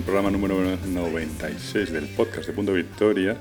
el 0.00 0.04
programa 0.04 0.30
número 0.30 0.54
96 0.86 1.92
del 1.92 2.06
podcast 2.06 2.46
de 2.46 2.54
Punto 2.54 2.72
Victoria. 2.72 3.36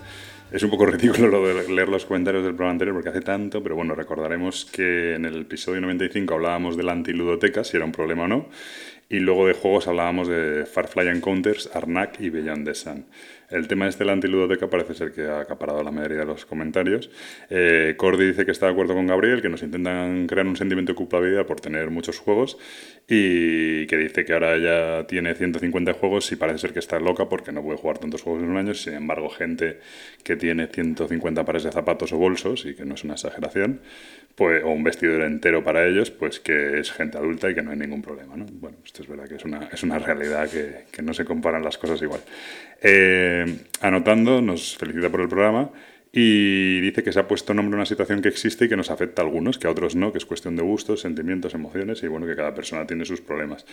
Es 0.52 0.62
un 0.62 0.70
poco 0.70 0.86
ridículo 0.88 1.42
leer 1.70 1.88
los 1.88 2.06
comentarios 2.06 2.44
del 2.44 2.54
programa 2.54 2.74
anterior 2.74 2.96
porque 2.96 3.08
hace 3.08 3.22
tanto, 3.22 3.64
pero 3.64 3.76
bueno, 3.78 3.96
recordaremos 3.96 4.66
que 4.66 5.16
en 5.16 5.24
el 5.24 5.44
episodio 5.44 5.80
95 5.80 6.34
hablábamos 6.34 6.76
de 6.76 6.84
la 6.84 6.92
antiludoteca, 6.92 7.64
si 7.64 7.78
era 7.78 7.86
un 7.86 7.94
problema 7.94 8.24
o 8.24 8.28
no, 8.28 8.50
y 9.10 9.20
luego 9.20 9.48
de 9.48 9.54
juegos 9.54 9.88
hablábamos 9.88 10.28
de 10.28 10.68
Farfly 10.68 11.08
Encounters, 11.08 11.70
Arnak 11.74 12.22
y 12.22 12.30
Beyond 12.30 12.66
the 12.66 12.76
Sun. 12.76 13.06
El 13.50 13.68
tema 13.68 13.88
este 13.88 14.04
de 14.04 14.06
la 14.06 14.14
antiludoteca 14.14 14.70
parece 14.70 14.94
ser 14.94 15.12
que 15.12 15.24
ha 15.24 15.40
acaparado 15.40 15.82
la 15.82 15.90
mayoría 15.90 16.20
de 16.20 16.26
los 16.26 16.46
comentarios. 16.46 17.10
Eh, 17.50 17.96
Cordy 17.98 18.28
dice 18.28 18.46
que 18.46 18.52
está 18.52 18.68
de 18.68 18.74
acuerdo 18.74 18.94
con 18.94 19.08
Gabriel, 19.08 19.42
que 19.42 19.50
nos 19.50 19.64
intentan 19.64 20.28
crear 20.28 20.46
un 20.46 20.56
sentimiento 20.56 20.92
de 20.92 20.96
culpabilidad 20.96 21.48
por 21.48 21.60
tener 21.60 21.90
muchos 21.90 22.20
juegos 22.20 22.60
y 23.08 23.88
que 23.88 23.98
dice 23.98 24.24
que 24.24 24.34
ahora 24.34 24.56
ya 24.60 25.08
tiene 25.08 25.34
150 25.34 25.94
juegos 25.94 26.32
y 26.32 26.36
parece 26.36 26.60
ser 26.60 26.74
que 26.74 26.80
está 26.80 27.00
loca 27.00 27.28
porque 27.28 27.52
no 27.52 27.64
puede 27.64 27.80
jugar 27.80 27.98
tantos 27.98 28.22
juegos 28.22 28.44
en 28.44 28.50
un 28.50 28.58
año. 28.58 28.76
Sin 28.76 28.94
embargo, 28.94 29.30
gente 29.30 29.80
que 30.24 30.36
tiene 30.36 30.68
150 30.68 31.44
pares 31.44 31.64
de 31.64 31.72
zapatos 31.72 32.14
o 32.14 32.18
bolsos, 32.18 32.68
y 32.68 32.76
que 32.76 32.86
no 32.86 32.94
es 32.94 33.04
una 33.04 33.14
exageración, 33.14 33.82
pues, 34.36 34.64
o 34.64 34.70
un 34.70 34.84
vestidor 34.84 35.24
entero 35.24 35.64
para 35.64 35.88
ellos, 35.88 36.12
pues 36.12 36.40
que 36.40 36.80
es 36.80 36.92
gente 36.92 37.18
adulta 37.18 37.50
y 37.50 37.56
que 37.56 37.64
no 37.64 37.72
hay 37.72 37.78
ningún 37.78 38.04
problema. 38.04 38.38
¿no? 38.38 38.46
Bueno, 38.52 38.78
es 39.00 39.08
verdad 39.08 39.28
que 39.28 39.36
es 39.36 39.46
una, 39.46 39.70
es 39.72 39.84
una 39.84 40.00
realidad 40.00 40.50
que, 40.50 40.86
que 40.92 41.02
no 41.02 41.14
se 41.14 41.26
comparan 41.26 41.64
las 41.64 41.78
cosas 41.78 42.02
igual. 42.02 42.22
Eh, 42.82 43.46
anotando, 43.82 44.42
nos 44.42 44.78
felicita 44.78 45.10
por 45.10 45.22
el 45.22 45.30
programa 45.30 45.70
y 46.12 46.82
dice 46.82 47.04
que 47.04 47.12
se 47.12 47.20
ha 47.20 47.28
puesto 47.28 47.54
nombre 47.54 47.76
a 47.76 47.78
una 47.78 47.86
situación 47.86 48.22
que 48.22 48.30
existe 48.30 48.66
y 48.66 48.70
que 48.70 48.76
nos 48.76 48.90
afecta 48.90 49.22
a 49.22 49.26
algunos, 49.26 49.60
que 49.60 49.68
a 49.68 49.70
otros 49.70 49.96
no, 49.96 50.12
que 50.12 50.18
es 50.18 50.26
cuestión 50.26 50.56
de 50.56 50.64
gustos, 50.64 51.02
sentimientos, 51.02 51.54
emociones 51.54 52.02
y 52.02 52.08
bueno, 52.08 52.26
que 52.26 52.36
cada 52.36 52.56
persona 52.56 52.88
tiene 52.88 53.06
sus 53.06 53.22
problemas. 53.22 53.66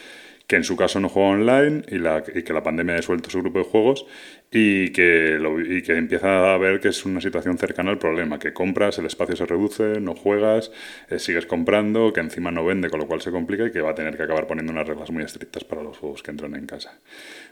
Que 0.47 0.57
en 0.57 0.65
su 0.65 0.77
caso 0.77 1.01
no 1.01 1.09
juega 1.09 1.31
online 1.31 1.83
y, 1.89 1.99
la, 1.99 2.23
y 2.35 2.43
que 2.43 2.53
la 2.53 2.63
pandemia 2.63 2.93
ha 2.93 2.97
desuelto 2.97 3.31
su 3.31 3.41
grupo 3.41 3.61
de 3.61 3.65
juegos 3.65 4.07
y 4.51 4.91
que, 4.91 5.39
y 5.69 5.83
que 5.83 5.97
empieza 5.97 6.53
a 6.53 6.59
ver 6.59 6.79
que 6.81 6.89
es 6.89 7.07
una 7.07 7.23
situación 7.23 7.57
cercana 7.57 7.91
al 7.91 7.99
problema, 7.99 8.39
que 8.39 8.53
compras, 8.53 8.99
el 8.99 9.07
espacio 9.07 9.35
se 9.35 9.47
reduce, 9.47 9.99
no 10.01 10.15
juegas, 10.15 10.71
eh, 11.09 11.19
sigues 11.19 11.47
comprando, 11.47 12.13
que 12.13 12.21
encima 12.21 12.51
no 12.51 12.67
vende, 12.67 12.91
con 12.91 13.01
lo 13.01 13.07
cual 13.07 13.23
se 13.23 13.31
complica 13.31 13.67
y 13.67 13.73
que 13.73 13.81
va 13.81 13.93
a 13.93 13.95
tener 13.95 14.15
que 14.17 14.25
acabar 14.25 14.47
poniendo 14.47 14.73
unas 14.73 14.87
reglas 14.87 15.11
muy 15.11 15.25
estrictas 15.25 15.65
para 15.65 15.83
los 15.83 15.97
juegos 15.97 16.23
que 16.23 16.33
entran 16.33 16.55
en 16.55 16.67
casa. 16.67 17.01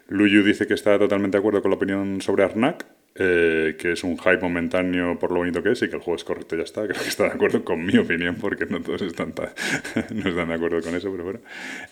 Luyu 0.08 0.44
dice 0.44 0.66
que 0.66 0.74
está 0.74 0.98
totalmente 0.98 1.38
de 1.38 1.40
acuerdo 1.40 1.62
con 1.62 1.70
la 1.70 1.76
opinión 1.76 2.20
sobre 2.20 2.44
Arnak, 2.44 2.84
eh, 3.16 3.76
que 3.78 3.92
es 3.92 4.02
un 4.02 4.18
hype 4.18 4.38
momentáneo 4.38 5.16
por 5.20 5.30
lo 5.30 5.38
bonito 5.38 5.62
que 5.62 5.70
es 5.70 5.82
y 5.82 5.88
que 5.88 5.94
el 5.94 6.02
juego 6.02 6.16
es 6.16 6.24
correcto 6.24 6.56
ya 6.56 6.64
está. 6.64 6.82
Creo 6.82 7.00
que 7.00 7.08
está 7.08 7.24
de 7.24 7.30
acuerdo 7.30 7.64
con 7.64 7.84
mi 7.84 7.96
opinión 7.96 8.34
porque 8.40 8.66
no 8.66 8.80
todos 8.80 9.02
están, 9.02 9.32
no 10.10 10.28
están 10.28 10.48
de 10.48 10.54
acuerdo 10.54 10.80
con 10.82 10.96
eso, 10.96 11.10
pero 11.12 11.24
bueno. 11.24 11.40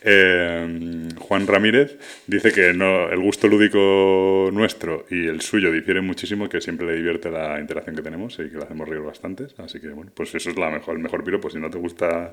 Eh, 0.00 1.08
Juan 1.18 1.46
Ramírez 1.46 1.96
dice 2.26 2.52
que 2.52 2.72
no, 2.74 3.08
el 3.08 3.20
gusto 3.20 3.46
lúdico 3.46 4.50
nuestro 4.52 5.06
y 5.10 5.28
el 5.28 5.40
suyo 5.42 5.70
difieren 5.70 6.04
muchísimo, 6.04 6.48
que 6.48 6.60
siempre 6.60 6.86
le 6.88 6.96
divierte 6.96 7.30
la 7.30 7.60
interacción 7.60 7.94
que 7.94 8.02
tenemos 8.02 8.34
y 8.40 8.48
que 8.50 8.56
le 8.56 8.64
hacemos 8.64 8.88
reír 8.88 9.02
bastante. 9.02 9.46
Así 9.58 9.80
que 9.80 9.90
bueno, 9.90 10.10
pues 10.14 10.34
eso 10.34 10.50
es 10.50 10.56
la 10.56 10.70
mejor, 10.70 10.96
el 10.96 11.02
mejor 11.02 11.22
piro. 11.22 11.40
Pues 11.40 11.54
si 11.54 11.60
no 11.60 11.70
te 11.70 11.78
gustan 11.78 12.32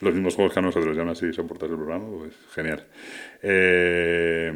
los 0.00 0.12
mismos 0.12 0.34
juegos 0.34 0.52
que 0.52 0.58
a 0.58 0.62
nosotros 0.62 0.94
y 0.94 1.00
aún 1.00 1.08
así 1.08 1.32
soportas 1.32 1.70
el 1.70 1.76
programa, 1.76 2.06
pues 2.10 2.34
genial. 2.54 2.84
Eh, 3.42 4.52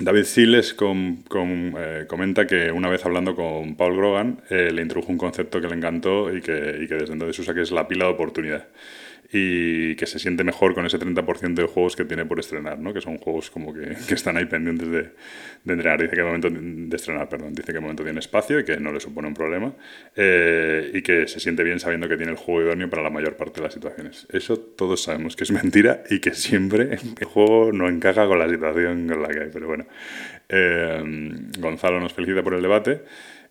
David 0.00 0.24
Siles 0.24 0.74
eh, 0.80 2.04
comenta 2.08 2.46
que 2.46 2.72
una 2.72 2.88
vez 2.88 3.04
hablando 3.04 3.36
con 3.36 3.76
Paul 3.76 3.96
Grogan 3.96 4.40
eh, 4.50 4.70
le 4.72 4.82
introdujo 4.82 5.12
un 5.12 5.18
concepto 5.18 5.60
que 5.60 5.68
le 5.68 5.74
encantó 5.74 6.34
y 6.34 6.40
que, 6.40 6.78
y 6.82 6.88
que 6.88 6.94
desde 6.94 7.12
entonces 7.12 7.38
usa 7.38 7.54
que 7.54 7.62
es 7.62 7.70
la 7.70 7.86
pila 7.86 8.06
de 8.06 8.10
oportunidad 8.10 8.66
y 9.36 9.96
que 9.96 10.06
se 10.06 10.20
siente 10.20 10.44
mejor 10.44 10.74
con 10.74 10.86
ese 10.86 10.96
30% 10.96 11.54
de 11.54 11.66
juegos 11.66 11.96
que 11.96 12.04
tiene 12.04 12.24
por 12.24 12.38
estrenar, 12.38 12.78
¿no? 12.78 12.94
que 12.94 13.00
son 13.00 13.18
juegos 13.18 13.50
como 13.50 13.74
que, 13.74 13.96
que 14.08 14.14
están 14.14 14.36
ahí 14.36 14.44
pendientes 14.44 14.88
de, 14.88 15.02
de, 15.64 15.72
entrenar. 15.72 16.00
Dice 16.00 16.14
que 16.14 16.22
momento 16.22 16.48
de 16.50 16.94
estrenar, 16.96 17.28
perdón, 17.28 17.52
dice 17.52 17.72
que 17.72 17.80
momento 17.80 18.04
tiene 18.04 18.20
espacio 18.20 18.60
y 18.60 18.64
que 18.64 18.76
no 18.76 18.92
le 18.92 19.00
supone 19.00 19.26
un 19.26 19.34
problema 19.34 19.74
eh, 20.14 20.88
y 20.94 21.02
que 21.02 21.26
se 21.26 21.40
siente 21.40 21.64
bien 21.64 21.80
sabiendo 21.80 22.08
que 22.08 22.16
tiene 22.16 22.30
el 22.30 22.38
juego 22.38 22.62
idóneo 22.62 22.88
para 22.88 23.02
la 23.02 23.10
mayor 23.10 23.36
parte 23.36 23.60
de 23.60 23.64
las 23.64 23.74
situaciones. 23.74 24.28
Eso 24.30 24.56
todos 24.56 25.02
sabemos 25.02 25.34
que 25.34 25.42
es 25.42 25.50
mentira 25.64 26.04
y 26.08 26.20
que 26.20 26.32
siempre 26.32 26.92
el 26.92 27.26
juego 27.26 27.72
no 27.72 27.88
encaja 27.88 28.28
con 28.28 28.38
la 28.38 28.48
situación 28.48 29.08
con 29.08 29.20
la 29.20 29.28
que 29.30 29.40
hay, 29.40 29.50
pero 29.52 29.66
bueno. 29.66 29.84
Eh, 30.48 31.02
Gonzalo 31.58 31.98
nos 31.98 32.12
felicita 32.12 32.44
por 32.44 32.54
el 32.54 32.62
debate. 32.62 33.02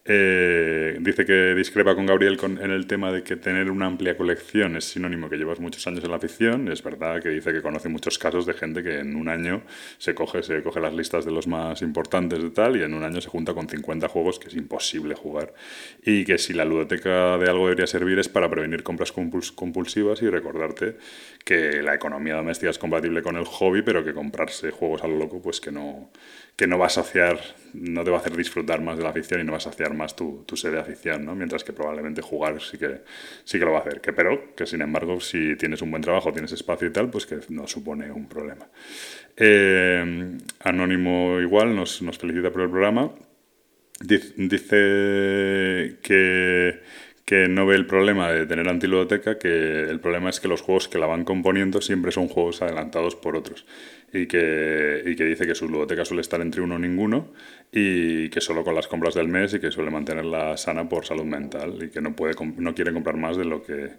Eh, 0.06 0.98
dice 1.00 1.26
que 1.26 1.56
discrepa 1.56 1.96
con 1.96 2.06
Gabriel 2.06 2.38
en 2.44 2.72
el 2.72 2.88
tema 2.88 3.10
de 3.10 3.24
que 3.24 3.38
tener 3.38 3.72
una 3.72 3.86
amplia 3.86 4.18
colección 4.18 4.76
es 4.76 4.84
sinónimo 4.84 5.30
que 5.30 5.38
llevas 5.38 5.62
muchos 5.62 5.88
años 5.88 6.04
en 6.04 6.10
la 6.10 6.18
afición. 6.18 6.70
Es 6.70 6.84
verdad 6.84 7.22
que 7.22 7.30
dice 7.30 7.54
que 7.54 7.62
conoce 7.62 7.88
muchos 7.88 8.20
casos 8.20 8.46
de 8.46 8.54
gente 8.54 8.84
que 8.84 9.00
en 9.00 9.16
un 9.16 9.30
año 9.30 9.62
se 9.98 10.14
coge, 10.14 10.44
se 10.44 10.62
coge 10.62 10.82
las 10.82 10.94
listas 10.94 11.24
de 11.24 11.32
los 11.32 11.48
más 11.48 11.82
importantes 11.82 12.44
de 12.44 12.50
tal 12.50 12.76
y 12.76 12.84
en 12.84 12.94
un 12.94 13.04
año 13.04 13.22
se 13.22 13.30
junta 13.30 13.54
con 13.54 13.70
50 13.70 14.10
juegos 14.10 14.40
que 14.40 14.50
es 14.50 14.56
imposible 14.56 15.16
jugar. 15.16 15.54
Y 16.04 16.26
que 16.26 16.38
si 16.38 16.54
la 16.54 16.66
ludoteca 16.66 17.38
de 17.38 17.50
algo 17.50 17.68
debería 17.68 17.88
servir 17.88 18.20
es 18.20 18.28
para 18.28 18.50
prevenir 18.50 18.84
compras 18.84 19.14
compulsivas 19.14 20.22
y 20.22 20.30
recordarte 20.30 20.98
que 21.46 21.82
la 21.82 21.96
economía 21.96 22.36
doméstica 22.36 22.72
es 22.72 22.78
compatible 22.78 23.22
con 23.22 23.38
el 23.38 23.46
hobby, 23.46 23.82
pero 23.84 24.04
que 24.04 24.14
comprarse 24.14 24.72
juegos 24.72 25.04
a 25.04 25.08
lo 25.08 25.18
loco, 25.18 25.42
pues 25.42 25.62
que 25.62 25.72
no, 25.72 26.12
que 26.56 26.68
no 26.68 26.78
va 26.78 26.86
a 26.86 26.90
saciar, 26.90 27.40
no 27.74 28.04
te 28.04 28.12
va 28.12 28.18
a 28.18 28.20
hacer 28.20 28.38
disfrutar 28.38 28.82
más 28.82 28.98
de 28.98 29.04
la 29.04 29.10
afición 29.10 29.42
y 29.42 29.44
no 29.44 29.54
va 29.54 29.58
a 29.58 29.62
saciar 29.62 29.94
más 29.96 30.16
tu, 30.16 30.44
tu 30.46 30.56
de 30.56 30.80
afición, 30.80 31.26
¿no? 31.26 31.34
Mientras 31.36 31.64
que 31.64 31.74
probablemente 31.74 32.22
jugar 32.22 32.62
sí 32.62 32.78
que, 32.78 33.02
sí 33.44 33.58
que 33.58 33.66
lo 33.66 33.72
va 33.72 33.80
a 33.80 33.82
hacer. 33.82 34.02
Que, 34.02 34.14
pero 34.14 34.54
que 34.56 34.68
sin 34.68 34.82
embargo, 34.82 35.20
si 35.20 35.56
tienes 35.56 35.82
un 35.82 35.90
buen 35.90 36.04
trabajo, 36.04 36.32
tienes 36.32 36.52
espacio 36.52 36.88
y 36.88 36.92
tal, 36.92 37.10
pues 37.10 37.26
que 37.26 37.40
no 37.50 37.68
supone 37.68 38.12
un 38.12 38.28
problema. 38.28 38.68
Eh, 39.36 40.38
Anónimo 40.60 41.40
igual 41.42 41.76
nos, 41.76 42.02
nos 42.04 42.18
felicita 42.20 42.52
por 42.52 42.62
el 42.62 42.70
programa. 42.70 43.12
Dice 44.00 45.98
que 46.02 46.82
no 47.50 47.66
ve 47.66 47.76
el 47.76 47.86
problema 47.86 48.32
de 48.32 48.46
tener 48.46 48.68
antiludoteca, 48.68 49.38
que 49.38 49.84
el 49.84 50.00
problema 50.00 50.30
es 50.30 50.40
que 50.40 50.48
los 50.48 50.62
juegos 50.62 50.88
que 50.88 50.98
la 50.98 51.08
van 51.08 51.24
componiendo 51.24 51.82
siempre 51.82 52.12
son 52.12 52.28
juegos 52.28 52.62
adelantados 52.62 53.16
por 53.16 53.36
otros 53.36 53.66
y 54.14 54.28
que, 54.28 55.04
y 55.06 55.16
que 55.16 55.26
dice 55.26 55.48
que 55.48 55.56
su 55.56 55.68
ludoteca 55.68 56.06
suele 56.06 56.22
estar 56.22 56.40
entre 56.42 56.62
uno 56.62 56.76
o 56.76 56.80
ninguno 56.80 57.32
y 57.72 58.30
que 58.30 58.42
solo 58.42 58.64
con 58.64 58.76
las 58.76 58.88
compras 58.88 59.16
del 59.16 59.28
mes 59.28 59.54
y 59.54 59.60
que 59.60 59.72
suele 59.72 59.90
mantenerla 59.90 60.56
sana 60.58 60.88
por 60.88 61.06
salud 61.06 61.26
mental 61.26 61.78
y 61.82 61.90
que 61.90 62.02
no, 62.02 62.16
puede, 62.16 62.36
no 62.58 62.76
quiere 62.76 62.94
comprar 62.94 63.18
más 63.18 63.38
de 63.38 63.46
lo 63.46 63.64
que, 63.64 63.94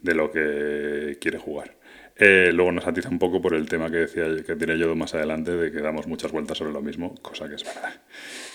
de 0.00 0.14
lo 0.14 0.30
que 0.30 1.18
quiere 1.20 1.38
jugar. 1.38 1.79
Eh, 2.22 2.50
luego 2.52 2.70
nos 2.70 2.86
atiza 2.86 3.08
un 3.08 3.18
poco 3.18 3.40
por 3.40 3.54
el 3.54 3.66
tema 3.66 3.90
que 3.90 3.96
decía 3.96 4.26
que 4.46 4.54
diré 4.54 4.78
yo 4.78 4.94
más 4.94 5.14
adelante 5.14 5.56
de 5.56 5.72
que 5.72 5.80
damos 5.80 6.06
muchas 6.06 6.30
vueltas 6.30 6.58
sobre 6.58 6.70
lo 6.70 6.82
mismo, 6.82 7.14
cosa 7.22 7.48
que 7.48 7.54
es 7.54 7.64
verdad. 7.64 7.94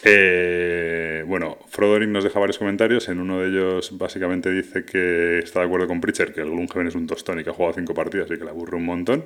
Eh, 0.03 1.23
bueno, 1.25 1.57
Frodoric 1.67 2.09
nos 2.09 2.23
deja 2.23 2.39
varios 2.39 2.59
comentarios. 2.59 3.09
En 3.09 3.19
uno 3.19 3.39
de 3.39 3.47
ellos 3.49 3.97
básicamente 3.97 4.51
dice 4.51 4.85
que 4.85 5.39
está 5.39 5.61
de 5.61 5.65
acuerdo 5.65 5.87
con 5.87 5.99
Pritcher, 5.99 6.31
que 6.31 6.41
el 6.41 6.51
Gloomhaven 6.51 6.87
es 6.87 6.95
un 6.95 7.07
tostón 7.07 7.39
y 7.39 7.43
que 7.43 7.49
ha 7.49 7.53
jugado 7.53 7.73
cinco 7.73 7.95
partidas 7.95 8.29
y 8.29 8.37
que 8.37 8.43
le 8.43 8.51
aburre 8.51 8.77
un 8.77 8.85
montón. 8.85 9.25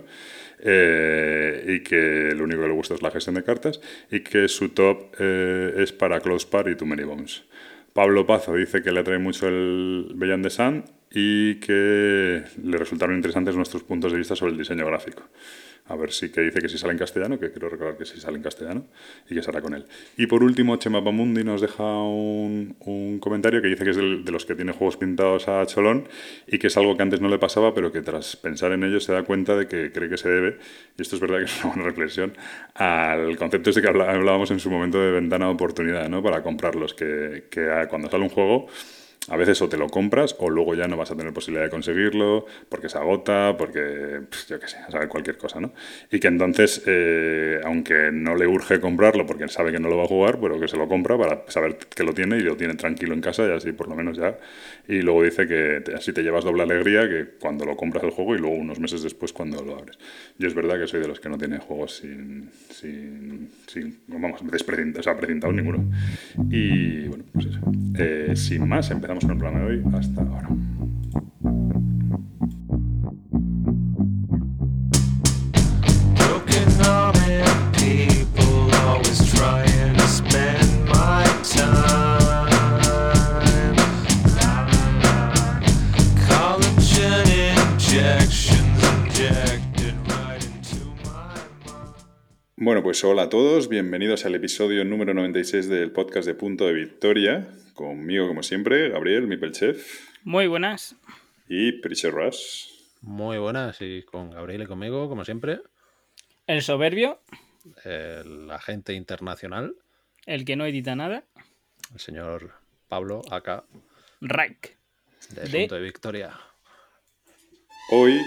Eh, 0.61 1.65
y 1.67 1.83
que 1.83 2.33
lo 2.33 2.45
único 2.45 2.61
que 2.61 2.67
le 2.69 2.73
gusta 2.73 2.93
es 2.93 3.01
la 3.01 3.11
gestión 3.11 3.35
de 3.35 3.43
cartas 3.43 3.81
y 4.09 4.21
que 4.21 4.47
su 4.47 4.69
top 4.69 5.19
es 5.19 5.91
para 5.91 6.21
Close 6.21 6.47
Par 6.49 6.69
y 6.69 6.75
Too 6.75 6.85
Many 6.85 7.03
Bombs. 7.03 7.43
Pablo 7.91 8.25
Pazo 8.25 8.55
dice 8.55 8.81
que 8.81 8.93
le 8.93 9.01
atrae 9.01 9.19
mucho 9.19 9.49
el 9.49 10.13
Beyond 10.15 10.43
the 10.43 10.49
Sun 10.49 10.98
y 11.11 11.55
que 11.55 12.43
le 12.63 12.77
resultaron 12.77 13.15
interesantes 13.15 13.55
nuestros 13.55 13.83
puntos 13.83 14.11
de 14.11 14.17
vista 14.17 14.35
sobre 14.35 14.51
el 14.51 14.57
diseño 14.57 14.85
gráfico. 14.85 15.23
A 15.87 15.95
ver 15.95 16.11
si 16.11 16.29
que 16.29 16.41
dice 16.41 16.61
que 16.61 16.69
si 16.69 16.77
sale 16.77 16.93
en 16.93 16.99
castellano, 16.99 17.39
que 17.39 17.51
quiero 17.51 17.67
recordar 17.67 17.97
que 17.97 18.05
si 18.05 18.19
sale 18.19 18.37
en 18.37 18.43
castellano 18.43 18.85
y 19.27 19.33
que 19.33 19.41
se 19.41 19.51
con 19.51 19.73
él. 19.73 19.85
Y 20.17 20.27
por 20.27 20.43
último, 20.43 20.75
Chema 20.75 21.03
Pamundi 21.03 21.43
nos 21.43 21.61
deja 21.61 21.83
un, 21.83 22.75
un 22.81 23.17
comentario 23.17 23.59
que 23.59 23.69
dice 23.69 23.83
que 23.83 23.89
es 23.89 23.97
de 23.97 24.31
los 24.31 24.45
que 24.45 24.53
tiene 24.53 24.71
juegos 24.71 24.97
pintados 24.97 25.47
a 25.47 25.65
Cholón 25.65 26.07
y 26.45 26.59
que 26.59 26.67
es 26.67 26.77
algo 26.77 26.95
que 26.95 27.01
antes 27.01 27.21
no 27.21 27.27
le 27.27 27.39
pasaba, 27.39 27.73
pero 27.73 27.91
que 27.91 28.01
tras 28.01 28.35
pensar 28.35 28.71
en 28.71 28.83
ello 28.83 28.99
se 28.99 29.13
da 29.13 29.23
cuenta 29.23 29.55
de 29.55 29.67
que 29.67 29.91
cree 29.91 30.09
que 30.09 30.17
se 30.17 30.29
debe, 30.29 30.59
y 30.95 31.01
esto 31.01 31.15
es 31.15 31.21
verdad 31.21 31.39
que 31.39 31.45
es 31.45 31.63
una 31.63 31.73
buena 31.73 31.89
reflexión, 31.89 32.33
al 32.75 33.35
concepto 33.35 33.71
este 33.71 33.81
que 33.81 33.87
hablábamos 33.87 34.51
en 34.51 34.59
su 34.59 34.69
momento 34.69 35.01
de 35.01 35.11
ventana 35.11 35.47
de 35.47 35.53
oportunidad 35.53 36.07
¿no? 36.07 36.21
para 36.21 36.43
comprarlos, 36.43 36.93
que, 36.93 37.45
que 37.49 37.87
cuando 37.89 38.11
sale 38.11 38.23
un 38.23 38.29
juego 38.29 38.67
a 39.29 39.37
veces 39.37 39.61
o 39.61 39.69
te 39.69 39.77
lo 39.77 39.87
compras 39.87 40.35
o 40.39 40.49
luego 40.49 40.75
ya 40.75 40.87
no 40.87 40.97
vas 40.97 41.11
a 41.11 41.15
tener 41.15 41.33
posibilidad 41.33 41.65
de 41.65 41.69
conseguirlo 41.69 42.45
porque 42.67 42.89
se 42.89 42.97
agota, 42.97 43.55
porque 43.57 44.21
yo 44.47 44.59
qué 44.59 44.67
sé, 44.67 44.77
sabe 44.89 45.07
cualquier 45.07 45.37
cosa, 45.37 45.59
¿no? 45.59 45.71
Y 46.11 46.19
que 46.19 46.27
entonces, 46.27 46.83
eh, 46.85 47.61
aunque 47.63 48.11
no 48.11 48.35
le 48.35 48.47
urge 48.47 48.79
comprarlo 48.79 49.25
porque 49.25 49.47
sabe 49.47 49.71
que 49.71 49.79
no 49.79 49.89
lo 49.89 49.97
va 49.97 50.03
a 50.03 50.07
jugar, 50.07 50.39
pero 50.41 50.59
que 50.59 50.67
se 50.67 50.77
lo 50.77 50.87
compra 50.87 51.17
para 51.17 51.43
saber 51.47 51.77
que 51.77 52.03
lo 52.03 52.13
tiene 52.13 52.37
y 52.37 52.41
lo 52.41 52.57
tiene 52.57 52.75
tranquilo 52.75 53.13
en 53.13 53.21
casa 53.21 53.45
y 53.47 53.51
así 53.51 53.71
por 53.71 53.87
lo 53.87 53.95
menos 53.95 54.17
ya. 54.17 54.37
Y 54.87 55.01
luego 55.01 55.23
dice 55.23 55.47
que 55.47 55.83
así 55.95 56.13
te 56.13 56.23
llevas 56.23 56.43
doble 56.43 56.63
alegría 56.63 57.07
que 57.07 57.25
cuando 57.39 57.65
lo 57.65 57.75
compras 57.75 58.03
el 58.03 58.11
juego 58.11 58.35
y 58.35 58.39
luego 58.39 58.55
unos 58.55 58.79
meses 58.79 59.03
después 59.03 59.33
cuando 59.33 59.63
lo 59.63 59.77
abres. 59.77 59.97
Yo 60.37 60.47
es 60.47 60.53
verdad 60.53 60.79
que 60.79 60.87
soy 60.87 61.01
de 61.01 61.07
los 61.07 61.19
que 61.19 61.29
no 61.29 61.37
tiene 61.37 61.59
juegos 61.59 61.97
sin, 61.97 62.49
sin, 62.69 63.49
sin 63.67 63.99
vamos, 64.07 64.41
o 64.41 65.03
sea, 65.03 65.15
precintado 65.15 65.53
ninguno. 65.53 65.83
Y 66.49 67.07
bueno, 67.07 67.23
pues 67.33 67.45
eso. 67.47 67.59
Eh, 67.97 68.33
sin 68.35 68.67
más, 68.67 68.89
empezamos 68.91 69.18
el 69.21 69.37
programa 69.37 69.59
de 69.59 69.65
hoy. 69.65 69.83
Hasta 69.93 70.21
ahora. 70.21 70.49
Bueno, 92.61 92.83
pues 92.83 93.03
hola 93.03 93.23
a 93.23 93.29
todos, 93.29 93.67
bienvenidos 93.67 94.25
al 94.25 94.35
episodio 94.35 94.85
número 94.85 95.13
96 95.13 95.69
del 95.69 95.91
podcast 95.91 96.27
de 96.27 96.35
Punto 96.35 96.67
de 96.67 96.73
Victoria, 96.73 97.47
Conmigo, 97.79 98.27
como 98.27 98.43
siempre, 98.43 98.89
Gabriel, 98.89 99.25
Mipelchef. 99.25 100.09
Muy 100.25 100.47
buenas. 100.47 100.97
Y 101.47 101.71
Pritchard 101.79 102.11
Rush. 102.11 102.65
Muy 102.99 103.37
buenas, 103.37 103.77
y 103.79 104.03
con 104.03 104.31
Gabriel 104.31 104.63
y 104.63 104.65
conmigo, 104.65 105.07
como 105.07 105.23
siempre. 105.23 105.61
El 106.45 106.61
soberbio. 106.61 107.21
El 107.85 108.51
agente 108.51 108.91
internacional. 108.95 109.77
El 110.25 110.43
que 110.43 110.57
no 110.57 110.65
edita 110.65 110.93
nada. 110.97 111.23
El 111.93 112.01
señor 112.01 112.51
Pablo, 112.89 113.21
acá. 113.31 113.63
Reich. 114.19 114.75
De, 115.29 115.43
de... 115.43 115.59
Punto 115.59 115.75
de 115.75 115.81
Victoria. 115.81 116.37
Hoy, 117.91 118.19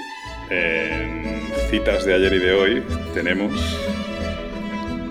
en 0.49 1.43
citas 1.69 2.07
de 2.07 2.15
ayer 2.15 2.33
y 2.33 2.39
de 2.39 2.53
hoy, 2.55 2.83
tenemos. 3.13 3.53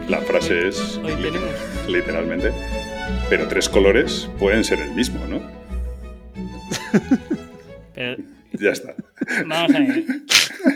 La 0.09 0.19
frase 0.21 0.69
es. 0.69 0.97
Hoy 0.97 1.13
tenemos. 1.21 1.87
Literalmente. 1.87 2.80
Pero 3.29 3.47
tres 3.47 3.69
colores 3.69 4.29
pueden 4.39 4.63
ser 4.63 4.79
el 4.79 4.91
mismo, 4.91 5.25
¿no? 5.27 5.41
Pero... 7.93 8.21
Ya 8.53 8.71
está. 8.71 8.93
Vamos 9.45 9.73
a 9.73 9.79
ver. 9.79 10.03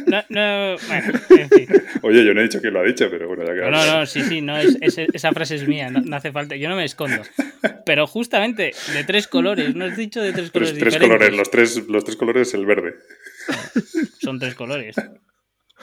No, 0.08 0.24
no, 0.30 0.78
bueno, 0.88 1.20
en 1.30 1.50
fin. 1.50 1.68
Oye, 2.04 2.26
yo 2.26 2.34
no 2.34 2.40
he 2.40 2.44
dicho 2.44 2.62
que 2.62 2.72
lo 2.72 2.80
ha 2.80 2.84
dicho, 2.84 3.10
pero 3.12 3.28
bueno, 3.28 3.44
ya 3.46 3.54
que. 3.54 3.60
No, 3.60 3.70
no, 3.70 4.00
no, 4.00 4.06
sí, 4.06 4.24
sí, 4.24 4.42
no, 4.42 4.58
es, 4.58 4.78
es, 4.80 4.98
esa 4.98 5.34
frase 5.34 5.56
es 5.56 5.68
mía, 5.68 5.90
no, 5.90 6.00
no, 6.00 6.16
hace 6.16 6.32
falta. 6.32 6.56
Yo 6.56 6.70
no 6.70 6.78
me 6.78 6.86
escondo. 6.86 7.22
Pero 7.86 8.08
justamente 8.08 8.74
de 8.94 9.04
tres 9.04 9.28
colores, 9.28 9.76
no 9.76 9.86
has 9.86 9.98
dicho 9.98 10.22
de 10.22 10.32
tres 10.32 10.52
colores 10.52 10.74
tres, 10.74 10.80
tres 10.80 10.94
diferentes. 10.94 11.20
colores, 11.20 11.38
los 11.38 11.52
tres, 11.52 11.88
los 11.90 12.06
tres 12.06 12.16
colores 12.16 12.54
el 12.54 12.66
verde. 12.66 12.96
Son 14.22 14.40
tres 14.40 14.56
colores. 14.56 14.96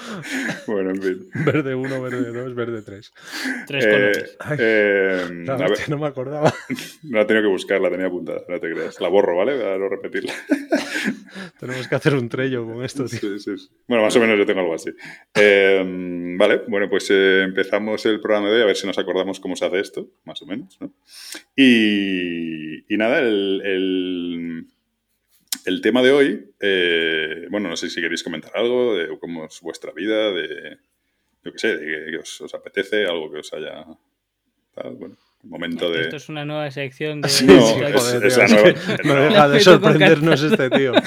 Bueno, 0.66 0.90
en 0.90 1.02
fin. 1.02 1.30
Verde 1.44 1.74
1, 1.74 2.02
verde 2.02 2.32
2, 2.32 2.54
verde 2.54 2.82
3. 2.82 3.12
Tres 3.66 3.86
colores. 3.86 4.36
Ay, 4.40 4.58
Eh, 4.60 5.28
no, 5.30 5.52
a 5.52 5.56
ver, 5.56 5.72
hostia, 5.72 5.86
no 5.88 5.98
me 5.98 6.06
acordaba. 6.06 6.52
no 7.02 7.16
la 7.18 7.22
he 7.22 7.24
tenido 7.26 7.42
que 7.44 7.52
buscar, 7.52 7.80
la 7.80 7.90
tenía 7.90 8.06
apuntada, 8.06 8.42
no 8.48 8.60
te 8.60 8.70
creas. 8.72 9.00
La 9.00 9.08
borro, 9.08 9.36
¿vale? 9.36 9.58
Para 9.58 9.78
no 9.78 9.88
repetirla. 9.88 10.32
Tenemos 11.58 11.88
que 11.88 11.94
hacer 11.94 12.14
un 12.14 12.28
trello 12.28 12.64
con 12.66 12.84
esto, 12.84 13.06
tío. 13.06 13.18
Sí, 13.18 13.38
sí, 13.38 13.58
sí. 13.58 13.68
Bueno, 13.86 14.04
más 14.04 14.14
o 14.16 14.20
menos 14.20 14.38
yo 14.38 14.46
tengo 14.46 14.60
algo 14.60 14.74
así. 14.74 14.90
Eh, 15.34 15.82
vale, 16.38 16.62
bueno, 16.68 16.88
pues 16.88 17.08
eh, 17.10 17.42
empezamos 17.44 18.04
el 18.06 18.20
programa 18.20 18.48
de 18.48 18.56
hoy 18.56 18.62
a 18.62 18.66
ver 18.66 18.76
si 18.76 18.86
nos 18.86 18.98
acordamos 18.98 19.40
cómo 19.40 19.56
se 19.56 19.64
hace 19.66 19.80
esto, 19.80 20.08
más 20.24 20.40
o 20.42 20.46
menos, 20.46 20.78
¿no? 20.80 20.92
Y, 21.56 22.92
y 22.92 22.96
nada, 22.96 23.20
el, 23.20 23.60
el, 23.64 24.66
el 25.64 25.80
tema 25.80 26.02
de 26.02 26.12
hoy, 26.12 26.54
eh, 26.60 27.46
bueno, 27.50 27.68
no 27.68 27.76
sé 27.76 27.90
si 27.90 28.00
queréis 28.00 28.22
comentar 28.22 28.52
algo 28.54 28.96
de 28.96 29.18
cómo 29.18 29.44
es 29.44 29.60
vuestra 29.60 29.92
vida, 29.92 30.32
de, 30.32 30.78
yo 31.44 31.52
qué 31.52 31.58
sé, 31.58 31.76
de 31.76 32.10
que 32.10 32.18
os, 32.18 32.40
os 32.40 32.54
apetece, 32.54 33.06
algo 33.06 33.30
que 33.30 33.38
os 33.38 33.52
haya... 33.52 33.86
Tal, 34.74 34.94
bueno, 34.94 35.18
momento 35.42 35.90
de... 35.90 36.02
Esto 36.02 36.16
es 36.16 36.28
una 36.28 36.44
nueva 36.44 36.70
sección 36.70 37.20
de. 37.20 37.28
Sí, 37.32 37.46
No, 37.46 37.60
sí, 37.66 37.80
es- 38.22 38.36
la 38.38 38.46
nueva- 38.48 38.72
No 39.04 39.14
deja 39.16 39.48
de 39.48 39.60
sorprendernos 39.60 40.42
este 40.42 40.70
tío. 40.70 40.92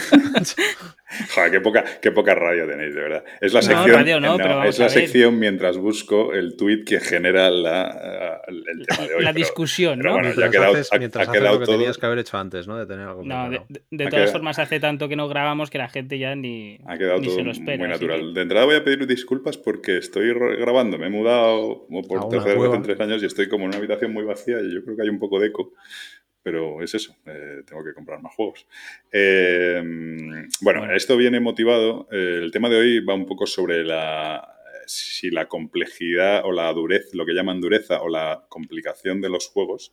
Joder, 1.34 1.52
qué 1.52 1.62
poca, 1.62 1.84
qué 2.02 2.12
poca 2.12 2.36
radio 2.36 2.68
tenéis, 2.68 2.94
de 2.94 3.02
verdad. 3.02 3.24
Es 3.40 3.54
la 3.54 3.60
No, 3.62 3.66
sección, 3.68 3.92
radio 3.96 4.20
no, 4.20 4.36
pero 4.38 4.50
vamos 4.58 4.70
es 4.70 4.80
la 4.80 4.90
sección 4.90 5.40
mientras 5.40 5.78
busco 5.78 6.34
el 6.34 6.58
tweet 6.58 6.84
que 6.84 7.00
genera 7.00 7.50
la, 7.50 8.42
el, 8.48 8.58
el 8.68 8.86
tema 8.86 9.08
de 9.08 9.16
hoy. 9.16 9.24
La 9.24 9.32
pero- 9.32 9.46
discusión, 9.46 10.00
pero 10.00 10.10
¿no? 10.10 10.16
bueno, 10.16 10.30
ya 10.30 10.34
ha 10.34 10.36
Mientras 10.36 10.52
quedado, 10.52 10.74
haces, 10.74 10.90
ha- 10.94 10.98
mientras 10.98 11.28
ha 11.28 11.32
haces 11.32 11.40
quedado 11.42 11.54
lo 11.56 11.60
que 11.62 11.66
todo. 11.68 11.78
tenías 11.78 11.98
que 11.98 12.06
haber 12.06 12.20
hecho 12.20 12.38
antes, 12.38 12.68
¿no? 12.68 12.78
De 12.78 12.86
tener 12.86 13.08
algo 13.08 13.24
No, 13.24 13.50
de, 13.50 13.62
de- 13.70 13.82
de 13.92 13.98
todas 14.06 14.14
quedado- 14.14 14.32
formas 14.32 14.60
hace 14.60 14.80
tanto 14.82 15.08
que 15.08 15.16
no 15.16 15.30
grabamos 15.30 15.70
que 15.70 15.78
la 15.78 15.88
gente 15.88 16.18
ya 16.18 16.36
ni, 16.36 16.80
Ha 16.86 16.98
quedado 16.98 17.20
ni 17.20 17.28
todo 17.28 17.36
se 17.38 17.44
lo 17.44 17.52
espera. 17.52 17.78
muy 17.78 17.88
natural. 17.88 18.20
que- 18.20 18.34
De 18.34 18.42
entrada 18.42 18.66
voy 18.66 18.76
a 18.76 18.84
pedir 18.84 19.08
disculpas 19.08 19.58
porque 19.58 19.98
estoy 20.00 20.34
grabando. 20.34 20.98
Me 20.98 21.08
he 21.08 21.12
mudado 21.12 21.86
como 21.88 22.02
por 22.02 22.28
tercera 22.30 22.60
vez 22.60 22.74
en 22.74 22.82
tres 22.82 23.00
años 23.00 23.24
y 23.24 23.28
estoy 23.28 23.48
como 23.48 23.64
en 23.66 23.70
una 23.70 23.78
habitación 23.78 24.12
muy 24.12 24.25
vacía 24.26 24.60
y 24.62 24.74
yo 24.74 24.84
creo 24.84 24.96
que 24.96 25.04
hay 25.04 25.10
un 25.10 25.20
poco 25.20 25.40
de 25.40 25.48
eco. 25.48 25.74
Pero 26.44 26.84
es 26.84 26.94
eso, 26.94 27.16
eh, 27.26 27.64
tengo 27.66 27.84
que 27.84 27.96
comprar 27.96 28.22
más 28.22 28.36
juegos. 28.36 28.68
Eh, 29.12 29.82
bueno, 30.62 30.94
esto 30.94 31.18
viene 31.18 31.40
motivado. 31.40 32.08
eh, 32.12 32.40
el 32.44 32.52
tema 32.52 32.70
de 32.70 32.78
hoy 32.78 33.00
va 33.04 33.16
un 33.16 33.26
poco 33.26 33.48
sobre 33.48 33.84
la 33.84 34.52
si 34.88 35.32
la 35.32 35.48
complejidad 35.48 36.46
o 36.46 36.52
la 36.52 36.72
dureza, 36.74 37.10
lo 37.14 37.26
que 37.26 37.34
llaman 37.34 37.62
dureza 37.62 38.02
o 38.02 38.10
la 38.10 38.46
complicación 38.50 39.22
de 39.22 39.30
los 39.30 39.48
juegos 39.48 39.92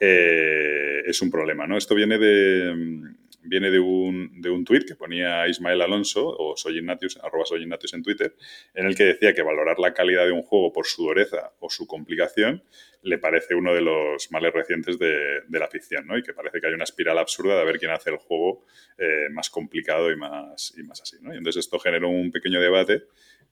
eh, 0.00 1.02
es 1.06 1.22
un 1.22 1.30
problema, 1.30 1.66
¿no? 1.66 1.76
Esto 1.76 1.94
viene 1.94 2.18
de, 2.18 3.14
viene 3.44 3.70
de 3.70 3.78
un, 3.78 4.40
de 4.40 4.50
un 4.50 4.64
tuit 4.64 4.86
que 4.86 4.94
ponía 4.94 5.46
Ismael 5.46 5.82
Alonso 5.82 6.26
o 6.26 6.56
Soy 6.56 6.78
Ignatius, 6.78 7.18
arroba 7.22 7.44
Soy 7.44 7.62
Ignatius 7.62 7.94
en 7.94 8.02
Twitter, 8.02 8.34
en 8.74 8.86
el 8.86 8.96
que 8.96 9.04
decía 9.04 9.32
que 9.34 9.42
valorar 9.42 9.78
la 9.78 9.92
calidad 9.92 10.26
de 10.26 10.32
un 10.32 10.42
juego 10.42 10.72
por 10.72 10.86
su 10.86 11.04
dureza 11.04 11.52
o 11.60 11.70
su 11.70 11.86
complicación 11.86 12.62
le 13.02 13.18
parece 13.18 13.54
uno 13.54 13.74
de 13.74 13.82
los 13.82 14.30
males 14.32 14.52
recientes 14.52 14.98
de, 14.98 15.42
de 15.46 15.58
la 15.58 15.68
ficción, 15.68 16.06
¿no? 16.06 16.16
Y 16.16 16.22
que 16.22 16.32
parece 16.32 16.60
que 16.60 16.66
hay 16.66 16.72
una 16.72 16.84
espiral 16.84 17.18
absurda 17.18 17.58
de 17.58 17.64
ver 17.64 17.78
quién 17.78 17.90
hace 17.90 18.10
el 18.10 18.16
juego 18.16 18.64
eh, 18.96 19.28
más 19.30 19.50
complicado 19.50 20.10
y 20.10 20.16
más, 20.16 20.74
y 20.76 20.82
más 20.82 21.02
así, 21.02 21.16
¿no? 21.20 21.34
Y 21.34 21.36
entonces 21.36 21.66
esto 21.66 21.78
generó 21.78 22.08
un 22.08 22.30
pequeño 22.30 22.60
debate 22.60 23.04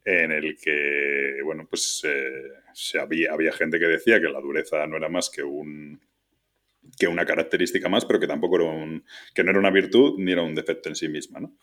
en 0.04 0.32
el 0.32 0.56
que, 0.56 1.38
bueno, 1.44 1.66
pues 1.68 2.02
eh, 2.04 2.50
se 2.72 2.98
había, 2.98 3.32
había 3.32 3.52
gente 3.52 3.78
que 3.78 3.86
decía 3.86 4.20
que 4.20 4.28
la 4.28 4.40
dureza 4.40 4.86
no 4.86 4.96
era 4.96 5.08
más 5.08 5.30
que 5.30 5.42
un 5.42 6.00
que 6.98 7.06
una 7.06 7.24
característica 7.24 7.88
más, 7.88 8.04
pero 8.04 8.20
que 8.20 8.26
tampoco 8.26 8.56
era 8.56 8.64
un, 8.66 9.04
que 9.34 9.44
no 9.44 9.50
era 9.50 9.58
una 9.58 9.70
virtud 9.70 10.18
ni 10.18 10.32
era 10.32 10.42
un 10.42 10.54
defecto 10.54 10.88
en 10.88 10.96
sí 10.96 11.08
misma, 11.08 11.40
¿no? 11.40 11.56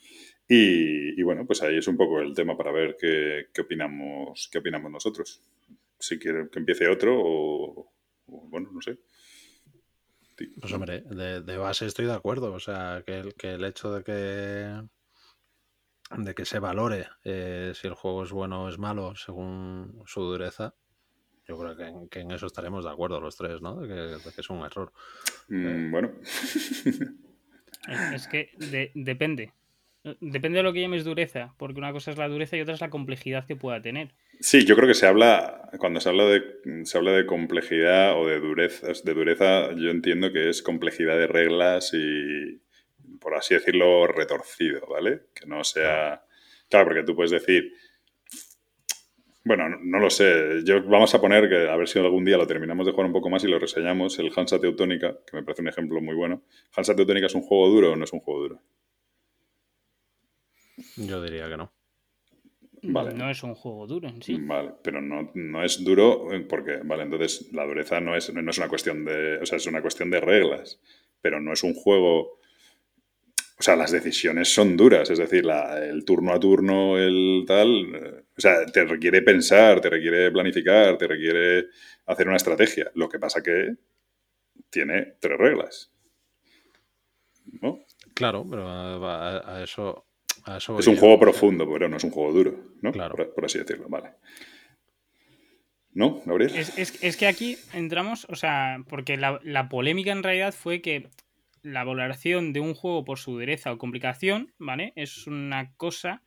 Y, 0.51 1.21
bueno, 1.21 1.45
pues 1.45 1.61
ahí 1.61 1.77
es 1.77 1.87
un 1.87 1.95
poco 1.95 2.19
el 2.19 2.33
tema 2.33 2.57
para 2.57 2.71
ver 2.71 2.97
qué, 2.99 3.49
qué 3.53 3.61
opinamos, 3.61 4.49
qué 4.51 4.57
opinamos 4.57 4.91
nosotros. 4.91 5.43
Si 5.99 6.17
quieren 6.17 6.49
que 6.49 6.57
empiece 6.57 6.87
otro 6.87 7.15
o, 7.19 7.93
bueno, 8.25 8.71
no 8.71 8.81
sé. 8.81 8.97
Pues 10.59 10.73
hombre, 10.73 11.01
de, 11.01 11.41
de 11.41 11.57
base 11.57 11.85
estoy 11.85 12.07
de 12.07 12.13
acuerdo. 12.13 12.51
O 12.53 12.59
sea, 12.59 13.03
que 13.05 13.19
el, 13.19 13.35
que 13.35 13.51
el 13.51 13.63
hecho 13.63 13.93
de 13.93 14.03
que 14.03 14.89
de 16.17 16.33
que 16.33 16.45
se 16.45 16.59
valore 16.59 17.07
eh, 17.23 17.73
si 17.75 17.87
el 17.87 17.93
juego 17.93 18.23
es 18.23 18.31
bueno 18.31 18.63
o 18.63 18.69
es 18.69 18.77
malo 18.77 19.15
según 19.15 20.01
su 20.05 20.21
dureza, 20.21 20.75
yo 21.49 21.57
creo 21.57 21.75
que 21.75 21.83
en, 21.83 22.07
que 22.07 22.19
en 22.21 22.31
eso 22.31 22.45
estaremos 22.45 22.85
de 22.85 22.91
acuerdo 22.91 23.19
los 23.19 23.35
tres, 23.35 23.61
¿no? 23.61 23.81
De 23.81 23.87
que, 23.87 23.93
de 23.93 24.33
que 24.33 24.41
es 24.41 24.49
un 24.49 24.63
error. 24.63 24.93
Mm, 25.49 25.91
bueno, 25.91 26.11
Es, 27.87 28.13
es 28.13 28.27
que 28.27 28.51
de- 28.57 28.91
depende. 28.93 29.51
Depende 30.21 30.57
de 30.59 30.63
lo 30.63 30.71
que 30.71 30.79
llames 30.81 31.03
dureza, 31.03 31.53
porque 31.57 31.77
una 31.79 31.91
cosa 31.91 32.11
es 32.11 32.17
la 32.17 32.29
dureza 32.29 32.55
y 32.55 32.61
otra 32.61 32.73
es 32.73 32.79
la 32.81 32.89
complejidad 32.89 33.45
que 33.45 33.57
pueda 33.57 33.81
tener. 33.81 34.13
Sí, 34.39 34.63
yo 34.65 34.75
creo 34.77 34.87
que 34.87 34.93
se 34.93 35.05
habla, 35.07 35.69
cuando 35.77 35.99
se 35.99 36.07
habla 36.07 36.23
de, 36.25 36.41
se 36.85 36.97
habla 36.97 37.11
de 37.11 37.25
complejidad 37.25 38.17
o 38.17 38.25
de 38.25 38.39
dureza, 38.39 38.87
de 39.03 39.13
dureza, 39.13 39.73
yo 39.73 39.89
entiendo 39.89 40.31
que 40.31 40.47
es 40.49 40.61
complejidad 40.61 41.17
de 41.17 41.27
reglas 41.27 41.91
y, 41.93 42.61
por 43.19 43.35
así 43.35 43.55
decirlo, 43.55 44.07
retorcido, 44.07 44.87
¿vale? 44.87 45.23
Que 45.35 45.45
no 45.47 45.63
sea... 45.65 46.23
Claro, 46.69 46.85
porque 46.85 47.03
tú 47.03 47.15
puedes 47.15 47.31
decir... 47.31 47.73
Bueno, 49.43 49.69
no, 49.69 49.77
no 49.81 49.99
lo 49.99 50.09
sé. 50.09 50.63
Yo, 50.65 50.83
vamos 50.83 51.13
a 51.15 51.21
poner 51.21 51.47
que 51.49 51.69
a 51.69 51.75
ver 51.75 51.87
si 51.87 51.99
algún 51.99 52.25
día 52.25 52.37
lo 52.37 52.47
terminamos 52.47 52.85
de 52.85 52.91
jugar 52.91 53.07
un 53.07 53.13
poco 53.13 53.29
más 53.29 53.43
y 53.43 53.47
lo 53.47 53.59
reseñamos, 53.59 54.19
el 54.19 54.31
Hansa 54.35 54.59
Teutónica, 54.59 55.17
que 55.25 55.37
me 55.37 55.43
parece 55.43 55.61
un 55.61 55.69
ejemplo 55.69 56.01
muy 56.01 56.15
bueno. 56.15 56.43
¿Hansa 56.75 56.95
Teutónica 56.95 57.27
es 57.27 57.35
un 57.35 57.41
juego 57.41 57.69
duro 57.69 57.93
o 57.93 57.95
no 57.95 58.03
es 58.03 58.13
un 58.13 58.19
juego 58.19 58.41
duro? 58.41 58.61
Yo 60.97 61.21
diría 61.21 61.49
que 61.49 61.57
no. 61.57 61.71
Vale. 62.81 63.13
No 63.13 63.29
es 63.29 63.43
un 63.43 63.55
juego 63.55 63.87
duro 63.87 64.07
en 64.07 64.21
sí. 64.21 64.37
Vale, 64.39 64.71
pero 64.83 65.01
no, 65.01 65.31
no 65.33 65.63
es 65.63 65.83
duro 65.83 66.31
eh, 66.31 66.39
porque, 66.41 66.79
vale, 66.83 67.03
entonces 67.03 67.51
la 67.51 67.65
dureza 67.65 67.99
no 67.99 68.15
es, 68.15 68.33
no 68.33 68.49
es 68.49 68.57
una 68.57 68.69
cuestión 68.69 69.03
de, 69.03 69.37
o 69.37 69.45
sea, 69.45 69.57
es 69.57 69.67
una 69.67 69.81
cuestión 69.81 70.09
de 70.09 70.21
reglas, 70.21 70.79
pero 71.21 71.41
no 71.41 71.51
es 71.51 71.63
un 71.63 71.73
juego, 71.73 72.38
o 73.59 73.63
sea, 73.63 73.75
las 73.75 73.91
decisiones 73.91 74.47
son 74.53 74.77
duras, 74.77 75.09
es 75.09 75.19
decir, 75.19 75.45
la- 75.45 75.83
el 75.85 76.05
turno 76.05 76.31
a 76.33 76.39
turno, 76.39 76.97
el 76.97 77.43
tal, 77.45 77.93
eh, 77.93 78.23
o 78.37 78.39
sea, 78.41 78.65
te 78.65 78.85
requiere 78.85 79.21
pensar, 79.21 79.81
te 79.81 79.89
requiere 79.89 80.31
planificar, 80.31 80.97
te 80.97 81.07
requiere 81.07 81.65
hacer 82.05 82.27
una 82.27 82.37
estrategia. 82.37 82.89
Lo 82.95 83.09
que 83.09 83.19
pasa 83.19 83.43
que 83.43 83.75
tiene 84.69 85.15
tres 85.19 85.37
reglas. 85.37 85.91
¿No? 87.61 87.79
Claro, 88.13 88.45
pero 88.49 88.67
a, 88.67 88.95
a- 89.39 89.57
a 89.57 89.63
eso, 89.63 90.05
a 90.45 90.57
eso 90.57 90.79
Es 90.79 90.87
un 90.87 90.95
yo. 90.95 90.99
juego 91.01 91.19
profundo, 91.19 91.69
pero 91.71 91.89
no 91.89 91.97
es 91.97 92.03
un 92.03 92.11
juego 92.11 92.31
duro, 92.31 92.55
¿no? 92.81 92.91
Claro. 92.93 93.15
Por, 93.15 93.33
por 93.33 93.45
así 93.45 93.57
decirlo, 93.57 93.87
vale. 93.89 94.11
¿No, 95.91 96.21
Gabriel? 96.25 96.55
Es, 96.55 96.77
es- 96.77 97.03
es 97.03 97.17
que 97.17 97.27
aquí 97.27 97.57
entramos, 97.73 98.25
o 98.29 98.35
sea, 98.35 98.77
porque 98.87 99.17
la, 99.17 99.39
la 99.43 99.67
polémica 99.69 100.11
en 100.11 100.23
realidad 100.23 100.53
fue 100.53 100.81
que 100.81 101.09
la 101.63 101.83
valoración 101.83 102.53
de 102.53 102.59
un 102.59 102.73
juego 102.73 103.03
por 103.05 103.19
su 103.19 103.31
dureza 103.33 103.71
o 103.71 103.77
complicación, 103.77 104.53
¿vale? 104.59 104.93
Es 104.95 105.27
una 105.27 105.73
cosa, 105.75 106.23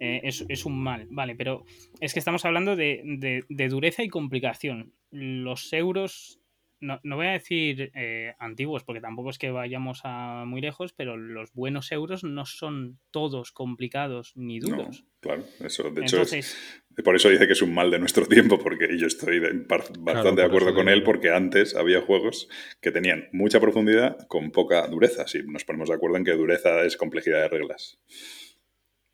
eh, 0.00 0.20
es, 0.24 0.44
es 0.48 0.64
un 0.64 0.78
mal, 0.82 1.06
¿vale? 1.10 1.34
Pero 1.34 1.64
es 2.00 2.12
que 2.12 2.18
estamos 2.18 2.44
hablando 2.44 2.76
de, 2.76 3.02
de- 3.04 3.44
de 3.48 3.68
dureza 3.68 4.02
y 4.02 4.08
complicación. 4.08 4.92
Los 5.10 5.72
euros 5.72 6.37
no, 6.80 7.00
no 7.02 7.16
voy 7.16 7.26
a 7.26 7.32
decir 7.32 7.90
eh, 7.94 8.34
antiguos, 8.38 8.84
porque 8.84 9.00
tampoco 9.00 9.30
es 9.30 9.38
que 9.38 9.50
vayamos 9.50 10.00
a 10.04 10.44
muy 10.46 10.60
lejos, 10.60 10.92
pero 10.92 11.16
los 11.16 11.52
buenos 11.52 11.90
euros 11.92 12.24
no 12.24 12.46
son 12.46 12.98
todos 13.10 13.52
complicados 13.52 14.32
ni 14.36 14.60
duros. 14.60 15.04
claro, 15.20 15.44
eso, 15.60 15.90
de 15.90 16.02
hecho, 16.02 16.22
por 17.04 17.16
eso 17.16 17.28
dice 17.28 17.46
que 17.46 17.52
es 17.52 17.62
un 17.62 17.74
mal 17.74 17.90
de 17.90 17.98
nuestro 17.98 18.26
tiempo, 18.26 18.58
porque 18.58 18.96
yo 18.98 19.06
estoy 19.06 19.40
bastante 19.98 20.40
de 20.40 20.46
acuerdo 20.46 20.74
con 20.74 20.88
él, 20.88 21.02
porque 21.02 21.30
antes 21.30 21.74
había 21.74 22.00
juegos 22.00 22.48
que 22.80 22.90
tenían 22.90 23.28
mucha 23.32 23.60
profundidad 23.60 24.26
con 24.28 24.50
poca 24.50 24.86
dureza. 24.86 25.26
Si 25.26 25.42
nos 25.42 25.64
ponemos 25.64 25.88
de 25.88 25.94
acuerdo 25.94 26.16
en 26.16 26.24
que 26.24 26.32
dureza 26.32 26.82
es 26.82 26.96
complejidad 26.96 27.42
de 27.42 27.48
reglas. 27.48 27.98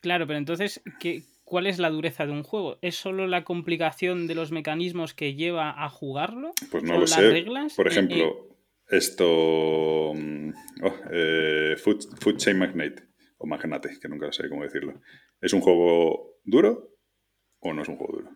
Claro, 0.00 0.26
pero 0.26 0.38
entonces, 0.38 0.82
¿qué, 1.00 1.22
¿cuál 1.54 1.68
es 1.68 1.78
la 1.78 1.88
dureza 1.88 2.26
de 2.26 2.32
un 2.32 2.42
juego? 2.42 2.78
¿Es 2.82 2.96
solo 2.96 3.28
la 3.28 3.44
complicación 3.44 4.26
de 4.26 4.34
los 4.34 4.50
mecanismos 4.50 5.14
que 5.14 5.36
lleva 5.36 5.84
a 5.84 5.88
jugarlo? 5.88 6.50
Pues 6.68 6.82
no 6.82 6.98
lo 6.98 7.06
sé. 7.06 7.30
Reglas? 7.30 7.74
Por 7.74 7.86
ejemplo, 7.86 8.48
esto. 8.88 10.14
Mm, 10.16 10.52
oh, 10.82 10.94
eh, 11.12 11.76
Food, 11.76 12.38
Chain 12.38 12.58
Magnate. 12.58 13.04
O 13.38 13.46
Magnate, 13.46 14.00
que 14.02 14.08
nunca 14.08 14.32
sé 14.32 14.48
cómo 14.48 14.64
decirlo. 14.64 15.00
¿Es 15.40 15.52
un 15.52 15.60
juego 15.60 16.40
duro 16.42 16.90
o 17.60 17.72
no 17.72 17.82
es 17.82 17.88
un 17.88 17.98
juego 17.98 18.16
duro? 18.16 18.30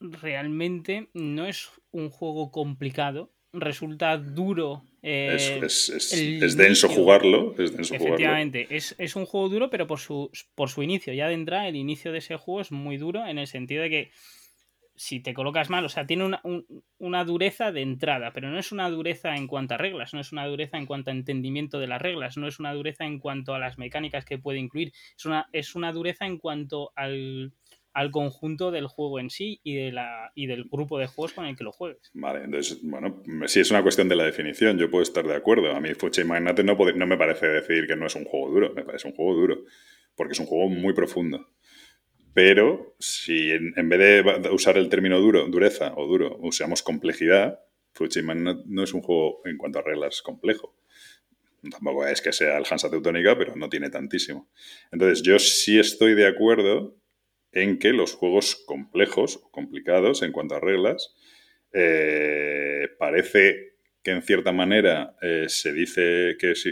Realmente 0.00 1.08
no 1.14 1.46
es 1.46 1.70
un 1.92 2.10
juego 2.10 2.50
complicado. 2.50 3.32
Resulta 3.54 4.18
duro 4.18 4.84
es, 5.04 6.56
denso 6.56 6.88
jugarlo. 6.88 7.54
Es 7.58 7.76
denso 7.76 7.94
Efectivamente, 7.94 8.66
Es, 8.70 9.16
un 9.16 9.26
juego 9.26 9.48
duro, 9.48 9.70
pero 9.70 9.86
por 9.86 10.00
su, 10.00 10.30
por 10.54 10.70
su 10.70 10.82
inicio. 10.82 11.12
Ya 11.12 11.28
de 11.28 11.34
entrada, 11.34 11.68
el 11.68 11.76
inicio 11.76 12.10
de 12.12 12.18
ese 12.18 12.36
juego 12.36 12.60
es 12.62 12.72
muy 12.72 12.96
duro 12.96 13.26
en 13.26 13.38
el 13.38 13.46
sentido 13.46 13.82
de 13.82 13.90
que 13.90 14.10
si 14.96 15.20
te 15.20 15.34
colocas 15.34 15.70
mal, 15.70 15.84
o 15.84 15.88
sea, 15.88 16.06
tiene 16.06 16.24
una, 16.24 16.40
una, 16.98 17.24
dureza 17.24 17.72
de 17.72 17.82
entrada, 17.82 18.32
pero 18.32 18.48
no 18.48 18.58
es 18.58 18.70
una 18.70 18.88
dureza 18.88 19.34
en 19.34 19.48
cuanto 19.48 19.74
a 19.74 19.76
reglas, 19.76 20.14
no 20.14 20.20
es 20.20 20.30
una 20.30 20.46
dureza 20.46 20.78
en 20.78 20.86
cuanto 20.86 21.10
a 21.10 21.14
entendimiento 21.14 21.80
de 21.80 21.88
las 21.88 22.00
reglas, 22.00 22.36
no 22.36 22.46
es 22.46 22.60
una 22.60 22.72
dureza 22.72 23.04
en 23.04 23.18
cuanto 23.18 23.54
a 23.54 23.58
las 23.58 23.76
mecánicas 23.76 24.24
que 24.24 24.38
puede 24.38 24.60
incluir, 24.60 24.92
es 25.18 25.24
una, 25.24 25.48
es 25.52 25.74
una 25.74 25.92
dureza 25.92 26.26
en 26.26 26.38
cuanto 26.38 26.92
al, 26.94 27.52
al 27.94 28.10
conjunto 28.10 28.72
del 28.72 28.88
juego 28.88 29.20
en 29.20 29.30
sí 29.30 29.60
y, 29.62 29.76
de 29.76 29.92
la, 29.92 30.32
y 30.34 30.46
del 30.46 30.64
grupo 30.64 30.98
de 30.98 31.06
juegos 31.06 31.32
con 31.32 31.46
el 31.46 31.56
que 31.56 31.62
lo 31.62 31.70
juegues. 31.70 32.10
Vale, 32.12 32.44
entonces, 32.44 32.80
bueno, 32.82 33.22
si 33.46 33.60
es 33.60 33.70
una 33.70 33.82
cuestión 33.82 34.08
de 34.08 34.16
la 34.16 34.24
definición, 34.24 34.76
yo 34.76 34.90
puedo 34.90 35.04
estar 35.04 35.24
de 35.24 35.34
acuerdo. 35.34 35.70
A 35.70 35.80
mí 35.80 35.94
Fuche 35.94 36.24
Magnate 36.24 36.64
no, 36.64 36.76
me 36.76 37.16
parece 37.16 37.46
decir 37.46 37.86
que 37.86 37.94
no 37.94 38.06
es 38.06 38.16
un 38.16 38.24
juego 38.24 38.50
duro, 38.50 38.74
me 38.74 38.84
parece 38.84 39.06
un 39.06 39.14
juego 39.14 39.34
duro, 39.34 39.64
porque 40.16 40.32
es 40.32 40.40
un 40.40 40.46
juego 40.46 40.68
muy 40.68 40.92
profundo. 40.92 41.48
Pero 42.34 42.96
si 42.98 43.52
en, 43.52 43.88
vez 43.88 44.24
de 44.42 44.50
usar 44.50 44.76
el 44.76 44.88
término 44.88 45.20
duro, 45.20 45.46
dureza 45.46 45.94
o 45.96 46.06
duro, 46.08 46.36
usamos 46.40 46.82
complejidad, 46.82 47.60
Fuchima 47.92 48.34
no, 48.34 48.82
es 48.82 48.92
un 48.92 49.02
juego 49.02 49.40
en 49.44 49.56
cuanto 49.56 49.78
a 49.78 49.82
reglas 49.82 50.20
complejo. 50.20 50.74
Tampoco 51.70 52.04
es 52.08 52.20
que 52.20 52.32
sea 52.32 52.58
el 52.58 52.64
Hansa 52.68 52.90
Teutónica, 52.90 53.38
pero 53.38 53.54
no 53.54 53.68
tiene 53.68 53.88
tantísimo. 53.88 54.50
Entonces, 54.90 55.22
yo 55.22 55.38
sí 55.38 55.78
estoy 55.78 56.14
de 56.14 56.26
acuerdo 56.26 56.96
en 57.54 57.78
que 57.78 57.92
los 57.92 58.14
juegos 58.14 58.56
complejos 58.66 59.36
o 59.36 59.50
complicados 59.50 60.22
en 60.22 60.32
cuanto 60.32 60.56
a 60.56 60.60
reglas, 60.60 61.14
eh, 61.72 62.88
parece 62.98 63.74
que 64.02 64.10
en 64.10 64.22
cierta 64.22 64.52
manera 64.52 65.16
eh, 65.22 65.46
se 65.48 65.72
dice 65.72 66.36
que 66.38 66.54
si, 66.56 66.70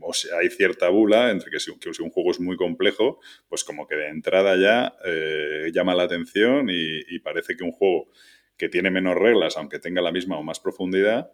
o 0.00 0.12
hay 0.38 0.50
cierta 0.50 0.88
bula 0.88 1.30
entre 1.30 1.50
que 1.50 1.58
si, 1.58 1.70
un 1.70 2.10
juego 2.10 2.30
es 2.30 2.38
muy 2.38 2.56
complejo, 2.56 3.18
pues 3.48 3.64
como 3.64 3.88
que 3.88 3.96
de 3.96 4.08
entrada 4.08 4.56
ya 4.56 4.94
eh, 5.04 5.70
llama 5.72 5.94
la 5.94 6.04
atención 6.04 6.68
y, 6.70 7.18
parece 7.20 7.56
que 7.56 7.64
un 7.64 7.72
juego 7.72 8.10
que 8.56 8.68
tiene 8.68 8.90
menos 8.90 9.16
reglas, 9.16 9.56
aunque 9.56 9.78
tenga 9.78 10.02
la 10.02 10.12
misma 10.12 10.38
o 10.38 10.42
más 10.42 10.60
profundidad, 10.60 11.30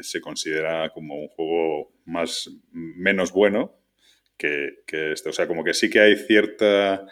se 0.00 0.20
considera 0.22 0.88
como 0.88 1.20
un 1.20 1.28
juego 1.28 1.92
más 2.06 2.50
menos 2.72 3.30
bueno 3.30 3.78
que, 4.38 4.78
que 4.86 5.12
este. 5.12 5.28
O 5.28 5.32
sea, 5.34 5.46
como 5.46 5.64
que 5.64 5.74
sí 5.74 5.90
que 5.90 6.00
hay 6.00 6.16
cierta 6.16 7.06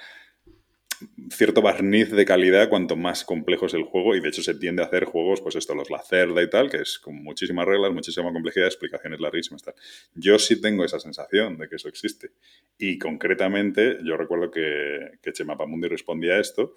cierto 1.31 1.63
barniz 1.63 2.11
de 2.11 2.25
calidad 2.25 2.69
cuanto 2.69 2.97
más 2.97 3.25
complejo 3.25 3.67
es 3.67 3.75
el 3.75 3.85
juego 3.85 4.15
y 4.15 4.21
de 4.21 4.29
hecho 4.29 4.43
se 4.43 4.55
tiende 4.55 4.83
a 4.83 4.87
hacer 4.87 5.05
juegos, 5.05 5.41
pues 5.41 5.57
esto, 5.57 5.75
los 5.75 5.91
Lacerda 5.91 6.43
y 6.43 6.51
tal, 6.51 6.71
que 6.71 6.79
es 6.79 6.99
con 6.99 7.23
muchísimas 7.23 7.67
reglas, 7.67 7.93
muchísima 7.93 8.33
complejidad, 8.33 8.67
explicaciones 8.67 9.21
larguísimas. 9.21 9.63
Tal. 9.63 9.75
Yo 10.15 10.39
sí 10.39 10.61
tengo 10.61 10.85
esa 10.85 11.01
sensación 11.01 11.59
de 11.59 11.69
que 11.69 11.77
eso 11.77 11.89
existe. 11.89 12.31
Y 12.79 12.99
concretamente, 12.99 13.99
yo 14.05 14.17
recuerdo 14.17 14.51
que, 14.51 15.19
que 15.23 15.33
Chema 15.33 15.57
Pamundi 15.57 15.89
respondía 15.89 16.35
a 16.35 16.41
esto 16.41 16.75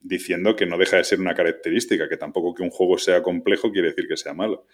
diciendo 0.00 0.54
que 0.54 0.66
no 0.66 0.78
deja 0.78 0.96
de 0.96 1.04
ser 1.04 1.20
una 1.20 1.34
característica, 1.34 2.08
que 2.08 2.16
tampoco 2.16 2.54
que 2.54 2.62
un 2.62 2.70
juego 2.70 2.98
sea 2.98 3.22
complejo 3.22 3.72
quiere 3.72 3.88
decir 3.88 4.06
que 4.06 4.16
sea 4.16 4.34
malo. 4.34 4.66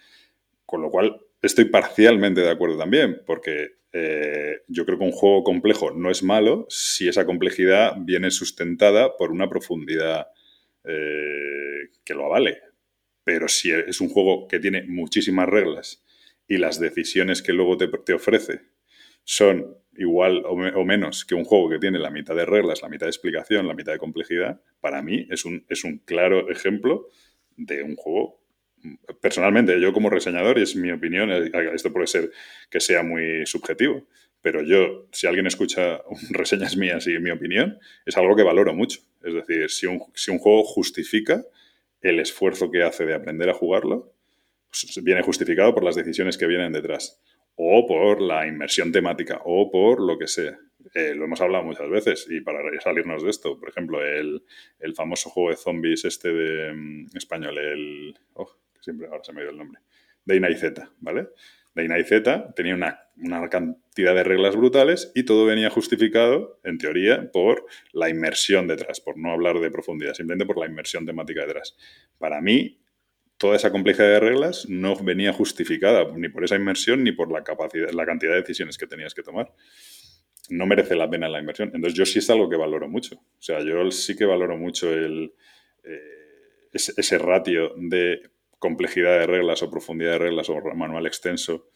Con 0.65 0.81
lo 0.81 0.89
cual, 0.89 1.21
estoy 1.41 1.65
parcialmente 1.65 2.41
de 2.41 2.49
acuerdo 2.49 2.77
también, 2.77 3.21
porque 3.25 3.77
eh, 3.97 4.63
yo 4.67 4.85
creo 4.85 4.97
que 4.97 5.05
un 5.05 5.13
juego 5.13 5.45
complejo 5.45 5.91
no 5.91 6.11
es 6.11 6.21
malo 6.21 6.65
si 6.67 7.07
esa 7.07 7.25
complejidad 7.25 7.93
viene 7.97 8.29
sustentada 8.29 9.15
por 9.15 9.31
una 9.31 9.47
profundidad 9.47 10.27
eh, 10.83 11.91
que 12.03 12.13
lo 12.13 12.25
avale. 12.25 12.59
Pero 13.23 13.47
si 13.47 13.71
es 13.71 14.01
un 14.01 14.09
juego 14.09 14.49
que 14.49 14.59
tiene 14.59 14.83
muchísimas 14.83 15.47
reglas 15.47 16.03
y 16.45 16.57
las 16.57 16.77
decisiones 16.77 17.41
que 17.41 17.53
luego 17.53 17.77
te, 17.77 18.13
ofrece 18.13 18.63
son 19.23 19.77
igual 19.95 20.43
o, 20.45 20.83
menos 20.83 21.23
que 21.23 21.35
un 21.35 21.45
juego 21.45 21.69
que 21.69 21.79
tiene 21.79 21.97
la 21.97 22.11
mitad 22.11 22.35
de 22.35 22.45
reglas, 22.45 22.81
la 22.81 22.89
mitad 22.89 23.05
de 23.05 23.11
explicación, 23.11 23.65
la 23.65 23.75
mitad 23.75 23.93
de 23.93 23.99
complejidad, 23.99 24.61
para 24.81 25.01
mí 25.01 25.25
es 25.31 25.45
un, 25.45 25.65
es 25.69 25.85
un 25.85 25.99
claro 25.99 26.49
ejemplo 26.51 27.07
de 27.55 27.81
un 27.81 27.95
juego 27.95 28.44
personalmente, 29.21 29.79
yo 29.79 29.93
como 29.93 30.09
reseñador, 30.09 30.57
y 30.59 30.63
es 30.63 30.75
mi 30.75 30.91
opinión, 30.91 31.31
eh, 31.31 31.51
esto 31.73 31.91
puede 31.91 32.07
ser 32.07 32.31
que 32.69 32.79
sea 32.79 33.03
muy 33.03 33.45
subjetivo, 33.45 34.07
pero 34.41 34.61
yo, 34.61 35.07
si 35.11 35.25
alguien 35.25 35.47
escucha 35.47 36.01
reseñas 36.29 36.77
mías 36.77 37.07
y 37.07 37.17
mi 37.19 37.31
opinión, 37.31 37.79
es 38.05 38.15
algo 38.17 38.35
que 38.35 38.43
valoro 38.43 38.73
mucho. 38.73 39.01
Es 39.23 39.33
decir, 39.33 39.69
si 39.69 39.87
un, 39.87 40.01
si 40.13 40.31
un 40.31 40.37
juego 40.37 40.63
justifica 40.63 41.43
el 42.01 42.19
esfuerzo 42.19 42.69
que 42.69 42.83
hace 42.83 43.05
de 43.05 43.15
aprender 43.15 43.49
a 43.49 43.53
jugarlo, 43.53 44.13
pues 44.69 45.03
viene 45.03 45.23
justificado 45.23 45.73
por 45.73 45.83
las 45.83 45.95
decisiones 45.95 46.37
que 46.37 46.45
vienen 46.45 46.73
detrás, 46.73 47.19
o 47.55 47.87
por 47.87 48.21
la 48.21 48.45
inmersión 48.45 48.91
temática, 48.91 49.41
o 49.45 49.71
por 49.71 49.99
lo 50.01 50.17
que 50.17 50.27
sea. 50.27 50.59
Eh, 50.93 51.15
lo 51.15 51.25
hemos 51.25 51.41
hablado 51.41 51.63
muchas 51.63 51.89
veces 51.89 52.27
y 52.29 52.41
para 52.41 52.59
salirnos 52.81 53.23
de 53.23 53.31
esto, 53.31 53.59
por 53.59 53.69
ejemplo, 53.69 54.05
el, 54.05 54.43
el 54.79 54.93
famoso 54.93 55.29
juego 55.29 55.49
de 55.49 55.55
zombies 55.55 56.05
este 56.05 56.31
de 56.31 56.73
mm, 56.73 57.17
español, 57.17 57.57
el... 57.57 58.19
Oh, 58.33 58.51
siempre 58.85 59.07
ahora 59.07 59.23
se 59.23 59.33
me 59.33 59.41
dio 59.41 59.49
el 59.49 59.57
nombre, 59.57 59.81
de 60.23 60.35
Ina 60.35 60.49
y 60.49 60.55
Z, 60.55 60.89
¿vale? 60.99 61.27
De 61.73 61.83
Ina 61.83 61.99
y 61.99 62.03
Z 62.03 62.53
tenía 62.55 62.75
una, 62.75 62.99
una, 63.17 63.49
cantidad 63.49 64.15
de 64.15 64.23
reglas 64.23 64.55
brutales 64.55 65.11
y 65.15 65.23
todo 65.23 65.45
venía 65.45 65.69
justificado, 65.69 66.59
en 66.63 66.77
teoría, 66.77 67.31
por 67.31 67.65
la 67.91 68.09
inmersión 68.09 68.67
detrás, 68.67 69.01
por 69.01 69.17
no 69.17 69.31
hablar 69.31 69.59
de 69.59 69.71
profundidad, 69.71 70.13
simplemente 70.13 70.45
por 70.45 70.57
la 70.57 70.67
inmersión 70.67 71.05
temática 71.05 71.41
detrás. 71.41 71.75
Para 72.17 72.39
mí, 72.41 72.79
toda 73.37 73.55
esa 73.55 73.71
complejidad 73.71 74.07
de 74.07 74.19
reglas 74.19 74.67
no 74.69 74.95
venía 74.95 75.33
justificada 75.33 76.05
ni 76.15 76.29
por 76.29 76.43
esa 76.43 76.55
inmersión 76.55 77.03
ni 77.03 77.11
por 77.11 77.31
la 77.31 77.43
capacidad, 77.43 77.89
la 77.91 78.05
cantidad 78.05 78.33
de 78.33 78.41
decisiones 78.41 78.77
que 78.77 78.87
tenías 78.87 79.13
que 79.13 79.23
tomar. 79.23 79.51
No 80.49 80.67
merece 80.67 80.95
la 80.95 81.09
pena 81.09 81.27
la 81.27 81.39
inversión. 81.39 81.71
Entonces 81.73 81.97
yo 81.97 82.05
sí 82.05 82.19
es 82.19 82.29
algo 82.29 82.47
que 82.49 82.55
valoro 82.55 82.87
mucho. 82.87 83.15
O 83.15 83.41
sea, 83.41 83.61
yo 83.61 83.89
sí 83.89 84.15
que 84.15 84.25
valoro 84.25 84.57
mucho 84.57 84.93
el, 84.93 85.33
eh, 85.83 86.69
ese 86.71 87.17
ratio 87.17 87.73
de 87.77 88.21
complejidad 88.59 89.19
de 89.19 89.27
reglas 89.27 89.63
o 89.63 89.69
profundidad 89.69 90.13
de 90.13 90.19
reglas 90.19 90.49
o 90.49 90.59
manual 90.75 91.05
extenso 91.07 91.69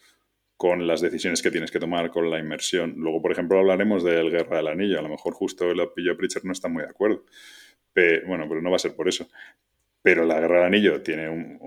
con 0.60 0.88
las 0.88 1.00
decisiones 1.00 1.42
que 1.42 1.52
tienes 1.52 1.72
que 1.72 1.80
tomar, 1.80 2.12
con 2.12 2.30
la 2.30 2.38
inmersión. 2.38 2.96
Luego, 2.98 3.22
por 3.22 3.32
ejemplo, 3.32 3.58
hablaremos 3.60 4.04
del 4.04 4.30
Guerra 4.30 4.58
del 4.58 4.68
Anillo. 4.68 5.00
A 5.00 5.02
lo 5.02 5.08
mejor 5.08 5.34
justo 5.34 5.72
el 5.72 5.80
Pillo 5.96 6.18
Pritchard 6.18 6.44
no 6.44 6.52
está 6.52 6.68
muy 6.68 6.84
de 6.84 6.90
acuerdo. 6.90 7.24
bueno, 8.28 8.46
pero 8.50 8.62
no 8.62 8.70
va 8.70 8.76
a 8.76 8.80
ser 8.80 8.94
por 8.94 9.08
eso. 9.08 9.30
Pero 10.02 10.26
la 10.26 10.38
Guerra 10.38 10.58
del 10.58 10.66
Anillo 10.66 11.02
tiene 11.02 11.30
un, 11.30 11.58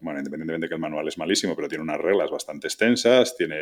Bueno, 0.00 0.20
independientemente 0.20 0.64
de 0.64 0.68
que 0.68 0.74
el 0.74 0.80
manual 0.80 1.06
es 1.06 1.18
malísimo, 1.18 1.54
pero 1.54 1.68
tiene 1.68 1.84
unas 1.84 2.00
reglas 2.00 2.30
bastante 2.30 2.66
extensas, 2.66 3.36
tiene, 3.36 3.58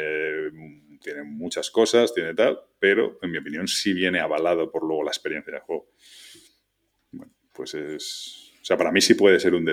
tiene 1.01 1.25
muchas 1.25 1.73
cosas, 1.73 2.15
tiene 2.15 2.35
tal, 2.35 2.61
pero 2.79 3.19
en 3.21 3.33
mi 3.33 3.39
opinión 3.39 3.67
sí 3.67 3.93
viene 3.93 4.21
avalado 4.21 4.71
por 4.71 4.85
luego 4.85 5.03
la 5.03 5.11
experiencia 5.11 5.55
de 5.55 5.61
juego. 5.61 5.91
Bueno, 7.11 7.33
pues 7.53 7.75
es 7.75 8.48
sea, 8.69 8.77
para 8.77 8.93
mí 8.93 9.01
sí 9.01 9.15
puede 9.15 9.41
ser 9.41 9.55
un, 9.55 9.65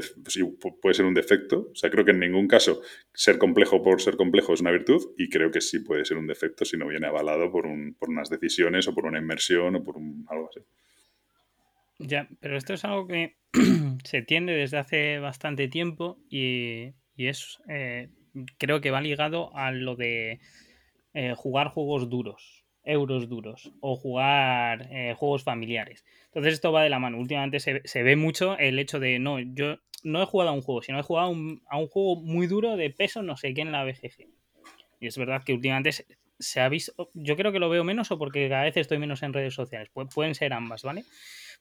puede 0.81 0.93
ser 0.93 1.05
un 1.05 1.13
defecto. 1.13 1.67
O 1.69 1.75
sea, 1.75 1.89
creo 1.89 2.05
que 2.05 2.11
en 2.11 2.19
ningún 2.21 2.47
caso 2.47 2.81
ser 3.13 3.37
complejo 3.37 3.83
por 3.83 4.01
ser 4.01 4.15
complejo 4.15 4.53
es 4.53 4.61
una 4.61 4.71
virtud 4.71 5.13
y 5.17 5.29
creo 5.29 5.51
que 5.51 5.59
sí 5.59 5.79
puede 5.79 6.05
ser 6.05 6.17
un 6.17 6.27
defecto 6.27 6.63
si 6.63 6.77
no 6.77 6.87
viene 6.87 7.05
avalado 7.05 7.51
por, 7.51 7.65
unas 7.65 8.29
decisiones 8.29 8.87
o 8.87 8.95
por 8.95 9.05
una 9.05 9.19
inmersión 9.19 9.75
o 9.75 9.83
por 9.83 9.97
algo 9.97 10.49
así. 10.49 10.61
Ya, 11.99 12.29
pero 12.39 12.55
esto 12.55 12.73
es 12.73 12.85
algo 12.85 13.05
que 13.05 13.35
se 14.05 14.21
tiende 14.21 14.53
desde 14.53 14.77
hace 14.77 15.19
bastante 15.19 15.67
tiempo 15.67 16.17
y, 16.29 16.93
es, 17.17 17.59
eh, 17.67 18.07
creo 18.57 18.79
que 18.79 18.91
va 18.91 19.01
ligado 19.01 19.53
a 19.57 19.73
lo 19.73 19.97
de 19.97 20.39
eh, 21.13 21.33
jugar 21.35 21.67
juegos 21.67 22.09
duros 22.09 22.64
euros 22.85 23.27
duros 23.29 23.71
o 23.81 23.95
jugar 23.95 24.87
eh, 24.91 25.13
juegos 25.17 25.43
familiares. 25.43 26.05
Entonces 26.27 26.53
esto 26.53 26.71
va 26.71 26.83
de 26.83 26.89
la 26.89 26.99
mano. 26.99 27.17
Últimamente 27.17 27.59
se, 27.59 27.81
se, 27.85 28.03
ve 28.03 28.15
mucho 28.15 28.57
el 28.57 28.79
hecho 28.79 28.99
de, 28.99 29.19
no, 29.19 29.39
yo 29.39 29.77
no 30.03 30.21
he 30.21 30.25
jugado 30.25 30.51
a 30.51 30.53
un 30.53 30.61
juego, 30.61 30.81
sino 30.81 30.99
he 30.99 31.03
jugado 31.03 31.27
a 31.27 31.29
un, 31.29 31.61
a 31.69 31.77
un 31.77 31.87
juego 31.87 32.15
muy 32.15 32.47
duro 32.47 32.77
de 32.77 32.89
peso 32.91 33.23
no 33.23 33.37
sé 33.37 33.53
qué 33.53 33.61
en 33.61 33.71
la 33.71 33.83
BGG. 33.83 34.27
Y 34.99 35.07
es 35.07 35.17
verdad 35.17 35.43
que 35.43 35.53
últimamente 35.53 35.91
se, 36.39 36.61
ha 36.61 36.69
visto, 36.69 37.09
yo 37.13 37.35
creo 37.35 37.51
que 37.51 37.59
lo 37.59 37.69
veo 37.69 37.83
menos 37.83 38.11
o 38.11 38.17
porque 38.17 38.47
cada 38.47 38.63
vez 38.63 38.77
estoy 38.77 38.97
menos 38.97 39.23
en 39.23 39.33
redes 39.33 39.53
sociales. 39.53 39.89
Pu 39.93 40.07
pueden 40.07 40.35
ser 40.35 40.53
ambas, 40.53 40.83
¿vale? 40.83 41.03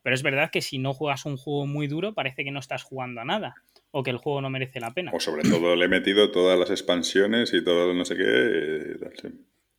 Pero 0.02 0.14
es 0.14 0.22
verdad 0.22 0.50
que 0.50 0.60
si 0.60 0.78
no 0.78 0.92
juegas 0.92 1.24
un 1.24 1.36
juego 1.36 1.66
muy 1.66 1.86
duro 1.86 2.12
parece 2.12 2.44
que 2.44 2.50
no 2.50 2.60
estás 2.60 2.82
jugando 2.82 3.22
a 3.22 3.24
nada 3.24 3.54
o 3.90 4.02
que 4.02 4.10
el 4.10 4.18
juego 4.18 4.42
no 4.42 4.50
merece 4.50 4.80
la 4.80 4.92
pena. 4.92 5.12
O 5.14 5.20
sobre 5.20 5.42
todo 5.42 5.76
le 5.76 5.86
he 5.86 5.88
metido 5.88 6.30
todas 6.30 6.58
las 6.58 6.70
expansiones 6.70 7.54
y 7.54 7.64
todo 7.64 7.94
no 7.94 8.04
sé 8.04 8.16
qué. 8.16 8.98
Sí. 9.20 9.28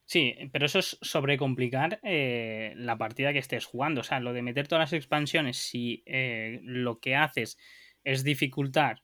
Sí, 0.07 0.35
pero 0.51 0.67
eso 0.67 0.79
es 0.79 0.97
sobrecomplicar 1.01 1.99
eh, 2.03 2.73
la 2.75 2.97
partida 2.97 3.33
que 3.33 3.39
estés 3.39 3.65
jugando. 3.65 4.01
O 4.01 4.03
sea, 4.03 4.19
lo 4.19 4.33
de 4.33 4.43
meter 4.43 4.67
todas 4.67 4.83
las 4.83 4.93
expansiones, 4.93 5.57
si 5.57 6.03
eh, 6.05 6.59
lo 6.63 6.99
que 6.99 7.15
haces 7.15 7.57
es 8.03 8.23
dificultar, 8.23 9.01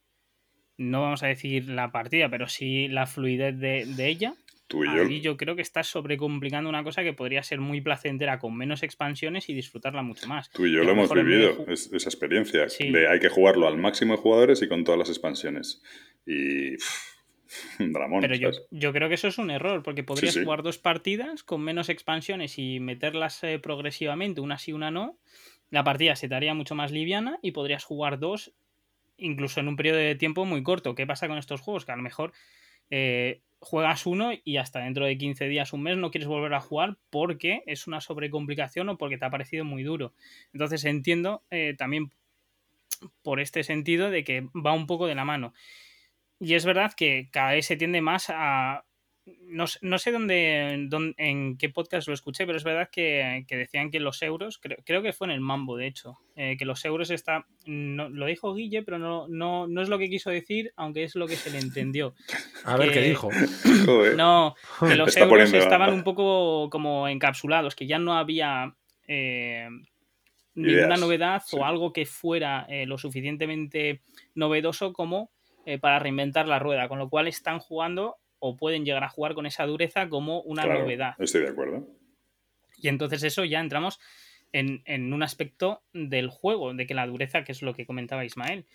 no 0.77 1.01
vamos 1.01 1.23
a 1.23 1.27
decir 1.27 1.67
la 1.69 1.91
partida, 1.91 2.29
pero 2.29 2.47
sí 2.47 2.87
la 2.87 3.07
fluidez 3.07 3.57
de, 3.57 3.85
de 3.85 4.07
ella, 4.07 4.33
Tú 4.67 4.85
y 4.85 4.87
ahí 4.87 5.17
yo. 5.21 5.31
yo 5.31 5.37
creo 5.37 5.55
que 5.57 5.61
estás 5.63 5.87
sobrecomplicando 5.87 6.69
una 6.69 6.83
cosa 6.83 7.03
que 7.03 7.11
podría 7.13 7.43
ser 7.43 7.59
muy 7.59 7.81
placentera 7.81 8.39
con 8.39 8.55
menos 8.55 8.83
expansiones 8.83 9.49
y 9.49 9.53
disfrutarla 9.53 10.01
mucho 10.01 10.27
más. 10.27 10.49
Tú 10.51 10.65
y 10.65 10.71
yo 10.71 10.83
lo 10.83 10.91
hemos 10.91 11.09
de 11.09 11.23
vivido, 11.23 11.65
es- 11.67 11.91
esa 11.91 12.07
experiencia. 12.09 12.69
Sí. 12.69 12.89
De 12.91 13.07
hay 13.09 13.19
que 13.19 13.27
jugarlo 13.27 13.67
al 13.67 13.77
máximo 13.77 14.15
de 14.15 14.21
jugadores 14.21 14.61
y 14.61 14.69
con 14.69 14.83
todas 14.85 14.99
las 14.99 15.09
expansiones. 15.09 15.81
Y. 16.25 16.75
Pero 18.21 18.35
yo, 18.71 18.93
creo 18.93 19.09
que 19.09 19.15
eso 19.15 19.27
es 19.27 19.37
un 19.37 19.51
error, 19.51 19.83
porque 19.83 20.03
podrías 20.03 20.33
sí. 20.33 20.43
jugar 20.43 20.63
dos 20.63 20.77
partidas 20.77 21.43
con 21.43 21.61
menos 21.61 21.89
expansiones 21.89 22.57
y 22.57 22.79
meterlas 22.79 23.43
eh, 23.43 23.59
progresivamente, 23.59 24.41
una 24.41 24.57
sí, 24.57 24.73
una 24.73 24.91
no. 24.91 25.17
La 25.69 25.83
partida 25.83 26.15
se 26.15 26.27
te 26.27 26.35
haría 26.35 26.53
mucho 26.53 26.75
más 26.75 26.91
liviana 26.91 27.39
y 27.41 27.51
podrías 27.51 27.83
jugar 27.83 28.19
dos, 28.19 28.53
incluso 29.17 29.59
en 29.59 29.67
un 29.67 29.75
periodo 29.75 29.97
de 29.97 30.15
tiempo 30.15 30.45
muy 30.45 30.63
corto. 30.63 30.95
¿Qué 30.95 31.07
pasa 31.07 31.27
con 31.27 31.37
estos 31.37 31.61
juegos? 31.61 31.85
Que 31.85 31.91
a 31.91 31.95
lo 31.95 32.03
mejor 32.03 32.33
eh, 32.89 33.41
juegas 33.59 34.05
uno 34.05 34.31
y 34.43 34.57
hasta 34.57 34.79
dentro 34.79 35.05
de 35.05 35.17
15 35.17 35.47
días, 35.47 35.71
un 35.71 35.83
mes, 35.83 35.95
no 35.95 36.11
quieres 36.11 36.27
volver 36.27 36.53
a 36.53 36.61
jugar 36.61 36.97
porque 37.09 37.63
es 37.67 37.87
una 37.87 38.01
sobrecomplicación 38.01 38.89
o 38.89 38.97
porque 38.97 39.17
te 39.17 39.25
ha 39.25 39.29
parecido 39.29 39.63
muy 39.63 39.83
duro. 39.83 40.13
Entonces 40.51 40.83
entiendo 40.83 41.43
eh, 41.51 41.75
también 41.77 42.11
por 43.21 43.39
este 43.39 43.63
sentido 43.63 44.09
de 44.09 44.23
que 44.23 44.47
va 44.53 44.73
un 44.73 44.87
poco 44.87 45.07
de 45.07 45.15
la 45.15 45.25
mano. 45.25 45.53
Y 46.41 46.55
es 46.55 46.65
verdad 46.65 46.91
que 46.97 47.29
cada 47.31 47.51
vez 47.51 47.65
se 47.67 47.77
tiende 47.77 48.01
más 48.01 48.25
a... 48.29 48.83
No, 49.43 49.67
sé- 49.67 49.77
no 49.83 49.99
sé 49.99 50.11
dónde, 50.11 50.87
dónde- 50.89 51.13
en 51.19 51.55
qué 51.55 51.69
podcast 51.69 52.07
lo 52.07 52.13
escuché, 52.15 52.47
pero 52.47 52.57
es 52.57 52.63
verdad 52.63 52.89
que, 52.91 53.45
que 53.47 53.55
decían 53.55 53.91
que 53.91 53.99
los 53.99 54.19
euros, 54.23 54.57
creo, 54.57 54.79
creo 54.83 55.03
que 55.03 55.13
fue 55.13 55.27
en 55.27 55.31
el 55.31 55.41
Mambo, 55.41 55.77
de 55.77 55.85
hecho, 55.85 56.17
eh, 56.35 56.55
que 56.57 56.65
los 56.65 56.83
euros 56.83 57.11
está... 57.11 57.45
No, 57.67 58.09
lo 58.09 58.25
dijo 58.25 58.55
Guille, 58.55 58.81
pero 58.81 58.97
no, 58.97 59.27
no, 59.27 59.67
no 59.67 59.81
es 59.83 59.89
lo 59.89 59.99
que 59.99 60.09
quiso 60.09 60.31
decir, 60.31 60.73
aunque 60.75 61.03
es 61.03 61.13
lo 61.15 61.27
que 61.27 61.35
se 61.35 61.51
le 61.51 61.59
entendió. 61.59 62.15
A 62.65 62.75
ver 62.77 62.91
qué 62.91 63.01
dijo. 63.01 63.29
No, 64.17 64.55
que 64.79 64.95
los 64.95 65.09
Está 65.09 65.21
euros 65.21 65.53
estaban 65.53 65.93
un 65.93 66.03
poco 66.03 66.69
como 66.71 67.07
encapsulados, 67.07 67.75
que 67.75 67.85
ya 67.85 67.99
no 67.99 68.15
había 68.17 68.73
eh, 69.07 69.67
ninguna 70.55 70.85
Ideas, 70.85 70.99
novedad 70.99 71.43
sí. 71.45 71.57
o 71.59 71.65
algo 71.65 71.93
que 71.93 72.05
fuera 72.07 72.65
eh, 72.67 72.87
lo 72.87 72.97
suficientemente 72.97 74.01
novedoso 74.33 74.91
como 74.93 75.31
eh, 75.65 75.77
para 75.79 75.99
reinventar 75.99 76.47
la 76.47 76.59
rueda, 76.59 76.87
con 76.87 76.99
lo 76.99 77.09
cual 77.09 77.27
están 77.27 77.59
jugando 77.59 78.17
o 78.39 78.57
pueden 78.57 78.85
llegar 78.85 79.03
a 79.03 79.09
jugar 79.09 79.33
con 79.35 79.45
esa 79.45 79.65
dureza 79.65 80.09
como 80.09 80.41
una 80.41 80.63
Claro, 80.63 80.81
novedad. 80.81 81.13
Estoy 81.19 81.41
de 81.41 81.49
acuerdo. 81.49 81.87
Y 82.77 82.87
entonces 82.87 83.21
eso 83.23 83.45
ya 83.45 83.59
entramos 83.59 83.99
en, 84.51 84.81
en 84.85 85.13
un 85.13 85.21
aspecto 85.23 85.83
del 85.93 86.29
juego, 86.29 86.73
de 86.73 86.87
que 86.87 86.93
la 86.95 87.05
dureza, 87.05 87.43
que 87.43 87.51
es 87.51 87.61
lo 87.61 87.73
que 87.75 87.85
comentaba 87.85 88.25
Ismael. 88.25 88.65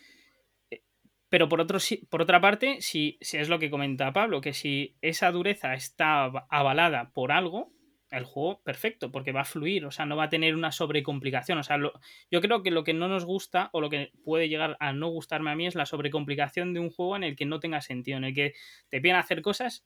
Eh, 0.70 0.82
Pero 1.28 1.48
por, 1.48 1.60
otro, 1.60 1.78
por 2.08 2.22
otra 2.22 2.40
parte, 2.40 2.80
si, 2.80 3.18
si 3.20 3.38
es 3.38 3.48
lo 3.48 3.58
que 3.58 3.68
comenta 3.70 4.12
Pablo, 4.12 4.40
que 4.40 4.52
si 4.54 4.94
esa 5.02 5.32
dureza 5.32 5.74
está 5.74 6.24
av- 6.24 6.46
avalada 6.48 7.10
por 7.12 7.32
algo, 7.32 7.72
el 8.10 8.24
juego 8.24 8.62
perfecto, 8.62 9.10
porque 9.10 9.32
va 9.32 9.40
a 9.42 9.44
fluir, 9.44 9.84
o 9.84 9.90
sea, 9.90 10.06
no 10.06 10.16
va 10.16 10.24
a 10.24 10.28
tener 10.28 10.54
una 10.54 10.70
sobrecomplicación. 10.72 11.58
O 11.58 11.62
sea, 11.64 11.76
lo- 11.76 11.92
yo 12.30 12.40
creo 12.40 12.62
que 12.62 12.70
lo 12.70 12.84
que 12.84 12.94
no 12.94 13.08
nos 13.08 13.24
gusta 13.24 13.70
o 13.72 13.80
lo 13.80 13.90
que 13.90 14.12
puede 14.24 14.48
llegar 14.48 14.76
a 14.80 14.92
no 14.92 15.08
gustarme 15.08 15.50
a 15.50 15.56
mí 15.56 15.66
es 15.66 15.74
la 15.74 15.86
sobrecomplicación 15.86 16.72
de 16.74 16.80
un 16.80 16.90
juego 16.90 17.16
en 17.16 17.24
el 17.24 17.36
que 17.36 17.46
no 17.46 17.60
tenga 17.60 17.80
sentido, 17.80 18.18
en 18.18 18.24
el 18.24 18.34
que 18.34 18.54
te 18.90 19.00
piden 19.00 19.16
hacer 19.16 19.42
cosas 19.42 19.84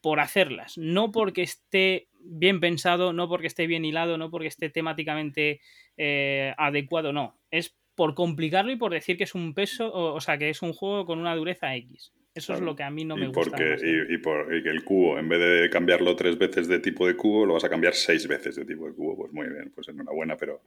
por 0.00 0.20
hacerlas, 0.20 0.78
no 0.78 1.10
porque 1.10 1.42
esté 1.42 2.08
bien 2.20 2.60
pensado, 2.60 3.12
no 3.12 3.28
porque 3.28 3.48
esté 3.48 3.66
bien 3.66 3.84
hilado, 3.84 4.16
no 4.16 4.30
porque 4.30 4.46
esté 4.48 4.70
temáticamente 4.70 5.60
eh, 5.96 6.54
adecuado, 6.56 7.12
no, 7.12 7.38
es 7.50 7.76
por 7.96 8.14
complicarlo 8.14 8.70
y 8.70 8.76
por 8.76 8.92
decir 8.92 9.16
que 9.16 9.24
es 9.24 9.34
un 9.34 9.54
peso, 9.54 9.92
o, 9.92 10.14
o 10.14 10.20
sea, 10.20 10.38
que 10.38 10.50
es 10.50 10.62
un 10.62 10.72
juego 10.72 11.04
con 11.04 11.18
una 11.18 11.34
dureza 11.34 11.74
X. 11.74 12.12
Eso 12.38 12.54
es 12.54 12.60
lo 12.60 12.74
que 12.74 12.82
a 12.82 12.90
mí 12.90 13.04
no 13.04 13.16
y, 13.16 13.20
me 13.20 13.26
gusta. 13.28 13.42
porque, 13.42 13.70
más, 13.70 13.82
¿eh? 13.82 14.06
y, 14.08 14.14
y 14.14 14.18
por, 14.18 14.54
y 14.54 14.62
que 14.62 14.70
el 14.70 14.84
cubo, 14.84 15.18
en 15.18 15.28
vez 15.28 15.38
de 15.40 15.70
cambiarlo 15.70 16.16
tres 16.16 16.38
veces 16.38 16.66
de 16.68 16.78
tipo 16.80 17.06
de 17.06 17.16
cubo, 17.16 17.44
lo 17.46 17.54
vas 17.54 17.64
a 17.64 17.68
cambiar 17.68 17.94
seis 17.94 18.26
veces 18.26 18.56
de 18.56 18.64
tipo 18.64 18.86
de 18.86 18.94
cubo. 18.94 19.16
Pues 19.16 19.32
muy 19.32 19.48
bien, 19.48 19.70
pues 19.74 19.88
enhorabuena. 19.88 20.36
Pero 20.36 20.62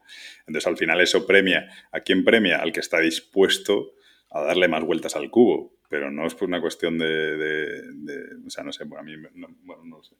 entonces 0.47 0.67
al 0.67 0.77
final 0.77 1.01
eso 1.01 1.25
premia. 1.25 1.69
¿A 1.91 1.99
quién 2.01 2.23
premia? 2.23 2.57
Al 2.61 2.71
que 2.71 2.79
está 2.81 2.99
dispuesto 2.99 3.93
a 4.31 4.41
darle 4.41 4.67
más 4.67 4.83
vueltas 4.83 5.15
al 5.15 5.29
cubo. 5.29 5.73
Pero 5.89 6.09
no 6.09 6.25
es 6.25 6.35
por 6.35 6.47
una 6.47 6.61
cuestión 6.61 6.97
de. 6.97 7.07
de- 7.37 7.81
de- 7.93 8.35
o 8.45 8.49
sea, 8.49 8.63
no 8.63 8.71
sé, 8.71 8.83
a 8.83 9.03
mí. 9.03 9.15
no- 9.33 9.47
bueno, 9.63 9.83
no 9.85 9.97
lo 9.97 10.03
sé. 10.03 10.15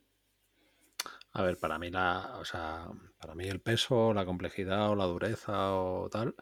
A 1.34 1.44
ver, 1.44 1.58
para 1.58 1.80
mí 1.80 1.90
la, 1.90 2.38
o 2.40 2.44
sea, 2.46 2.88
para 3.20 3.36
mí 3.36 3.48
el 3.48 3.62
peso, 3.62 4.14
la 4.14 4.26
complejidad 4.26 4.90
o 4.90 4.96
la 4.96 5.06
dureza 5.06 5.74
o 5.76 6.10
tal 6.10 6.36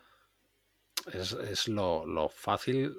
es, 1.13 1.33
es 1.33 1.67
lo, 1.67 2.05
lo 2.07 2.27
fácil 2.29 2.95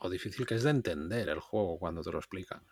o 0.00 0.10
difícil 0.10 0.46
que 0.46 0.54
es 0.56 0.62
de 0.64 0.70
entender 0.70 1.28
el 1.28 1.40
juego 1.40 1.78
cuando 1.78 2.02
te 2.02 2.10
lo 2.10 2.18
explican. 2.18 2.62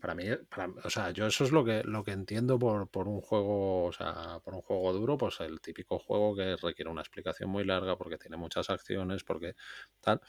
Para 0.00 0.14
mí, 0.14 0.24
para- 0.48 0.72
o 0.84 0.90
sea, 0.90 1.10
yo 1.10 1.26
eso 1.26 1.44
es 1.44 1.52
lo 1.52 1.64
que, 1.64 1.82
lo 1.84 2.04
que 2.04 2.12
entiendo 2.12 2.58
por, 2.58 2.88
por 2.88 3.08
un 3.08 3.20
juego, 3.20 3.84
o 3.86 3.92
sea, 3.92 4.40
por 4.44 4.54
un 4.54 4.60
juego 4.62 4.92
duro, 4.92 5.16
pues 5.18 5.40
el 5.40 5.60
típico 5.60 5.98
juego 5.98 6.36
que 6.36 6.56
requiere 6.56 6.90
una 6.90 7.00
explicación 7.00 7.50
muy 7.50 7.64
larga 7.64 7.96
porque 7.96 8.18
tiene 8.18 8.36
muchas 8.36 8.70
acciones, 8.70 9.24
porque 9.24 9.54
tal. 10.00 10.20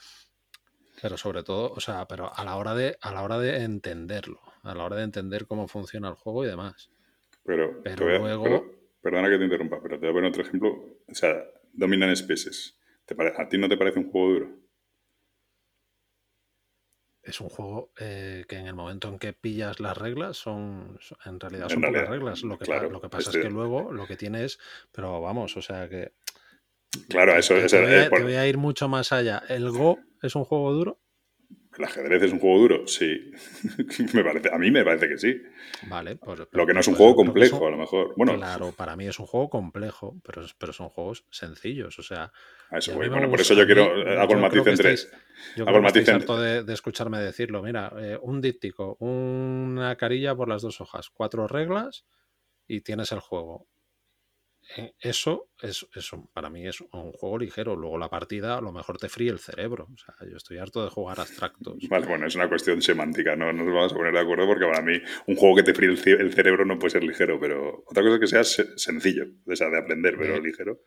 Pero 1.00 1.16
sobre 1.16 1.44
todo, 1.44 1.70
o 1.72 1.80
sea, 1.80 2.06
pero 2.08 2.34
a 2.34 2.44
la 2.44 2.56
hora 2.56 2.74
de, 2.74 2.96
a 3.00 3.12
la 3.12 3.22
hora 3.22 3.38
de 3.38 3.62
entenderlo, 3.62 4.40
a 4.62 4.74
la 4.74 4.84
hora 4.84 4.96
de 4.96 5.04
entender 5.04 5.46
cómo 5.46 5.68
funciona 5.68 6.08
el 6.08 6.14
juego 6.14 6.44
y 6.44 6.48
demás. 6.48 6.90
Pero, 7.44 7.80
Pero 7.84 8.04
voy 8.06 8.18
luego- 8.18 8.42
pero- 8.44 8.72
perdona 9.00 9.28
que 9.28 9.38
te 9.38 9.44
interrumpa, 9.44 9.80
pero 9.80 9.94
te 10.00 10.06
voy 10.06 10.10
a 10.10 10.12
poner 10.14 10.30
otro 10.30 10.42
ejemplo. 10.42 10.70
O 11.06 11.14
sea, 11.14 11.44
Dominan 11.72 12.14
Species. 12.16 12.76
¿Te 13.04 13.14
pare- 13.14 13.34
¿A 13.38 13.48
ti 13.48 13.58
no 13.58 13.68
te 13.68 13.76
parece 13.76 14.00
un 14.00 14.10
juego 14.10 14.28
duro? 14.32 14.48
Es 17.28 17.42
un 17.42 17.50
juego 17.50 17.90
eh, 18.00 18.46
que 18.48 18.56
en 18.56 18.66
el 18.66 18.74
momento 18.74 19.08
en 19.08 19.18
que 19.18 19.34
pillas 19.34 19.80
las 19.80 19.96
reglas 19.98 20.38
son, 20.38 20.98
en 21.26 21.38
realidad 21.38 21.68
son 21.68 21.82
pocas 21.82 22.08
reglas. 22.08 22.42
Lo 22.42 22.58
que, 22.58 22.64
claro, 22.64 22.88
lo 22.90 23.02
que 23.02 23.10
pasa 23.10 23.28
este- 23.28 23.40
es 23.40 23.44
que 23.46 23.50
luego 23.50 23.92
lo 23.92 24.06
que 24.06 24.16
tiene 24.16 24.44
es, 24.44 24.58
pero 24.92 25.20
vamos, 25.20 25.54
o 25.56 25.60
sea 25.62 25.88
que 25.90 26.12
Claro, 27.08 27.36
eso 27.36 27.54
es. 27.56 27.70
te 27.70 27.80
voy 27.82 27.94
a, 27.94 28.08
por- 28.08 28.18
te 28.20 28.24
voy 28.24 28.34
a 28.36 28.46
ir 28.46 28.56
mucho 28.56 28.88
más 28.88 29.12
allá. 29.12 29.42
¿El 29.48 29.70
Go 29.70 29.98
es 30.22 30.34
un 30.36 30.44
juego 30.44 30.72
duro? 30.72 30.98
¿El 31.76 31.84
ajedrez 31.84 32.22
es 32.22 32.32
un 32.32 32.40
juego 32.40 32.58
duro? 32.58 32.86
Sí. 32.88 33.30
me 34.14 34.24
parece, 34.24 34.48
a 34.52 34.58
mí 34.58 34.70
me 34.70 34.84
parece 34.84 35.08
que 35.08 35.18
sí. 35.18 35.42
Vale, 35.88 36.16
pues, 36.16 36.40
Lo 36.50 36.66
que 36.66 36.74
no 36.74 36.80
es 36.80 36.88
un 36.88 36.94
pues 36.94 36.98
juego 36.98 37.12
lo 37.12 37.16
que 37.16 37.24
complejo, 37.26 37.58
son- 37.58 37.66
a 37.68 37.70
lo 37.70 37.76
mejor. 37.76 38.14
Bueno, 38.16 38.34
claro, 38.36 38.72
para 38.72 38.96
mí 38.96 39.06
es 39.06 39.18
un 39.20 39.26
juego 39.26 39.48
complejo, 39.48 40.16
pero, 40.24 40.42
pero 40.58 40.72
son 40.72 40.88
juegos 40.88 41.24
sencillos. 41.30 41.98
O 41.98 42.02
sea, 42.02 42.32
a 42.70 42.78
eso 42.78 42.92
a 42.92 42.96
voy. 42.96 43.08
Bueno, 43.08 43.30
por 43.30 43.40
eso 43.40 43.54
yo 43.54 43.60
mí- 43.60 43.66
quiero. 43.66 43.84
Hago 44.20 44.34
el 44.34 44.40
matiz 44.40 44.66
entre. 44.66 44.92
estáis- 44.92 45.10
Yo 45.56 45.64
Hago 45.64 45.66
creo 45.66 45.66
el 45.66 45.72
que 45.74 45.80
matiz 45.80 46.00
estáis 46.00 46.16
harto 46.22 46.40
de, 46.40 46.64
de 46.64 46.72
escucharme 46.74 47.18
decirlo. 47.20 47.62
Mira, 47.62 47.92
eh, 48.00 48.18
un 48.20 48.40
díptico, 48.40 48.96
una 49.00 49.94
carilla 49.96 50.34
por 50.34 50.48
las 50.48 50.62
dos 50.62 50.80
hojas, 50.80 51.10
cuatro 51.10 51.46
reglas 51.46 52.06
y 52.66 52.80
tienes 52.80 53.12
el 53.12 53.20
juego. 53.20 53.66
Eh, 54.76 54.92
Eso 55.00 55.48
es, 55.62 55.86
eso 55.94 56.28
para 56.34 56.50
mí 56.50 56.66
es 56.66 56.80
un 56.80 57.12
juego 57.12 57.38
ligero. 57.38 57.74
Luego 57.74 57.96
la 57.96 58.10
partida 58.10 58.58
a 58.58 58.60
lo 58.60 58.70
mejor 58.70 58.98
te 58.98 59.08
fríe 59.08 59.30
el 59.30 59.38
cerebro. 59.38 59.88
O 59.92 59.96
sea, 59.96 60.14
yo 60.28 60.36
estoy 60.36 60.58
harto 60.58 60.84
de 60.84 60.90
jugar 60.90 61.18
abstractos. 61.20 61.76
Vale, 61.88 62.06
bueno, 62.06 62.26
es 62.26 62.34
una 62.34 62.48
cuestión 62.48 62.82
semántica, 62.82 63.34
no 63.34 63.52
no 63.52 63.64
nos 63.64 63.74
vamos 63.74 63.92
a 63.92 63.96
poner 63.96 64.12
de 64.12 64.20
acuerdo 64.20 64.46
porque 64.46 64.66
para 64.66 64.82
mí 64.82 65.00
un 65.26 65.36
juego 65.36 65.56
que 65.56 65.62
te 65.62 65.72
fríe 65.74 65.88
el, 65.88 65.98
ce- 65.98 66.12
el 66.20 66.32
cerebro 66.34 66.64
no 66.66 66.78
puede 66.78 66.90
ser 66.90 67.02
ligero, 67.04 67.40
pero 67.40 67.82
otra 67.86 68.02
cosa 68.02 68.14
es 68.16 68.20
que 68.20 68.26
sea 68.26 68.44
se- 68.44 68.78
sencillo, 68.78 69.24
o 69.46 69.56
sea, 69.56 69.70
de 69.70 69.78
aprender, 69.78 70.16
pero 70.18 70.32
Bien. 70.34 70.44
ligero. 70.44 70.80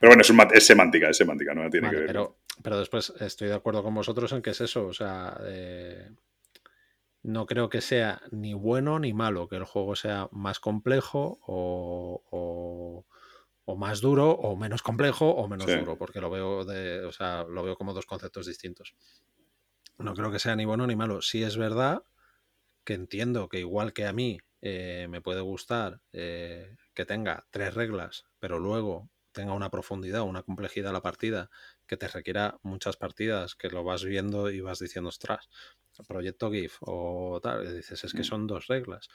Pero 0.00 0.10
bueno, 0.10 0.22
es, 0.22 0.30
un 0.30 0.36
mat- 0.36 0.54
es 0.54 0.64
semántica, 0.64 1.10
es 1.10 1.16
semántica, 1.16 1.52
no 1.54 1.68
tiene 1.68 1.88
Vale, 1.88 1.96
que 1.96 2.00
ver. 2.04 2.06
pero, 2.06 2.38
pero 2.62 2.78
después 2.78 3.12
estoy 3.20 3.48
de 3.48 3.54
acuerdo 3.54 3.82
con 3.82 3.94
vosotros 3.94 4.32
en 4.32 4.40
que 4.40 4.50
es 4.50 4.60
eso. 4.62 4.86
O 4.86 4.92
sea, 4.94 5.38
eh, 5.44 6.08
no 7.24 7.46
creo 7.46 7.68
que 7.68 7.80
sea 7.80 8.22
ni 8.30 8.54
bueno 8.54 8.98
ni 9.00 9.12
malo 9.12 9.48
que 9.48 9.56
el 9.56 9.64
juego 9.64 9.96
sea 9.96 10.28
más 10.32 10.60
complejo 10.60 11.38
o, 11.46 12.22
o- 12.30 13.06
o 13.68 13.76
más 13.76 14.00
duro 14.00 14.30
o 14.30 14.56
menos 14.56 14.82
complejo 14.82 15.28
o 15.28 15.46
menos 15.46 15.66
Sí. 15.66 15.76
duro, 15.76 15.98
porque 15.98 16.22
lo 16.22 16.30
veo 16.30 16.64
de, 16.64 17.04
o 17.04 17.12
sea, 17.12 17.44
lo 17.44 17.62
veo 17.62 17.76
como 17.76 17.92
dos 17.92 18.06
conceptos 18.06 18.46
distintos. 18.46 18.94
No 19.98 20.14
creo 20.14 20.30
que 20.32 20.38
sea 20.38 20.56
ni 20.56 20.64
bueno 20.64 20.86
ni 20.86 20.96
malo. 20.96 21.20
Sí 21.20 21.42
es 21.42 21.58
verdad 21.58 22.02
que 22.84 22.94
entiendo 22.94 23.50
que 23.50 23.58
igual 23.58 23.92
que 23.92 24.06
a 24.06 24.14
mí 24.14 24.38
eh, 24.62 25.06
me 25.10 25.20
puede 25.20 25.42
gustar 25.42 26.00
eh, 26.14 26.76
que 26.94 27.04
tenga 27.04 27.46
tres 27.50 27.74
reglas, 27.74 28.24
pero 28.38 28.58
luego 28.58 29.10
tenga 29.32 29.52
una 29.52 29.70
profundidad, 29.70 30.22
una 30.22 30.42
complejidad 30.42 30.94
la 30.94 31.02
partida 31.02 31.50
que 31.86 31.98
te 31.98 32.08
requiera 32.08 32.58
muchas 32.62 32.96
partidas, 32.96 33.54
que 33.54 33.68
lo 33.68 33.84
vas 33.84 34.02
viendo 34.02 34.50
y 34.50 34.62
vas 34.62 34.78
diciendo, 34.78 35.10
ostras, 35.10 35.50
proyecto 36.06 36.50
GIF 36.50 36.78
o 36.80 37.38
tal, 37.42 37.66
y 37.66 37.76
dices, 37.76 38.02
es 38.02 38.14
que 38.14 38.22
mm. 38.22 38.24
son 38.24 38.46
dos 38.46 38.66
reglas, 38.66 39.08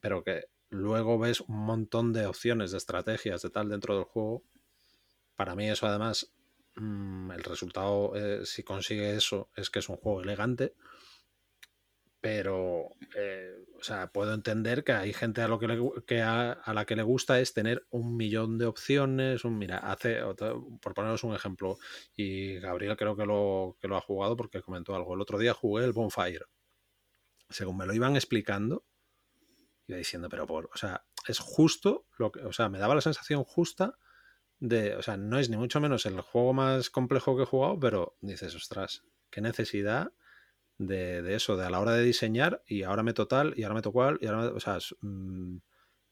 pero 0.00 0.24
que 0.24 0.46
luego 0.70 1.18
ves 1.18 1.40
un 1.40 1.58
montón 1.64 2.12
de 2.12 2.26
opciones, 2.26 2.72
de 2.72 2.78
estrategias, 2.78 3.42
de 3.42 3.50
tal 3.50 3.68
dentro 3.68 3.96
del 3.96 4.04
juego. 4.04 4.44
Para 5.36 5.54
mí 5.54 5.68
eso 5.68 5.86
además, 5.86 6.32
mm, 6.76 7.30
el 7.32 7.44
resultado, 7.44 8.12
eh, 8.16 8.46
si 8.46 8.62
consigue 8.62 9.14
eso, 9.16 9.50
es 9.56 9.70
que 9.70 9.80
es 9.80 9.88
un 9.88 9.96
juego 9.96 10.22
elegante 10.22 10.74
pero 12.26 12.96
eh, 13.14 13.54
o 13.78 13.84
sea, 13.84 14.10
puedo 14.10 14.34
entender 14.34 14.82
que 14.82 14.90
hay 14.90 15.12
gente 15.12 15.42
a, 15.42 15.46
lo 15.48 15.60
que, 15.60 16.22
a, 16.22 16.72
la 16.74 16.84
que 16.84 16.96
le 16.96 17.04
gusta 17.04 17.38
es 17.38 17.54
tener 17.54 17.86
un 17.90 18.16
millón 18.16 18.58
de 18.58 18.66
opciones. 18.66 19.44
Un, 19.44 19.56
mira, 19.56 19.78
hace, 19.78 20.18
por 20.82 20.92
poneros 20.92 21.22
un 21.22 21.36
ejemplo, 21.36 21.78
y 22.16 22.58
Gabriel 22.58 22.96
creo 22.96 23.14
que 23.14 23.26
lo, 23.26 23.76
que 23.80 23.86
lo 23.86 23.96
ha 23.96 24.00
jugado 24.00 24.36
porque 24.36 24.60
comentó 24.60 24.96
algo. 24.96 25.14
El 25.14 25.20
otro 25.20 25.38
día 25.38 25.54
jugué 25.54 25.84
el 25.84 25.92
Bonfire. 25.92 26.46
Según 27.48 27.76
me 27.76 27.86
lo 27.86 27.94
iban 27.94 28.16
explicando, 28.16 28.84
iba 29.86 29.98
diciendo, 29.98 30.28
pero 30.28 30.46
por, 30.46 30.70
o 30.72 30.76
sea, 30.76 31.04
es 31.28 31.38
justo 31.38 32.06
lo 32.18 32.32
que, 32.32 32.40
o 32.40 32.52
sea, 32.52 32.68
me 32.68 32.78
daba 32.78 32.94
la 32.94 33.00
sensación 33.00 33.44
justa 33.44 33.98
de, 34.58 34.96
o 34.96 35.02
sea, 35.02 35.16
no 35.16 35.38
es 35.38 35.50
ni 35.50 35.56
mucho 35.56 35.80
menos 35.80 36.06
el 36.06 36.20
juego 36.20 36.52
más 36.52 36.90
complejo 36.90 37.36
que 37.36 37.42
he 37.42 37.46
jugado, 37.46 37.78
pero 37.78 38.16
dices, 38.20 38.54
ostras, 38.54 39.02
qué 39.30 39.40
necesidad 39.40 40.12
de, 40.78 41.34
eso, 41.34 41.56
de 41.56 41.66
a 41.66 41.70
la 41.70 41.80
hora 41.80 41.92
de 41.92 42.04
diseñar 42.04 42.62
y 42.66 42.82
ahora 42.82 43.02
meto 43.02 43.26
tal 43.26 43.54
y 43.56 43.62
ahora 43.62 43.76
meto 43.76 43.92
cual 43.92 44.18
y 44.20 44.26
ahora, 44.26 44.48
o 44.48 44.60
sea, 44.60 44.78
mm, 45.00 45.56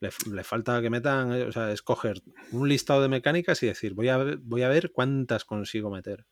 le, 0.00 0.44
falta 0.44 0.80
que 0.82 0.90
metan, 0.90 1.32
eh, 1.32 1.44
o 1.44 1.52
sea, 1.52 1.72
escoger 1.72 2.22
un 2.52 2.68
listado 2.68 3.02
de 3.02 3.08
mecánicas 3.08 3.62
y 3.62 3.66
decir, 3.66 3.94
voy 3.94 4.08
a, 4.08 4.18
voy 4.42 4.62
a 4.62 4.68
ver 4.68 4.92
cuántas 4.92 5.44
consigo 5.44 5.90
meter. 5.90 6.26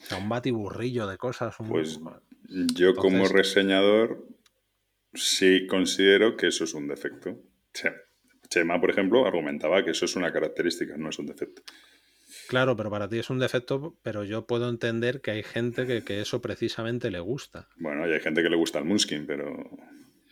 O 0.00 0.04
sea, 0.04 0.18
un 0.18 0.28
batiburrillo 0.28 1.06
de 1.06 1.18
cosas. 1.18 1.54
Pues 1.68 2.00
yo 2.74 2.94
como 2.94 3.28
reseñador 3.28 4.26
sí 5.14 5.66
considero 5.66 6.36
que 6.36 6.48
eso 6.48 6.64
es 6.64 6.74
un 6.74 6.88
defecto. 6.88 7.38
Chema, 8.48 8.80
por 8.80 8.90
ejemplo, 8.90 9.26
argumentaba 9.26 9.84
que 9.84 9.92
eso 9.92 10.04
es 10.04 10.16
una 10.16 10.32
característica, 10.32 10.96
no 10.96 11.10
es 11.10 11.18
un 11.18 11.26
defecto. 11.26 11.62
Claro, 12.48 12.76
pero 12.76 12.90
para 12.90 13.08
ti 13.08 13.18
es 13.18 13.30
un 13.30 13.38
defecto, 13.38 13.96
pero 14.02 14.24
yo 14.24 14.46
puedo 14.46 14.68
entender 14.68 15.20
que 15.20 15.30
hay 15.30 15.42
gente 15.42 16.02
que, 16.02 16.20
eso 16.20 16.42
precisamente 16.42 17.10
le 17.10 17.20
gusta. 17.20 17.68
Bueno, 17.76 18.08
y 18.08 18.12
hay 18.12 18.20
gente 18.20 18.42
que 18.42 18.50
le 18.50 18.56
gusta 18.56 18.78
el 18.78 18.84
Moonskin, 18.84 19.26
pero... 19.26 19.70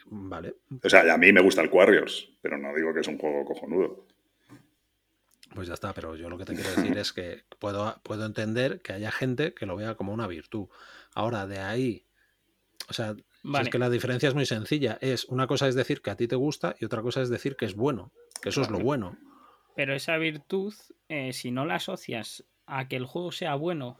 Vale. 0.07 0.55
O 0.83 0.89
sea, 0.89 1.13
a 1.13 1.19
mí 1.19 1.33
me 1.33 1.41
gusta 1.41 1.63
el 1.63 1.71
Quarriors, 1.71 2.31
pero 2.41 2.59
no 2.59 2.75
digo 2.75 2.95
que 2.95 3.01
es 3.01 3.09
un 3.09 3.19
juego 3.19 3.45
cojonudo. 3.45 4.07
Pues 5.55 5.69
ya 5.69 5.75
está, 5.75 5.93
pero 5.93 6.17
yo 6.17 6.29
lo 6.29 6.39
que 6.39 6.45
te 6.45 6.55
quiero 6.55 6.71
decir 6.71 6.97
es 6.99 7.13
que 7.13 7.43
puedo, 7.59 8.01
puedo 8.03 8.25
entender 8.27 8.81
que 8.81 8.93
haya 8.93 9.11
gente 9.11 9.55
que 9.55 9.67
lo 9.67 9.77
vea 9.77 9.95
como 9.95 10.13
una 10.13 10.27
virtud. 10.27 10.69
Ahora, 11.15 11.47
de 11.47 11.59
ahí, 11.59 12.07
o 12.89 12.93
sea, 12.93 13.15
es 13.61 13.69
que 13.69 13.79
la 13.79 13.91
diferencia 13.91 14.29
es 14.29 14.35
muy 14.35 14.47
sencilla. 14.47 14.99
Es 15.01 15.25
una 15.27 15.47
cosa 15.47 15.69
es 15.69 15.75
decir 15.75 16.03
que 16.03 16.11
a 16.11 16.17
ti 16.17 16.29
te 16.29 16.37
gusta 16.37 16.77
y 16.79 16.85
otra 16.85 17.03
cosa 17.03 17.23
es 17.23 17.29
decir 17.29 17.57
que 17.57 17.65
es 17.65 17.75
bueno, 17.75 18.13
que 18.43 18.51
eso 18.51 18.63
es 18.63 18.71
lo 18.71 18.79
bueno. 18.79 19.17
Pero 19.75 19.95
esa 19.95 20.17
virtud, 20.17 20.75
eh, 21.09 21.33
si 21.33 21.51
no 21.51 21.65
la 21.65 21.77
asocias 21.77 22.45
a 22.67 22.89
que 22.89 22.97
el 22.97 23.07
juego 23.07 23.33
sea 23.33 23.55
bueno 23.55 23.97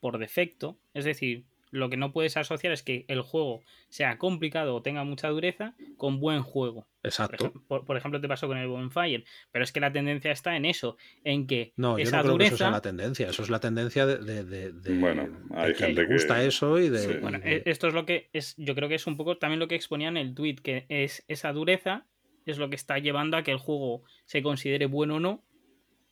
por 0.00 0.18
defecto, 0.18 0.78
es 0.94 1.04
decir, 1.04 1.44
lo 1.70 1.90
que 1.90 1.96
no 1.96 2.12
puedes 2.12 2.36
asociar 2.36 2.72
es 2.72 2.82
que 2.82 3.04
el 3.08 3.22
juego 3.22 3.62
sea 3.88 4.18
complicado 4.18 4.74
o 4.74 4.82
tenga 4.82 5.04
mucha 5.04 5.28
dureza 5.28 5.74
con 5.96 6.20
buen 6.20 6.42
juego. 6.42 6.86
Exacto. 7.02 7.52
Por, 7.68 7.96
ejemplo, 7.96 8.20
te 8.20 8.28
pasó 8.28 8.48
con 8.48 8.58
el 8.58 8.68
Bonfire, 8.68 9.24
pero 9.50 9.64
es 9.64 9.72
que 9.72 9.80
la 9.80 9.92
tendencia 9.92 10.32
está 10.32 10.56
en 10.56 10.64
eso, 10.64 10.96
en 11.24 11.46
que 11.46 11.72
no, 11.76 11.96
esa 11.96 12.10
yo 12.10 12.16
no 12.16 12.22
creo 12.22 12.32
dureza... 12.32 12.50
Que 12.50 12.54
eso 12.54 12.66
es 12.66 12.72
la 12.72 12.82
tendencia, 12.82 13.28
eso 13.28 13.42
es 13.42 13.50
la 13.50 13.60
tendencia 13.60 14.06
de, 14.06 14.72
bueno, 14.98 15.28
hay 15.54 15.74
gente 15.74 16.06
que 16.06 16.12
gusta 16.12 16.42
eso 16.42 16.78
y 16.78 16.88
de. 16.88 17.18
Bueno, 17.18 17.38
e, 17.42 17.62
esto 17.66 17.88
es 17.88 17.94
lo 17.94 18.04
que 18.04 18.28
es, 18.32 18.54
yo 18.56 18.74
creo 18.74 18.88
que 18.88 18.96
es 18.96 19.06
un 19.06 19.16
poco 19.16 19.38
también 19.38 19.60
lo 19.60 19.68
que 19.68 19.76
exponía 19.76 20.08
en 20.08 20.16
el 20.16 20.34
tweet, 20.34 20.56
que 20.56 20.86
es 20.88 21.24
esa 21.28 21.52
dureza 21.52 22.06
es 22.50 22.58
lo 22.58 22.70
que 22.70 22.76
está 22.76 22.98
llevando 22.98 23.36
a 23.36 23.42
que 23.42 23.50
el 23.50 23.58
juego 23.58 24.04
se 24.24 24.42
considere 24.42 24.86
bueno 24.86 25.16
o 25.16 25.20
no, 25.20 25.44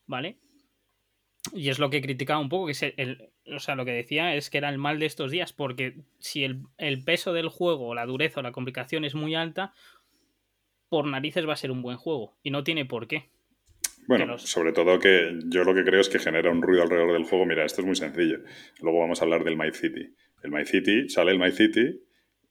¿vale? 0.06 0.38
Y 1.52 1.68
es 1.68 1.78
lo 1.78 1.90
que 1.90 2.02
criticaba 2.02 2.40
un 2.40 2.48
poco, 2.48 2.66
que 2.66 2.72
es 2.72 2.82
el, 2.82 3.32
o 3.54 3.58
sea, 3.58 3.74
lo 3.74 3.84
que 3.84 3.92
decía 3.92 4.34
es 4.34 4.50
que 4.50 4.58
era 4.58 4.68
el 4.68 4.78
mal 4.78 4.98
de 4.98 5.06
estos 5.06 5.30
días, 5.30 5.52
porque 5.52 5.94
si 6.18 6.44
el, 6.44 7.04
peso 7.04 7.32
del 7.32 7.48
juego, 7.48 7.94
la 7.94 8.06
dureza 8.06 8.40
o 8.40 8.42
la 8.42 8.52
complicación 8.52 9.04
es 9.04 9.14
muy 9.14 9.34
alta, 9.34 9.72
por 10.88 11.06
narices 11.06 11.48
va 11.48 11.52
a 11.52 11.56
ser 11.56 11.70
un 11.70 11.82
buen 11.82 11.96
juego, 11.96 12.36
y 12.42 12.50
no 12.50 12.64
tiene 12.64 12.84
por 12.84 13.06
qué. 13.06 13.28
Bueno, 14.08 14.38
sobre 14.38 14.72
todo 14.72 15.00
que 15.00 15.36
yo 15.46 15.64
lo 15.64 15.74
que 15.74 15.84
creo 15.84 16.00
es 16.00 16.08
que 16.08 16.20
genera 16.20 16.50
un 16.50 16.62
ruido 16.62 16.82
alrededor 16.82 17.12
del 17.12 17.24
juego. 17.24 17.44
Mira, 17.44 17.64
esto 17.64 17.80
es 17.80 17.86
muy 17.86 17.96
sencillo. 17.96 18.38
Luego 18.80 19.00
vamos 19.00 19.20
a 19.20 19.24
hablar 19.24 19.42
del 19.42 19.56
My 19.56 19.72
City. 19.72 20.14
El 20.44 20.52
My 20.52 20.64
City, 20.64 21.08
sale 21.08 21.32
el 21.32 21.40
My 21.40 21.50
City 21.50 22.05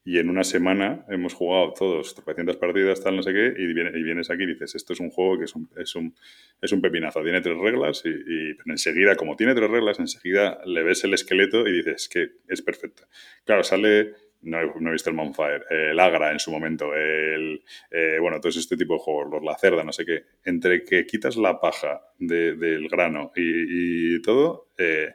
y 0.07 0.19
en 0.19 0.29
una 0.29 0.43
semana 0.43 1.03
hemos 1.09 1.33
jugado 1.33 1.73
todos 1.73 2.13
300 2.13 2.57
partidas, 2.57 3.03
tal, 3.03 3.15
no 3.15 3.23
sé 3.23 3.33
qué, 3.33 3.55
y, 3.57 3.63
y, 3.63 4.03
vienes 4.03 4.29
aquí 4.29 4.43
y 4.43 4.45
dices, 4.45 4.75
esto 4.75 4.93
es 4.93 4.99
un 4.99 5.09
juego 5.09 5.39
que 5.39 5.45
es 5.45 5.55
un, 5.55 5.67
es 5.75 5.95
un, 5.95 6.15
es 6.61 6.71
un 6.71 6.79
pepinazo, 6.79 7.23
tiene 7.23 7.41
tres 7.41 7.57
reglas 7.57 8.03
y, 8.05 8.55
enseguida, 8.69 9.15
como 9.15 9.35
tiene 9.35 9.55
tres 9.55 9.67
reglas, 9.67 9.99
enseguida 9.99 10.59
le 10.63 10.83
ves 10.83 11.03
el 11.05 11.15
esqueleto 11.15 11.67
y 11.67 11.77
dices 11.77 12.07
que 12.07 12.33
es 12.47 12.61
perfecto. 12.61 13.07
Claro, 13.45 13.63
sale, 13.63 14.13
no 14.43 14.59
he, 14.59 14.91
visto 14.91 15.09
el 15.09 15.15
Monfire, 15.15 15.63
el 15.71 15.99
Agra 15.99 16.31
en 16.31 16.39
su 16.39 16.51
momento, 16.51 16.93
el, 16.93 17.63
eh, 17.89 18.19
bueno, 18.21 18.39
todo 18.39 18.49
este 18.49 18.77
tipo 18.77 18.93
de 18.93 18.99
juegos, 18.99 19.31
los 19.31 19.43
La 19.43 19.57
Cerda, 19.57 19.83
no 19.83 19.91
sé 19.91 20.05
qué, 20.05 20.25
entre 20.43 20.83
que 20.83 21.07
quitas 21.07 21.35
la 21.35 21.59
paja 21.59 22.01
del 22.19 22.87
grano 22.89 23.31
y, 23.35 24.21
todo... 24.21 24.69
Eh, 24.77 25.11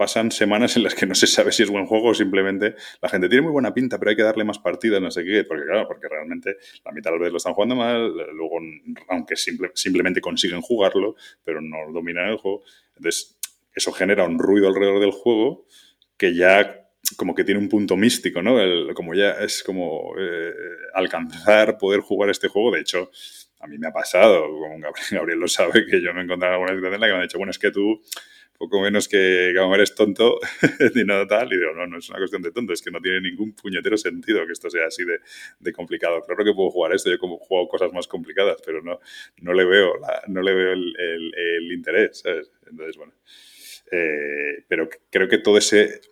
pasan 0.00 0.30
semanas 0.30 0.78
en 0.78 0.84
las 0.84 0.94
que 0.94 1.04
no 1.04 1.14
se 1.14 1.26
sabe 1.26 1.52
si 1.52 1.62
es 1.62 1.68
buen 1.68 1.84
juego 1.84 2.08
o 2.08 2.14
simplemente 2.14 2.74
la 3.02 3.10
gente 3.10 3.28
tiene 3.28 3.42
muy 3.42 3.52
buena 3.52 3.74
pinta, 3.74 3.98
pero 3.98 4.08
hay 4.08 4.16
que 4.16 4.22
darle 4.22 4.44
más 4.44 4.58
partidas, 4.58 4.98
no 4.98 5.10
sé 5.10 5.22
qué, 5.26 5.44
porque 5.44 5.64
claro, 5.66 5.86
porque 5.86 6.08
realmente 6.08 6.56
la 6.86 6.92
mitad 6.92 7.10
de 7.10 7.16
las 7.16 7.20
veces 7.20 7.32
lo 7.32 7.36
están 7.36 7.52
jugando 7.52 7.76
mal, 7.76 8.10
luego, 8.32 8.60
aunque 9.10 9.34
simplemente 9.36 10.22
consiguen 10.22 10.62
jugarlo, 10.62 11.16
pero 11.44 11.60
no 11.60 11.92
dominan 11.92 12.30
el 12.30 12.38
juego. 12.38 12.62
Entonces, 12.96 13.38
eso 13.74 13.92
genera 13.92 14.24
un 14.24 14.38
ruido 14.38 14.68
alrededor 14.68 15.00
del 15.00 15.10
juego 15.10 15.66
que 16.16 16.34
ya 16.34 16.88
como 17.18 17.34
que 17.34 17.44
tiene 17.44 17.60
un 17.60 17.68
punto 17.68 17.94
místico, 17.94 18.40
¿no? 18.40 18.56
como 18.94 19.14
ya 19.14 19.32
es 19.32 19.62
como 19.62 20.14
eh, 20.18 20.50
alcanzar 20.94 21.76
poder 21.76 22.00
jugar 22.00 22.30
este 22.30 22.48
juego. 22.48 22.70
De 22.70 22.80
hecho, 22.80 23.10
a 23.58 23.66
mí 23.66 23.76
me 23.76 23.88
ha 23.88 23.92
pasado, 23.92 24.48
como 24.48 24.78
Gabriel, 25.10 25.40
lo 25.40 25.48
sabe, 25.48 25.84
que 25.84 26.00
yo 26.00 26.14
me 26.14 26.20
he 26.20 26.24
encontrado 26.24 26.54
en 26.54 26.60
alguna 26.60 26.74
situación 26.74 26.94
en 26.94 27.00
la 27.00 27.06
que 27.06 27.12
me 27.12 27.18
han 27.18 27.22
dicho, 27.24 27.36
bueno, 27.36 27.50
es 27.50 27.58
que 27.58 27.70
tú 27.70 28.00
poco 28.60 28.82
menos 28.82 29.08
que, 29.08 29.54
como 29.56 29.74
eres 29.74 29.94
tonto 29.94 30.38
y 30.94 31.02
no 31.04 31.26
tal. 31.26 31.50
Y 31.50 31.56
digo, 31.56 31.72
no, 31.72 31.86
no 31.86 31.96
es 31.96 32.10
una 32.10 32.18
cuestión 32.18 32.42
de 32.42 32.52
tonto, 32.52 32.74
es 32.74 32.82
que 32.82 32.90
no 32.90 33.00
tiene 33.00 33.22
ningún 33.22 33.54
puñetero 33.54 33.96
sentido 33.96 34.44
que 34.44 34.52
esto 34.52 34.68
sea 34.68 34.86
así 34.86 35.02
de, 35.04 35.72
complicado. 35.72 36.20
Claro 36.26 36.44
que 36.44 36.52
puedo 36.52 36.68
jugar 36.70 36.92
esto, 36.92 37.10
yo 37.10 37.18
como 37.18 37.38
juego 37.38 37.68
cosas 37.68 37.90
más 37.94 38.06
complicadas, 38.06 38.58
pero 38.64 38.82
no, 38.82 39.00
no 39.38 39.54
le 39.54 39.64
veo, 39.64 39.94
no 40.28 40.42
le 40.42 40.54
veo 40.54 40.72
el, 40.74 41.72
interés, 41.72 42.22
Entonces, 42.68 42.98
bueno. 42.98 43.14
Eh, 43.92 44.64
pero 44.68 44.88
creo 45.10 45.26
que 45.26 45.38
todo 45.38 45.56
ese 45.56 46.02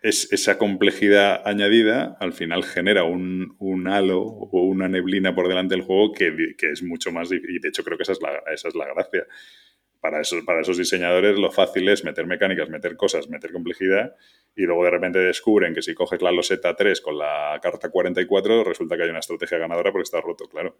es, 0.00 0.32
esa 0.32 0.58
complejidad 0.58 1.42
añadida 1.44 2.16
al 2.20 2.32
final 2.32 2.62
genera 2.62 3.02
un, 3.02 3.56
un, 3.58 3.88
halo 3.88 4.20
o 4.20 4.62
una 4.62 4.88
neblina 4.88 5.34
por 5.34 5.48
delante 5.48 5.74
del 5.74 5.84
juego 5.84 6.12
que, 6.12 6.54
que 6.56 6.70
es 6.70 6.82
mucho 6.82 7.10
más 7.10 7.30
y 7.32 7.58
de 7.58 7.68
hecho 7.68 7.84
creo 7.84 7.98
que 7.98 8.04
esa 8.04 8.12
es 8.12 8.22
la, 8.22 8.42
esa 8.54 8.68
es 8.68 8.74
la 8.74 8.86
gracia 8.86 9.26
para, 10.00 10.20
eso, 10.20 10.36
para 10.44 10.60
esos 10.60 10.76
diseñadores 10.76 11.38
lo 11.38 11.50
fácil 11.50 11.88
es 11.88 12.04
meter 12.04 12.26
mecánicas, 12.26 12.68
meter 12.68 12.96
cosas, 12.96 13.28
meter 13.28 13.52
complejidad 13.52 14.14
y 14.54 14.62
luego 14.62 14.84
de 14.84 14.90
repente 14.90 15.18
descubren 15.18 15.74
que 15.74 15.82
si 15.82 15.94
coges 15.94 16.22
la 16.22 16.32
loseta 16.32 16.74
3 16.74 17.00
con 17.00 17.18
la 17.18 17.58
carta 17.62 17.90
44 17.90 18.64
resulta 18.64 18.96
que 18.96 19.04
hay 19.04 19.10
una 19.10 19.18
estrategia 19.20 19.58
ganadora 19.58 19.92
porque 19.92 20.04
está 20.04 20.20
roto, 20.20 20.48
claro. 20.48 20.78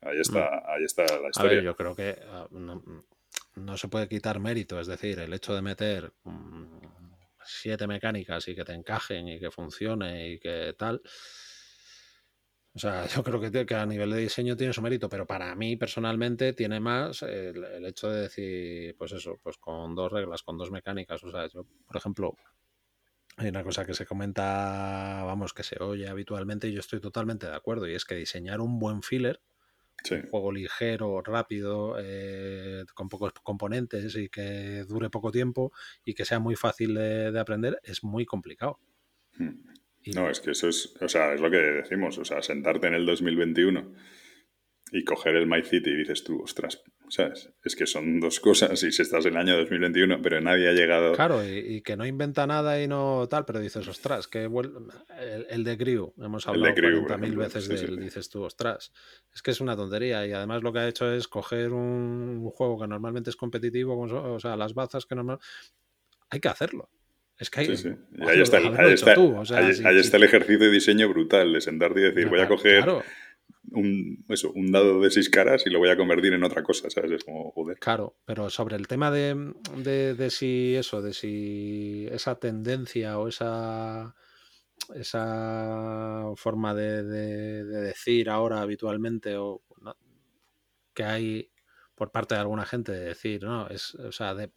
Ahí 0.00 0.20
está, 0.20 0.50
mm. 0.50 0.70
ahí 0.70 0.84
está 0.84 1.02
la 1.02 1.28
historia. 1.28 1.50
A 1.50 1.54
ver, 1.54 1.64
yo 1.64 1.76
creo 1.76 1.94
que 1.94 2.16
ah, 2.30 2.48
no, 2.50 3.76
se 3.76 3.88
puede 3.88 4.08
quitar 4.08 4.38
mérito, 4.40 4.78
es 4.80 4.86
decir, 4.86 5.18
el 5.18 5.32
hecho 5.32 5.54
de 5.54 5.62
meter 5.62 6.12
mm, 6.24 6.80
siete 7.44 7.86
mecánicas 7.86 8.46
y 8.48 8.54
que 8.54 8.64
te 8.64 8.74
encajen 8.74 9.28
y 9.28 9.40
que 9.40 9.50
funcione 9.50 10.28
y 10.28 10.38
que 10.38 10.74
tal 10.78 11.02
o 12.74 12.78
sea, 12.78 13.06
yo 13.22 13.22
creo 13.22 13.66
que, 13.66 13.74
a 13.74 13.86
nivel 13.86 14.10
de 14.10 14.18
diseño 14.18 14.56
tiene 14.56 14.72
su 14.72 14.82
mérito, 14.82 15.08
pero 15.08 15.26
para 15.26 15.54
mí 15.54 15.76
personalmente 15.76 16.52
tiene 16.52 16.80
más 16.80 17.22
el, 17.22 17.84
hecho 17.84 18.08
de 18.08 18.22
decir, 18.22 18.96
pues 18.96 19.12
eso, 19.12 19.38
pues 19.42 19.56
con 19.58 19.94
dos 19.94 20.12
reglas, 20.12 20.42
con 20.42 20.58
dos 20.58 20.70
mecánicas. 20.70 21.22
O 21.24 21.30
sea, 21.30 21.46
yo, 21.48 21.64
por 21.86 21.96
ejemplo, 21.96 22.34
hay 23.36 23.48
una 23.48 23.62
cosa 23.62 23.84
que 23.84 23.94
se 23.94 24.06
comenta, 24.06 25.22
vamos, 25.24 25.54
que 25.54 25.62
se 25.62 25.82
oye 25.82 26.08
habitualmente 26.08 26.68
y 26.68 26.72
yo 26.72 26.80
estoy 26.80 27.00
totalmente 27.00 27.46
de 27.46 27.54
acuerdo, 27.54 27.88
y 27.88 27.94
es 27.94 28.04
que 28.04 28.14
diseñar 28.14 28.60
un 28.60 28.78
buen 28.78 29.02
filler, 29.02 29.40
un 30.10 30.30
juego 30.30 30.52
ligero, 30.52 31.20
rápido, 31.22 31.96
eh, 31.98 32.84
con 32.94 33.08
pocos 33.08 33.32
componentes 33.42 34.14
y 34.16 34.28
que 34.28 34.84
dure 34.84 35.10
poco 35.10 35.32
tiempo 35.32 35.72
y 36.04 36.14
que 36.14 36.24
sea 36.24 36.38
muy 36.38 36.54
fácil 36.54 36.94
de, 36.94 37.38
aprender, 37.38 37.80
es 37.82 38.04
muy 38.04 38.24
complicado. 38.24 38.78
Hmm. 39.36 39.56
No, 40.14 40.30
es 40.30 40.40
que 40.40 40.52
eso 40.52 40.68
es, 40.68 40.94
o 41.00 41.08
sea, 41.08 41.34
es 41.34 41.40
lo 41.40 41.50
que 41.50 41.58
decimos, 41.58 42.18
o 42.18 42.24
sea, 42.24 42.42
sentarte 42.42 42.86
en 42.86 42.94
el 42.94 43.04
2021 43.04 43.92
y 44.92 45.04
coger 45.04 45.36
el 45.36 45.46
My 45.46 45.62
City 45.62 45.90
y 45.90 45.96
dices 45.96 46.24
tú, 46.24 46.40
ostras, 46.42 46.82
¿sabes? 47.08 47.52
Es 47.64 47.76
que 47.76 47.86
son 47.86 48.20
dos 48.20 48.40
cosas 48.40 48.82
y 48.82 48.92
si 48.92 49.02
estás 49.02 49.26
en 49.26 49.32
el 49.32 49.38
año 49.38 49.56
2021, 49.58 50.20
pero 50.22 50.40
nadie 50.40 50.68
ha 50.68 50.72
llegado... 50.72 51.12
Claro, 51.12 51.44
y, 51.44 51.82
que 51.82 51.96
no 51.96 52.06
inventa 52.06 52.46
nada 52.46 52.82
y 52.82 52.88
no 52.88 53.26
tal, 53.28 53.44
pero 53.44 53.60
dices, 53.60 53.86
ostras, 53.86 54.28
que 54.28 54.48
el, 55.48 55.64
de 55.64 55.78
Crew, 55.78 56.14
hemos 56.18 56.46
hablado 56.46 56.74
40.000 56.74 57.36
veces 57.36 57.68
de 57.68 57.74
él, 57.76 58.00
dices 58.00 58.30
tú, 58.30 58.42
ostras, 58.42 58.92
es 59.34 59.42
que 59.42 59.50
es 59.50 59.60
una 59.60 59.76
tontería 59.76 60.26
y 60.26 60.32
además 60.32 60.62
lo 60.62 60.72
que 60.72 60.78
ha 60.80 60.88
hecho 60.88 61.12
es 61.12 61.28
coger 61.28 61.72
un, 61.72 62.48
juego 62.50 62.80
que 62.80 62.88
normalmente 62.88 63.30
es 63.30 63.36
competitivo, 63.36 63.98
o 63.98 64.40
sea, 64.40 64.56
las 64.56 64.74
bazas 64.74 65.06
que 65.06 65.14
normalmente... 65.14 65.44
Hay 66.30 66.40
que 66.40 66.48
hacerlo. 66.48 66.90
Es 67.38 67.50
que 67.50 67.76
sí, 67.76 67.88
ahí 68.20 68.40
está, 68.40 68.58
ahí 68.58 68.92
está, 68.92 69.14
ahí, 69.14 69.98
está 69.98 70.16
el 70.16 70.24
ejercicio 70.24 70.58
de 70.58 70.70
diseño 70.70 71.08
brutal 71.08 71.52
de 71.52 71.60
sentarte 71.60 72.00
y 72.00 72.02
decir, 72.02 72.28
voy 72.28 72.40
a 72.40 72.48
coger 72.48 72.84
un, 73.70 74.24
eso, 74.28 74.50
un 74.52 74.72
dado 74.72 75.00
de 75.00 75.10
seis 75.10 75.30
caras 75.30 75.64
y 75.64 75.70
lo 75.70 75.78
voy 75.78 75.90
a 75.90 75.96
convertir 75.96 76.32
en 76.32 76.42
otra 76.42 76.64
cosa, 76.64 76.90
¿sabes? 76.90 77.12
Es 77.12 77.24
como, 77.24 77.52
joder. 77.52 77.78
Claro, 77.78 78.16
pero 78.24 78.50
sobre 78.50 78.74
el 78.74 78.88
tema 78.88 79.12
de, 79.12 79.52
de, 79.76 80.14
de 80.14 80.30
si 80.30 80.74
eso, 80.74 81.00
de 81.00 81.12
si 81.12 82.08
esa 82.10 82.40
tendencia 82.40 83.18
o 83.18 83.28
esa 83.28 84.14
esa 84.94 86.32
forma 86.36 86.74
de, 86.74 87.02
de, 87.02 87.64
decir 87.64 88.30
ahora 88.30 88.60
habitualmente 88.60 89.36
o 89.36 89.62
que 90.94 91.04
hay 91.04 91.50
por 91.94 92.10
parte 92.10 92.34
de 92.34 92.40
alguna 92.40 92.64
gente 92.64 92.92
de 92.92 93.00
decir, 93.00 93.42
no, 93.42 93.68
es, 93.68 93.94
o 93.96 94.12
sea, 94.12 94.34
de, 94.34 94.50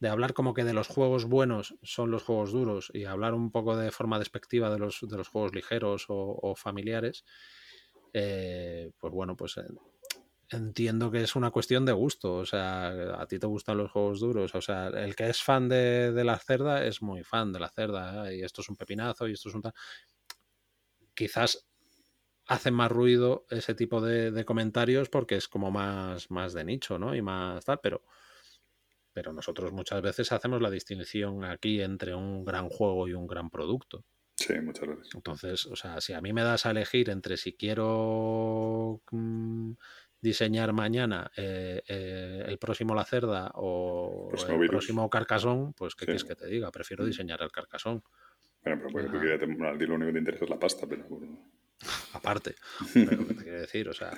de 0.00 0.08
hablar 0.08 0.32
como 0.32 0.54
que 0.54 0.64
de 0.64 0.72
los 0.72 0.88
juegos 0.88 1.24
buenos 1.24 1.76
son 1.82 2.10
los 2.10 2.22
juegos 2.22 2.52
duros 2.52 2.90
y 2.94 3.04
hablar 3.04 3.34
un 3.34 3.50
poco 3.50 3.76
de 3.76 3.90
forma 3.90 4.18
despectiva 4.18 4.70
de 4.70 4.78
los, 4.78 5.00
de 5.02 5.16
los 5.16 5.28
juegos 5.28 5.54
ligeros 5.54 6.06
o 6.08 6.54
familiares, 6.56 7.24
eh, 8.12 8.90
pues 8.98 9.12
bueno, 9.12 9.36
pues 9.36 9.56
eh, 9.58 9.66
entiendo 10.50 11.10
que 11.10 11.22
es 11.22 11.36
una 11.36 11.50
cuestión 11.50 11.84
de 11.84 11.92
gusto. 11.92 12.34
O 12.36 12.46
sea, 12.46 12.88
a 13.20 13.26
ti 13.26 13.38
te 13.38 13.46
gustan 13.46 13.78
los 13.78 13.90
juegos 13.90 14.20
duros. 14.20 14.54
O 14.54 14.60
sea, 14.60 14.88
el 14.88 15.14
que 15.14 15.28
es 15.28 15.42
fan 15.42 15.68
de, 15.68 16.12
la 16.24 16.38
cerda 16.38 16.84
es 16.84 17.02
muy 17.02 17.22
fan 17.24 17.52
de 17.52 17.60
la 17.60 17.68
cerda. 17.68 18.30
¿eh? 18.30 18.38
Y 18.38 18.42
esto 18.42 18.62
es 18.62 18.68
un 18.68 18.76
pepinazo 18.76 19.28
y 19.28 19.32
esto 19.32 19.48
es 19.48 19.54
un 19.54 19.62
tal. 19.62 19.74
Quizás 21.14 21.66
hacen 22.46 22.74
más 22.74 22.90
ruido 22.90 23.46
ese 23.50 23.74
tipo 23.74 24.00
de, 24.00 24.44
comentarios 24.44 25.10
porque 25.10 25.36
es 25.36 25.48
como 25.48 25.70
más, 25.70 26.30
más 26.30 26.54
de 26.54 26.64
nicho, 26.64 26.98
¿no? 26.98 27.14
Y 27.14 27.20
más 27.20 27.64
tal, 27.64 27.78
pero, 27.82 28.04
pero 29.18 29.32
nosotros 29.32 29.72
muchas 29.72 30.00
veces 30.00 30.30
hacemos 30.30 30.62
la 30.62 30.70
distinción 30.70 31.42
aquí 31.42 31.82
entre 31.82 32.14
un 32.14 32.44
gran 32.44 32.68
juego 32.68 33.08
y 33.08 33.14
un 33.14 33.26
gran 33.26 33.50
producto. 33.50 34.04
Sí, 34.36 34.54
muchas 34.60 34.84
gracias. 34.84 35.12
Entonces, 35.12 35.66
o 35.66 35.74
sea, 35.74 36.00
si 36.00 36.12
a 36.12 36.20
mí 36.20 36.32
me 36.32 36.44
das 36.44 36.66
a 36.66 36.70
elegir 36.70 37.10
entre 37.10 37.36
si 37.36 37.54
quiero 37.54 39.02
mm, 39.10 39.72
diseñar 40.20 40.72
mañana 40.72 41.32
eh, 41.36 41.82
eh, 41.88 42.44
el 42.46 42.58
próximo 42.58 42.94
La 42.94 43.04
Cerda 43.04 43.50
o 43.56 44.30
el 44.48 44.68
próximo 44.68 45.10
Carcasón, 45.10 45.72
pues 45.72 45.96
¿qué 45.96 46.04
quieres 46.04 46.22
que 46.22 46.36
te 46.36 46.46
diga? 46.46 46.70
Prefiero 46.70 47.02
mm. 47.02 47.06
diseñar 47.08 47.42
el 47.42 47.50
Carcasón. 47.50 48.04
Bueno, 48.62 48.82
pero 48.82 48.92
porque 48.92 49.08
tú 49.08 49.18
quieres, 49.18 49.40
lo 49.88 49.94
único 49.96 50.06
que 50.06 50.12
te 50.12 50.18
interesa 50.20 50.44
es 50.44 50.50
la 50.50 50.60
pasta, 50.60 50.86
pero... 50.86 51.08
Aparte, 52.12 52.54
pero 52.94 53.26
¿qué 53.26 53.34
te 53.34 53.42
quiero 53.42 53.60
decir? 53.62 53.88
O 53.88 53.94
sea, 53.94 54.16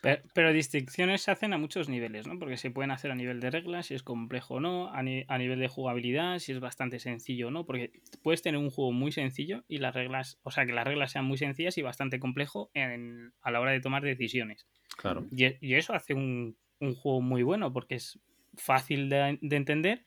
pero, 0.00 0.52
distinciones 0.52 1.22
se 1.22 1.30
hacen 1.30 1.52
a 1.52 1.58
muchos 1.58 1.88
niveles, 1.88 2.26
¿no? 2.26 2.38
Porque 2.38 2.56
se 2.56 2.70
pueden 2.70 2.90
hacer 2.90 3.10
a 3.10 3.14
nivel 3.14 3.40
de 3.40 3.50
reglas, 3.50 3.86
si 3.86 3.94
es 3.94 4.02
complejo 4.02 4.54
o 4.54 4.60
no, 4.60 4.90
a, 4.92 5.02
nivel 5.02 5.58
de 5.58 5.68
jugabilidad, 5.68 6.38
si 6.38 6.52
es 6.52 6.60
bastante 6.60 6.98
sencillo 6.98 7.48
o 7.48 7.50
no, 7.50 7.66
porque 7.66 7.92
puedes 8.22 8.40
tener 8.40 8.58
un 8.58 8.70
juego 8.70 8.92
muy 8.92 9.12
sencillo 9.12 9.64
y 9.68 9.78
las 9.78 9.94
reglas, 9.94 10.38
o 10.42 10.50
sea, 10.50 10.64
que 10.64 10.72
las 10.72 10.86
reglas 10.86 11.12
sean 11.12 11.26
muy 11.26 11.36
sencillas 11.36 11.76
y 11.76 11.82
bastante 11.82 12.18
complejo 12.18 12.70
a 12.74 13.50
la 13.50 13.60
hora 13.60 13.72
de 13.72 13.80
tomar 13.80 14.02
decisiones. 14.02 14.66
Claro. 14.96 15.26
Y, 15.30 15.74
eso 15.74 15.92
hace 15.92 16.14
un, 16.14 16.56
juego 16.78 17.20
muy 17.20 17.42
bueno 17.42 17.72
porque 17.72 17.96
es 17.96 18.18
fácil 18.54 19.10
de, 19.10 19.38
entender 19.42 20.04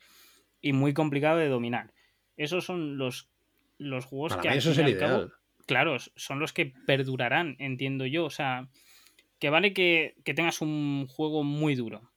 y 0.60 0.74
muy 0.74 0.94
complicado 0.94 1.38
de 1.38 1.50
dominar. 1.50 1.94
Esos 2.36 2.66
son 2.66 2.98
los, 2.98 3.30
los 3.78 4.06
juegos 4.06 4.38
que 4.38 4.50
eso 4.50 4.72
es 4.72 4.78
el 4.80 4.90
ideal. 4.90 5.32
claro, 5.68 5.98
son 6.00 6.40
los 6.40 6.52
que 6.52 6.74
perdurarán, 6.88 7.56
entiendo 7.60 8.08
yo. 8.08 8.26
O 8.26 8.32
sea, 8.32 8.70
que 9.44 9.50
vale 9.50 9.74
que, 9.74 10.16
tengas 10.24 10.62
un 10.62 11.06
juego 11.10 11.44
muy 11.44 11.76
duro. 11.76 12.10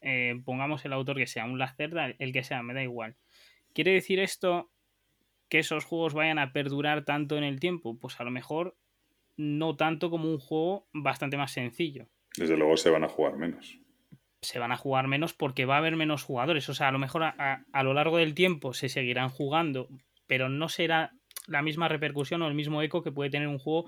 Eh, 0.00 0.40
pongamos 0.44 0.84
el 0.84 0.92
autor 0.92 1.16
que 1.16 1.26
sea, 1.26 1.44
un 1.44 1.58
Lacerda, 1.58 2.14
el 2.20 2.32
que 2.32 2.44
sea, 2.44 2.62
me 2.62 2.72
da 2.72 2.84
igual. 2.84 3.16
¿Quiere 3.74 3.90
decir 3.90 4.20
esto 4.20 4.70
que 5.48 5.58
esos 5.58 5.84
juegos 5.84 6.14
vayan 6.14 6.38
a 6.38 6.52
perdurar 6.52 7.04
tanto 7.04 7.36
en 7.36 7.42
el 7.42 7.58
tiempo? 7.58 7.98
Pues 7.98 8.20
a 8.20 8.22
lo 8.22 8.30
mejor 8.30 8.76
no 9.36 9.74
tanto 9.74 10.08
como 10.08 10.30
un 10.30 10.38
juego 10.38 10.86
bastante 10.92 11.36
más 11.36 11.50
sencillo. 11.50 12.06
Desde 12.36 12.56
luego 12.56 12.76
se 12.76 12.90
van 12.90 13.02
a 13.02 13.08
jugar 13.08 13.36
menos. 13.36 13.80
Se 14.40 14.60
van 14.60 14.70
a 14.70 14.76
jugar 14.76 15.08
menos 15.08 15.34
porque 15.34 15.64
va 15.64 15.74
a 15.74 15.78
haber 15.78 15.96
menos 15.96 16.22
jugadores. 16.22 16.68
O 16.68 16.74
sea, 16.74 16.86
a 16.86 16.92
lo 16.92 17.00
mejor 17.00 17.24
a, 17.24 17.64
a 17.72 17.82
lo 17.82 17.92
largo 17.92 18.18
del 18.18 18.34
tiempo 18.34 18.72
se 18.72 18.88
seguirán 18.88 19.30
jugando, 19.30 19.88
pero 20.28 20.48
no 20.48 20.68
será 20.68 21.12
la 21.48 21.62
misma 21.62 21.88
repercusión 21.88 22.40
o 22.42 22.46
el 22.46 22.54
mismo 22.54 22.82
eco 22.82 23.02
que 23.02 23.10
puede 23.10 23.30
tener 23.30 23.48
un 23.48 23.58
juego 23.58 23.86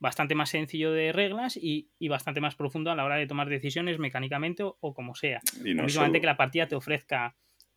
bastante 0.00 0.34
más 0.34 0.50
sencillo 0.50 0.92
de 0.92 1.12
reglas 1.12 1.56
y, 1.56 1.90
bastante 2.08 2.40
más 2.40 2.56
profundo 2.56 2.90
a 2.90 2.96
la 2.96 3.04
hora 3.04 3.16
de 3.16 3.26
tomar 3.26 3.48
decisiones 3.48 3.98
mecánicamente 3.98 4.64
o, 4.64 4.94
como 4.94 5.14
sea. 5.14 5.40
Y 5.64 5.74
no 5.74 5.86
que 5.86 6.26
la 6.26 6.36
partida 6.36 6.66
te 6.66 6.74
ofrezca 6.74 7.36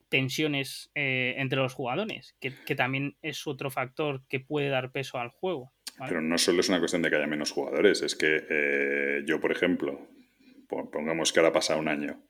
tensiones 0.09 0.89
eh, 0.95 1.35
entre 1.37 1.59
los 1.59 1.73
jugadores, 1.73 2.35
que, 2.39 2.75
también 2.75 3.17
es 3.21 3.45
otro 3.45 3.69
factor 3.69 4.23
que 4.27 4.39
puede 4.39 4.69
dar 4.69 4.91
peso 4.91 5.19
al 5.19 5.29
juego. 5.29 5.73
Pero 6.07 6.21
no 6.21 6.37
solo 6.37 6.61
es 6.61 6.69
una 6.69 6.79
cuestión 6.79 7.01
de 7.03 7.09
que 7.09 7.17
haya 7.17 7.27
menos 7.27 7.51
jugadores, 7.51 8.01
es 8.01 8.15
que 8.15 8.43
eh, 8.49 9.23
yo, 9.25 9.39
por 9.39 9.51
ejemplo, 9.51 10.07
pongamos 10.67 11.31
que 11.31 11.39
ahora 11.39 11.51
pasa 11.51 11.75
un 11.75 11.87
año 11.87 12.23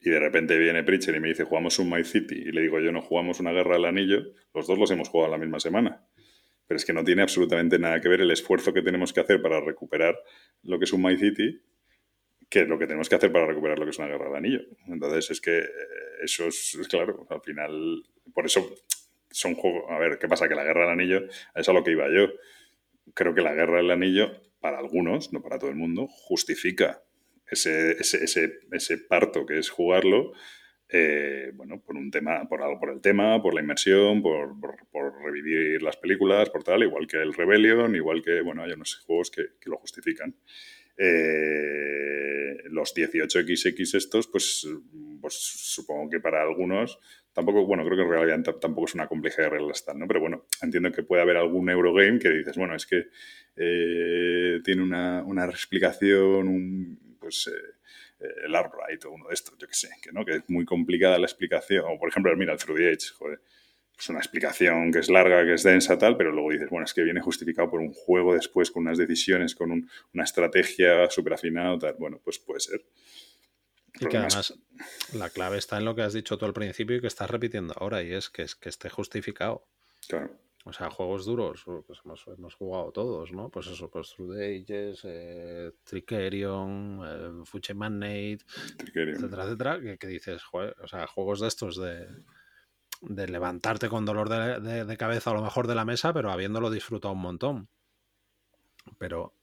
y 0.00 0.10
de 0.10 0.18
repente 0.18 0.58
viene 0.58 0.82
Pritchard 0.82 1.16
y 1.16 1.20
me 1.20 1.28
dice 1.28 1.44
jugamos 1.44 1.78
un 1.78 1.90
My 1.90 2.04
City 2.04 2.34
y 2.46 2.52
le 2.52 2.62
digo 2.62 2.80
yo 2.80 2.92
no 2.92 3.02
jugamos 3.02 3.40
una 3.40 3.52
guerra 3.52 3.76
al 3.76 3.84
anillo, 3.84 4.22
los 4.54 4.66
dos 4.66 4.78
los 4.78 4.90
hemos 4.90 5.08
jugado 5.08 5.32
la 5.32 5.38
misma 5.38 5.58
semana 5.58 6.04
pero 6.66 6.76
es 6.76 6.84
que 6.84 6.92
no 6.92 7.04
tiene 7.04 7.22
absolutamente 7.22 7.78
nada 7.78 8.00
que 8.00 8.08
ver 8.08 8.20
el 8.20 8.30
esfuerzo 8.30 8.72
que 8.72 8.82
tenemos 8.82 9.12
que 9.12 9.20
hacer 9.20 9.42
para 9.42 9.60
recuperar 9.60 10.18
lo 10.62 10.78
que 10.78 10.84
es 10.84 10.92
un 10.92 11.02
My 11.02 11.16
City 11.16 11.60
que 12.52 12.66
lo 12.66 12.78
que 12.78 12.86
tenemos 12.86 13.08
que 13.08 13.14
hacer 13.14 13.32
para 13.32 13.46
recuperar 13.46 13.78
lo 13.78 13.86
que 13.86 13.92
es 13.92 13.98
una 13.98 14.08
guerra 14.08 14.30
de 14.30 14.36
anillo. 14.36 14.60
Entonces 14.86 15.30
es 15.30 15.40
que 15.40 15.60
eh, 15.60 15.68
eso 16.22 16.48
es, 16.48 16.76
claro, 16.90 17.26
al 17.30 17.40
final, 17.40 18.02
por 18.34 18.44
eso 18.44 18.74
son 19.30 19.54
juegos, 19.54 19.90
a 19.90 19.98
ver, 19.98 20.18
¿qué 20.18 20.28
pasa? 20.28 20.48
Que 20.48 20.54
la 20.54 20.62
guerra 20.62 20.82
del 20.82 20.90
anillo 20.90 21.22
es 21.54 21.68
a 21.68 21.72
lo 21.72 21.82
que 21.82 21.92
iba 21.92 22.10
yo. 22.10 22.28
Creo 23.14 23.34
que 23.34 23.40
la 23.40 23.54
guerra 23.54 23.78
del 23.78 23.90
anillo, 23.90 24.32
para 24.60 24.78
algunos, 24.78 25.32
no 25.32 25.40
para 25.40 25.58
todo 25.58 25.70
el 25.70 25.76
mundo, 25.76 26.08
justifica 26.08 27.02
ese, 27.46 27.92
ese, 27.92 28.22
ese, 28.22 28.60
ese 28.70 28.98
parto 28.98 29.46
que 29.46 29.58
es 29.58 29.70
jugarlo 29.70 30.34
eh, 30.94 31.52
bueno, 31.54 31.80
por 31.80 31.96
un 31.96 32.10
tema, 32.10 32.46
por 32.46 32.62
algo, 32.62 32.78
por 32.78 32.90
el 32.90 33.00
tema, 33.00 33.40
por 33.42 33.54
la 33.54 33.62
inmersión, 33.62 34.20
por, 34.20 34.54
revivir 35.24 35.82
las 35.82 35.96
películas, 35.96 36.50
por 36.50 36.62
tal, 36.62 36.82
igual 36.82 37.06
que 37.06 37.16
el 37.16 37.32
Rebellion, 37.32 37.96
igual 37.96 38.22
que, 38.22 38.42
bueno, 38.42 38.62
hay 38.62 38.72
unos 38.72 38.96
juegos 39.06 39.30
que, 39.30 39.42
lo 39.64 39.78
justifican. 39.78 40.34
Eh, 40.98 42.58
los 42.64 42.94
18XX 42.94 43.94
estos, 43.96 44.26
pues, 44.26 44.68
pues, 45.20 45.34
supongo 45.34 46.10
que 46.10 46.20
para 46.20 46.42
algunos, 46.42 46.98
tampoco, 47.32 47.64
bueno, 47.64 47.84
creo 47.86 47.96
que 47.96 48.02
en 48.02 48.10
realidad 48.10 48.54
tampoco 48.60 48.86
es 48.86 48.94
una 48.94 49.08
complejidad 49.08 49.44
de 49.44 49.56
reglas 49.56 49.86
tal, 49.86 49.98
¿no? 49.98 50.06
Pero 50.06 50.20
bueno, 50.20 50.44
entiendo 50.60 50.92
que 50.92 51.02
puede 51.02 51.22
haber 51.22 51.38
algún 51.38 51.70
Eurogame 51.70 52.18
que 52.18 52.28
dices, 52.28 52.58
bueno, 52.58 52.76
es 52.76 52.84
que 52.84 53.06
eh, 53.56 54.60
tiene 54.62 54.82
una, 54.82 55.22
una 55.24 55.46
explicación, 55.46 56.48
un, 56.48 57.16
pues 57.18 57.46
eh, 57.46 57.81
el 58.44 58.54
Arbright 58.54 59.04
o 59.04 59.10
uno 59.10 59.28
de 59.28 59.34
estos, 59.34 59.56
yo 59.58 59.66
que 59.66 59.74
sé, 59.74 59.90
que, 60.02 60.12
¿no? 60.12 60.24
que 60.24 60.36
es 60.36 60.42
muy 60.48 60.64
complicada 60.64 61.18
la 61.18 61.26
explicación. 61.26 61.84
O 61.88 61.98
por 61.98 62.08
ejemplo, 62.08 62.34
mira, 62.36 62.52
el 62.52 62.58
Through 62.58 62.78
the 62.78 62.90
Edge, 62.90 63.10
joder. 63.16 63.40
Es 63.98 64.08
una 64.08 64.18
explicación 64.18 64.90
que 64.90 64.98
es 64.98 65.08
larga, 65.08 65.44
que 65.44 65.54
es 65.54 65.62
densa, 65.62 65.96
tal, 65.98 66.16
pero 66.16 66.32
luego 66.32 66.50
dices, 66.50 66.70
bueno, 66.70 66.84
es 66.84 66.94
que 66.94 67.02
viene 67.02 67.20
justificado 67.20 67.70
por 67.70 67.80
un 67.80 67.92
juego 67.92 68.34
después, 68.34 68.70
con 68.70 68.82
unas 68.84 68.98
decisiones, 68.98 69.54
con 69.54 69.70
una 69.70 70.24
estrategia 70.24 71.08
súper 71.10 71.34
afinada, 71.34 71.78
tal. 71.78 71.94
Bueno, 71.98 72.20
pues 72.24 72.38
puede 72.38 72.60
ser. 72.60 72.84
Y 74.00 74.06
que 74.06 74.16
además 74.16 74.54
la 75.12 75.30
clave 75.30 75.58
está 75.58 75.76
en 75.76 75.84
lo 75.84 75.94
que 75.94 76.02
has 76.02 76.14
dicho 76.14 76.38
tú 76.38 76.46
al 76.46 76.54
principio 76.54 76.96
y 76.96 77.00
que 77.00 77.06
estás 77.06 77.30
repitiendo 77.30 77.74
ahora, 77.76 78.02
y 78.02 78.12
es 78.12 78.30
que, 78.30 78.42
es 78.42 78.56
que 78.56 78.70
esté 78.70 78.88
justificado. 78.88 79.68
Claro. 80.08 80.32
O 80.64 80.72
sea, 80.72 80.90
juegos 80.90 81.24
duros, 81.24 81.64
pues 81.86 82.00
hemos, 82.04 82.54
jugado 82.54 82.92
todos, 82.92 83.32
¿no? 83.32 83.48
Pues 83.48 83.66
eso, 83.66 83.90
pues 83.90 84.14
the 84.16 84.62
Ages, 84.62 85.00
eh, 85.04 85.72
Trickerion, 85.82 87.00
eh, 87.04 87.44
Fuche 87.44 87.72
etcétera, 87.72 89.44
etcétera, 89.44 89.80
que, 89.98 90.06
dices, 90.06 90.42
o 90.52 90.86
sea, 90.86 91.08
juegos 91.08 91.40
de 91.40 91.48
estos 91.48 91.76
de, 91.76 92.06
de 93.00 93.26
levantarte 93.26 93.88
con 93.88 94.04
dolor 94.04 94.28
de, 94.28 94.96
cabeza 94.96 95.30
a 95.30 95.34
lo 95.34 95.42
mejor 95.42 95.66
de 95.66 95.74
la 95.74 95.84
mesa, 95.84 96.12
pero 96.12 96.30
habiéndolo 96.30 96.70
disfrutado 96.70 97.14
un 97.14 97.20
montón. 97.20 97.68
Pero, 98.98 99.34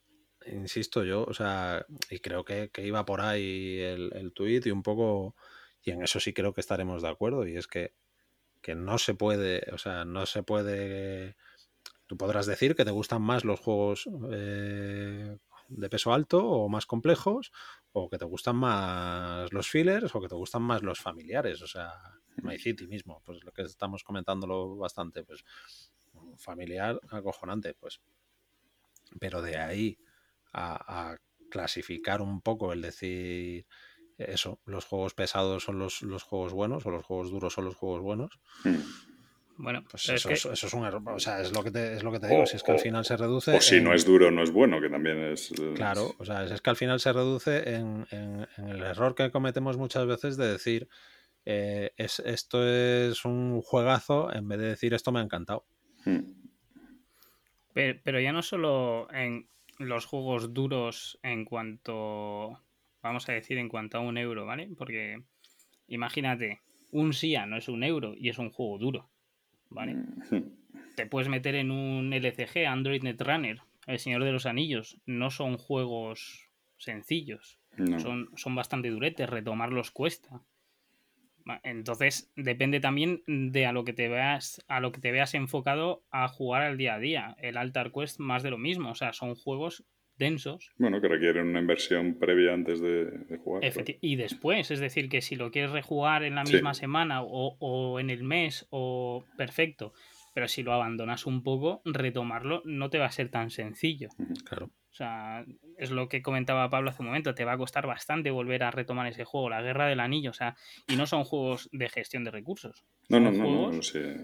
insisto 0.45 1.03
yo, 1.03 1.25
o 1.25 1.33
sea, 1.33 1.85
y 2.09 2.19
creo 2.19 2.45
que, 2.45 2.71
iba 2.77 3.05
por 3.05 3.19
ahí 3.19 3.79
el, 3.79 4.11
el 4.15 4.31
tuit 4.31 4.65
y 4.65 4.71
un 4.71 4.83
poco, 4.83 5.35
y 5.83 5.91
en 5.91 6.01
eso 6.01 6.21
sí 6.21 6.33
creo 6.33 6.53
que 6.53 6.61
estaremos 6.61 7.01
de 7.01 7.09
acuerdo, 7.09 7.45
y 7.45 7.57
es 7.57 7.67
que 7.67 7.93
que 8.61 8.75
no 8.75 8.97
se 8.97 9.13
puede, 9.13 9.63
o 9.73 9.77
sea, 9.77 10.05
no 10.05 10.25
se 10.25 10.43
puede 10.43 11.35
Tú 12.09 12.17
podrás 12.17 12.47
decir 12.47 12.75
que 12.75 12.85
te 12.85 12.89
gustan 12.89 13.21
más 13.21 13.45
los 13.45 13.59
juegos 13.59 14.09
eh, 14.31 15.37
de 15.67 15.89
peso 15.89 16.11
alto 16.11 16.43
o 16.43 16.67
más 16.67 16.87
complejos, 16.87 17.51
o 17.91 18.09
que 18.09 18.17
te 18.17 18.25
gustan 18.25 18.55
más 18.55 19.53
los 19.53 19.69
fillers, 19.69 20.15
o 20.15 20.19
que 20.19 20.27
te 20.27 20.33
gustan 20.33 20.63
más 20.63 20.81
los 20.81 20.99
familiares. 20.99 21.61
O 21.61 21.67
sea, 21.67 21.93
My 22.37 22.57
City 22.57 22.87
mismo, 22.87 23.21
pues 23.23 23.43
lo 23.43 23.51
que 23.51 23.61
estamos 23.61 24.03
comentándolo 24.03 24.75
bastante, 24.75 25.23
pues 25.23 25.45
familiar 26.39 26.99
acojonante, 27.11 27.75
pues. 27.75 28.01
Pero 29.19 29.43
de 29.43 29.57
ahí 29.57 29.99
a, 30.51 31.15
clasificar 31.51 32.23
un 32.23 32.41
poco 32.41 32.73
el 32.73 32.81
decir 32.81 33.67
eso, 34.19 34.59
los 34.65 34.85
juegos 34.85 35.13
pesados 35.13 35.63
son 35.63 35.79
los, 35.79 36.01
los, 36.01 36.23
juegos 36.23 36.53
buenos 36.53 36.85
o 36.85 36.91
los 36.91 37.05
juegos 37.05 37.31
duros 37.31 37.53
son 37.53 37.65
los 37.65 37.75
juegos 37.75 38.01
buenos. 38.01 38.39
Hmm. 38.63 38.77
Bueno, 39.57 39.83
pues 39.89 40.07
eso, 40.07 40.29
es, 40.29 40.45
eso, 40.45 40.67
es 40.67 40.73
un 40.73 40.85
error. 40.85 41.01
O 41.07 41.19
sea, 41.19 41.41
es 41.41 41.51
lo 41.51 41.61
que 41.63 41.71
te, 41.71 41.93
es 41.93 42.03
lo 42.03 42.13
que 42.13 42.19
te 42.19 42.27
digo. 42.27 42.45
si 42.45 42.55
es 42.55 42.63
que 42.63 42.71
al 42.71 42.79
final 42.79 43.03
se 43.03 43.17
reduce. 43.17 43.57
O 43.57 43.59
si 43.59 43.81
no 43.81 43.93
es 43.93 44.05
duro, 44.05 44.31
no 44.31 44.41
es 44.41 44.51
bueno, 44.51 44.79
que 44.79 44.89
también 44.89 45.19
es. 45.19 45.51
Claro, 45.75 46.15
o 46.17 46.23
sea, 46.23 46.45
es 46.45 46.61
que 46.61 46.69
al 46.69 46.77
final 46.77 47.01
se 47.01 47.11
reduce 47.11 47.75
en, 47.75 48.07
el 48.11 48.81
error 48.81 49.15
que 49.15 49.31
cometemos 49.31 49.75
muchas 49.75 50.05
veces 50.05 50.37
de 50.37 50.47
decir 50.49 50.87
eh, 51.45 51.91
es, 51.97 52.19
esto 52.19 52.65
es 52.65 53.25
un 53.25 53.61
juegazo 53.61 54.33
en 54.33 54.47
vez 54.47 54.59
de 54.59 54.67
decir 54.67 54.93
esto 54.93 55.11
me 55.11 55.19
ha 55.19 55.23
encantado. 55.23 55.65
Hmm. 56.05 56.39
Pero, 57.73 58.19
ya 58.19 58.31
no 58.31 58.41
solo 58.41 59.07
en 59.11 59.49
los 59.77 60.05
juegos 60.05 60.53
duros 60.53 61.19
en 61.23 61.45
cuanto. 61.45 62.61
Vamos 63.01 63.27
a 63.29 63.33
decir 63.33 63.57
en 63.57 63.69
cuanto 63.69 63.97
a 63.97 64.01
un 64.01 64.17
euro, 64.17 64.45
¿vale? 64.45 64.69
Porque 64.77 65.23
imagínate, 65.87 66.61
un 66.91 67.13
SIA 67.13 67.45
no 67.45 67.57
es 67.57 67.69
un 67.69 67.83
euro 67.83 68.13
y 68.17 68.29
es 68.29 68.37
un 68.37 68.51
juego 68.51 68.77
duro. 68.77 69.09
¿vale? 69.69 69.95
Te 70.95 71.05
puedes 71.05 71.29
meter 71.29 71.55
en 71.55 71.71
un 71.71 72.13
LCG, 72.13 72.65
Android 72.67 73.01
Netrunner, 73.03 73.61
El 73.87 73.99
Señor 73.99 74.23
de 74.23 74.31
los 74.31 74.45
Anillos. 74.45 74.99
No 75.05 75.29
son 75.29 75.57
juegos 75.57 76.49
sencillos. 76.77 77.59
Son, 77.99 78.29
son 78.35 78.55
bastante 78.55 78.89
duretes, 78.89 79.29
retomarlos 79.29 79.91
cuesta. 79.91 80.41
Entonces, 81.63 82.29
depende 82.35 82.81
también 82.81 83.23
de 83.25 83.65
a 83.65 83.71
lo 83.71 83.85
que 83.85 83.93
te 83.93 84.09
veas, 84.09 84.63
a 84.67 84.81
lo 84.81 84.91
que 84.91 84.99
te 84.99 85.11
veas 85.11 85.33
enfocado 85.33 86.03
a 86.11 86.27
jugar 86.27 86.63
al 86.63 86.77
día 86.77 86.95
a 86.95 86.99
día. 86.99 87.35
El 87.39 87.55
Altar 87.55 87.91
Quest 87.93 88.19
más 88.19 88.43
de 88.43 88.49
lo 88.49 88.57
mismo. 88.57 88.91
O 88.91 88.95
sea, 88.95 89.13
son 89.13 89.35
juegos 89.35 89.85
densos. 90.19 90.71
Bueno, 90.77 91.01
que 91.01 91.07
requieren 91.07 91.47
una 91.47 91.59
inversión 91.59 92.19
previa 92.19 92.53
antes 92.53 92.79
de, 92.81 93.37
jugar. 93.43 93.63
Y 94.01 94.15
después, 94.17 94.69
es 94.69 94.79
decir, 94.79 95.09
que 95.09 95.21
si 95.21 95.35
lo 95.35 95.49
quieres 95.49 95.71
rejugar 95.71 96.23
en 96.23 96.35
la 96.35 96.43
misma 96.43 96.75
semana 96.75 97.23
o, 97.23 97.99
en 97.99 98.11
el 98.11 98.23
mes, 98.23 98.67
o 98.69 99.25
perfecto. 99.37 99.93
Pero 100.35 100.47
si 100.47 100.61
lo 100.61 100.73
abandonas 100.73 101.25
un 101.25 101.41
poco, 101.41 101.81
retomarlo 101.85 102.61
no 102.65 102.89
te 102.89 102.99
va 102.99 103.07
a 103.07 103.11
ser 103.11 103.29
tan 103.29 103.49
sencillo. 103.49 104.09
Claro. 104.45 104.69
O 104.91 104.93
sea, 104.93 105.45
es 105.77 105.91
lo 105.91 106.09
que 106.09 106.21
comentaba 106.21 106.69
Pablo 106.69 106.89
hace 106.89 107.01
un 107.01 107.07
momento, 107.07 107.33
te 107.33 107.45
va 107.45 107.53
a 107.53 107.57
costar 107.57 107.87
bastante 107.87 108.31
volver 108.31 108.63
a 108.63 108.71
retomar 108.71 109.07
ese 109.07 109.23
juego, 109.23 109.49
la 109.49 109.61
guerra 109.61 109.87
del 109.87 109.99
anillo, 109.99 110.31
o 110.31 110.33
sea, 110.33 110.55
y 110.87 110.95
no 110.95 111.05
son 111.07 111.23
juegos 111.23 111.69
de 111.71 111.89
gestión 111.89 112.23
de 112.23 112.31
recursos. 112.31 112.85
No, 113.07 113.19
no, 113.19 113.31
no, 113.31 113.71
no, 113.71 113.81
sé. 113.81 114.17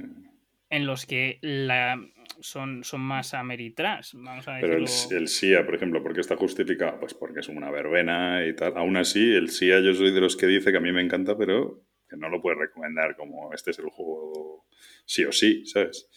En 0.69 0.85
los 0.85 1.05
que 1.05 1.37
la, 1.41 1.99
son, 2.39 2.83
son 2.83 3.01
más 3.01 3.33
ameritrash, 3.33 4.13
vamos 4.15 4.47
a 4.47 4.57
Pero 4.59 4.77
el, 4.77 4.87
el, 5.11 5.27
SIA, 5.27 5.65
por 5.65 5.75
ejemplo, 5.75 6.01
¿por 6.01 6.13
qué 6.13 6.21
está 6.21 6.35
justificado? 6.35 6.99
Pues 6.99 7.13
porque 7.13 7.39
es 7.39 7.49
una 7.49 7.71
verbena 7.71 8.45
y 8.45 8.55
tal. 8.55 8.77
Aún 8.77 8.97
así, 8.97 9.33
el 9.33 9.49
SIA 9.49 9.79
yo 9.81 9.93
soy 9.93 10.11
de 10.11 10.21
los 10.21 10.35
que 10.35 10.47
dice 10.47 10.71
que 10.71 10.77
a 10.77 10.81
mí 10.81 10.91
me 10.91 11.01
encanta, 11.01 11.37
pero 11.37 11.83
que 12.09 12.17
no 12.17 12.29
lo 12.29 12.41
puedes 12.41 12.59
recomendar 12.59 13.15
como 13.15 13.53
este 13.53 13.71
es 13.71 13.79
el 13.79 13.89
juego 13.89 14.65
sí 15.05 15.25
o 15.25 15.31
sí, 15.31 15.65
¿sabes? 15.65 16.07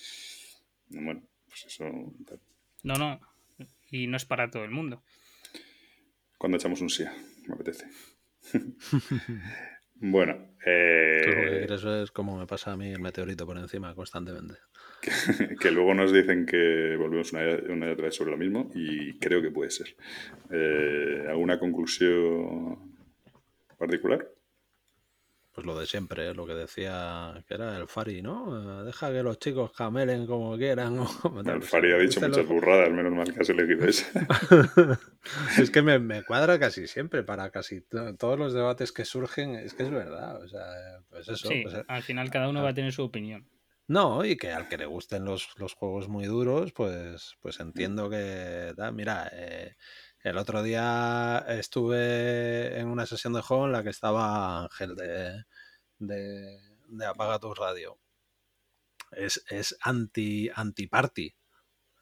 Bueno, 0.89 1.23
pues 1.47 1.67
eso... 1.67 1.85
No, 2.83 2.95
no, 2.95 3.21
y 3.91 4.07
no 4.07 4.17
es 4.17 4.25
para 4.25 4.51
todo 4.51 4.65
el 4.65 4.71
mundo. 4.71 5.03
Cuando 6.39 6.57
echamos 6.57 6.81
un 6.81 6.91
SIA, 6.91 7.13
me 7.47 7.55
apetece. 7.55 7.87
bueno, 10.01 10.55
eh... 10.65 11.67
Eso 11.69 12.03
es 12.03 12.11
como 12.11 12.39
me 12.39 12.47
pasa 12.47 12.73
a 12.73 12.77
mí 12.77 12.91
el 12.91 13.01
meteorito 13.01 13.47
por 13.47 13.59
encima 13.59 13.95
constantemente. 13.95 14.55
Que, 15.61 15.71
luego 15.71 15.95
nos 15.95 16.13
dicen 16.13 16.45
que 16.45 16.97
volvemos 16.97 17.33
una, 17.33 17.43
una 17.69 17.89
y 17.89 17.91
otra 17.91 18.07
vez 18.07 18.17
sobre 18.17 18.33
lo 18.33 18.37
mismo 18.37 18.71
y 18.75 19.17
creo 19.19 19.41
que 19.41 19.51
puede 19.51 19.71
ser. 19.71 19.95
Eh, 20.51 21.25
¿Alguna 21.29 21.59
conclusión 21.59 22.97
particular? 23.79 24.29
Pues 25.59 25.67
lo 25.67 25.77
de 25.77 25.87
siempre, 25.87 26.33
lo 26.35 26.47
que 26.47 26.55
decía 26.55 27.35
que 27.49 27.55
era 27.55 27.77
el 27.77 27.89
Fari, 27.89 28.23
¿no? 28.23 28.85
Deja 28.85 29.11
que 29.11 29.25
los 29.25 29.41
chicos 29.41 29.73
camelen 29.73 30.25
como 30.25 30.57
quieran. 30.57 31.01
el 31.47 31.63
Fari 31.65 31.91
ha 31.91 31.97
dicho 31.97 32.21
muchas 32.21 32.47
burradas, 32.47 32.93
menos 32.93 33.13
mal 33.13 33.35
que 33.35 33.41
has 33.41 33.49
elegido 33.49 33.85
esa. 33.89 34.07
es 35.59 35.73
que 35.73 35.83
me, 35.83 35.99
me, 35.99 36.23
cuadra 36.23 36.61
casi 36.61 36.87
siempre 36.87 37.25
para 37.25 37.51
casi 37.51 37.81
todos 37.81 38.39
los 38.39 38.53
debates 38.55 38.93
que 38.93 39.05
surgen, 39.05 39.57
es 39.57 39.75
que 39.75 39.83
es 39.83 39.91
verdad. 39.91 40.41
O 40.41 40.47
sea, 40.47 40.63
pues 41.11 41.29
eso. 41.29 41.49
Sí, 41.49 41.63
pues, 41.65 41.75
al 41.89 42.03
final 42.05 42.31
cada 42.31 42.49
uno 42.49 42.63
va 42.63 42.69
a 42.69 42.75
tener 42.75 42.93
su 42.93 43.03
opinión. 43.03 43.45
No, 43.89 44.25
y 44.25 44.37
que 44.37 44.53
al 44.53 44.69
que 44.69 44.79
le 44.79 44.87
gusten 44.87 45.25
los, 45.25 45.49
los 45.57 45.75
juegos 45.75 46.09
muy 46.09 46.27
duros, 46.27 46.73
pues, 46.73 47.37
pues 47.41 47.59
entiendo 47.59 48.09
que. 48.09 48.75
mira, 48.93 49.29
eh, 49.33 49.75
el 50.29 50.39
otro 50.39 50.63
día 50.63 51.45
estuve 51.49 52.79
en 52.79 52.89
una 52.89 53.07
sesión 53.07 53.33
de 53.33 53.43
juego 53.43 53.67
en 53.67 53.73
la 53.73 53.83
que 53.83 53.91
estaba 53.91 54.63
Ángel 54.63 54.95
de, 54.95 55.45
de, 55.99 57.07
Apaga 57.07 57.39
tu 57.39 57.55
Radio. 57.55 57.99
Es, 59.11 59.45
es 59.49 59.77
anti, 59.81 60.51
anti-party. 60.55 61.35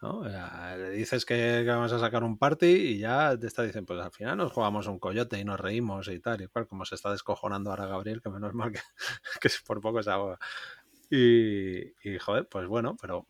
¿no? 0.03 0.25
Le 0.25 0.91
dices 0.91 1.25
que, 1.25 1.65
vamos 1.67 1.93
a 1.93 1.99
sacar 1.99 2.25
un 2.25 2.39
party 2.39 2.67
y 2.67 2.99
ya 2.99 3.39
te 3.39 3.47
está 3.47 3.63
diciendo, 3.63 3.87
pues 3.95 4.05
al 4.05 4.13
final 4.13 4.37
nos 4.37 4.53
jugamos 4.53 4.87
un 4.87 4.99
coyote 4.99 5.39
y 5.39 5.45
nos 5.45 5.59
reímos 5.59 6.09
y 6.09 6.21
tal, 6.21 6.43
y 6.43 6.49
cual, 6.49 6.67
como 6.67 6.85
se 6.85 6.97
está 6.97 7.11
descojonando 7.13 7.71
ahora 7.71 7.87
Gabriel, 7.87 8.21
que 8.21 8.29
menos 8.31 8.55
mal 8.55 8.73
que, 8.73 8.81
que 9.41 9.49
por 9.67 9.81
poco 9.81 10.03
se 10.03 10.11
ahoga. 10.11 10.39
Y, 11.11 11.93
y, 12.09 12.19
joder, 12.19 12.49
pues 12.49 12.67
bueno, 12.67 12.97
pero 13.01 13.29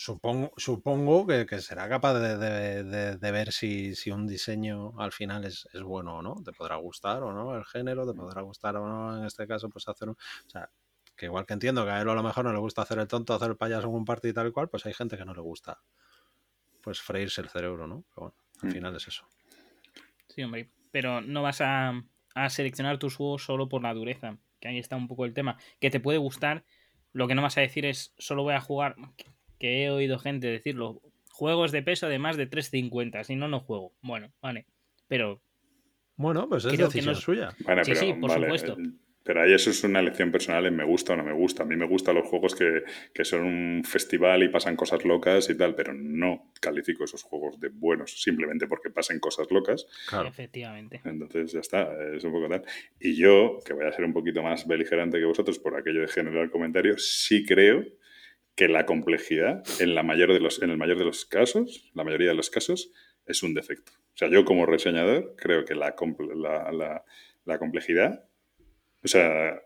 supongo, 0.00 0.50
supongo 0.56 1.26
que, 1.26 1.60
será 1.60 1.86
capaz 1.86 2.14
de, 2.14 3.30
ver 3.32 3.52
si, 3.52 3.92
un 4.10 4.26
diseño 4.26 4.98
al 4.98 5.12
final 5.12 5.44
es, 5.44 5.68
bueno 5.82 6.16
o 6.16 6.22
no. 6.22 6.36
Te 6.42 6.52
podrá 6.52 6.76
gustar 6.76 7.22
o 7.22 7.34
no 7.34 7.54
el 7.54 7.66
género, 7.66 8.10
te 8.10 8.18
podrá 8.18 8.40
gustar 8.40 8.76
o 8.76 8.88
no 8.88 9.18
en 9.18 9.26
este 9.26 9.46
caso, 9.46 9.68
pues 9.68 9.86
hacer 9.88 10.08
un. 10.08 10.14
O 10.14 10.50
sea, 10.50 10.70
que 11.14 11.26
igual 11.26 11.44
que 11.44 11.52
entiendo 11.52 11.84
que 11.84 11.90
a 11.90 12.00
él 12.00 12.08
a 12.08 12.14
lo 12.14 12.22
mejor 12.22 12.46
no 12.46 12.52
le 12.52 12.58
gusta 12.58 12.80
hacer 12.80 12.98
el 12.98 13.08
tonto, 13.08 13.34
hacer 13.34 13.50
el 13.50 13.56
payaso 13.58 13.88
en 13.88 13.94
un 13.94 14.06
partido 14.06 14.30
y 14.30 14.34
tal 14.34 14.48
y 14.48 14.52
cual, 14.52 14.70
pues 14.70 14.86
hay 14.86 14.94
gente 14.94 15.18
que 15.18 15.24
no 15.26 15.34
le 15.34 15.42
gusta 15.42 15.82
pues 16.80 16.98
freírse 16.98 17.42
el 17.42 17.50
cerebro, 17.50 17.86
¿no? 17.86 18.04
Pero 18.08 18.28
bueno, 18.28 18.34
al 18.62 18.68
mm. 18.70 18.72
final 18.72 18.96
es 18.96 19.06
eso. 19.06 19.28
Sí, 20.28 20.42
hombre, 20.42 20.70
pero 20.90 21.20
no 21.20 21.42
vas 21.42 21.60
a, 21.60 21.92
a 22.34 22.48
seleccionar 22.48 22.98
tus 22.98 23.16
juegos 23.16 23.44
solo 23.44 23.68
por 23.68 23.82
la 23.82 23.92
dureza, 23.92 24.38
que 24.60 24.68
ahí 24.68 24.78
está 24.78 24.96
un 24.96 25.08
poco 25.08 25.26
el 25.26 25.34
tema, 25.34 25.58
que 25.78 25.90
te 25.90 26.00
puede 26.00 26.16
gustar 26.16 26.64
lo 27.12 27.26
que 27.26 27.34
no 27.34 27.42
vas 27.42 27.58
a 27.58 27.60
decir 27.60 27.84
es, 27.86 28.14
solo 28.18 28.42
voy 28.42 28.54
a 28.54 28.60
jugar, 28.60 28.96
que 29.60 29.84
he 29.84 29.90
oído 29.90 30.18
gente 30.18 30.48
decirlo, 30.48 31.00
juegos 31.30 31.70
de 31.70 31.82
peso 31.82 32.08
de 32.08 32.18
más 32.18 32.36
de 32.36 32.50
3.50, 32.50 33.22
si 33.24 33.36
no, 33.36 33.46
no 33.46 33.60
juego. 33.60 33.92
Bueno, 34.00 34.32
vale, 34.42 34.66
pero... 35.06 35.40
Bueno, 36.16 36.48
pues 36.48 36.64
es 36.64 36.76
decisión 36.76 37.14
suya. 37.14 37.54
sí, 37.84 37.94
sí, 37.94 38.12
por 38.14 38.30
supuesto. 38.30 38.76
Pero 39.22 39.42
ahí 39.42 39.52
eso 39.52 39.70
es 39.70 39.84
una 39.84 40.00
elección 40.00 40.32
personal 40.32 40.66
en 40.66 40.76
me 40.76 40.84
gusta 40.84 41.12
o 41.12 41.16
no 41.16 41.24
me 41.24 41.32
gusta. 41.32 41.62
A 41.62 41.66
mí 41.66 41.76
me 41.76 41.86
gustan 41.86 42.14
los 42.14 42.26
juegos 42.26 42.54
que, 42.54 42.84
que, 43.14 43.24
son 43.24 43.42
un 43.42 43.84
festival 43.84 44.42
y 44.42 44.48
pasan 44.48 44.76
cosas 44.76 45.04
locas 45.04 45.48
y 45.50 45.56
tal, 45.56 45.74
pero 45.74 45.92
no 45.94 46.52
califico 46.60 47.04
esos 47.04 47.22
juegos 47.22 47.60
de 47.60 47.68
buenos 47.68 48.22
simplemente 48.22 48.66
porque 48.66 48.90
pasen 48.90 49.18
cosas 49.18 49.50
locas. 49.50 49.86
Claro. 50.08 50.28
Efectivamente. 50.28 51.00
Entonces 51.04 51.52
ya 51.52 51.60
está, 51.60 51.90
es 52.14 52.24
un 52.24 52.32
poco 52.32 52.48
tal. 52.48 52.64
Y 52.98 53.14
yo, 53.14 53.58
que 53.64 53.74
voy 53.74 53.86
a 53.86 53.92
ser 53.92 54.04
un 54.04 54.12
poquito 54.12 54.42
más 54.42 54.66
beligerante 54.66 55.18
que 55.18 55.26
vosotros 55.26 55.58
por 55.58 55.76
aquello 55.76 56.00
de 56.00 56.08
generar 56.08 56.50
comentarios, 56.50 57.22
sí 57.24 57.44
creo 57.44 57.84
que 58.60 58.68
la 58.68 58.84
complejidad 58.84 59.64
en, 59.78 59.94
la 59.94 60.02
mayor 60.02 60.34
de 60.34 60.40
los, 60.40 60.60
en 60.60 60.68
el 60.68 60.76
mayor 60.76 60.98
de 60.98 61.06
los 61.06 61.24
casos, 61.24 61.90
la 61.94 62.04
mayoría 62.04 62.28
de 62.28 62.34
los 62.34 62.50
casos, 62.50 62.92
es 63.24 63.42
un 63.42 63.54
defecto. 63.54 63.92
O 63.92 64.16
sea, 64.16 64.28
yo 64.28 64.44
como 64.44 64.66
reseñador 64.66 65.34
creo 65.38 65.64
que 65.64 65.74
la, 65.74 65.94
la, 66.36 66.70
la, 66.70 67.04
la 67.46 67.58
complejidad 67.58 68.26
o 69.02 69.08
sea, 69.08 69.62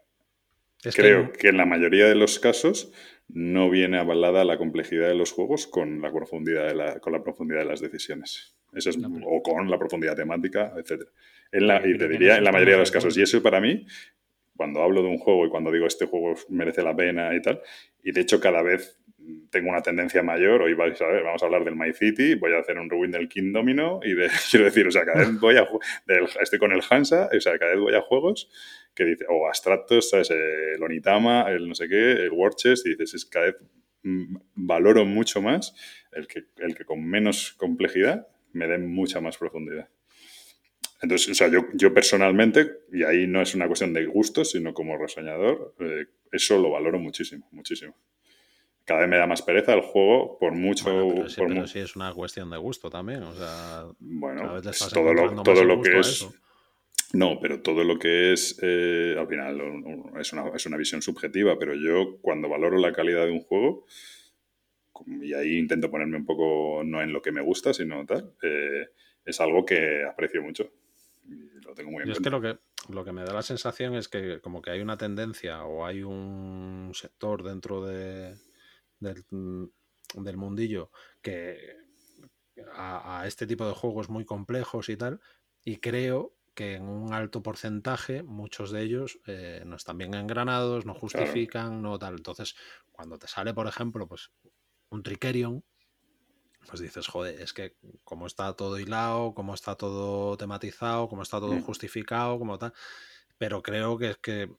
creo 0.95 1.33
que... 1.33 1.49
en 1.49 1.57
la 1.57 1.67
mayoría 1.67 2.07
de 2.07 2.15
los 2.15 2.39
casos 2.39 2.93
no 3.27 3.69
viene 3.69 3.99
avalada 3.99 4.45
la 4.45 4.59
complejidad 4.59 5.09
de 5.09 5.17
los 5.17 5.33
juegos 5.33 5.67
con 5.67 6.01
la 6.01 6.13
profundidad 6.13 6.69
de, 6.69 6.75
la, 6.77 7.01
con 7.01 7.13
la 7.13 7.25
profundidad 7.25 7.63
de 7.63 7.67
las 7.67 7.81
decisiones. 7.81 8.55
Eso 8.73 8.91
es, 8.91 8.99
O 9.25 9.43
con 9.43 9.69
la 9.69 9.79
profundidad 9.79 10.15
temática, 10.15 10.73
etc. 10.77 11.03
En 11.51 11.67
la, 11.67 11.85
y 11.85 11.99
te 11.99 12.09
diría 12.09 12.37
en 12.37 12.45
la 12.45 12.53
mayoría 12.53 12.75
de 12.75 12.81
los 12.81 12.93
casos. 12.93 13.17
Y 13.17 13.23
eso 13.23 13.43
para 13.43 13.61
mí, 13.61 13.87
cuando 14.57 14.83
hablo 14.83 15.03
de 15.03 15.09
un 15.09 15.19
juego 15.19 15.47
y 15.47 15.51
cuando 15.51 15.73
digo 15.73 15.87
este 15.87 16.07
juego 16.07 16.35
merece 16.49 16.83
la 16.83 16.95
pena 16.95 17.35
y 17.35 17.43
tal, 17.43 17.61
y 18.03 18.13
de 18.13 18.21
hecho 18.21 18.41
cada 18.41 18.63
vez 18.63 19.01
tengo 19.51 19.71
una 19.71 19.81
tendencia 19.83 20.23
mayor, 20.23 20.63
hoy 20.63 20.75
vais 20.75 21.01
a 21.01 21.07
ver, 21.07 21.23
vamos 21.23 21.43
a 21.43 21.47
hablar 21.47 21.65
del 21.65 21.77
My 21.77 21.93
City, 21.93 22.35
voy 22.35 22.53
a 22.53 22.59
hacer 22.59 22.79
un 22.79 22.91
rewind 22.91 23.15
del 23.15 23.29
King 23.29 23.53
Domino 23.53 24.01
y 24.03 24.15
de, 24.15 24.29
quiero 24.51 24.67
decir, 24.67 24.87
o 24.87 24.91
sea, 24.91 25.05
cada 25.05 25.21
vez 25.21 25.29
voy 25.41 25.57
a, 25.57 25.67
del, 26.07 26.29
estoy 26.41 26.59
con 26.59 26.73
el 26.73 26.83
Hansa, 26.89 27.31
o 27.35 27.41
sea, 27.41 27.59
cada 27.59 27.73
vez 27.73 27.81
voy 27.81 27.95
a 27.95 28.01
juegos 28.01 28.51
que 28.95 29.05
dice, 29.05 29.25
o 29.29 29.47
abstractos, 29.49 30.11
¿sabes? 30.11 30.31
El 30.31 30.83
Onitama, 30.83 31.51
el 31.51 31.69
no 31.69 31.75
sé 31.75 31.89
qué, 31.89 32.13
el 32.13 32.31
War 32.33 32.53
y 32.65 32.89
dices, 32.91 33.15
es 33.15 33.25
cada 33.25 33.47
vez 33.47 33.57
mm, 34.03 34.37
valoro 34.55 35.05
mucho 35.05 35.43
más 35.43 35.75
el 36.13 36.27
que, 36.27 36.45
el 36.59 36.75
que 36.75 36.85
con 36.85 37.05
menos 37.05 37.55
complejidad 37.55 38.29
me 38.53 38.69
dé 38.69 38.79
mucha 38.79 39.21
más 39.21 39.37
profundidad. 39.37 39.89
Entonces, 41.05 41.29
o 41.29 41.35
sea, 41.35 41.49
yo, 41.49 41.67
yo 41.75 41.93
personalmente, 41.93 42.79
y 42.91 43.03
ahí 43.03 43.27
no 43.27 43.43
es 43.43 43.55
una 43.55 43.67
cuestión 43.67 43.93
de 43.93 44.07
gusto, 44.07 44.43
sino 44.43 44.73
como 44.73 44.97
reseñador, 44.97 45.75
eh, 45.79 46.07
eso 46.33 46.57
lo 46.59 46.71
valoro 46.71 46.99
muchísimo, 46.99 47.47
muchísimo. 47.53 47.95
Cada 48.87 49.01
vez 49.01 49.09
me 49.11 49.19
da 49.19 49.27
más 49.27 49.43
pereza 49.43 49.75
el 49.75 49.83
juego, 49.83 50.39
por 50.39 50.53
mucho... 50.53 50.85
pero, 50.87 51.29
sí, 51.29 51.37
por 51.37 51.49
pero 51.49 51.61
mu- 51.61 51.67
sí 51.67 51.79
es 51.81 51.95
una 51.95 52.11
cuestión 52.15 52.49
de 52.49 52.57
gusto 52.57 52.89
también. 52.89 53.23
O 53.23 53.35
sea, 53.35 53.85
bueno, 53.99 54.59
es 54.59 54.67
estás 54.67 54.95
todo 54.95 55.13
lo, 55.13 55.43
todo 55.43 55.83
que 55.83 56.01
es... 56.01 56.27
No, 57.13 57.39
pero 57.39 57.61
todo 57.61 57.85
lo 57.85 57.99
que 57.99 58.33
es, 58.33 58.59
eh, 58.63 59.15
al 59.19 59.29
final, 59.29 59.61
es 60.19 60.33
una, 60.33 60.49
es 60.57 60.65
una 60.65 60.79
visión 60.79 61.03
subjetiva, 61.03 61.59
pero 61.59 61.75
yo 61.75 62.17
cuando 62.23 62.49
valoro 62.49 62.79
la 62.79 62.93
calidad 62.95 63.27
de 63.27 63.33
un 63.33 63.41
juego, 63.41 63.85
y 65.21 65.35
ahí 65.35 65.59
intento 65.59 65.91
ponerme 65.91 66.17
un 66.17 66.25
poco, 66.25 66.83
no 66.83 67.03
en 67.03 67.13
lo 67.13 67.21
que 67.21 67.31
me 67.31 67.43
gusta, 67.43 67.75
sino 67.75 68.07
tal, 68.07 68.33
eh, 68.43 68.89
es 69.25 69.41
algo 69.41 69.65
que 69.65 70.03
aprecio 70.05 70.43
mucho. 70.43 70.71
Y 71.75 71.77
lo 71.77 71.77
tengo 71.77 71.91
muy 71.91 72.03
en 72.03 72.09
Yo 72.09 72.13
es 72.13 72.21
que 72.21 72.31
lo 72.31 72.41
que 72.41 72.59
lo 72.89 73.05
que 73.05 73.13
me 73.13 73.25
da 73.25 73.33
la 73.33 73.43
sensación 73.43 73.95
es 73.95 74.09
que 74.09 74.41
como 74.41 74.61
que 74.61 74.71
hay 74.71 74.81
una 74.81 74.99
tendencia 74.99 75.65
o 75.65 75.87
hay 75.87 76.03
un 76.03 76.91
sector 76.95 77.43
dentro 77.43 77.85
de, 77.85 78.37
del, 79.01 79.25
del 80.15 80.37
mundillo 80.37 80.91
que 81.23 81.77
a, 82.75 83.21
a 83.21 83.27
este 83.27 83.47
tipo 83.47 83.67
de 83.67 83.75
juegos 83.75 84.11
muy 84.11 84.25
complejos 84.25 84.89
y 84.89 84.97
tal, 84.97 85.21
y 85.65 85.79
creo 85.79 86.37
que 86.55 86.75
en 86.75 86.89
un 86.89 87.13
alto 87.13 87.43
porcentaje 87.43 88.23
muchos 88.23 88.71
de 88.71 88.83
ellos 88.83 89.19
eh, 89.27 89.63
no 89.67 89.77
están 89.77 89.99
bien 89.99 90.15
engranados, 90.15 90.87
no 90.87 90.95
justifican, 90.95 91.83
no 91.83 91.99
tal. 91.99 92.15
Entonces, 92.15 92.55
cuando 92.93 93.19
te 93.19 93.27
sale, 93.27 93.53
por 93.55 93.67
ejemplo, 93.67 94.07
pues 94.07 94.31
un 94.91 95.03
Tricerion, 95.03 95.65
pues 96.69 96.81
dices, 96.81 97.07
joder, 97.07 97.41
es 97.41 97.53
que 97.53 97.77
como 98.05 98.27
está 98.27 98.53
todo 98.55 98.79
hilado, 98.79 99.35
como 99.35 99.55
está 99.55 99.75
todo 99.77 100.37
tematizado, 100.37 101.09
como 101.09 101.23
está 101.23 101.39
todo 101.41 101.55
Mm. 101.57 101.63
justificado, 101.63 102.39
como 102.39 102.59
tal. 102.59 102.73
Pero 103.39 103.63
creo 103.63 103.97
que 103.99 104.11
es 104.11 104.19
que 104.19 104.51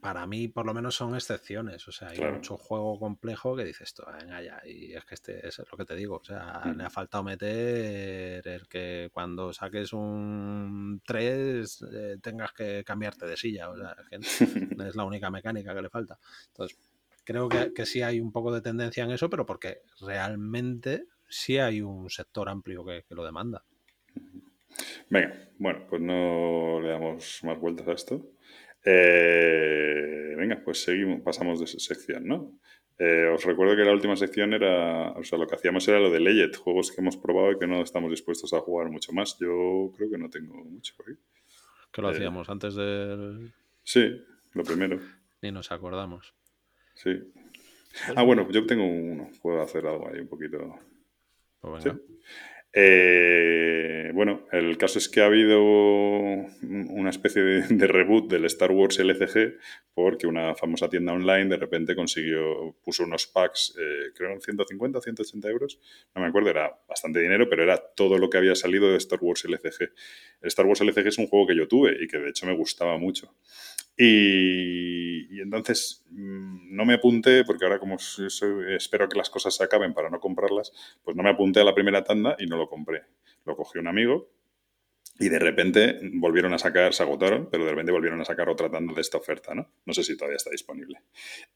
para 0.00 0.26
mí, 0.26 0.48
por 0.48 0.66
lo 0.66 0.74
menos, 0.74 0.94
son 0.96 1.14
excepciones. 1.14 1.86
O 1.88 1.92
sea, 1.92 2.08
hay 2.08 2.16
Claro. 2.18 2.34
mucho 2.36 2.56
juego 2.58 2.98
complejo 2.98 3.54
que 3.56 3.64
dices, 3.64 3.82
esto, 3.88 4.04
venga 4.18 4.42
ya. 4.42 4.60
Y 4.66 4.92
es 4.94 5.04
que 5.04 5.14
este 5.14 5.46
es 5.46 5.58
lo 5.70 5.76
que 5.78 5.84
te 5.84 5.94
digo. 5.94 6.16
O 6.16 6.24
sea, 6.24 6.62
Mm. 6.66 6.76
le 6.78 6.84
ha 6.84 6.90
faltado 6.90 7.22
meter 7.24 8.46
el 8.46 8.68
que 8.68 9.08
cuando 9.12 9.52
saques 9.52 9.92
un 9.92 11.00
3 11.06 11.82
eh, 11.92 12.18
tengas 12.22 12.52
que 12.52 12.82
cambiarte 12.84 13.26
de 13.26 13.36
silla. 13.36 13.70
O 13.70 13.76
sea, 13.76 13.96
es 14.00 14.08
que 14.08 14.16
es 14.90 14.96
la 14.96 15.04
única 15.04 15.30
mecánica 15.30 15.74
que 15.74 15.82
le 15.82 15.90
falta. 15.90 16.18
Entonces, 16.48 16.78
creo 17.24 17.48
que, 17.48 17.72
que 17.72 17.86
sí 17.86 18.02
hay 18.02 18.20
un 18.20 18.32
poco 18.32 18.52
de 18.52 18.60
tendencia 18.60 19.04
en 19.04 19.10
eso, 19.12 19.30
pero 19.30 19.46
porque 19.46 19.82
realmente 20.00 21.06
sí 21.28 21.58
hay 21.58 21.80
un 21.80 22.08
sector 22.10 22.48
amplio 22.48 22.84
que, 22.84 23.04
que 23.08 23.14
lo 23.14 23.24
demanda. 23.24 23.64
Venga, 25.10 25.48
bueno, 25.58 25.86
pues 25.88 26.02
no 26.02 26.80
le 26.80 26.88
damos 26.88 27.40
más 27.44 27.58
vueltas 27.58 27.86
a 27.88 27.92
esto. 27.92 28.30
Eh, 28.84 30.34
venga, 30.36 30.60
pues 30.64 30.82
seguimos, 30.82 31.20
pasamos 31.22 31.60
de 31.60 31.66
sección, 31.66 32.26
¿no? 32.26 32.58
Eh, 32.98 33.26
os 33.34 33.44
recuerdo 33.44 33.74
que 33.76 33.82
la 33.84 33.92
última 33.92 34.14
sección 34.16 34.52
era, 34.54 35.10
o 35.12 35.24
sea, 35.24 35.36
lo 35.38 35.46
que 35.48 35.56
hacíamos 35.56 35.86
era 35.88 35.98
lo 35.98 36.10
de 36.10 36.20
Legend, 36.20 36.54
juegos 36.56 36.92
que 36.92 37.00
hemos 37.00 37.16
probado 37.16 37.52
y 37.52 37.58
que 37.58 37.66
no 37.66 37.82
estamos 37.82 38.10
dispuestos 38.10 38.52
a 38.52 38.60
jugar 38.60 38.88
mucho 38.90 39.12
más. 39.12 39.36
Yo 39.38 39.90
creo 39.96 40.10
que 40.10 40.18
no 40.18 40.30
tengo 40.30 40.54
mucho 40.64 40.94
por 40.96 41.08
ahí. 41.08 41.16
Que 41.92 42.02
lo 42.02 42.10
Eh. 42.10 42.14
hacíamos 42.14 42.48
antes 42.48 42.74
del... 42.74 43.52
Sí, 43.82 44.22
lo 44.52 44.62
primero, 44.62 45.00
Ni 45.42 45.50
nos 45.52 45.70
acordamos. 45.72 46.34
sí. 46.94 47.32
Ah, 48.16 48.24
bueno, 48.24 48.50
yo 48.50 48.66
tengo 48.66 48.84
uno, 48.84 49.30
puedo 49.40 49.62
hacer 49.62 49.86
algo 49.86 50.08
ahí 50.08 50.18
un 50.18 50.26
poquito. 50.26 50.80
Pues. 51.70 51.84
Eh, 52.76 54.10
bueno, 54.14 54.46
el 54.50 54.76
caso 54.76 54.98
es 54.98 55.08
que 55.08 55.20
ha 55.20 55.26
habido 55.26 55.62
un- 55.62 56.88
una 56.90 57.10
especie 57.10 57.40
de, 57.42 57.86
reboot 57.86 58.28
del 58.28 58.44
Star 58.46 58.72
Wars 58.72 58.98
LCG 58.98 59.58
porque 59.94 60.26
una 60.26 60.56
famosa 60.56 60.88
tienda 60.88 61.12
online 61.12 61.46
de 61.46 61.56
repente 61.56 61.94
consiguió, 61.94 62.74
puso 62.82 63.04
unos 63.04 63.28
packs, 63.28 63.76
eh, 63.78 64.10
creo 64.16 64.32
en 64.32 64.40
150 64.40 64.98
o 64.98 65.02
180 65.02 65.48
euros, 65.48 65.78
no 66.16 66.22
me 66.22 66.26
acuerdo, 66.26 66.50
era 66.50 66.76
bastante 66.88 67.20
dinero, 67.20 67.48
pero 67.48 67.62
era 67.62 67.76
todo 67.78 68.18
lo 68.18 68.28
que 68.28 68.38
había 68.38 68.56
salido 68.56 68.90
de 68.90 68.96
Star 68.96 69.20
Wars 69.22 69.44
LCG. 69.44 69.92
El 70.40 70.48
Star 70.48 70.66
Wars 70.66 70.80
LCG 70.80 71.06
es 71.06 71.18
un 71.18 71.28
juego 71.28 71.46
que 71.46 71.56
yo 71.56 71.68
tuve 71.68 71.96
y 72.02 72.08
que 72.08 72.18
de 72.18 72.30
hecho 72.30 72.44
me 72.46 72.56
gustaba 72.56 72.98
mucho. 72.98 73.36
Y, 73.96 75.40
entonces 75.40 76.03
no 76.74 76.84
me 76.84 76.94
apunté, 76.94 77.44
porque 77.44 77.64
ahora 77.64 77.78
como 77.78 77.96
espero 77.96 79.08
que 79.08 79.18
las 79.18 79.30
cosas 79.30 79.54
se 79.54 79.64
acaben 79.64 79.94
para 79.94 80.10
no 80.10 80.20
comprarlas, 80.20 80.72
pues 81.02 81.16
no 81.16 81.22
me 81.22 81.30
apunté 81.30 81.60
a 81.60 81.64
la 81.64 81.74
primera 81.74 82.04
tanda 82.04 82.36
y 82.38 82.46
no 82.46 82.56
lo 82.56 82.68
compré. 82.68 83.02
Lo 83.44 83.56
cogió 83.56 83.80
un 83.80 83.88
amigo 83.88 84.28
y 85.18 85.28
de 85.28 85.38
repente 85.38 86.00
volvieron 86.14 86.52
a 86.54 86.58
sacar, 86.58 86.92
se 86.92 87.04
agotaron, 87.04 87.48
pero 87.48 87.64
de 87.64 87.70
repente 87.70 87.92
volvieron 87.92 88.20
a 88.20 88.24
sacar 88.24 88.48
otra 88.48 88.68
tanda 88.68 88.92
de 88.94 89.00
esta 89.00 89.18
oferta, 89.18 89.54
¿no? 89.54 89.70
No 89.86 89.92
sé 89.92 90.02
si 90.02 90.16
todavía 90.16 90.36
está 90.36 90.50
disponible. 90.50 91.02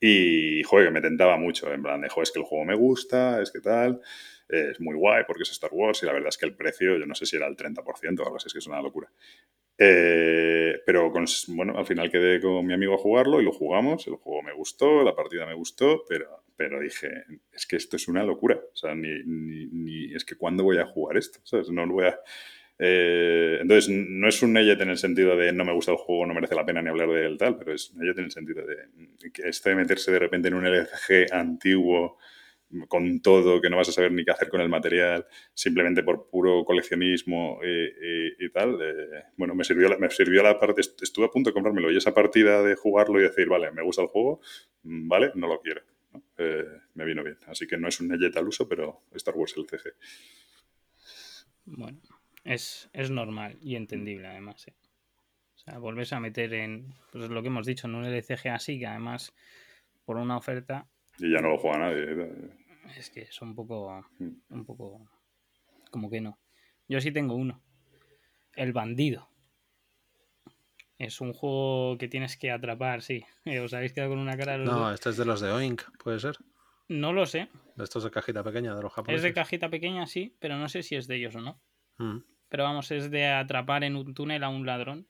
Y, 0.00 0.62
joder, 0.62 0.86
que 0.86 0.92
me 0.92 1.00
tentaba 1.00 1.36
mucho, 1.36 1.72
en 1.72 1.82
plan 1.82 2.00
de, 2.00 2.06
es 2.06 2.30
que 2.30 2.38
el 2.38 2.44
juego 2.44 2.64
me 2.64 2.76
gusta, 2.76 3.42
es 3.42 3.50
que 3.50 3.60
tal, 3.60 4.00
es 4.48 4.80
muy 4.80 4.94
guay 4.94 5.24
porque 5.26 5.42
es 5.42 5.50
Star 5.50 5.70
Wars 5.72 6.02
y 6.02 6.06
la 6.06 6.12
verdad 6.12 6.28
es 6.28 6.38
que 6.38 6.46
el 6.46 6.54
precio, 6.54 6.96
yo 6.96 7.06
no 7.06 7.14
sé 7.14 7.26
si 7.26 7.36
era 7.36 7.48
el 7.48 7.56
30% 7.56 8.20
o 8.20 8.24
algo 8.24 8.36
así, 8.36 8.46
es 8.46 8.52
que 8.52 8.60
es 8.60 8.66
una 8.66 8.80
locura. 8.80 9.10
Eh, 9.80 10.80
pero 10.84 11.12
con- 11.12 11.26
bueno, 11.48 11.78
al 11.78 11.86
final 11.86 12.10
quedé 12.10 12.40
con 12.40 12.66
mi 12.66 12.74
amigo 12.74 12.94
a 12.94 12.98
jugarlo 12.98 13.40
y 13.40 13.44
lo 13.44 13.52
jugamos. 13.52 14.06
El 14.08 14.14
juego 14.16 14.42
me 14.42 14.52
gustó, 14.52 15.02
la 15.04 15.14
partida 15.14 15.46
me 15.46 15.54
gustó, 15.54 16.04
pero, 16.08 16.42
pero 16.56 16.80
dije, 16.80 17.08
es 17.52 17.66
que 17.66 17.76
esto 17.76 17.96
es 17.96 18.08
una 18.08 18.24
locura. 18.24 18.56
O 18.72 18.76
sea, 18.76 18.94
ni, 18.94 19.08
ni, 19.24 20.14
es 20.14 20.24
que 20.24 20.34
¿cuándo 20.36 20.64
voy 20.64 20.78
a 20.78 20.86
jugar 20.86 21.16
esto? 21.16 21.38
¿Sabes? 21.44 21.70
No 21.70 21.86
lo 21.86 21.94
voy 21.94 22.06
a. 22.06 22.18
eh, 22.78 23.58
entonces, 23.60 23.88
no 23.94 24.28
es 24.28 24.42
un 24.42 24.52
Neyet 24.52 24.80
en 24.80 24.90
el 24.90 24.98
sentido 24.98 25.36
de 25.36 25.52
no 25.52 25.64
me 25.64 25.72
gusta 25.72 25.92
el 25.92 25.98
juego, 25.98 26.26
no 26.26 26.34
merece 26.34 26.54
la 26.54 26.64
pena 26.66 26.82
ni 26.82 26.88
hablar 26.88 27.08
de 27.10 27.26
él, 27.26 27.38
tal, 27.38 27.56
pero 27.58 27.72
es 27.74 27.90
un 27.90 28.04
en 28.06 28.18
el 28.18 28.30
sentido 28.32 28.64
de 28.66 28.76
que 29.32 29.48
este 29.48 29.70
de 29.70 29.76
meterse 29.76 30.12
de 30.12 30.18
repente 30.18 30.48
en 30.48 30.54
un 30.54 30.66
LCG 30.66 31.32
antiguo 31.32 32.18
con 32.88 33.20
todo, 33.22 33.60
que 33.60 33.70
no 33.70 33.76
vas 33.78 33.88
a 33.88 33.92
saber 33.92 34.12
ni 34.12 34.24
qué 34.24 34.30
hacer 34.30 34.48
con 34.48 34.60
el 34.60 34.68
material, 34.68 35.26
simplemente 35.54 36.02
por 36.02 36.28
puro 36.28 36.64
coleccionismo 36.64 37.60
y, 37.64 37.66
y- 37.68 38.46
y 38.46 38.50
tal. 38.50 38.78
eh, 38.82 39.24
bueno, 39.36 39.54
me 39.54 39.64
sirvió, 39.64 39.88
la, 39.88 39.96
me 39.98 40.10
sirvió 40.10 40.42
la 40.42 40.58
parte, 40.58 40.82
est- 40.82 41.02
estuve 41.02 41.26
a 41.26 41.30
punto 41.30 41.50
de 41.50 41.54
comprármelo 41.54 41.90
y 41.90 41.96
esa 41.96 42.12
partida 42.14 42.62
de 42.62 42.74
jugarlo 42.76 43.18
y 43.20 43.22
decir, 43.22 43.48
vale, 43.48 43.70
me 43.72 43.82
gusta 43.82 44.02
el 44.02 44.08
juego, 44.08 44.40
mm, 44.82 45.08
vale, 45.08 45.32
no 45.34 45.48
lo 45.48 45.60
quiero. 45.60 45.82
Eh, 46.38 46.64
me 46.94 47.04
vino 47.04 47.22
bien. 47.22 47.38
Así 47.46 47.66
que 47.66 47.76
no 47.78 47.88
es 47.88 48.00
un 48.00 48.08
Neyet 48.08 48.36
al 48.36 48.48
uso, 48.48 48.68
pero 48.68 49.02
Star 49.14 49.34
Wars 49.36 49.54
LCG. 49.56 49.92
Bueno, 51.64 51.98
es, 52.44 52.88
es 52.92 53.10
normal 53.10 53.58
y 53.60 53.76
entendible 53.76 54.28
además. 54.28 54.66
¿eh? 54.68 54.74
O 55.54 55.58
sea, 55.58 55.78
volverse 55.78 56.14
a 56.14 56.20
meter 56.20 56.54
en 56.54 56.94
pues, 57.12 57.28
lo 57.28 57.42
que 57.42 57.48
hemos 57.48 57.66
dicho, 57.66 57.86
en 57.86 57.94
un 57.94 58.04
LCG 58.04 58.48
así, 58.48 58.78
que 58.78 58.86
además 58.86 59.34
por 60.04 60.16
una 60.16 60.36
oferta 60.36 60.88
Y 61.18 61.32
ya 61.32 61.40
no 61.40 61.48
lo 61.50 61.58
juega 61.58 61.78
nadie. 61.78 62.28
es 62.96 63.10
que 63.10 63.22
es 63.22 63.42
un 63.42 63.54
poco, 63.54 64.04
Mm. 64.18 64.30
un 64.50 64.64
poco 64.64 65.08
como 65.90 66.10
que 66.10 66.20
no. 66.20 66.38
Yo 66.88 67.00
sí 67.00 67.12
tengo 67.12 67.34
uno. 67.34 67.62
El 68.54 68.72
bandido. 68.72 69.28
Es 70.98 71.20
un 71.20 71.32
juego 71.32 71.96
que 71.98 72.08
tienes 72.08 72.36
que 72.36 72.50
atrapar, 72.50 73.02
sí. 73.02 73.24
Eh, 73.44 73.60
Os 73.60 73.72
habéis 73.74 73.92
quedado 73.92 74.10
con 74.10 74.18
una 74.18 74.36
cara. 74.36 74.58
los 74.58 74.66
No, 74.66 74.78
dos? 74.80 74.94
este 74.94 75.10
es 75.10 75.16
de 75.16 75.24
los 75.24 75.40
de 75.40 75.50
Oink, 75.50 75.82
puede 76.02 76.18
ser. 76.18 76.36
no 76.88 77.12
lo 77.12 77.26
sé. 77.26 77.48
De 77.76 77.84
estos 77.84 78.02
de 78.04 78.10
cajita 78.10 78.42
pequeña, 78.42 78.74
de 78.74 78.82
los 78.82 78.90
Es 78.92 78.96
japoneses. 78.96 79.22
de 79.22 79.32
cajita 79.34 79.68
pequeña, 79.68 80.06
sí, 80.06 80.36
pero 80.40 80.56
no 80.56 80.68
sé 80.68 80.82
si 80.82 80.96
es 80.96 81.06
de 81.06 81.16
ellos 81.16 81.36
o 81.36 81.40
no. 81.40 81.60
Mm. 81.98 82.18
Pero 82.48 82.64
vamos, 82.64 82.90
es 82.90 83.10
de 83.10 83.26
atrapar 83.26 83.84
en 83.84 83.94
un 83.94 84.14
túnel 84.14 84.42
a 84.42 84.48
un 84.48 84.64
ladrón. 84.66 85.06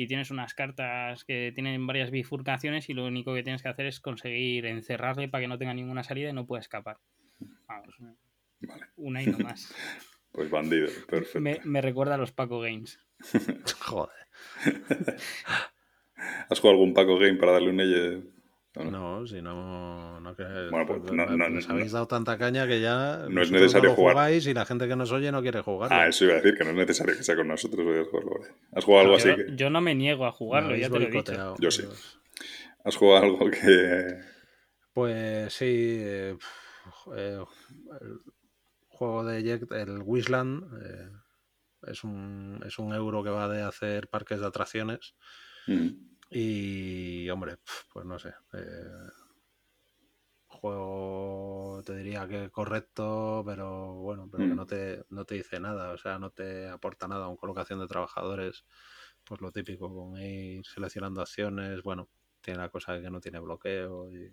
Y 0.00 0.06
tienes 0.06 0.30
unas 0.30 0.54
cartas 0.54 1.24
que 1.24 1.50
tienen 1.52 1.84
varias 1.84 2.12
bifurcaciones 2.12 2.88
y 2.88 2.94
lo 2.94 3.04
único 3.04 3.34
que 3.34 3.42
tienes 3.42 3.64
que 3.64 3.68
hacer 3.68 3.86
es 3.86 3.98
conseguir 3.98 4.64
encerrarle 4.66 5.28
para 5.28 5.42
que 5.42 5.48
no 5.48 5.58
tenga 5.58 5.74
ninguna 5.74 6.04
salida 6.04 6.30
y 6.30 6.32
no 6.32 6.46
pueda 6.46 6.60
escapar. 6.60 6.98
Vamos, 7.66 7.96
Vale, 8.60 8.86
una 8.94 9.24
y 9.24 9.26
no 9.26 9.38
más. 9.40 9.74
pues 10.30 10.48
bandido, 10.50 10.86
perfecto. 11.08 11.40
me, 11.40 11.58
me 11.64 11.80
recuerda 11.80 12.14
a 12.14 12.16
los 12.16 12.30
Paco 12.30 12.60
Games. 12.60 13.00
Joder. 13.80 14.14
¿Has 16.48 16.60
jugado 16.60 16.78
algún 16.78 16.94
Paco 16.94 17.18
Game 17.18 17.34
para 17.34 17.50
darle 17.50 17.70
un 17.70 17.76
Neyet? 17.78 18.22
¿O 18.78 18.84
no? 18.84 19.20
No, 19.20 19.26
si 19.26 19.42
no. 19.42 20.20
no 20.20 20.36
que, 20.36 20.44
Bueno, 20.70 20.86
pues 20.86 21.02
no- 21.12 21.26
no- 21.26 21.48
les 21.48 21.68
habéis 21.68 21.92
dado 21.92 22.06
tanta 22.06 22.38
caña 22.38 22.66
que 22.66 22.80
ya. 22.80 23.26
No 23.28 23.42
es 23.42 23.50
necesario 23.50 23.94
jugar. 23.94 24.14
jugáis 24.14 24.46
y 24.46 24.54
la 24.54 24.64
gente 24.64 24.86
que 24.88 24.96
nos 24.96 25.10
oye 25.12 25.32
no 25.32 25.42
quiere 25.42 25.60
jugar. 25.62 25.92
Ah, 25.92 26.06
eso 26.08 26.24
iba 26.24 26.34
a 26.34 26.36
decir, 26.36 26.56
que 26.56 26.64
no 26.64 26.70
es 26.70 26.76
necesario 26.76 27.16
que 27.16 27.22
sea 27.24 27.36
con 27.36 27.48
nosotros. 27.48 27.84
voy 27.84 27.98
a 27.98 28.04
jugarlo, 28.04 28.30
vale. 28.38 28.52
¿Has 28.72 28.84
jugado 28.84 29.04
algo 29.04 29.16
así? 29.16 29.28
Yo, 29.30 29.36
que- 29.36 29.56
yo 29.56 29.70
no 29.70 29.80
me 29.80 29.94
niego 29.94 30.26
a 30.26 30.32
jugarlo, 30.32 30.76
ya 30.76 30.88
te 30.90 30.98
lo 30.98 31.06
he 31.06 31.10
dicho. 31.10 31.56
Yo 31.58 31.70
sí. 31.70 31.84
¿Has 32.84 32.96
jugado 32.96 33.24
algo 33.24 33.50
que... 33.50 34.20
Pues 34.92 35.52
sí. 35.52 35.64
eh, 36.00 36.36
eh, 37.16 37.44
el 38.00 38.18
juego 38.88 39.24
de 39.24 39.42
Jack, 39.42 39.70
el 39.72 40.02
Wishland, 40.04 40.64
eh, 40.82 41.08
es, 41.88 42.02
un, 42.04 42.60
es 42.66 42.78
un 42.78 42.92
euro 42.94 43.22
que 43.22 43.30
va 43.30 43.48
de 43.48 43.62
hacer 43.62 44.08
parques 44.08 44.40
de 44.40 44.46
atracciones. 44.46 45.14
Mm, 45.66 45.88
Y, 46.30 47.28
hombre, 47.30 47.58
pues 47.92 48.04
no 48.06 48.18
sé. 48.18 48.34
eh, 48.52 48.84
juego 50.46 51.82
te 51.84 51.94
diría 51.96 52.26
que 52.28 52.50
correcto, 52.50 53.42
pero 53.46 53.94
bueno, 53.94 54.28
pero 54.30 54.48
que 54.48 54.54
Mm. 54.54 54.56
no 54.56 54.66
te, 54.66 55.04
no 55.10 55.24
te 55.24 55.34
dice 55.36 55.60
nada, 55.60 55.92
o 55.92 55.98
sea, 55.98 56.18
no 56.18 56.30
te 56.30 56.68
aporta 56.68 57.06
nada. 57.08 57.28
Un 57.28 57.36
colocación 57.36 57.80
de 57.80 57.86
trabajadores, 57.86 58.64
pues 59.24 59.40
lo 59.40 59.52
típico, 59.52 59.94
con 59.94 60.16
ir 60.20 60.64
seleccionando 60.66 61.20
acciones, 61.22 61.82
bueno, 61.82 62.10
tiene 62.40 62.60
la 62.60 62.70
cosa 62.70 62.94
de 62.94 63.02
que 63.02 63.10
no 63.10 63.20
tiene 63.20 63.40
bloqueo 63.40 64.10
y 64.10 64.32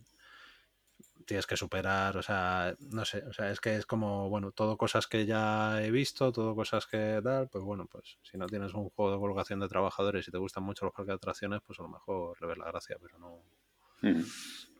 tienes 1.26 1.48
que 1.48 1.58
superar, 1.58 2.16
o 2.18 2.22
sea, 2.22 2.76
no 2.92 3.04
sé, 3.04 3.24
o 3.26 3.34
sea, 3.34 3.50
es 3.52 3.60
que 3.60 3.76
es 3.78 3.86
como, 3.86 4.30
bueno, 4.30 4.52
todo 4.52 4.78
cosas 4.78 5.08
que 5.08 5.26
ya 5.26 5.84
he 5.84 5.90
visto, 5.90 6.32
todo 6.32 6.56
cosas 6.56 6.86
que 6.86 7.20
tal, 7.24 7.50
pues 7.50 7.64
bueno, 7.64 7.88
pues 7.88 8.20
si 8.22 8.38
no 8.38 8.46
tienes 8.46 8.74
un 8.74 8.90
juego 8.92 9.12
de 9.12 9.18
colocación 9.20 9.60
de 9.60 9.68
trabajadores 9.68 10.28
y 10.28 10.32
te 10.32 10.38
gustan 10.38 10.64
mucho 10.64 10.86
los 10.86 10.94
parques 10.94 11.08
de 11.08 11.16
atracciones, 11.16 11.62
pues 11.66 11.80
a 11.80 11.84
lo 11.84 11.90
mejor 11.90 12.40
le 12.42 12.48
ves 12.48 12.58
la 12.58 12.68
gracia, 12.68 12.98
pero 13.02 13.18
no, 13.18 13.42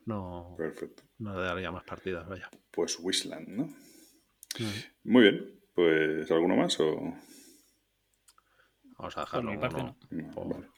no, 0.06 0.54
Perfecto. 0.56 1.02
no 1.18 1.34
le 1.36 1.42
daría 1.46 1.72
más 1.72 1.82
partidas, 1.84 2.26
vaya. 2.28 2.48
Pues 2.70 2.98
Wishland, 3.00 3.48
¿no? 3.48 3.68
Muy 5.04 5.22
bien. 5.22 5.60
Pues, 5.74 6.30
¿alguno 6.30 6.56
más 6.56 6.78
o...? 6.80 6.94
Vamos 8.98 9.16
a 9.16 9.20
Por 9.20 9.24
dejarlo 9.26 9.50
mi 9.50 9.58
parte, 9.58 9.80
uno 9.80 9.96
no. 10.10 10.22
No, 10.22 10.32
por- 10.34 10.48
vale. 10.54 10.68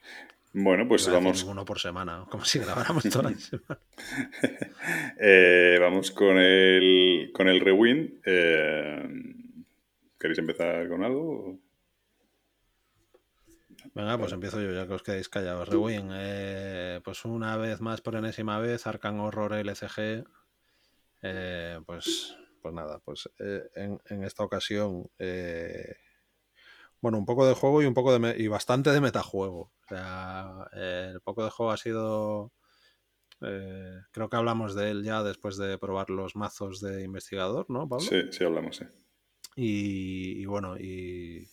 Bueno, 0.55 0.89
pues 0.89 1.09
vamos, 1.11 1.45
uno 1.45 1.65
por 1.65 1.79
semana, 1.79 2.25
como 2.31 2.45
si 2.45 2.59
grabáramos 2.59 3.05
toda 3.05 3.31
la 3.31 3.37
semana. 3.39 3.81
eh, 5.21 5.77
vamos 5.81 6.11
con 6.11 6.39
el, 6.39 7.31
con 7.35 7.49
el 7.49 7.61
rewind. 7.61 8.21
Eh, 8.25 9.09
¿Queréis 10.19 10.39
empezar 10.39 10.89
con 10.89 11.05
algo? 11.05 11.59
Venga, 13.95 14.19
pues 14.19 14.33
empiezo 14.33 14.61
yo, 14.61 14.73
ya 14.73 14.87
que 14.87 14.95
os 14.95 15.03
quedáis 15.03 15.29
callados. 15.29 15.69
Rewind, 15.69 16.11
eh, 16.15 17.01
pues 17.05 17.25
una 17.25 17.57
vez 17.57 17.81
más, 17.81 18.01
por 18.01 18.17
enésima 18.17 18.59
vez, 18.59 18.87
Arcan 18.87 19.21
Horror 19.21 19.53
LCG. 19.55 20.25
pues, 21.87 22.37
pues 22.63 22.75
nada, 22.75 23.01
pues 23.05 23.29
en, 23.75 24.01
en 24.07 24.25
esta 24.25 24.45
ocasión, 24.45 25.11
bueno, 27.01 27.19
un 27.19 27.27
poco 27.27 27.47
de 27.47 27.55
juego 27.55 27.83
y 27.83 27.87
un 27.87 27.95
poco 27.95 28.19
de 28.19 28.43
y 28.43 28.49
bastante 28.49 28.91
de 28.91 29.01
metajuego. 29.01 29.71
O 29.91 29.95
sea, 29.95 30.69
el 30.73 31.21
poco 31.23 31.45
de 31.45 31.51
juego 31.51 31.73
ha 31.73 31.77
sido. 31.77 32.53
eh, 33.41 34.01
creo 34.11 34.29
que 34.29 34.37
hablamos 34.37 34.75
de 34.75 34.91
él 34.91 35.05
ya 35.05 35.23
después 35.23 35.57
de 35.57 35.79
probar 35.79 36.11
los 36.11 36.37
mazos 36.37 36.81
de 36.81 37.03
investigador, 37.05 37.67
¿no, 37.71 37.89
Pablo? 37.89 38.05
Sí, 38.05 38.23
sí 38.33 38.45
hablamos, 38.45 38.77
sí. 38.77 38.85
Y, 39.57 40.41
y 40.43 40.47
bueno, 40.47 40.77
y 40.79 41.49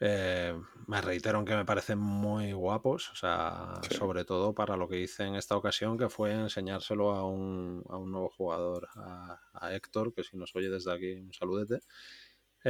eh, 0.00 0.54
me 0.88 1.00
reitero 1.00 1.38
en 1.38 1.46
que 1.46 1.56
me 1.56 1.64
parecen 1.64 1.98
muy 1.98 2.52
guapos, 2.52 3.10
o 3.12 3.14
sea, 3.14 3.74
Sí. 3.88 3.94
sobre 3.96 4.24
todo 4.26 4.54
para 4.54 4.76
lo 4.76 4.88
que 4.88 5.00
hice 5.00 5.24
en 5.24 5.36
esta 5.36 5.56
ocasión, 5.56 5.96
que 5.96 6.10
fue 6.10 6.32
enseñárselo 6.32 7.12
a 7.12 7.26
un, 7.26 7.82
a 7.88 7.96
un 7.96 8.10
nuevo 8.12 8.28
jugador, 8.30 8.88
a, 8.96 9.40
a 9.54 9.74
Héctor, 9.74 10.12
que 10.12 10.22
si 10.22 10.36
nos 10.36 10.54
oye 10.54 10.68
desde 10.68 10.92
aquí, 10.92 11.12
un 11.14 11.32
saludete. 11.32 11.80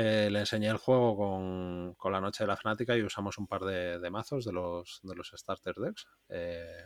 Eh, 0.00 0.28
le 0.30 0.40
enseñé 0.40 0.68
el 0.68 0.76
juego 0.76 1.16
con, 1.16 1.94
con 1.96 2.12
la 2.12 2.20
noche 2.20 2.44
de 2.44 2.48
la 2.48 2.56
fanática 2.56 2.96
y 2.96 3.02
usamos 3.02 3.38
un 3.38 3.46
par 3.46 3.62
de, 3.64 4.10
mazos 4.10 4.44
de 4.44 4.52
los, 4.52 5.00
de 5.02 5.14
los 5.14 5.32
starter 5.34 5.74
decks. 5.76 6.06
Eh, 6.28 6.84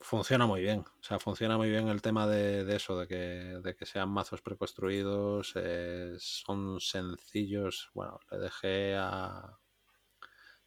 funciona 0.00 0.46
muy 0.46 0.60
bien. 0.60 0.80
O 0.80 1.02
sea, 1.02 1.18
funciona 1.18 1.56
muy 1.56 1.68
bien 1.70 1.88
el 1.88 2.02
tema 2.02 2.26
de, 2.26 2.64
de 2.64 2.76
eso, 2.76 2.98
de 2.98 3.06
que, 3.08 3.14
de 3.16 3.74
que 3.76 3.86
sean 3.86 4.08
mazos 4.10 4.42
preconstruidos, 4.42 5.52
eh, 5.56 6.14
son 6.18 6.80
sencillos. 6.80 7.90
Bueno, 7.94 8.18
le 8.30 8.38
dejé 8.38 8.96
a, 8.96 9.58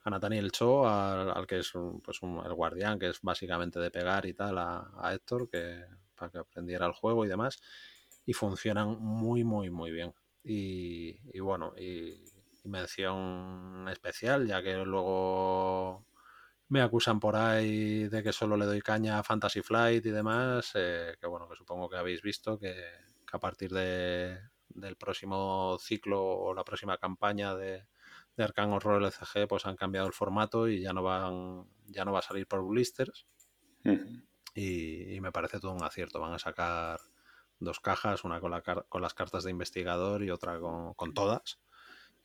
a 0.04 0.10
Nathaniel 0.10 0.52
Cho, 0.52 0.88
al, 0.88 1.30
al 1.32 1.46
que 1.48 1.60
es 1.60 1.76
un- 1.76 2.02
pues 2.02 2.22
un- 2.22 2.44
el 2.46 2.54
guardián, 2.54 3.00
que 3.00 3.10
es 3.10 3.22
básicamente 3.22 3.80
de 3.80 3.92
pegar 3.92 4.26
y 4.26 4.34
tal, 4.34 4.58
a, 4.58 4.92
a 4.98 5.14
Héctor, 5.14 5.50
que, 5.50 5.86
para 6.16 6.32
que 6.32 6.38
aprendiera 6.40 6.86
el 6.86 6.94
juego 6.94 7.26
y 7.26 7.28
demás. 7.28 7.60
Y 8.26 8.34
funcionan 8.34 8.98
muy, 9.00 9.44
muy, 9.44 9.70
muy 9.70 9.92
bien. 9.92 10.14
Y, 10.48 11.20
y 11.34 11.40
bueno, 11.40 11.74
y, 11.78 12.24
y 12.64 12.70
mención 12.70 13.88
especial, 13.90 14.48
ya 14.48 14.62
que 14.64 14.78
luego 14.78 16.06
me 16.70 16.82
acusan 16.82 17.20
por 17.20 17.36
ahí 17.36 18.08
de 18.08 18.24
que 18.24 18.34
solo 18.34 18.58
le 18.58 18.66
doy 18.66 18.82
caña 18.82 19.20
a 19.20 19.24
Fantasy 19.24 19.62
Flight 19.62 20.06
y 20.06 20.12
demás, 20.12 20.72
eh, 20.76 21.16
que 21.20 21.28
bueno, 21.28 21.48
que 21.50 21.56
supongo 21.56 21.90
que 21.90 21.98
habéis 21.98 22.22
visto 22.22 22.58
que, 22.58 22.74
que 22.74 23.38
a 23.38 23.40
partir 23.40 23.72
de, 23.72 24.40
del 24.70 24.96
próximo 24.96 25.78
ciclo 25.80 26.22
o 26.24 26.54
la 26.54 26.64
próxima 26.64 26.98
campaña 26.98 27.56
de, 27.56 27.86
de 28.36 28.44
Arcan 28.44 28.72
Horror 28.72 29.02
LCG, 29.04 29.48
pues 29.48 29.66
han 29.66 29.76
cambiado 29.76 30.08
el 30.08 30.14
formato 30.14 30.68
y 30.68 30.82
ya 30.82 30.94
no 30.94 31.04
van, 31.04 31.66
ya 31.88 32.06
no 32.06 32.14
va 32.14 32.20
a 32.20 32.24
salir 32.24 32.48
por 32.48 32.66
blisters. 32.66 33.28
Y 34.54 35.20
me 35.22 35.32
parece 35.32 35.60
todo 35.60 35.72
un 35.72 35.84
acierto. 35.84 36.20
Van 36.20 36.34
a 36.34 36.40
sacar 36.40 37.00
dos 37.60 37.80
cajas, 37.80 38.24
una 38.24 38.40
con, 38.40 38.52
la 38.52 38.62
car- 38.62 38.86
con 38.90 39.02
las 39.02 39.14
cartas 39.14 39.44
de 39.44 39.52
investigador 39.52 40.24
y 40.24 40.30
otra 40.32 40.60
con, 40.60 40.94
con 40.94 41.14
todas, 41.14 41.60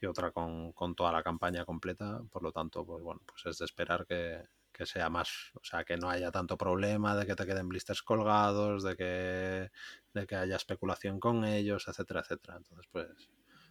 y 0.01 0.07
otra 0.07 0.31
con, 0.33 0.73
con 0.73 0.95
toda 0.95 1.13
la 1.13 1.23
campaña 1.23 1.65
completa. 1.65 2.23
Por 2.31 2.43
lo 2.43 2.53
tanto, 2.53 2.85
pues 2.85 3.03
bueno, 3.03 3.21
pues 3.27 3.47
es 3.47 3.59
de 3.59 3.65
esperar 3.65 4.07
que, 4.07 4.43
que 4.73 4.87
sea 4.87 5.11
más, 5.11 5.53
o 5.55 5.65
sea, 5.65 5.85
que 5.85 5.97
no 5.97 6.09
haya 6.11 6.31
tanto 6.31 6.57
problema 6.57 7.17
de 7.17 7.27
que 7.27 7.35
te 7.37 7.47
queden 7.47 7.69
blisters 7.69 8.03
colgados, 8.03 8.83
de 8.83 8.97
que, 8.97 9.71
de 10.15 10.27
que 10.27 10.37
haya 10.37 10.57
especulación 10.57 11.21
con 11.21 11.45
ellos, 11.45 11.87
etcétera, 11.89 12.21
etcétera. 12.21 12.57
Entonces, 12.59 12.87
pues, 12.91 13.31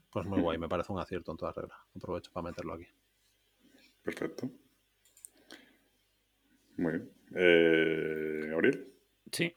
pues 0.09 0.25
muy 0.25 0.39
guay, 0.39 0.57
me 0.57 0.69
parece 0.69 0.91
un 0.93 0.99
acierto 0.99 1.31
en 1.31 1.37
toda 1.37 1.53
regla. 1.53 1.75
Aprovecho 1.95 2.31
para 2.31 2.45
meterlo 2.45 2.73
aquí. 2.73 2.87
Perfecto. 4.03 4.49
Muy 6.77 6.91
bien. 6.93 7.11
Eh, 7.35 8.47
¿Gabriel? 8.49 8.93
Sí. 9.31 9.55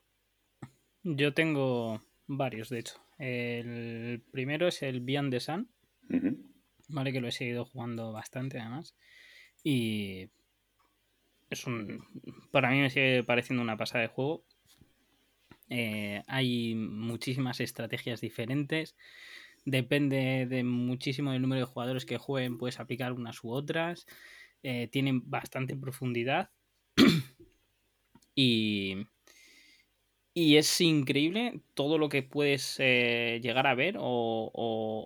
Yo 1.04 1.34
tengo 1.34 2.02
varios, 2.26 2.70
de 2.70 2.78
hecho. 2.80 2.94
El 3.18 4.22
primero 4.32 4.66
es 4.68 4.82
el 4.82 5.00
Beyond 5.00 5.30
the 5.30 5.40
Sun. 5.40 5.68
¿vale? 6.88 7.12
Que 7.12 7.20
lo 7.20 7.28
he 7.28 7.32
seguido 7.32 7.64
jugando 7.64 8.12
bastante, 8.12 8.58
además. 8.58 8.94
Y 9.62 10.30
es 11.50 11.66
un. 11.66 12.04
Para 12.50 12.70
mí 12.70 12.80
me 12.80 12.90
sigue 12.90 13.22
pareciendo 13.22 13.62
una 13.62 13.76
pasada 13.76 14.02
de 14.02 14.08
juego. 14.08 14.44
Eh, 15.68 16.22
hay 16.26 16.74
muchísimas 16.74 17.60
estrategias 17.60 18.20
diferentes. 18.20 18.96
Depende 19.64 20.46
de 20.46 20.62
muchísimo 20.62 21.32
del 21.32 21.42
número 21.42 21.60
de 21.60 21.72
jugadores 21.72 22.04
que 22.04 22.18
jueguen, 22.18 22.58
puedes 22.58 22.80
aplicar 22.80 23.12
unas 23.12 23.42
u 23.44 23.50
otras. 23.50 24.06
Eh, 24.62 24.88
tienen 24.88 25.28
bastante 25.30 25.76
profundidad. 25.76 26.50
y. 28.34 29.06
Y 30.36 30.56
es 30.56 30.80
increíble 30.80 31.60
todo 31.74 31.96
lo 31.96 32.08
que 32.08 32.24
puedes 32.24 32.76
eh, 32.80 33.38
llegar 33.40 33.68
a 33.68 33.74
ver 33.76 33.96
o, 34.00 34.50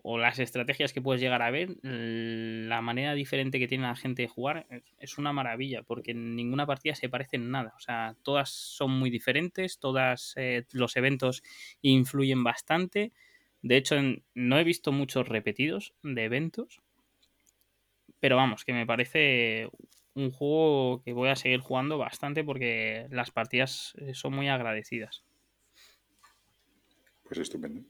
o- 0.03 0.19
las 0.19 0.39
estrategias 0.39 0.95
que 0.95 1.03
puedes 1.03 1.21
llegar 1.21 1.43
a 1.43 1.51
ver, 1.51 1.77
la 1.83 2.81
manera 2.81 3.13
diferente 3.15 3.59
que 3.59 3.69
tiene 3.69 3.85
la 3.87 3.95
gente 3.95 4.23
de 4.23 4.29
jugar 4.29 4.67
es, 4.99 5.19
una 5.19 5.35
maravilla 5.35 5.83
porque 5.83 6.15
ninguna 6.15 6.65
partida 6.67 6.95
se 6.95 7.11
parece 7.11 7.37
en 7.37 7.51
nada. 7.51 7.75
O 7.77 7.81
sea, 7.81 8.17
todas 8.23 8.49
son 8.51 8.91
muy 8.93 9.11
diferentes, 9.11 9.79
todas 9.79 10.33
eh, 10.37 10.65
los 10.73 10.97
eventos 10.97 11.43
influyen 11.83 12.43
bastante. 12.43 13.13
De 13.61 13.77
hecho, 13.77 13.97
no 14.35 14.59
he 14.59 14.65
visto 14.65 14.93
muchos 14.93 15.29
repetidos 15.29 15.93
de 16.03 16.25
eventos, 16.25 16.81
pero 18.21 18.37
vamos, 18.37 18.65
que 18.65 18.73
me 18.73 18.87
parece 18.87 19.69
un 20.19 20.31
juego 20.31 21.03
que 21.03 21.13
voy 21.13 21.29
a 21.29 21.37
seguir 21.37 21.61
jugando 21.61 21.99
bastante 21.99 22.45
porque 22.45 23.07
las 23.11 23.31
partidas 23.31 23.95
eh, 23.99 24.15
son 24.15 24.35
muy 24.35 24.49
agradecidas. 24.49 25.25
Pues 27.25 27.39
estupendo. 27.39 27.83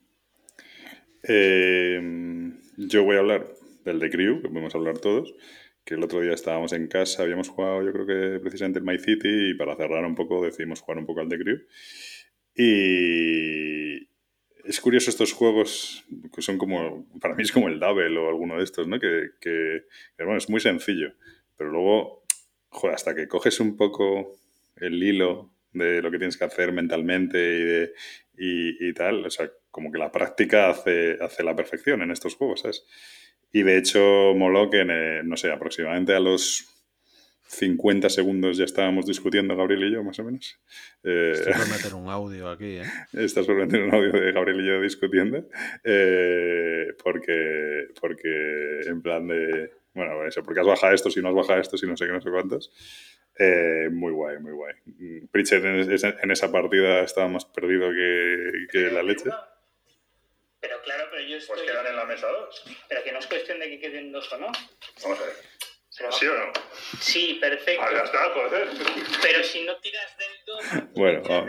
Eh, 1.23 2.01
yo 2.77 3.05
voy 3.05 3.17
a 3.17 3.21
hablar 3.21 3.47
del 3.85 3.99
The 3.99 4.11
Crew, 4.11 4.43
que 4.43 4.49
podemos 4.49 4.75
hablar 4.75 4.99
todos, 4.99 5.35
que 5.85 5.95
el 5.95 6.05
otro 6.05 6.21
día 6.21 6.33
estábamos 6.33 6.73
en 6.73 6.87
casa, 6.87 7.23
habíamos 7.23 7.49
jugado 7.49 7.83
yo 7.83 7.93
creo 7.93 8.07
que 8.07 8.41
precisamente 8.41 8.79
el 8.79 8.85
My 8.85 8.99
City 8.99 9.51
y 9.51 9.55
para 9.55 9.77
cerrar 9.77 10.05
un 10.05 10.15
poco 10.15 10.45
decidimos 10.45 10.81
jugar 10.81 10.99
un 10.99 11.07
poco 11.07 11.21
al 11.21 11.29
The 11.29 11.39
Crew. 11.39 11.61
Y 12.55 14.09
es 14.65 14.81
curioso 14.81 15.11
estos 15.11 15.33
juegos 15.33 16.05
que 16.35 16.43
son 16.43 16.59
como, 16.59 17.07
para 17.21 17.35
mí 17.35 17.43
es 17.43 17.53
como 17.53 17.69
el 17.69 17.81
Double 17.81 18.19
o 18.19 18.29
alguno 18.29 18.59
de 18.59 18.65
estos, 18.65 18.87
¿no? 18.87 19.01
Que, 19.01 19.31
que, 19.41 19.85
bueno, 20.19 20.37
es 20.37 20.51
muy 20.51 20.61
sencillo, 20.61 21.15
pero 21.59 21.71
luego, 21.71 22.23
joder, 22.71 22.95
hasta 22.95 23.15
que 23.15 23.29
coges 23.29 23.61
un 23.61 23.77
poco 23.77 24.39
el 24.77 25.03
hilo 25.03 25.53
de 25.73 26.01
lo 26.01 26.11
que 26.11 26.19
tienes 26.19 26.39
que 26.39 26.45
hacer 26.45 26.73
mentalmente 26.73 27.39
y, 27.39 27.63
de, 27.63 27.93
y, 28.39 28.89
y 28.89 28.95
tal, 28.95 29.27
o 29.27 29.31
sea, 29.31 29.51
como 29.71 29.93
que 29.93 29.99
la 29.99 30.11
práctica 30.11 30.71
hace, 30.71 31.19
hace 31.21 31.43
la 31.43 31.55
perfección 31.55 32.01
en 32.01 32.11
estos 32.11 32.37
juegos, 32.37 32.61
¿sabes? 32.61 32.87
Y 33.53 33.63
de 33.63 33.77
hecho, 33.77 34.35
moló 34.35 34.71
que, 34.71 34.81
en, 34.81 34.91
eh, 34.91 35.21
no 35.25 35.37
sé, 35.37 35.51
aproximadamente 35.51 36.15
a 36.15 36.21
los 36.21 36.67
50 37.49 38.11
segundos 38.11 38.59
ya 38.59 38.65
estábamos 38.65 39.07
discutiendo 39.07 39.57
Gabriel 39.57 39.85
y 39.85 39.93
yo, 39.93 40.05
más 40.05 40.19
o 40.19 40.25
menos. 40.25 40.61
Eh, 41.03 41.33
Estoy 41.35 41.55
por 41.55 41.69
meter 41.77 41.95
un 41.95 42.09
audio 42.09 42.51
aquí, 42.51 42.77
¿eh? 42.77 42.85
Estás 43.15 43.47
por 43.47 43.57
meter 43.57 43.83
un 43.83 43.95
audio 43.95 44.13
de 44.13 44.33
Gabriel 44.33 44.61
y 44.61 44.67
yo 44.67 44.81
discutiendo. 44.81 45.49
Eh, 45.83 46.89
porque, 47.03 47.87
porque, 48.01 48.81
en 48.87 49.01
plan 49.03 49.27
de. 49.27 49.71
Bueno, 49.99 50.25
eso, 50.25 50.45
porque 50.45 50.61
has 50.61 50.67
bajado 50.67 50.95
esto, 50.95 51.11
si 51.11 51.21
no 51.21 51.31
has 51.31 51.35
bajado 51.35 51.61
esto, 51.61 51.77
si 51.77 51.85
no 51.85 51.97
sé 51.97 52.07
qué, 52.07 52.13
no 52.13 52.21
sé 52.21 52.31
cuántos. 52.31 52.71
Eh, 53.37 53.89
muy 53.91 54.13
guay, 54.13 54.39
muy 54.39 54.53
guay. 54.53 54.75
Pritchett 55.33 55.65
en, 55.65 55.91
en, 55.91 56.31
esa 56.31 56.53
partida 56.53 57.01
estaba 57.01 57.27
más 57.27 57.45
perdido 57.47 57.91
que, 57.91 58.69
que 58.71 58.93
la 58.93 59.03
leche. 59.03 59.29
Pero 60.61 60.81
claro, 60.83 61.09
pero 61.11 61.27
yo 61.27 61.37
estoy... 61.37 61.57
Pues 61.57 61.69
quedan 61.69 61.87
en 61.89 61.97
la 61.97 62.05
mesa 62.05 62.29
dos. 62.29 62.63
Pero 62.89 63.03
que 63.03 63.11
no 63.11 63.19
es 63.19 63.27
cuestión 63.27 63.59
de 63.59 63.71
que 63.71 63.81
queden 63.81 64.13
dos 64.13 64.33
o 64.33 64.39
no. 64.39 64.53
Vamos 65.03 65.19
a 65.19 65.25
ver. 65.25 65.35
¿Sí 65.91 66.27
o 66.27 66.33
no? 66.33 66.53
Sí, 67.01 67.39
perfecto. 67.41 67.83
Ah, 67.83 67.91
ya 67.93 68.05
está, 68.05 68.19
joder. 68.33 68.69
Pero 69.21 69.43
si 69.43 69.65
no 69.65 69.77
tiras 69.79 70.17
del 70.17 70.83
2... 70.83 70.95
Bueno, 70.95 71.23
no, 71.29 71.45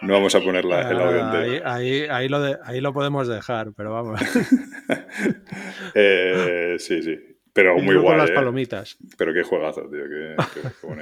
no, 0.00 0.12
vamos 0.14 0.34
a 0.34 0.40
poner 0.40 0.64
la, 0.64 0.90
el 0.90 0.98
audio 0.98 1.20
entero. 1.20 1.68
Ahí, 1.68 2.00
ahí, 2.02 2.08
ahí, 2.10 2.28
lo 2.28 2.40
de, 2.40 2.56
ahí 2.64 2.80
lo 2.80 2.94
podemos 2.94 3.28
dejar, 3.28 3.72
pero 3.76 3.92
vamos. 3.92 4.20
eh, 5.94 6.76
sí, 6.78 7.02
sí. 7.02 7.25
Pero 7.56 7.78
muy 7.78 7.96
guay. 7.96 8.06
Con 8.06 8.18
las 8.18 8.30
¿eh? 8.30 8.34
palomitas. 8.34 8.98
Pero 9.16 9.32
qué 9.32 9.42
juegazo, 9.42 9.88
tío. 9.88 10.04
Qué, 10.04 10.36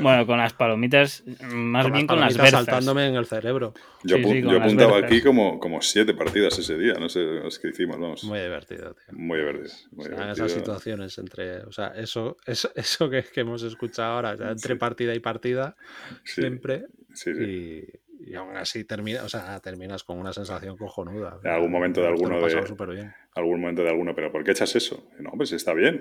bueno, 0.00 0.24
con 0.24 0.38
las 0.38 0.52
palomitas, 0.52 1.24
más 1.52 1.90
bien 1.90 2.06
con 2.06 2.20
las 2.20 2.36
versas. 2.36 2.64
saltándome 2.64 3.08
en 3.08 3.16
el 3.16 3.26
cerebro. 3.26 3.74
Yo, 4.04 4.18
yo 4.18 4.60
apuntaba 4.62 4.98
aquí 4.98 5.20
como, 5.20 5.58
como 5.58 5.82
siete 5.82 6.14
partidas 6.14 6.56
ese 6.56 6.78
día, 6.78 6.94
no 6.94 7.08
sé 7.08 7.20
los 7.20 7.58
que 7.58 7.70
hicimos, 7.70 7.98
vamos. 7.98 8.22
Muy 8.22 8.38
divertido, 8.38 8.94
tío. 8.94 9.18
Muy 9.18 9.38
divertido. 9.38 9.74
Muy 9.90 10.06
Esas 10.06 10.52
situaciones 10.52 11.18
entre. 11.18 11.62
O 11.62 11.72
sea, 11.72 11.88
eso, 11.88 12.36
eso, 12.46 12.70
eso 12.76 13.10
que, 13.10 13.24
que 13.24 13.40
hemos 13.40 13.64
escuchado 13.64 14.12
ahora, 14.12 14.36
entre 14.48 14.76
partida 14.76 15.12
y 15.12 15.18
partida, 15.18 15.76
siempre. 16.22 16.84
Sí, 17.14 17.34
sí. 17.34 17.42
Y, 17.42 18.03
y 18.26 18.34
aún 18.34 18.56
así 18.56 18.84
termina, 18.84 19.22
o 19.24 19.28
sea, 19.28 19.60
terminas 19.60 20.04
con 20.04 20.18
una 20.18 20.32
sensación 20.32 20.76
cojonuda. 20.76 21.40
En 21.44 21.50
algún 21.50 21.70
momento 21.70 22.00
de 22.00 22.08
alguno 22.08 22.40
de 22.40 23.12
algún 23.34 23.60
momento 23.60 23.82
de 23.82 23.88
alguno, 23.88 24.14
pero 24.14 24.30
¿por 24.30 24.44
qué 24.44 24.52
echas 24.52 24.76
eso? 24.76 25.10
No, 25.18 25.32
pues 25.36 25.52
está 25.52 25.74
bien, 25.74 26.00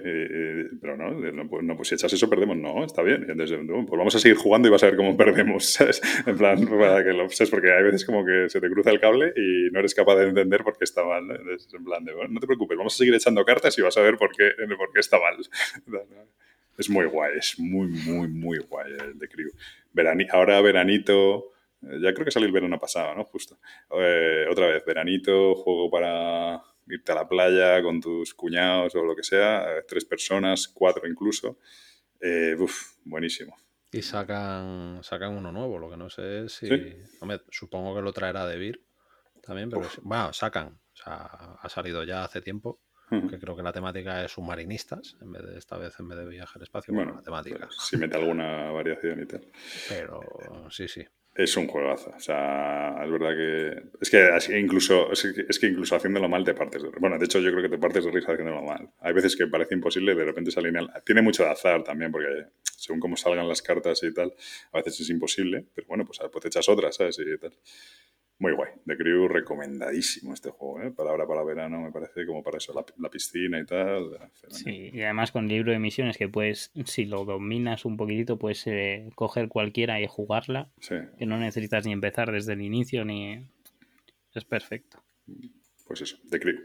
pero 0.80 0.96
no, 0.96 1.12
no, 1.12 1.76
pues 1.76 1.88
si 1.88 1.96
echas 1.96 2.14
eso 2.14 2.30
perdemos, 2.30 2.56
no, 2.58 2.86
está 2.86 3.02
bien. 3.02 3.26
Entonces, 3.28 3.58
pues 3.68 3.98
vamos 3.98 4.16
a 4.16 4.20
seguir 4.20 4.38
jugando 4.38 4.68
y 4.68 4.72
vas 4.72 4.84
a 4.84 4.88
ver 4.88 4.96
cómo 4.96 5.18
perdemos, 5.18 5.66
¿sabes? 5.74 6.02
En 6.28 6.38
plan, 6.38 6.64
para 6.80 7.04
que 7.04 7.12
lo 7.12 7.28
sabes, 7.30 7.50
porque 7.50 7.72
hay 7.72 7.84
veces 7.84 8.06
como 8.06 8.24
que 8.24 8.50
se 8.50 8.62
te 8.62 8.70
cruza 8.70 8.92
el 8.92 9.00
cable 9.00 9.34
y 9.36 9.72
no 9.72 9.80
eres 9.80 9.96
capaz 9.96 10.16
de 10.18 10.28
entender 10.28 10.64
por 10.64 10.78
qué 10.78 10.84
está 10.84 11.04
mal. 11.04 11.28
¿no? 11.28 11.34
en 11.34 11.84
plan 11.84 12.06
de, 12.06 12.14
bueno, 12.14 12.34
no 12.34 12.40
te 12.40 12.46
preocupes, 12.46 12.78
vamos 12.78 12.94
a 12.94 12.98
seguir 12.98 13.16
echando 13.16 13.44
cartas 13.44 13.78
y 13.80 13.82
vas 13.82 13.98
a 13.98 14.02
ver 14.02 14.16
por 14.18 14.32
qué, 14.32 14.52
por 14.78 14.92
qué 14.94 15.00
está 15.00 15.18
mal. 15.20 15.36
Es 16.78 16.90
muy 16.90 17.06
guay, 17.06 17.38
es 17.38 17.60
muy, 17.60 17.88
muy, 17.88 18.28
muy 18.28 18.60
guay 18.60 18.92
el 18.92 19.18
de 19.18 19.28
Crew. 19.28 19.50
Verani 19.92 20.28
ahora 20.32 20.62
veranito 20.62 21.53
ya 22.02 22.14
creo 22.14 22.26
que 22.26 22.32
salió 22.32 22.48
el 22.48 22.54
verano 22.54 22.80
pasado, 22.80 23.14
¿no? 23.16 23.24
Justo. 23.26 23.60
Eh, 23.92 24.46
otra 24.50 24.68
vez, 24.68 24.84
veranito, 24.86 25.56
juego 25.56 25.90
para 25.90 26.62
irte 26.88 27.12
a 27.12 27.16
la 27.16 27.28
playa 27.28 27.82
con 27.82 28.02
tus 28.02 28.34
cuñados 28.34 28.96
o 28.96 29.04
lo 29.04 29.16
que 29.16 29.24
sea, 29.24 29.78
eh, 29.78 29.84
tres 29.88 30.06
personas, 30.06 30.68
cuatro 30.68 31.08
incluso. 31.08 31.58
uf, 32.60 32.96
buenísimo. 33.06 33.58
Y 33.92 34.02
sacan, 34.02 35.04
sacan 35.04 35.38
uno 35.38 35.52
nuevo, 35.52 35.78
lo 35.78 35.90
que 35.90 35.98
no 35.98 36.10
sé 36.10 36.46
es 36.46 36.54
si... 36.54 36.68
supongo 37.52 37.96
que 37.96 38.02
lo 38.02 38.12
traerá 38.12 38.48
de 38.48 38.58
Vir 38.58 38.84
también, 39.46 39.70
pero... 39.70 39.88
Bueno, 40.02 40.34
sacan. 40.34 40.68
O 40.68 40.96
sea, 40.96 41.58
ha 41.60 41.70
salido 41.70 42.04
ya 42.04 42.24
hace 42.24 42.42
tiempo. 42.42 42.80
Que 43.30 43.38
creo 43.38 43.56
que 43.56 43.62
la 43.62 43.72
temática 43.72 44.26
es 44.26 44.32
submarinistas, 44.32 45.18
en 45.22 45.32
vez 45.32 45.44
de 45.46 45.60
esta 45.60 45.78
vez 45.78 46.00
en 46.00 46.08
vez 46.08 46.18
de 46.18 46.26
viaje 46.26 46.54
al 46.56 46.64
espacio. 46.64 46.96
Bueno, 46.96 47.14
la 47.14 47.22
temática. 47.22 47.68
Pues, 47.68 47.78
si 47.78 47.96
mete 47.96 48.18
alguna 48.18 48.72
variación 48.72 49.22
y 49.22 49.28
tal. 49.28 49.46
Pero 49.88 50.22
sí, 50.72 50.88
sí. 50.88 51.06
Es 51.36 51.58
un 51.58 51.68
juegazo. 51.68 52.14
O 52.16 52.20
sea, 52.20 53.02
es 53.04 53.10
verdad 53.10 53.36
que. 53.36 53.84
Es 54.00 54.10
que 54.10 54.60
incluso, 54.60 55.12
es 55.12 55.60
que 55.60 55.68
incluso 55.68 55.96
haciéndolo 55.96 56.30
mal 56.30 56.44
te 56.44 56.54
partes 56.54 56.84
de 56.84 56.90
Bueno, 57.00 57.18
de 57.18 57.26
hecho, 57.26 57.40
yo 57.40 57.50
creo 57.52 57.64
que 57.64 57.70
te 57.70 57.80
partes 57.80 58.06
de 58.06 58.12
risa 58.12 58.34
haciéndolo 58.34 58.62
mal. 58.62 58.92
Hay 59.00 59.14
veces 59.14 59.36
que 59.36 59.48
parece 59.48 59.74
imposible 59.74 60.14
de 60.14 60.26
repente 60.26 60.52
se. 60.52 60.62
Tiene 61.04 61.22
mucho 61.24 61.44
de 61.44 61.50
azar 61.50 61.84
también, 61.84 62.12
porque 62.12 62.28
según 62.78 63.00
cómo 63.00 63.18
salgan 63.18 63.48
las 63.48 63.64
cartas 63.64 64.04
y 64.04 64.14
tal, 64.14 64.34
a 64.74 64.78
veces 64.78 65.00
es 65.00 65.10
imposible. 65.10 65.66
Pero 65.74 65.88
bueno, 65.88 66.06
pues, 66.06 66.20
pues 66.32 66.42
te 66.44 66.50
echas 66.50 66.70
otras, 66.70 66.96
¿sabes? 66.96 67.18
Y 67.20 67.38
tal. 67.40 67.54
Muy 68.44 68.52
guay. 68.52 68.72
The 68.86 68.98
Crew, 68.98 69.30
recomendadísimo 69.30 70.34
este 70.34 70.50
juego, 70.50 70.82
¿eh? 70.82 70.92
Para 70.92 71.12
ahora, 71.12 71.26
para 71.26 71.46
verano, 71.46 71.80
me 71.80 71.94
parece, 71.94 72.26
como 72.26 72.44
para 72.44 72.58
eso, 72.58 72.74
la, 72.74 73.10
piscina 73.10 73.58
y 73.58 73.66
tal. 73.66 74.20
Sí, 74.50 74.90
y 74.92 75.02
además 75.02 75.32
con 75.32 75.48
libro 75.48 75.72
de 75.72 75.80
misiones 75.80 76.18
que 76.18 76.28
puedes, 76.28 76.70
si 76.84 77.06
lo 77.06 77.24
dominas 77.24 77.86
un 77.86 77.96
poquitito, 77.96 78.38
puedes 78.38 78.68
eh, 78.68 79.10
coger 79.16 79.48
cualquiera 79.48 80.02
y 80.02 80.08
jugarla. 80.08 80.70
Sí. 80.82 80.96
Que 81.18 81.26
no 81.26 81.38
necesitas 81.38 81.86
ni 81.86 81.94
empezar 81.94 82.34
desde 82.34 82.52
el 82.52 82.62
inicio, 82.64 83.06
ni... 83.06 83.48
Es 84.34 84.44
perfecto. 84.44 85.02
Pues 85.88 86.02
eso, 86.02 86.18
The 86.30 86.38
Crew. 86.38 86.60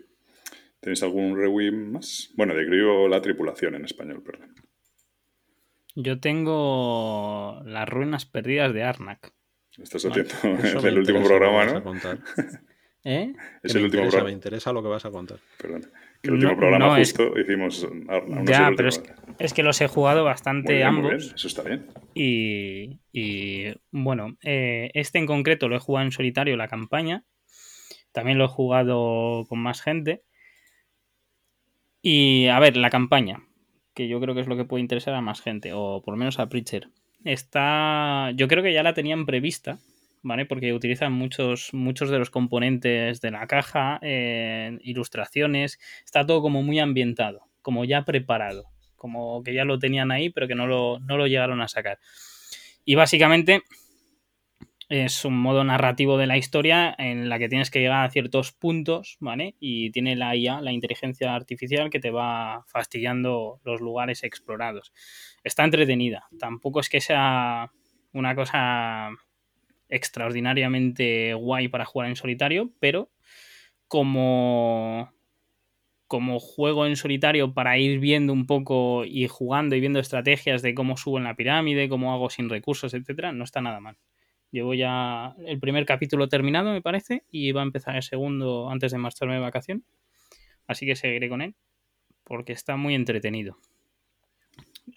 ¿Tenéis 0.80 1.04
algún 1.04 1.36
rewin 1.36 1.92
más? 1.92 2.32
Bueno, 2.34 2.56
The 2.56 2.66
Crew 2.66 2.88
o 2.88 3.08
La 3.08 3.22
Tripulación 3.22 3.76
en 3.76 3.84
español, 3.84 4.24
perdón. 4.24 4.52
Yo 5.94 6.18
tengo 6.18 7.62
Las 7.64 7.88
Ruinas 7.88 8.26
Perdidas 8.26 8.74
de 8.74 8.82
Arnak. 8.82 9.37
Estás 9.82 10.04
haciendo 10.04 10.32
es 10.64 10.84
el 10.84 10.98
último 10.98 11.22
programa, 11.22 11.64
¿no? 11.64 11.94
¿Eh? 13.04 13.32
Es 13.62 13.74
el 13.74 13.84
último 13.84 14.02
programa. 14.02 14.26
Me 14.26 14.32
interesa 14.32 14.72
lo 14.72 14.82
que 14.82 14.88
vas 14.88 15.04
a 15.04 15.10
contar. 15.10 15.38
Perdón. 15.56 15.82
Que 16.20 16.28
el 16.28 16.34
último 16.34 16.56
programa 16.56 16.98
justo 16.98 17.38
hicimos. 17.38 17.88
ya, 18.44 18.70
pero 18.76 18.88
es 19.38 19.52
que, 19.54 19.62
los 19.62 19.80
he 19.80 19.86
jugado 19.86 20.24
bastante 20.24 20.82
ambos. 20.82 21.32
Eso 21.34 21.46
está 21.46 21.62
bien. 21.62 21.86
Y, 22.12 22.98
y 23.12 23.72
bueno, 23.92 24.36
eh, 24.42 24.90
este 24.94 25.18
en 25.18 25.26
concreto 25.26 25.68
lo 25.68 25.76
he 25.76 25.80
jugado 25.80 26.06
en 26.06 26.12
solitario, 26.12 26.56
la 26.56 26.68
campaña. 26.68 27.24
También 28.12 28.36
lo 28.36 28.46
he 28.46 28.48
jugado 28.48 29.46
con 29.48 29.60
más 29.60 29.80
gente. 29.80 30.24
Y 32.02 32.48
a 32.48 32.58
ver, 32.58 32.76
la 32.76 32.90
campaña, 32.90 33.44
que 33.94 34.08
yo 34.08 34.20
creo 34.20 34.34
que 34.34 34.40
es 34.40 34.48
lo 34.48 34.56
que 34.56 34.64
puede 34.64 34.82
interesar 34.82 35.14
a 35.14 35.20
más 35.20 35.40
gente, 35.40 35.72
o 35.72 36.02
por 36.04 36.14
lo 36.14 36.18
menos 36.18 36.38
a 36.40 36.48
Preacher 36.48 36.90
está. 37.24 38.30
Yo 38.34 38.48
creo 38.48 38.62
que 38.62 38.72
ya 38.72 38.82
la 38.82 38.94
tenían 38.94 39.26
prevista, 39.26 39.78
¿vale? 40.22 40.46
Porque 40.46 40.72
utilizan 40.72 41.12
muchos, 41.12 41.72
muchos 41.72 42.10
de 42.10 42.18
los 42.18 42.30
componentes 42.30 43.20
de 43.20 43.30
la 43.30 43.46
caja, 43.46 43.98
eh, 44.02 44.78
ilustraciones, 44.82 45.78
está 46.04 46.26
todo 46.26 46.42
como 46.42 46.62
muy 46.62 46.78
ambientado, 46.78 47.42
como 47.62 47.84
ya 47.84 48.04
preparado, 48.04 48.66
como 48.96 49.42
que 49.42 49.54
ya 49.54 49.64
lo 49.64 49.78
tenían 49.78 50.10
ahí, 50.10 50.30
pero 50.30 50.48
que 50.48 50.54
no 50.54 50.66
lo, 50.66 51.00
no 51.00 51.16
lo 51.16 51.26
llegaron 51.26 51.60
a 51.60 51.68
sacar. 51.68 51.98
Y 52.84 52.94
básicamente 52.94 53.62
es 54.88 55.24
un 55.24 55.38
modo 55.38 55.64
narrativo 55.64 56.16
de 56.16 56.26
la 56.26 56.38
historia 56.38 56.94
en 56.98 57.28
la 57.28 57.38
que 57.38 57.48
tienes 57.48 57.70
que 57.70 57.80
llegar 57.80 58.04
a 58.04 58.10
ciertos 58.10 58.52
puntos, 58.52 59.18
¿vale? 59.20 59.54
Y 59.60 59.90
tiene 59.90 60.16
la 60.16 60.34
IA, 60.34 60.60
la 60.62 60.72
inteligencia 60.72 61.34
artificial, 61.34 61.90
que 61.90 62.00
te 62.00 62.10
va 62.10 62.64
fastidiando 62.68 63.60
los 63.64 63.80
lugares 63.80 64.24
explorados. 64.24 64.92
Está 65.44 65.64
entretenida. 65.64 66.28
Tampoco 66.38 66.80
es 66.80 66.88
que 66.88 67.00
sea 67.00 67.70
una 68.12 68.34
cosa 68.34 69.10
extraordinariamente 69.88 71.34
guay 71.34 71.68
para 71.68 71.84
jugar 71.84 72.08
en 72.08 72.16
solitario, 72.16 72.72
pero 72.80 73.10
como 73.88 75.12
como 76.08 76.40
juego 76.40 76.86
en 76.86 76.96
solitario 76.96 77.52
para 77.54 77.78
ir 77.78 78.00
viendo 78.00 78.32
un 78.32 78.46
poco 78.46 79.04
y 79.04 79.28
jugando 79.28 79.76
y 79.76 79.80
viendo 79.80 80.00
estrategias 80.00 80.62
de 80.62 80.74
cómo 80.74 80.96
subo 80.96 81.18
en 81.18 81.24
la 81.24 81.36
pirámide, 81.36 81.88
cómo 81.88 82.14
hago 82.14 82.30
sin 82.30 82.48
recursos, 82.48 82.94
etcétera, 82.94 83.32
no 83.32 83.44
está 83.44 83.60
nada 83.60 83.78
mal. 83.80 83.98
Llevo 84.50 84.74
ya 84.74 85.34
el 85.44 85.60
primer 85.60 85.84
capítulo 85.84 86.28
terminado, 86.28 86.72
me 86.72 86.80
parece, 86.80 87.24
y 87.30 87.52
va 87.52 87.60
a 87.60 87.64
empezar 87.64 87.96
el 87.96 88.02
segundo 88.02 88.70
antes 88.70 88.92
de 88.92 88.98
marcharme 88.98 89.34
de 89.34 89.40
vacación. 89.40 89.84
Así 90.66 90.86
que 90.86 90.96
seguiré 90.96 91.28
con 91.28 91.42
él, 91.42 91.54
porque 92.24 92.52
está 92.52 92.76
muy 92.76 92.94
entretenido. 92.94 93.58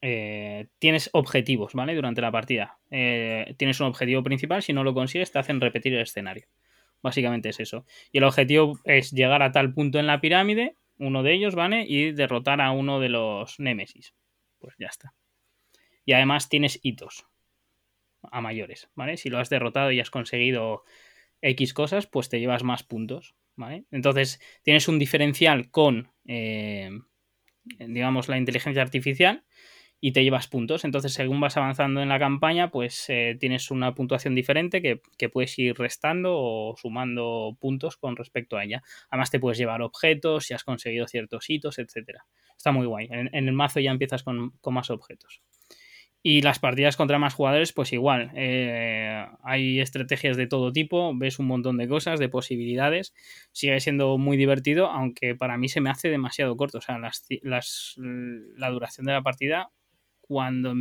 Eh, 0.02 0.68
tienes 0.80 1.10
objetivos, 1.12 1.74
¿vale? 1.74 1.96
Durante 1.96 2.22
la 2.22 2.32
partida. 2.32 2.80
Eh, 2.92 3.56
tienes 3.58 3.80
un 3.82 3.88
objetivo 3.88 4.24
principal, 4.24 4.64
si 4.64 4.72
no 4.72 4.84
lo 4.84 4.94
consigues, 4.94 5.32
te 5.32 5.40
hacen 5.40 5.60
repetir 5.60 5.94
el 5.94 6.02
escenario. 6.02 6.48
Básicamente 7.02 7.50
es 7.50 7.60
eso. 7.60 7.86
Y 8.12 8.20
el 8.20 8.24
objetivo 8.24 8.80
es 8.86 9.12
llegar 9.12 9.42
a 9.42 9.52
tal 9.52 9.74
punto 9.74 10.00
en 10.00 10.08
la 10.08 10.22
pirámide, 10.22 10.76
uno 10.98 11.24
de 11.24 11.34
ellos, 11.34 11.56
¿vale? 11.56 11.86
Y 11.88 12.12
derrotar 12.12 12.62
a 12.62 12.72
uno 12.72 13.00
de 13.00 13.10
los 13.10 13.60
Némesis. 13.60 14.14
Pues 14.60 14.76
ya 14.80 14.88
está. 14.88 15.14
Y 16.06 16.14
además 16.14 16.48
tienes 16.48 16.80
hitos 16.84 17.26
a 18.24 18.42
mayores, 18.42 18.90
¿vale? 18.96 19.18
Si 19.18 19.30
lo 19.30 19.40
has 19.40 19.50
derrotado 19.50 19.92
y 19.92 20.00
has 20.00 20.10
conseguido 20.10 20.84
X 21.42 21.74
cosas, 21.74 22.08
pues 22.08 22.30
te 22.30 22.40
llevas 22.40 22.64
más 22.64 22.84
puntos, 22.84 23.36
¿vale? 23.56 23.86
Entonces 23.92 24.40
tienes 24.64 24.88
un 24.88 25.00
diferencial 25.00 25.72
con, 25.72 26.12
eh, 26.28 26.92
digamos, 27.80 28.30
la 28.30 28.38
inteligencia 28.38 28.82
artificial 28.82 29.44
y 30.00 30.14
te 30.14 30.24
llevas 30.24 30.48
puntos. 30.48 30.84
Entonces, 30.84 31.14
según 31.14 31.40
vas 31.40 31.58
avanzando 31.58 32.02
en 32.02 32.10
la 32.10 32.20
campaña, 32.20 32.72
pues 32.72 33.06
eh, 33.10 33.38
tienes 33.40 33.70
una 33.70 33.94
puntuación 33.94 34.34
diferente 34.34 34.82
que, 34.82 35.30
puedes 35.30 35.58
ir 35.60 35.78
restando 35.78 36.38
o 36.38 36.76
sumando 36.76 37.56
puntos 37.60 37.98
con 37.98 38.16
respecto 38.16 38.58
a 38.58 38.64
ella. 38.64 38.84
Además, 39.10 39.30
te 39.30 39.40
puedes 39.40 39.60
llevar 39.60 39.84
objetos 39.84 40.46
si 40.46 40.56
has 40.56 40.64
conseguido 40.64 41.08
ciertos 41.08 41.50
hitos, 41.50 41.78
etcétera. 41.78 42.26
Está 42.58 42.72
muy 42.72 42.88
guay. 42.88 43.08
En, 43.12 43.30
el 43.34 43.54
mazo 43.54 43.80
ya 43.80 43.92
empiezas 43.92 44.24
con 44.24 44.54
más 44.66 44.90
objetos. 44.90 45.42
Y 46.24 46.42
las 46.42 46.60
partidas 46.60 46.98
contra 46.98 47.18
más 47.18 47.34
jugadores, 47.34 47.74
pues 47.74 47.94
igual. 47.94 48.32
Eh, 48.36 49.26
hay 49.42 49.80
estrategias 49.80 50.38
de 50.38 50.46
todo 50.46 50.72
tipo, 50.72 51.18
ves 51.18 51.40
un 51.40 51.48
montón 51.48 51.78
de 51.78 51.88
cosas, 51.88 52.20
de 52.20 52.30
posibilidades. 52.30 53.14
Sigue 53.52 53.80
siendo 53.80 54.18
muy 54.20 54.38
divertido, 54.38 54.88
aunque 54.88 55.36
para 55.36 55.58
mí 55.58 55.68
se 55.68 55.82
me 55.82 55.90
hace 55.90 56.10
demasiado 56.10 56.56
corto. 56.56 56.78
O 56.78 56.82
sea, 56.82 57.00
las, 57.00 57.96
la 57.98 58.70
duración 58.70 59.08
de 59.08 59.14
la 59.14 59.24
partida, 59.24 59.72
cuando 60.22 60.76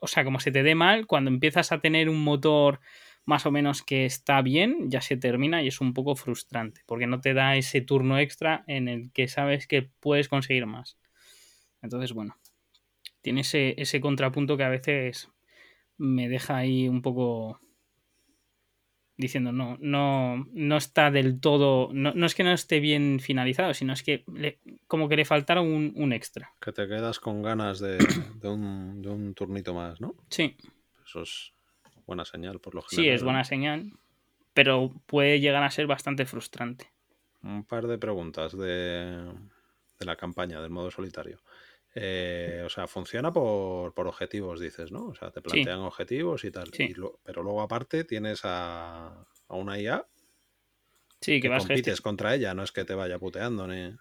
o 0.00 0.06
sea, 0.06 0.24
como 0.24 0.40
se 0.40 0.50
te 0.50 0.62
dé 0.62 0.74
mal, 0.74 1.06
cuando 1.06 1.30
empiezas 1.30 1.72
a 1.72 1.80
tener 1.80 2.08
un 2.08 2.22
motor 2.22 2.80
más 3.24 3.44
o 3.44 3.50
menos 3.50 3.82
que 3.82 4.06
está 4.06 4.40
bien, 4.40 4.90
ya 4.90 5.00
se 5.00 5.16
termina 5.16 5.62
y 5.62 5.68
es 5.68 5.80
un 5.80 5.94
poco 5.94 6.14
frustrante, 6.14 6.82
porque 6.86 7.06
no 7.06 7.20
te 7.20 7.34
da 7.34 7.56
ese 7.56 7.80
turno 7.80 8.18
extra 8.18 8.64
en 8.68 8.88
el 8.88 9.10
que 9.12 9.26
sabes 9.26 9.66
que 9.66 9.82
puedes 9.82 10.28
conseguir 10.28 10.66
más. 10.66 10.96
Entonces, 11.82 12.12
bueno, 12.12 12.36
tiene 13.26 13.40
ese, 13.40 13.74
ese 13.76 14.00
contrapunto 14.00 14.56
que 14.56 14.62
a 14.62 14.68
veces 14.68 15.28
me 15.98 16.28
deja 16.28 16.56
ahí 16.58 16.88
un 16.88 17.02
poco 17.02 17.60
diciendo 19.16 19.50
no, 19.50 19.76
no, 19.80 20.46
no 20.52 20.76
está 20.76 21.10
del 21.10 21.40
todo, 21.40 21.90
no, 21.92 22.14
no 22.14 22.24
es 22.26 22.36
que 22.36 22.44
no 22.44 22.52
esté 22.52 22.78
bien 22.78 23.18
finalizado, 23.18 23.74
sino 23.74 23.94
es 23.94 24.04
que 24.04 24.22
le- 24.32 24.60
como 24.86 25.08
que 25.08 25.16
le 25.16 25.24
faltara 25.24 25.60
un, 25.60 25.92
un 25.96 26.12
extra. 26.12 26.52
Que 26.60 26.70
te 26.70 26.86
quedas 26.86 27.18
con 27.18 27.42
ganas 27.42 27.80
de, 27.80 27.98
de 28.40 28.48
un, 28.48 29.02
de 29.02 29.08
un 29.08 29.34
turnito 29.34 29.74
más, 29.74 30.00
¿no? 30.00 30.14
Sí, 30.30 30.56
Eso 31.04 31.22
es 31.22 31.52
buena 32.06 32.24
señal, 32.24 32.60
por 32.60 32.76
lo 32.76 32.82
sí, 32.82 32.94
general. 32.98 33.14
es 33.16 33.22
buena 33.24 33.42
señal, 33.42 33.90
pero 34.54 34.92
puede 35.06 35.40
llegar 35.40 35.64
a 35.64 35.70
ser 35.72 35.88
bastante 35.88 36.26
frustrante. 36.26 36.92
Un 37.42 37.64
par 37.64 37.88
de 37.88 37.98
preguntas 37.98 38.56
de, 38.56 39.32
de 39.98 40.04
la 40.06 40.14
campaña, 40.14 40.60
del 40.60 40.70
modo 40.70 40.92
solitario. 40.92 41.40
Eh, 41.98 42.62
o 42.64 42.68
sea, 42.68 42.86
funciona 42.86 43.32
por, 43.32 43.94
por 43.94 44.06
objetivos, 44.06 44.60
dices, 44.60 44.92
¿no? 44.92 45.06
O 45.06 45.14
sea, 45.14 45.30
te 45.30 45.40
plantean 45.40 45.80
objetivos 45.80 46.44
y 46.44 46.50
tal. 46.50 46.68
Sí. 46.72 46.84
Y 46.84 46.94
lo- 46.94 47.18
pero 47.24 47.42
luego 47.42 47.62
aparte 47.62 48.04
tienes 48.04 48.40
a, 48.44 49.06
a 49.48 49.54
una 49.56 49.78
IA 49.78 50.06
Sí, 51.20 51.32
que, 51.36 51.42
que 51.42 51.48
vas 51.48 51.64
compites 51.66 52.00
contra 52.00 52.34
ella, 52.34 52.54
no 52.54 52.62
es 52.62 52.72
que 52.72 52.84
te 52.84 52.94
vaya 52.94 53.18
puteando 53.18 53.66
ni... 53.66 53.94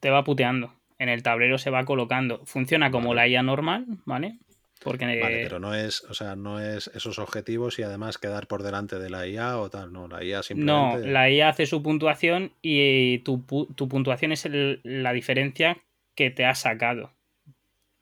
te 0.00 0.10
va 0.10 0.24
puteando. 0.24 0.72
En 0.98 1.08
el 1.08 1.22
tablero 1.22 1.58
se 1.58 1.70
va 1.70 1.84
colocando. 1.84 2.44
Funciona 2.44 2.90
como 2.90 3.14
Vale. 3.14 3.16
la 3.16 3.28
IA 3.28 3.42
normal, 3.42 3.86
¿vale? 4.04 4.38
Porque 4.82 5.04
Vale, 5.06 5.38
pero 5.42 5.58
no 5.58 5.74
es, 5.74 6.02
o 6.04 6.14
sea, 6.14 6.36
no 6.36 6.58
es 6.60 6.88
esos 6.94 7.18
objetivos 7.18 7.78
y 7.78 7.82
además 7.82 8.18
quedar 8.18 8.46
por 8.46 8.62
delante 8.62 8.98
de 8.98 9.10
la 9.10 9.26
IA 9.26 9.58
o 9.58 9.68
tal, 9.68 9.92
no, 9.92 10.08
la 10.08 10.24
IA 10.24 10.38
no, 10.38 10.42
simplemente... 10.42 11.06
la 11.06 11.30
IA 11.30 11.48
hace 11.50 11.66
su 11.66 11.82
puntuación 11.82 12.52
y 12.62 13.18
tu, 13.18 13.42
tu 13.76 13.88
puntuación 13.88 14.32
es 14.32 14.44
el- 14.46 14.80
la 14.84 15.12
diferencia 15.12 15.76
que 16.14 16.30
te 16.30 16.44
ha 16.44 16.54
sacado. 16.54 17.14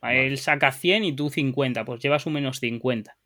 Vale. 0.01 0.27
Él 0.27 0.39
saca 0.39 0.73
100 0.73 1.05
y 1.05 1.13
tú 1.15 1.29
50, 1.31 1.85
pues 1.85 2.01
llevas 2.01 2.27
un 2.27 2.35
menos 2.35 2.61
50. 2.61 3.17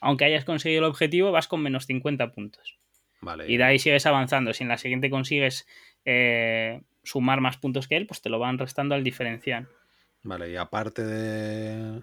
Aunque 0.00 0.24
hayas 0.24 0.44
conseguido 0.44 0.80
el 0.80 0.90
objetivo, 0.90 1.32
vas 1.32 1.48
con 1.48 1.62
menos 1.62 1.86
50 1.86 2.32
puntos. 2.32 2.78
Vale, 3.20 3.50
Y 3.50 3.56
de 3.56 3.64
ahí 3.64 3.78
sigues 3.78 4.06
avanzando. 4.06 4.52
Si 4.52 4.62
en 4.62 4.68
la 4.68 4.78
siguiente 4.78 5.10
consigues 5.10 5.66
eh, 6.04 6.82
sumar 7.02 7.40
más 7.40 7.56
puntos 7.56 7.88
que 7.88 7.96
él, 7.96 8.06
pues 8.06 8.20
te 8.22 8.28
lo 8.28 8.38
van 8.38 8.58
restando 8.58 8.94
al 8.94 9.04
diferencial. 9.04 9.68
Vale, 10.22 10.50
y 10.50 10.56
aparte 10.56 11.04
de... 11.04 12.02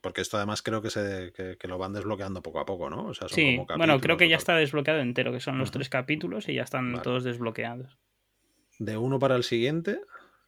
Porque 0.00 0.20
esto 0.20 0.36
además 0.36 0.60
creo 0.60 0.82
que, 0.82 0.90
se, 0.90 1.32
que, 1.34 1.56
que 1.58 1.66
lo 1.68 1.78
van 1.78 1.94
desbloqueando 1.94 2.42
poco 2.42 2.60
a 2.60 2.66
poco, 2.66 2.90
¿no? 2.90 3.06
O 3.06 3.14
sea, 3.14 3.28
son 3.28 3.36
Sí, 3.36 3.56
como 3.66 3.78
bueno, 3.78 3.98
creo 4.00 4.18
que 4.18 4.28
ya 4.28 4.36
está 4.36 4.54
desbloqueado 4.54 5.00
entero, 5.00 5.32
que 5.32 5.40
son 5.40 5.56
los 5.58 5.70
tres 5.70 5.88
capítulos 5.88 6.48
y 6.48 6.54
ya 6.54 6.62
están 6.62 6.92
Vale. 6.92 7.02
todos 7.02 7.24
desbloqueados. 7.24 7.96
De 8.78 8.98
uno 8.98 9.18
para 9.18 9.34
el 9.36 9.44
siguiente, 9.44 10.00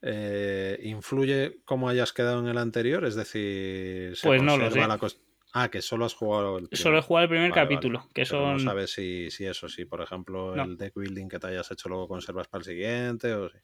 eh, 0.02 0.78
¿influye 0.82 1.58
cómo 1.64 1.88
hayas 1.88 2.12
quedado 2.12 2.40
en 2.40 2.48
el 2.48 2.58
anterior? 2.58 3.04
Es 3.04 3.14
decir, 3.14 4.16
¿se 4.16 4.26
Pues 4.26 4.42
no 4.42 4.56
lo 4.56 4.64
conserva 4.64 4.98
sé. 4.98 5.06
la 5.08 5.20
Ah, 5.58 5.70
que 5.70 5.80
solo 5.80 6.04
has 6.04 6.12
jugado 6.12 6.58
el 6.58 6.68
Solo 6.72 6.98
he 6.98 7.02
jugado 7.02 7.24
el 7.24 7.30
primer 7.30 7.50
Vale, 7.50 7.62
vale. 7.62 7.74
capítulo, 7.76 8.00
que 8.08 8.24
Pero 8.24 8.26
son... 8.26 8.52
no 8.54 8.58
sabes 8.58 8.92
si, 8.92 9.30
si 9.30 9.46
eso, 9.46 9.68
si 9.70 9.86
por 9.86 10.02
ejemplo 10.02 10.54
No. 10.54 10.64
el 10.64 10.76
deck 10.76 10.92
building 10.94 11.28
que 11.28 11.38
te 11.38 11.46
hayas 11.46 11.70
hecho 11.70 11.88
luego 11.88 12.08
conservas 12.08 12.46
para 12.48 12.60
el 12.60 12.66
siguiente 12.66 13.32
o 13.32 13.48
si... 13.48 13.56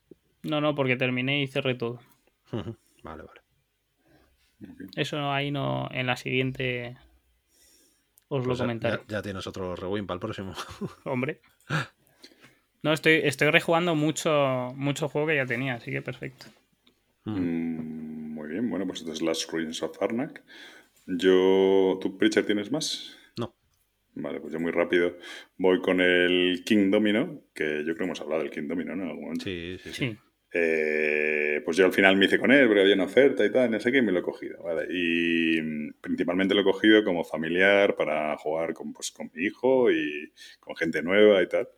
No, 0.45 0.61
no, 0.63 0.75
porque 0.75 0.97
terminé 0.97 1.43
y 1.43 1.47
cerré 1.49 1.75
todo. 1.75 2.01
Vale, 3.03 3.25
vale. 3.25 3.41
Eso 4.97 5.31
ahí 5.31 5.51
no, 5.51 5.89
en 5.91 6.07
la 6.07 6.17
siguiente 6.17 6.97
os 8.29 8.41
lo 8.43 8.49
Pues 8.51 8.61
comentaré. 8.61 8.97
ya, 9.09 9.17
ya 9.17 9.23
tienes 9.23 9.47
otro 9.47 9.77
rewind 9.77 10.07
para 10.07 10.15
el 10.15 10.21
próximo. 10.21 10.55
Hombre. 11.05 11.43
No, 12.83 12.93
estoy, 12.93 13.21
estoy 13.25 13.51
rejugando 13.51 13.95
mucho, 13.95 14.73
mucho 14.77 15.09
juego 15.09 15.29
que 15.29 15.37
ya 15.37 15.47
tenía, 15.47 15.75
así 15.75 15.91
que 15.93 16.03
perfecto. 16.03 16.47
Mm, 17.25 18.35
muy 18.35 18.49
bien, 18.49 18.69
bueno, 18.69 18.87
pues 18.87 19.01
entonces 19.01 19.23
Last 19.25 19.51
Ruins 19.51 19.83
of 19.83 20.01
Arnak. 20.03 20.43
Yo. 21.07 21.99
¿Tú, 22.01 22.19
Pritchard, 22.19 22.47
tienes 22.47 22.73
más? 22.73 23.17
No. 23.39 23.55
Vale, 24.15 24.41
pues 24.41 24.53
yo 24.53 24.61
muy 24.61 24.73
rápido 24.73 25.17
voy 25.57 25.81
con 25.81 26.01
el 26.01 26.63
King 26.65 26.91
Domino, 26.91 27.43
que 27.55 27.79
yo 27.79 27.95
creo 27.95 27.99
que 27.99 28.05
hemos 28.05 28.21
hablado 28.21 28.43
del 28.43 28.51
King 28.51 28.69
Domino, 28.69 28.97
¿no? 28.97 29.05
En 29.05 29.09
algún 29.09 29.25
momento. 29.25 29.45
Sí, 29.45 29.77
sí, 29.83 29.93
sí. 29.93 30.11
Sí. 30.11 30.19
Eh, 30.55 31.63
pues 31.65 31.79
yo 31.79 31.87
al 31.87 31.95
final 31.95 32.17
me 32.17 32.27
hice 32.27 32.39
con 32.39 32.53
él 32.53 32.67
porque 32.67 32.83
había 32.83 32.95
una 32.95 33.05
oferta 33.05 33.43
y 33.45 33.51
tal, 33.51 33.71
no 33.71 33.81
sé 33.81 33.91
qué, 33.91 33.99
y 33.99 34.03
me 34.03 34.13
lo 34.13 34.19
he 34.19 34.23
cogido, 34.23 34.63
¿vale? 34.63 34.87
Y 34.91 35.63
mm, 35.63 35.95
principalmente 36.01 36.55
lo 36.55 36.61
he 36.61 36.65
cogido 36.65 37.03
como 37.05 37.25
familiar 37.25 37.97
para 37.97 38.37
jugar 38.37 38.75
con, 38.75 38.93
pues, 38.93 39.13
con 39.13 39.31
mi 39.33 39.45
hijo 39.45 39.91
y 39.91 40.31
con 40.61 40.77
gente 40.77 41.03
nueva 41.03 41.43
y 41.43 41.49
tal. 41.49 41.69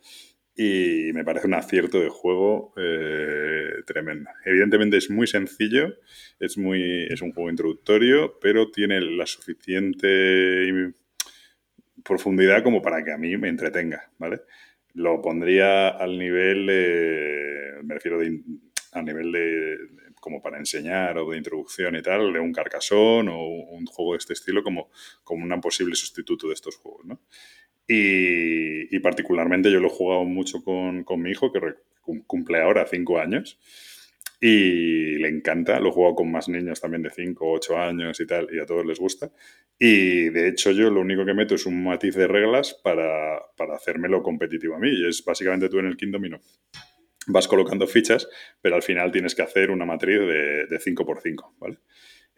Y 0.56 1.10
me 1.12 1.24
parece 1.24 1.48
un 1.48 1.54
acierto 1.54 2.00
de 2.00 2.08
juego 2.08 2.72
eh, 2.76 3.82
tremendo. 3.86 4.30
Evidentemente 4.44 4.96
es 4.96 5.10
muy 5.10 5.26
sencillo, 5.26 5.94
es, 6.38 6.56
muy, 6.56 7.06
es 7.10 7.22
un 7.22 7.32
juego 7.32 7.50
introductorio, 7.50 8.38
pero 8.40 8.70
tiene 8.70 9.00
la 9.00 9.26
suficiente 9.26 10.92
profundidad 12.04 12.62
como 12.62 12.82
para 12.82 13.02
que 13.02 13.12
a 13.12 13.18
mí 13.18 13.36
me 13.36 13.48
entretenga, 13.48 14.12
¿vale? 14.18 14.42
Lo 14.92 15.20
pondría 15.20 15.88
al 15.88 16.18
nivel, 16.18 16.66
de, 16.66 17.80
me 17.82 17.94
refiero 17.94 18.20
de, 18.20 18.40
a 18.92 19.02
nivel 19.02 19.32
de, 19.32 19.76
como 20.20 20.40
para 20.40 20.58
enseñar 20.58 21.18
o 21.18 21.30
de 21.30 21.36
introducción 21.36 21.96
y 21.96 22.02
tal, 22.02 22.32
de 22.32 22.38
un 22.38 22.52
carcasón 22.52 23.28
o 23.28 23.44
un 23.44 23.86
juego 23.86 24.12
de 24.12 24.18
este 24.18 24.34
estilo 24.34 24.62
como, 24.62 24.90
como 25.24 25.44
un 25.44 25.60
posible 25.60 25.96
sustituto 25.96 26.46
de 26.46 26.54
estos 26.54 26.76
juegos, 26.76 27.04
¿no? 27.06 27.20
Y, 27.86 28.98
particularmente 29.00 29.70
yo 29.70 29.80
lo 29.80 29.88
he 29.88 29.90
jugado 29.90 30.24
mucho 30.24 30.62
con, 30.64 31.04
con 31.04 31.20
mi 31.20 31.30
hijo, 31.30 31.52
que 31.52 31.60
cumple 32.26 32.60
ahora 32.60 32.86
cinco 32.86 33.18
años, 33.18 33.58
y 34.40 35.16
le 35.18 35.28
encanta. 35.28 35.80
Lo 35.80 35.88
he 35.88 35.92
jugado 35.92 36.16
con 36.16 36.30
más 36.30 36.48
niños 36.48 36.80
también 36.80 37.02
de 37.02 37.10
5 37.10 37.46
o 37.46 37.52
8 37.54 37.78
años 37.78 38.20
y 38.20 38.26
tal, 38.26 38.48
y 38.52 38.58
a 38.58 38.66
todos 38.66 38.84
les 38.84 38.98
gusta. 38.98 39.30
Y 39.78 40.28
de 40.28 40.48
hecho 40.48 40.70
yo 40.70 40.90
lo 40.90 41.00
único 41.00 41.24
que 41.24 41.32
meto 41.32 41.54
es 41.54 41.64
un 41.64 41.82
matiz 41.82 42.14
de 42.14 42.26
reglas 42.26 42.74
para, 42.74 43.40
para 43.56 43.76
hacérmelo 43.76 44.22
competitivo 44.22 44.74
a 44.74 44.78
mí. 44.78 44.90
Y 44.90 45.08
es 45.08 45.24
básicamente 45.24 45.70
tú 45.70 45.78
en 45.78 45.86
el 45.86 45.96
King 45.96 46.10
Domino 46.10 46.40
vas 47.26 47.48
colocando 47.48 47.86
fichas, 47.86 48.28
pero 48.60 48.76
al 48.76 48.82
final 48.82 49.10
tienes 49.10 49.34
que 49.34 49.40
hacer 49.40 49.70
una 49.70 49.86
matriz 49.86 50.18
de, 50.18 50.66
de 50.66 50.78
5x5, 50.78 51.54
¿vale? 51.58 51.78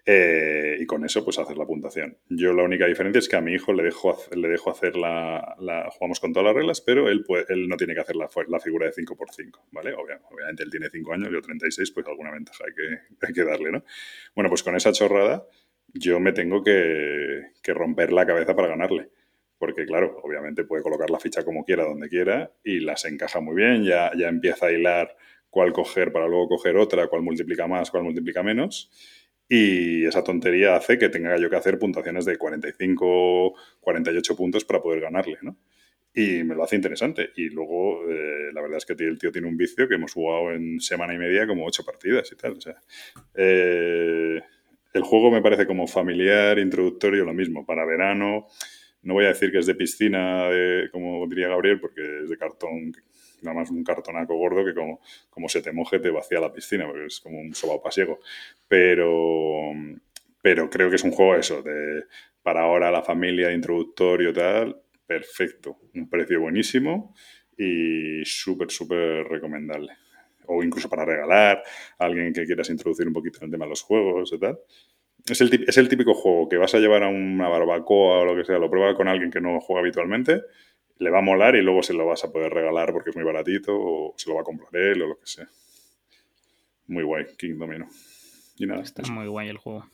Eh, 0.08 0.76
y 0.78 0.86
con 0.86 1.04
eso 1.04 1.24
pues 1.24 1.36
hacer 1.40 1.58
la 1.58 1.66
puntuación. 1.66 2.16
Yo 2.28 2.52
la 2.52 2.62
única 2.62 2.86
diferencia 2.86 3.18
es 3.18 3.28
que 3.28 3.34
a 3.34 3.40
mi 3.40 3.54
hijo 3.54 3.72
le 3.72 3.82
dejo, 3.82 4.16
le 4.36 4.46
dejo 4.46 4.70
hacer 4.70 4.94
la, 4.94 5.56
Jugamos 5.90 6.20
con 6.20 6.32
todas 6.32 6.46
las 6.46 6.54
reglas, 6.54 6.80
pero 6.80 7.08
él, 7.08 7.24
puede, 7.24 7.44
él 7.48 7.68
no 7.68 7.76
tiene 7.76 7.92
que 7.92 8.00
hacer 8.00 8.14
la, 8.14 8.28
figura 8.28 8.86
de 8.86 8.92
5x5, 8.92 9.64
¿vale? 9.72 9.94
Obviamente, 9.94 10.28
obviamente, 10.30 10.62
él 10.62 10.70
tiene 10.70 10.88
5 10.90 11.12
años, 11.12 11.30
yo 11.32 11.42
36, 11.42 11.90
pues 11.90 12.06
alguna 12.06 12.30
ventaja 12.30 12.64
hay 12.64 12.72
que, 12.72 13.26
hay 13.26 13.32
que 13.32 13.44
darle, 13.44 13.72
¿no? 13.72 13.84
Bueno, 14.36 14.48
pues 14.48 14.62
con 14.62 14.76
esa 14.76 14.92
chorrada 14.92 15.44
yo 15.92 16.20
me 16.20 16.32
tengo 16.32 16.62
que, 16.62 17.46
que 17.60 17.74
romper 17.74 18.12
la 18.12 18.24
cabeza 18.24 18.54
para 18.54 18.68
ganarle. 18.68 19.10
Porque, 19.58 19.86
claro, 19.86 20.20
obviamente 20.22 20.64
puede 20.64 20.82
colocar 20.84 21.10
la 21.10 21.18
ficha 21.18 21.42
como 21.44 21.64
quiera, 21.64 21.84
donde 21.84 22.08
quiera, 22.08 22.52
y 22.62 22.78
las 22.78 23.06
encaja 23.06 23.40
muy 23.40 23.56
bien, 23.56 23.84
ya, 23.84 24.12
ya 24.16 24.28
empieza 24.28 24.66
a 24.66 24.72
hilar 24.72 25.16
cuál 25.50 25.72
coger 25.72 26.12
para 26.12 26.28
luego 26.28 26.48
coger 26.48 26.76
otra, 26.76 27.08
cuál 27.08 27.22
multiplica 27.22 27.66
más, 27.66 27.90
cuál 27.90 28.04
multiplica 28.04 28.42
menos. 28.42 28.90
Y 29.48 30.04
esa 30.04 30.24
tontería 30.24 30.74
hace 30.76 30.98
que 30.98 31.08
tenga 31.08 31.36
yo 31.36 31.48
que 31.48 31.56
hacer 31.56 31.78
puntuaciones 31.78 32.24
de 32.24 32.36
45, 32.36 33.54
48 33.80 34.36
puntos 34.36 34.64
para 34.64 34.82
poder 34.82 35.00
ganarle, 35.00 35.38
¿no? 35.42 35.56
Y 36.12 36.42
me 36.44 36.54
lo 36.54 36.64
hace 36.64 36.76
interesante. 36.76 37.30
Y 37.36 37.50
luego, 37.50 38.08
eh, 38.10 38.50
la 38.52 38.62
verdad 38.62 38.78
es 38.78 38.86
que 38.86 38.94
el 39.04 39.18
tío 39.18 39.30
tiene 39.30 39.46
un 39.46 39.56
vicio 39.56 39.86
que 39.86 39.94
hemos 39.94 40.14
jugado 40.14 40.52
en 40.52 40.80
semana 40.80 41.14
y 41.14 41.18
media 41.18 41.46
como 41.46 41.66
ocho 41.66 41.84
partidas 41.84 42.30
y 42.32 42.36
tal. 42.36 42.52
O 42.52 42.60
sea, 42.60 42.76
eh, 43.34 44.40
el 44.94 45.02
juego 45.02 45.30
me 45.30 45.42
parece 45.42 45.66
como 45.66 45.86
familiar, 45.86 46.58
introductorio, 46.58 47.24
lo 47.24 47.34
mismo. 47.34 47.66
Para 47.66 47.84
verano, 47.84 48.46
no 49.02 49.14
voy 49.14 49.26
a 49.26 49.28
decir 49.28 49.52
que 49.52 49.58
es 49.58 49.66
de 49.66 49.74
piscina, 49.74 50.48
como 50.90 51.26
diría 51.28 51.48
Gabriel, 51.48 51.78
porque 51.80 52.22
es 52.22 52.30
de 52.30 52.38
cartón, 52.38 52.92
nada 53.42 53.58
más 53.58 53.70
un 53.70 53.84
cartonaco 53.84 54.36
gordo 54.36 54.64
que 54.64 54.74
como, 54.74 55.00
como 55.30 55.48
se 55.48 55.62
te 55.62 55.72
moje 55.72 55.98
te 55.98 56.10
vacía 56.10 56.40
la 56.40 56.52
piscina, 56.52 56.86
porque 56.86 57.06
es 57.06 57.20
como 57.20 57.40
un 57.40 57.54
sobao 57.54 57.82
pasiego. 57.82 58.20
Pero, 58.68 59.72
pero 60.42 60.70
creo 60.70 60.90
que 60.90 60.96
es 60.96 61.04
un 61.04 61.12
juego 61.12 61.36
eso, 61.36 61.62
de 61.62 62.04
para 62.42 62.62
ahora 62.62 62.92
la 62.92 63.02
familia, 63.02 63.52
introductorio, 63.52 64.32
tal, 64.32 64.80
perfecto. 65.04 65.78
Un 65.94 66.08
precio 66.08 66.40
buenísimo 66.40 67.14
y 67.56 68.24
súper, 68.24 68.70
súper 68.70 69.26
recomendable. 69.26 69.92
O 70.46 70.62
incluso 70.62 70.88
para 70.88 71.04
regalar 71.04 71.62
a 71.98 72.04
alguien 72.04 72.32
que 72.32 72.46
quieras 72.46 72.70
introducir 72.70 73.06
un 73.06 73.12
poquito 73.12 73.38
en 73.38 73.46
el 73.46 73.50
tema 73.50 73.64
de 73.64 73.70
los 73.70 73.82
juegos 73.82 74.32
y 74.32 74.38
tal. 74.38 74.60
Es 75.28 75.40
el, 75.40 75.64
es 75.66 75.76
el 75.76 75.88
típico 75.88 76.14
juego 76.14 76.48
que 76.48 76.56
vas 76.56 76.72
a 76.74 76.78
llevar 76.78 77.02
a 77.02 77.08
una 77.08 77.48
barbacoa 77.48 78.20
o 78.20 78.24
lo 78.24 78.36
que 78.36 78.44
sea, 78.44 78.58
lo 78.58 78.70
pruebas 78.70 78.94
con 78.94 79.08
alguien 79.08 79.30
que 79.30 79.40
no 79.40 79.58
juega 79.60 79.80
habitualmente, 79.80 80.42
le 80.98 81.10
va 81.10 81.18
a 81.18 81.22
molar 81.22 81.56
y 81.56 81.62
luego 81.62 81.82
se 81.82 81.92
lo 81.94 82.06
vas 82.06 82.24
a 82.24 82.32
poder 82.32 82.52
regalar 82.52 82.92
porque 82.92 83.10
es 83.10 83.16
muy 83.16 83.24
baratito 83.24 83.72
o 83.78 84.14
se 84.16 84.28
lo 84.30 84.36
va 84.36 84.40
a 84.42 84.44
comprar 84.44 84.74
él 84.76 85.02
o 85.02 85.06
lo 85.08 85.18
que 85.18 85.26
sea. 85.26 85.48
Muy 86.86 87.02
guay, 87.02 87.26
King 87.36 87.58
Domino. 87.58 87.88
Y 88.56 88.66
nada, 88.66 88.82
Está 88.82 89.02
eso. 89.02 89.12
muy 89.12 89.26
guay 89.26 89.48
el 89.48 89.58
juego. 89.58 89.86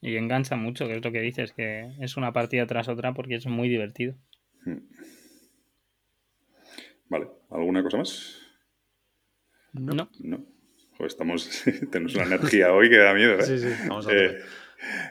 Y 0.00 0.16
engancha 0.16 0.56
mucho, 0.56 0.86
que 0.86 0.96
es 0.96 1.04
lo 1.04 1.12
que 1.12 1.20
dices, 1.20 1.52
que 1.52 1.92
es 2.00 2.16
una 2.16 2.32
partida 2.32 2.66
tras 2.66 2.88
otra 2.88 3.12
porque 3.12 3.34
es 3.36 3.46
muy 3.46 3.68
divertido. 3.68 4.14
Hmm. 4.64 4.78
Vale, 7.08 7.28
¿alguna 7.50 7.82
cosa 7.82 7.98
más? 7.98 8.38
No. 9.72 10.08
No. 10.20 10.44
Joder, 10.96 11.06
estamos, 11.06 11.64
tenemos 11.90 12.14
una 12.14 12.24
energía 12.24 12.72
hoy 12.72 12.88
que 12.90 12.98
da 12.98 13.14
miedo, 13.14 13.38
¿eh? 13.38 13.42
Sí, 13.42 13.58
sí, 13.58 13.68
vamos 13.88 14.06
a 14.06 14.12
Eh, 14.12 14.14
ver. 14.14 14.44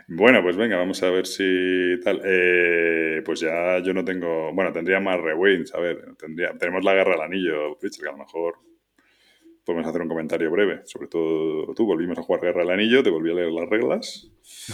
Bueno, 0.07 0.41
pues 0.41 0.55
venga, 0.57 0.77
vamos 0.77 1.01
a 1.03 1.09
ver 1.09 1.25
si 1.27 1.99
tal. 2.03 2.21
Eh, 2.23 3.21
pues 3.25 3.39
ya 3.41 3.79
yo 3.79 3.93
no 3.93 4.03
tengo. 4.03 4.51
Bueno, 4.53 4.71
tendría 4.71 4.99
más 4.99 5.19
rewinds. 5.19 5.73
A 5.75 5.79
ver, 5.79 6.15
tendría, 6.17 6.51
tenemos 6.57 6.83
la 6.83 6.93
guerra 6.93 7.15
al 7.15 7.21
anillo, 7.21 7.77
Richard, 7.81 8.03
que 8.03 8.09
a 8.09 8.11
lo 8.13 8.17
mejor 8.19 8.55
podemos 9.65 9.87
hacer 9.87 10.01
un 10.01 10.07
comentario 10.09 10.49
breve. 10.51 10.81
Sobre 10.85 11.07
todo 11.07 11.73
tú, 11.75 11.85
volvimos 11.85 12.17
a 12.17 12.23
jugar 12.23 12.41
Guerra 12.41 12.63
al 12.63 12.71
Anillo, 12.71 13.03
te 13.03 13.09
volví 13.11 13.31
a 13.31 13.35
leer 13.35 13.51
las 13.51 13.69
reglas. 13.69 14.31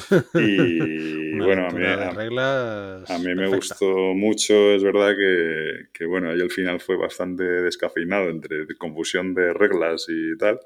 Y 0.38 1.38
bueno, 1.40 1.68
a 1.68 1.72
mí, 1.72 1.84
a- 1.84 2.12
reglas 2.12 3.10
a 3.10 3.18
mí 3.20 3.26
me 3.26 3.36
perfecta. 3.36 3.56
gustó 3.58 3.88
mucho, 4.14 4.72
es 4.72 4.84
verdad 4.84 5.16
que, 5.18 5.88
que, 5.94 6.06
bueno, 6.06 6.30
ahí 6.30 6.40
el 6.40 6.50
final 6.52 6.80
fue 6.80 6.96
bastante 6.98 7.44
descafeinado 7.44 8.30
entre 8.30 8.66
confusión 8.78 9.34
de 9.34 9.54
reglas 9.54 10.06
y 10.10 10.38
tal. 10.38 10.60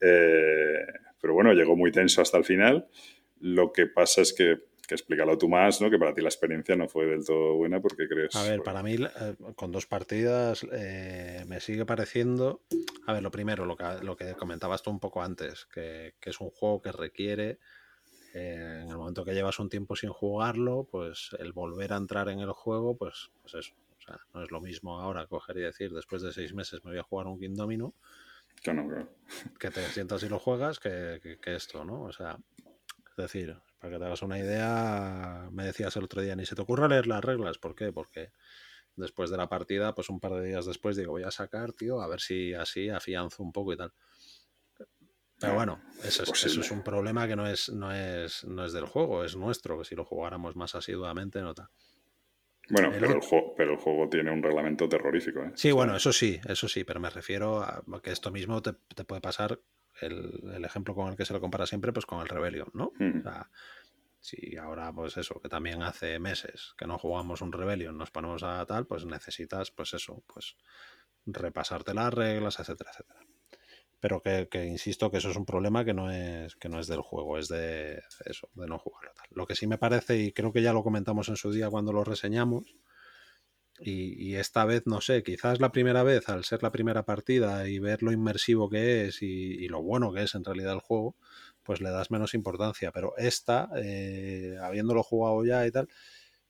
Eh, 0.00 0.84
pero 1.20 1.34
bueno, 1.34 1.52
llegó 1.52 1.74
muy 1.76 1.90
tenso 1.90 2.22
hasta 2.22 2.38
el 2.38 2.44
final. 2.44 2.86
Lo 3.46 3.72
que 3.72 3.86
pasa 3.86 4.22
es 4.22 4.32
que, 4.32 4.58
que 4.88 4.94
explícalo 4.94 5.36
tú 5.36 5.48
más, 5.50 5.80
¿no? 5.82 5.90
Que 5.90 5.98
para 5.98 6.14
ti 6.14 6.22
la 6.22 6.28
experiencia 6.28 6.76
no 6.76 6.88
fue 6.88 7.04
del 7.04 7.24
todo 7.26 7.56
buena 7.56 7.78
porque 7.80 8.08
crees... 8.08 8.34
A 8.36 8.42
ver, 8.42 8.62
para 8.62 8.82
mí, 8.82 8.94
eh, 8.94 9.34
con 9.54 9.70
dos 9.70 9.86
partidas, 9.86 10.66
eh, 10.72 11.44
me 11.46 11.60
sigue 11.60 11.84
pareciendo. 11.84 12.62
A 13.06 13.12
ver, 13.12 13.22
lo 13.22 13.30
primero, 13.30 13.66
lo 13.66 13.76
que, 13.76 13.84
lo 14.02 14.16
que 14.16 14.32
comentabas 14.34 14.82
tú 14.82 14.90
un 14.90 14.98
poco 15.00 15.22
antes, 15.22 15.66
que, 15.66 16.14
que 16.20 16.30
es 16.30 16.40
un 16.40 16.48
juego 16.50 16.80
que 16.80 16.90
requiere, 16.92 17.58
eh, 18.32 18.80
en 18.82 18.88
el 18.88 18.96
momento 18.96 19.24
que 19.26 19.34
llevas 19.34 19.58
un 19.58 19.68
tiempo 19.68 19.94
sin 19.94 20.10
jugarlo, 20.10 20.88
pues 20.90 21.30
el 21.38 21.52
volver 21.52 21.92
a 21.92 21.96
entrar 21.96 22.28
en 22.30 22.40
el 22.40 22.52
juego, 22.52 22.96
pues, 22.96 23.30
pues 23.42 23.54
eso. 23.54 23.74
O 23.98 24.00
sea, 24.06 24.18
no 24.32 24.42
es 24.42 24.50
lo 24.50 24.60
mismo 24.62 24.98
ahora 25.00 25.26
coger 25.26 25.58
y 25.58 25.60
decir, 25.62 25.92
después 25.92 26.22
de 26.22 26.32
seis 26.32 26.52
meses 26.54 26.82
me 26.84 26.90
voy 26.92 27.00
a 27.00 27.04
jugar 27.04 27.26
un 27.26 27.38
King 27.38 27.54
Domino, 27.54 27.94
Claro, 28.62 28.86
claro. 28.88 29.08
que 29.58 29.70
te 29.70 29.82
sientas 29.88 30.22
y 30.22 30.28
lo 30.30 30.38
juegas, 30.38 30.78
que, 30.80 31.20
que- 31.22 31.38
que 31.38 31.54
esto, 31.54 31.84
¿no? 31.84 32.02
O 32.04 32.12
sea, 32.12 32.38
es 33.16 33.22
decir, 33.32 33.56
para 33.78 33.92
que 33.94 33.98
te 33.98 34.04
hagas 34.06 34.22
una 34.22 34.38
idea, 34.38 35.48
me 35.52 35.64
decías 35.64 35.96
el 35.96 36.04
otro 36.04 36.22
día, 36.22 36.36
ni 36.36 36.46
se 36.46 36.54
te 36.54 36.62
ocurra 36.62 36.88
leer 36.88 37.06
las 37.06 37.24
reglas. 37.24 37.58
¿Por 37.58 37.74
qué? 37.74 37.92
Porque 37.92 38.32
después 38.96 39.30
de 39.30 39.36
la 39.38 39.48
partida, 39.48 39.94
pues 39.94 40.10
un 40.10 40.20
par 40.20 40.32
de 40.34 40.46
días 40.46 40.66
después 40.66 40.96
digo, 40.96 41.12
voy 41.12 41.24
a 41.24 41.30
sacar, 41.30 41.72
tío, 41.72 42.00
a 42.02 42.08
ver 42.08 42.20
si 42.20 42.54
así 42.54 42.88
afianzo 42.90 43.42
un 43.42 43.52
poco 43.52 43.72
y 43.72 43.76
tal. 43.76 43.92
Pero 45.38 45.54
No, 45.54 45.54
bueno, 45.54 45.80
eso 46.02 46.22
es, 46.24 46.44
eso 46.44 46.60
imposible. 46.60 46.60
es 46.60 46.70
un 46.70 46.82
problema 46.82 47.26
que 47.28 47.36
no 47.36 47.46
es, 47.46 47.68
no, 47.68 47.92
es, 47.92 48.44
no 48.44 48.64
es 48.64 48.72
del 48.72 48.86
juego, 48.86 49.24
es 49.24 49.36
nuestro, 49.36 49.78
que 49.78 49.84
si 49.84 49.94
lo 49.94 50.04
jugáramos 50.04 50.56
más 50.56 50.74
asiduamente, 50.74 51.40
no 51.42 51.54
tal. 51.54 51.68
Bueno, 52.68 52.92
El 52.92 53.00
pero 53.00 53.14
el, 53.14 53.20
juego, 53.22 53.54
pero 53.56 53.72
el 53.72 53.78
juego 53.78 54.08
tiene 54.10 54.30
un 54.30 54.42
reglamento 54.42 54.86
terrorífico, 54.86 55.42
¿eh? 55.44 55.52
Sí, 55.54 55.70
O 55.70 55.72
sea, 55.72 55.72
bueno, 55.72 55.96
eso 55.96 56.12
sí, 56.12 56.40
eso 56.46 56.68
sí, 56.68 56.84
pero 56.84 57.00
me 57.00 57.10
refiero 57.10 57.62
a 57.62 57.82
que 58.02 58.10
esto 58.10 58.30
mismo 58.30 58.60
te, 58.62 58.72
te 58.94 59.04
puede 59.04 59.20
pasar, 59.20 59.60
el, 60.00 60.40
el 60.54 60.64
ejemplo 60.64 60.94
con 60.94 61.08
el 61.08 61.16
que 61.16 61.24
se 61.24 61.32
lo 61.32 61.40
compara 61.40 61.66
siempre, 61.66 61.92
pues 61.92 62.06
con 62.06 62.20
el 62.20 62.28
Rebellion, 62.28 62.70
¿no? 62.74 62.86
O 62.86 63.22
sea, 63.22 63.50
si 64.20 64.56
ahora, 64.56 64.92
pues 64.92 65.16
eso, 65.18 65.40
que 65.40 65.48
también 65.48 65.82
hace 65.82 66.18
meses 66.18 66.74
que 66.78 66.86
no 66.86 66.98
jugamos 66.98 67.42
un 67.42 67.52
Rebellion, 67.52 67.98
nos 67.98 68.10
ponemos 68.10 68.42
a 68.42 68.64
tal, 68.64 68.86
pues 68.86 69.04
necesitas, 69.04 69.70
pues 69.70 69.92
eso, 69.94 70.22
pues 70.32 70.56
repasarte 71.26 71.92
las 71.92 72.12
reglas, 72.12 72.58
etcétera, 72.58 72.90
etcétera. 72.92 73.20
Pero 74.00 74.22
que, 74.22 74.48
que 74.50 74.66
insisto 74.66 75.10
que 75.10 75.18
eso 75.18 75.30
es 75.30 75.36
un 75.36 75.46
problema 75.46 75.84
que 75.84 75.94
no 75.94 76.10
es, 76.10 76.56
que 76.56 76.68
no 76.68 76.78
es 76.78 76.86
del 76.86 77.00
juego, 77.00 77.38
es 77.38 77.48
de 77.48 78.02
eso, 78.24 78.48
de 78.54 78.66
no 78.66 78.78
jugarlo 78.78 79.12
tal. 79.14 79.26
Lo 79.30 79.46
que 79.46 79.54
sí 79.54 79.66
me 79.66 79.78
parece, 79.78 80.18
y 80.18 80.32
creo 80.32 80.52
que 80.52 80.62
ya 80.62 80.72
lo 80.72 80.82
comentamos 80.82 81.28
en 81.28 81.36
su 81.36 81.52
día 81.52 81.70
cuando 81.70 81.92
lo 81.92 82.04
reseñamos, 82.04 82.76
y, 83.84 84.30
y 84.30 84.36
esta 84.36 84.64
vez, 84.64 84.84
no 84.86 85.02
sé, 85.02 85.22
quizás 85.22 85.60
la 85.60 85.70
primera 85.70 86.02
vez, 86.02 86.28
al 86.30 86.44
ser 86.44 86.62
la 86.62 86.72
primera 86.72 87.04
partida 87.04 87.68
y 87.68 87.78
ver 87.78 88.02
lo 88.02 88.12
inmersivo 88.12 88.70
que 88.70 89.04
es 89.06 89.20
y, 89.20 89.26
y 89.26 89.68
lo 89.68 89.82
bueno 89.82 90.12
que 90.12 90.22
es 90.22 90.34
en 90.34 90.42
realidad 90.42 90.72
el 90.72 90.80
juego, 90.80 91.16
pues 91.62 91.82
le 91.82 91.90
das 91.90 92.10
menos 92.10 92.32
importancia. 92.32 92.92
Pero 92.92 93.14
esta, 93.18 93.68
eh, 93.76 94.56
habiéndolo 94.62 95.02
jugado 95.02 95.44
ya 95.44 95.66
y 95.66 95.70
tal, 95.70 95.88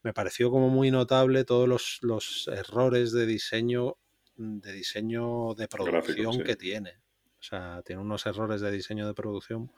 me 0.04 0.12
pareció 0.12 0.50
como 0.50 0.68
muy 0.68 0.92
notable 0.92 1.44
todos 1.44 1.68
los, 1.68 1.98
los 2.02 2.48
errores 2.48 3.10
de 3.10 3.26
diseño, 3.26 3.96
de 4.36 4.72
diseño 4.72 5.54
de 5.54 5.66
producción 5.66 6.34
sí. 6.34 6.42
que 6.44 6.54
tiene. 6.54 6.98
O 7.40 7.42
sea, 7.42 7.82
tiene 7.84 8.00
unos 8.00 8.26
errores 8.26 8.60
de 8.60 8.70
diseño 8.70 9.08
de 9.08 9.14
producción 9.14 9.72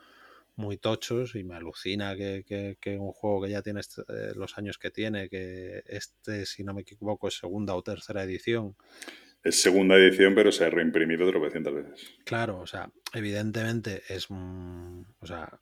muy 0.56 0.78
tochos 0.78 1.34
y 1.34 1.44
me 1.44 1.54
alucina 1.54 2.16
que, 2.16 2.44
que- 2.46 2.76
que 2.80 2.98
un 2.98 3.12
juego 3.12 3.42
que 3.42 3.50
ya 3.50 3.62
tiene 3.62 3.80
este- 3.80 4.02
eh, 4.08 4.32
los 4.34 4.56
años 4.58 4.78
que 4.78 4.90
tiene, 4.90 5.28
que 5.28 5.82
este, 5.86 6.46
si 6.46 6.64
no 6.64 6.74
me 6.74 6.82
equivoco, 6.82 7.28
es 7.28 7.38
segunda 7.38 7.74
o 7.74 7.82
tercera 7.82 8.22
edición. 8.24 8.76
Es 9.44 9.60
segunda 9.62 9.94
edición, 9.96 10.34
pero 10.34 10.50
se 10.50 10.64
ha 10.64 10.70
reimprimido 10.70 11.28
tropecientas 11.30 11.72
veces. 11.74 12.14
Claro, 12.24 12.58
o 12.58 12.66
sea, 12.66 12.90
evidentemente 13.12 14.02
es, 14.08 14.28
o 14.30 15.26
sea, 15.26 15.60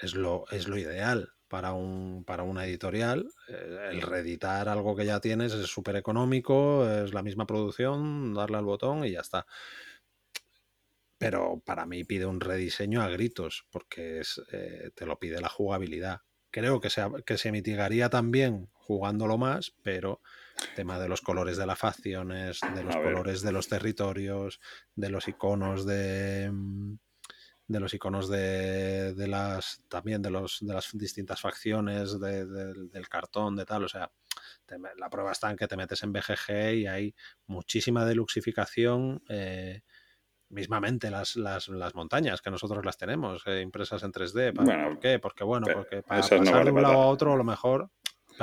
es 0.00 0.14
lo, 0.14 0.46
es 0.50 0.66
lo 0.66 0.78
ideal 0.78 1.28
para, 1.46 1.72
un, 1.72 2.24
para 2.24 2.42
una 2.42 2.64
editorial. 2.64 3.28
Eh, 3.48 3.90
El 3.92 4.02
reeditar 4.02 4.68
algo 4.68 4.96
que 4.96 5.04
ya 5.04 5.20
tienes 5.20 5.52
es 5.52 5.66
súper 5.66 5.96
económico, 5.96 6.88
es 6.90 7.12
la 7.14 7.22
misma 7.22 7.46
producción, 7.46 8.34
darle 8.34 8.56
al 8.56 8.64
botón 8.64 9.04
y 9.04 9.12
ya 9.12 9.20
está. 9.20 9.46
Pero 11.20 11.60
para 11.66 11.84
mí 11.84 12.02
pide 12.04 12.24
un 12.24 12.40
rediseño 12.40 13.02
a 13.02 13.08
gritos, 13.08 13.66
porque 13.70 14.20
es, 14.20 14.40
eh, 14.52 14.90
te 14.94 15.04
lo 15.04 15.18
pide 15.18 15.38
la 15.40 15.50
jugabilidad. 15.50 16.22
Creo 16.50 16.80
que 16.80 16.88
se, 16.88 17.02
que 17.26 17.36
se 17.36 17.52
mitigaría 17.52 18.08
también 18.08 18.70
jugándolo 18.72 19.36
más, 19.36 19.72
pero 19.82 20.22
tema 20.74 20.98
de 20.98 21.08
los 21.08 21.20
colores 21.20 21.58
de 21.58 21.66
las 21.66 21.78
facciones, 21.78 22.60
de 22.74 22.82
los 22.82 22.96
colores 22.96 23.42
de 23.42 23.52
los 23.52 23.68
territorios, 23.68 24.60
de 24.96 25.10
los 25.10 25.28
iconos 25.28 25.84
de 25.84 26.50
mm, 26.50 26.94
de 27.68 27.80
los 27.80 27.94
iconos 27.94 28.28
de, 28.28 29.14
de 29.14 29.28
las 29.28 29.84
también 29.88 30.22
de 30.22 30.30
los 30.30 30.58
de 30.60 30.72
las 30.74 30.90
distintas 30.94 31.40
facciones 31.40 32.18
de- 32.18 32.46
de- 32.46 32.88
del 32.88 33.08
cartón 33.08 33.54
de 33.56 33.64
tal 33.64 33.84
o 33.84 33.88
sea 33.88 34.10
te 34.66 34.76
la 34.96 35.08
prueba 35.10 35.30
está 35.32 35.50
en 35.50 35.56
que 35.56 35.68
te 35.68 35.76
metes 35.76 36.02
en 36.02 36.12
BGG 36.12 36.74
y 36.74 36.86
hay 36.88 37.14
muchísima 37.46 38.04
deluxificación 38.04 39.22
eh, 39.28 39.82
mismamente 40.50 41.10
las, 41.10 41.36
las, 41.36 41.68
las 41.68 41.94
montañas 41.94 42.42
que 42.42 42.50
nosotros 42.50 42.84
las 42.84 42.96
tenemos 42.96 43.42
eh, 43.46 43.60
impresas 43.62 44.02
en 44.02 44.12
3D 44.12 44.52
¿Para- 44.54 44.64
Bueno, 44.66 44.88
¿por 44.90 44.98
qué? 45.00 45.18
porque 45.18 45.44
bueno 45.44 45.66
porque 45.72 46.02
para 46.02 46.20
no 46.20 46.38
pasar 46.38 46.58
vale 46.58 46.64
de 46.64 46.76
un 46.76 46.82
lado 46.82 47.02
a 47.02 47.06
otro 47.06 47.32
a 47.32 47.36
lo 47.36 47.44
mejor 47.44 47.88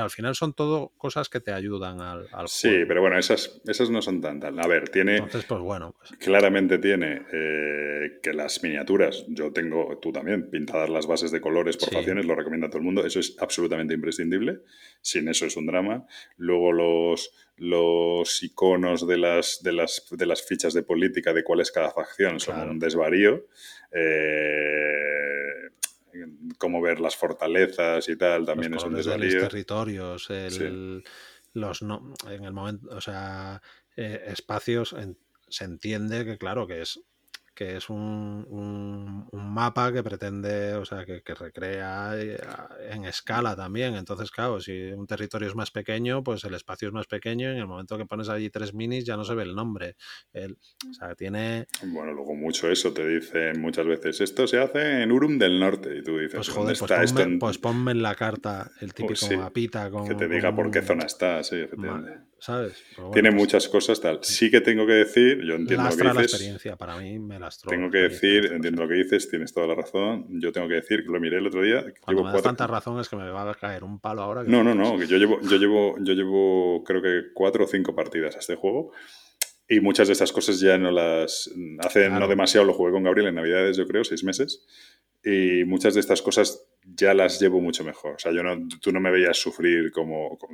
al 0.02 0.10
final 0.10 0.36
son 0.36 0.54
todo 0.54 0.94
cosas 0.98 1.30
que 1.30 1.40
te 1.40 1.52
ayudan 1.52 2.02
al, 2.02 2.28
al 2.32 2.48
Sí, 2.48 2.70
juego. 2.70 2.86
pero 2.88 3.02
bueno, 3.02 3.18
esas, 3.18 3.62
esas 3.68 3.90
no 3.90 4.02
son 4.02 4.22
tan 4.22 4.40
tal. 4.40 4.60
A 4.60 4.68
ver, 4.68 4.90
tiene, 4.90 5.16
entonces 5.18 5.46
pues 5.46 5.62
bueno 5.62 5.96
pues, 5.98 6.12
claramente 6.20 6.78
tiene 6.78 7.22
eh, 7.34 8.20
que 8.22 8.34
las 8.34 8.64
miniaturas, 8.64 9.26
yo 9.28 9.52
tengo, 9.52 9.98
tú 10.02 10.12
también, 10.12 10.50
pintadas 10.50 10.90
las 10.90 11.08
bases 11.08 11.32
de 11.32 11.42
colores 11.42 11.78
por 11.78 11.90
Sí. 11.90 11.96
facciones, 11.96 12.26
lo 12.26 12.36
recomiendo 12.36 12.68
a 12.68 12.70
todo 12.70 12.80
el 12.80 12.86
mundo, 12.86 13.06
eso 13.06 13.20
es 13.20 13.36
absolutamente 13.40 13.94
imprescindible, 13.94 14.60
sin 15.02 15.28
eso 15.28 15.46
es 15.46 15.56
un 15.58 15.66
drama. 15.66 16.06
Luego 16.38 16.72
los, 16.74 17.32
los 17.58 18.44
iconos 18.44 19.08
de 19.08 19.18
las, 19.18 19.62
de, 19.64 19.72
las, 19.74 20.06
de 20.12 20.26
las 20.26 20.42
fichas 20.44 20.74
de 20.74 20.84
política 20.84 21.34
de 21.34 21.44
cuál 21.44 21.62
es 21.62 21.72
cada 21.72 21.92
facción 21.92 22.40
son 22.40 22.70
un 22.70 22.80
desvarío. 22.80 23.46
Eh, 23.92 25.47
cómo 26.58 26.82
ver 26.82 27.00
las 27.00 27.16
fortalezas 27.16 28.08
y 28.10 28.16
tal 28.18 28.46
también 28.46 28.74
los 28.74 28.82
es 28.82 28.86
un 28.86 28.94
colores 28.94 29.06
de 29.06 29.18
los 29.18 29.22
desvarío. 29.22 29.48
territorios, 29.50 30.30
el, 30.30 31.04
los 31.54 31.82
no, 31.82 32.14
en 32.30 32.44
el 32.46 32.54
momento, 32.54 32.88
o 32.96 33.02
sea, 33.02 33.62
eh, 33.96 34.24
espacios, 34.28 34.94
en- 34.94 35.18
se 35.50 35.64
entiende 35.66 36.26
que 36.26 36.38
claro 36.38 36.68
que 36.68 36.82
es 36.82 37.00
que 37.58 37.76
es 37.76 37.90
un, 37.90 38.46
un- 38.50 39.28
un 39.32 39.54
mapa 39.54 39.92
que 39.92 40.04
pretende, 40.04 40.76
o 40.76 40.86
sea, 40.86 41.04
que, 41.06 41.24
que 41.24 41.34
recrea 41.34 42.12
eh, 42.16 42.38
en 42.92 43.06
escala 43.06 43.56
también. 43.56 43.96
Entonces, 43.96 44.30
claro, 44.30 44.60
si 44.62 44.92
un 44.92 45.08
territorio 45.08 45.48
es 45.48 45.56
más 45.56 45.72
pequeño, 45.72 46.24
pues 46.24 46.44
el 46.44 46.54
espacio 46.54 46.88
es 46.88 46.94
más 46.94 47.08
pequeño 47.08 47.50
y 47.50 47.54
en 47.54 47.58
el 47.58 47.68
momento 47.68 47.98
que 47.98 48.06
pones 48.06 48.30
allí 48.30 48.52
tres 48.52 48.76
minis 48.76 49.06
ya 49.06 49.18
no 49.18 49.24
se 49.24 49.34
ve 49.34 49.42
el 49.42 49.56
nombre. 49.56 49.96
El- 50.34 50.58
o 50.88 50.94
sea, 50.94 51.16
tiene, 51.16 51.66
Bueno, 51.84 52.14
luego 52.14 52.36
mucho 52.36 52.70
eso, 52.70 52.94
te 52.94 53.08
dicen 53.08 53.60
muchas 53.60 53.88
veces, 53.88 54.22
esto 54.22 54.46
se 54.46 54.60
hace 54.60 55.02
en 55.02 55.12
Urum 55.12 55.40
del 55.40 55.60
Norte, 55.60 55.98
y 55.98 56.04
tú 56.04 56.18
dices, 56.20 56.36
pues 56.36 56.48
¿dónde 56.48 56.62
joder, 56.62 56.78
pues 56.78 56.92
está 56.92 57.04
esto? 57.04 57.16
ponme, 57.20 57.34
en- 57.34 57.40
pues 57.40 57.58
ponme 57.58 57.92
en 57.92 58.04
la 58.04 58.14
carta 58.14 58.70
el 58.82 58.94
típico 58.94 59.26
sí, 59.26 59.36
mapita 59.36 59.90
con... 59.90 60.08
que 60.08 60.14
te 60.14 60.28
diga 60.28 60.50
con 60.50 60.56
por 60.58 60.72
qué 60.72 60.84
zona 60.84 61.06
está, 61.06 61.44
sí, 61.44 61.56
efectivamente. 61.56 62.20
¿Sabes? 62.40 62.84
Bueno, 62.96 63.12
Tiene 63.12 63.30
pues- 63.32 63.42
muchas 63.42 63.68
cosas 63.68 64.00
tal. 64.00 64.20
Sí 64.22 64.52
que 64.52 64.62
tengo 64.62 64.86
que 64.86 64.94
decir, 64.94 65.42
yo 65.44 65.56
entiendo 65.56 65.90
lo 65.90 65.96
que 65.98 66.04
la 66.04 66.12
dices, 66.14 66.34
experiencia, 66.34 66.76
para 66.76 66.96
mí 66.98 67.18
me 67.18 67.40
lastró. 67.40 67.70
tengo 67.70 67.86
la 67.86 67.92
que 67.92 67.98
decir, 67.98 68.46
entiendo 68.54 68.84
lo 68.84 68.88
que 68.88 68.94
dices, 68.96 69.30
tienes 69.30 69.52
toda 69.54 69.66
la 69.68 69.76
razón, 69.76 70.28
yo 70.40 70.52
tengo 70.52 70.68
que 70.68 70.76
decir, 70.76 71.04
que 71.04 71.12
lo 71.12 71.20
miré 71.20 71.38
el 71.40 71.48
otro 71.48 71.64
día, 71.64 71.84
que 71.86 72.00
Cuando 72.00 72.22
llevo 72.22 72.24
me 72.24 72.28
das 72.28 72.34
cuatro... 72.42 72.50
tantas 72.50 72.70
razones 72.70 73.10
que 73.10 73.16
me 73.16 73.30
va 73.30 73.50
a 73.50 73.56
caer 73.56 73.84
un 73.84 74.00
palo 74.00 74.22
ahora. 74.22 74.44
que 74.46 74.52
No, 74.52 74.64
no, 74.64 74.76
no, 74.76 74.98
que 75.00 75.08
yo 75.08 75.18
llevo, 75.18 75.40
yo 75.42 75.58
llevo, 75.58 75.96
yo 76.00 76.14
llevo 76.14 76.84
creo 76.86 77.02
que 77.02 77.34
cuatro 77.34 77.66
o 77.66 77.68
cinco 77.68 77.96
partidas 77.96 78.36
a 78.36 78.40
este 78.40 78.56
juego 78.56 78.92
y 79.68 79.80
muchas 79.80 80.08
de 80.08 80.14
estas 80.14 80.32
cosas 80.32 80.60
ya 80.60 80.78
no 80.78 80.92
las... 80.92 81.50
Hace 81.80 82.06
Claro. 82.06 82.20
no 82.20 82.28
demasiado 82.28 82.66
lo 82.68 82.74
jugué 82.74 82.92
con 82.92 83.04
Gabriel 83.04 83.28
en 83.30 83.36
Navidades, 83.36 83.78
yo 83.78 83.86
creo, 83.88 84.04
seis 84.04 84.24
meses, 84.24 84.64
y 85.26 85.64
muchas 85.66 85.96
de 85.96 86.00
estas 86.02 86.22
cosas 86.22 86.67
ya 86.96 87.14
las 87.14 87.40
llevo 87.40 87.60
mucho 87.60 87.84
mejor. 87.84 88.16
O 88.16 88.20
sea, 88.20 88.32
yo 88.32 88.42
no, 88.44 88.68
tú 88.82 88.92
no 88.92 89.00
me 89.00 89.12
veías 89.12 89.38
sufrir 89.38 89.92
como, 89.92 90.38
como, 90.38 90.54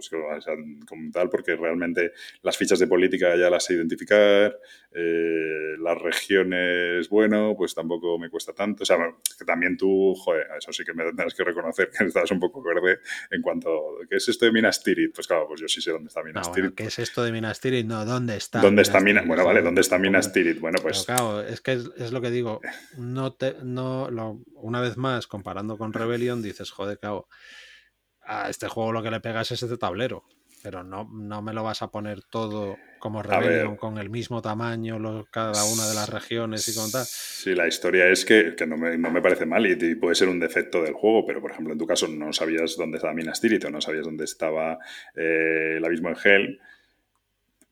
como 0.88 1.12
tal, 1.12 1.30
porque 1.30 1.56
realmente 1.56 2.12
las 2.42 2.58
fichas 2.58 2.80
de 2.80 2.88
política 2.88 3.36
ya 3.36 3.50
las 3.50 3.66
sé 3.66 3.74
identificar, 3.76 4.58
eh, 4.96 5.76
las 5.80 6.00
regiones, 6.02 7.10
bueno, 7.10 7.54
pues 7.58 7.74
tampoco 7.76 8.18
me 8.18 8.30
cuesta 8.30 8.54
tanto. 8.54 8.84
O 8.84 8.86
sea, 8.86 8.98
que 9.38 9.46
también 9.46 9.78
tú, 9.78 10.14
joder, 10.16 10.48
eso 10.58 10.72
sí 10.72 10.84
que 10.84 10.94
me 10.94 11.04
tendrás 11.06 11.34
que 11.34 11.44
reconocer 11.44 11.90
que 11.90 12.04
estás 12.06 12.32
un 12.32 12.40
poco 12.40 12.62
verde 12.64 13.00
en 13.32 13.42
cuanto 13.42 13.70
¿qué 14.10 14.18
es 14.18 14.28
esto 14.30 14.46
de 14.46 14.52
Minas 14.52 14.82
Tirith? 14.84 15.14
Pues 15.16 15.28
claro, 15.28 15.48
pues 15.48 15.62
yo 15.62 15.68
sí 15.68 15.82
sé 15.82 15.92
dónde 15.92 16.08
está 16.08 16.24
Minas 16.24 16.48
No, 16.48 16.54
Tirith. 16.54 16.72
bueno, 16.72 16.76
¿Qué 16.76 16.84
es 16.86 17.00
esto 17.00 17.24
de 17.24 17.32
Minas 17.32 17.60
Tirith? 17.60 17.86
No, 17.86 18.06
¿dónde 18.06 18.38
está? 18.38 18.60
¿Dónde 18.62 18.82
está 18.82 19.00
Minas 19.00 19.04
Minas? 19.04 19.22
Tirith? 19.24 19.28
Bueno, 19.28 19.46
vale, 19.46 19.62
¿dónde 19.62 19.82
está 19.82 19.98
Minas. 20.00 20.32
Tirith? 20.34 20.60
Bueno, 20.60 20.76
Pero 20.78 20.84
pues 20.84 21.06
claro, 21.06 21.42
es 21.42 21.62
que 21.62 21.74
es, 21.74 21.90
es 21.98 22.12
lo 22.12 22.22
que 22.22 22.30
digo. 22.32 22.62
No 22.98 23.34
te, 23.34 23.56
no, 23.64 24.10
lo- 24.10 24.40
una 24.56 24.80
vez 24.82 24.98
más, 24.98 25.28
comparando 25.28 25.78
con 25.78 25.92
Dices, 26.42 26.72
joder, 26.72 26.98
claro, 27.00 27.28
a 28.26 28.50
este 28.50 28.68
juego 28.68 28.92
lo 28.92 29.04
que 29.04 29.12
le 29.12 29.20
pegas 29.20 29.52
es 29.52 29.64
este 29.64 29.78
tablero. 29.78 30.24
Pero 30.62 30.82
no, 30.84 31.10
no 31.12 31.42
me 31.42 31.52
lo 31.54 31.62
vas 31.64 31.82
a 31.82 31.90
poner 31.92 32.24
todo 32.24 32.78
como 33.00 33.22
Rebellion, 33.22 33.76
con 33.76 33.98
el 33.98 34.10
mismo 34.10 34.42
tamaño, 34.42 34.98
lo- 34.98 35.26
cada 35.30 35.66
una 35.66 35.86
de 35.90 35.94
las 35.94 36.08
regiones 36.08 36.66
y 36.70 36.74
con 36.74 36.90
tal. 36.90 37.04
Sí, 37.06 37.54
la 37.54 37.68
historia 37.68 38.08
es 38.08 38.24
que, 38.24 38.56
que 38.56 38.66
no, 38.66 38.78
me, 38.78 38.98
no 38.98 39.12
me 39.12 39.22
parece 39.22 39.46
mal 39.46 39.66
y, 39.68 39.72
y 39.74 39.96
puede 39.96 40.16
ser 40.16 40.30
un 40.30 40.40
defecto 40.40 40.82
del 40.82 40.94
juego, 40.94 41.26
pero 41.26 41.42
por 41.42 41.52
ejemplo 41.52 41.74
en 41.74 41.80
tu 41.80 41.86
caso 41.86 42.08
no 42.08 42.32
sabías 42.32 42.78
dónde 42.78 42.96
estaba 42.98 43.14
Minas 43.14 43.42
Tirith 43.42 43.66
o 43.66 43.70
no 43.72 43.82
sabías 43.82 44.06
dónde 44.06 44.24
estaba 44.24 44.78
eh, 45.16 45.76
el 45.78 45.84
abismo 45.84 46.08
de 46.10 46.16
Hell, 46.24 46.62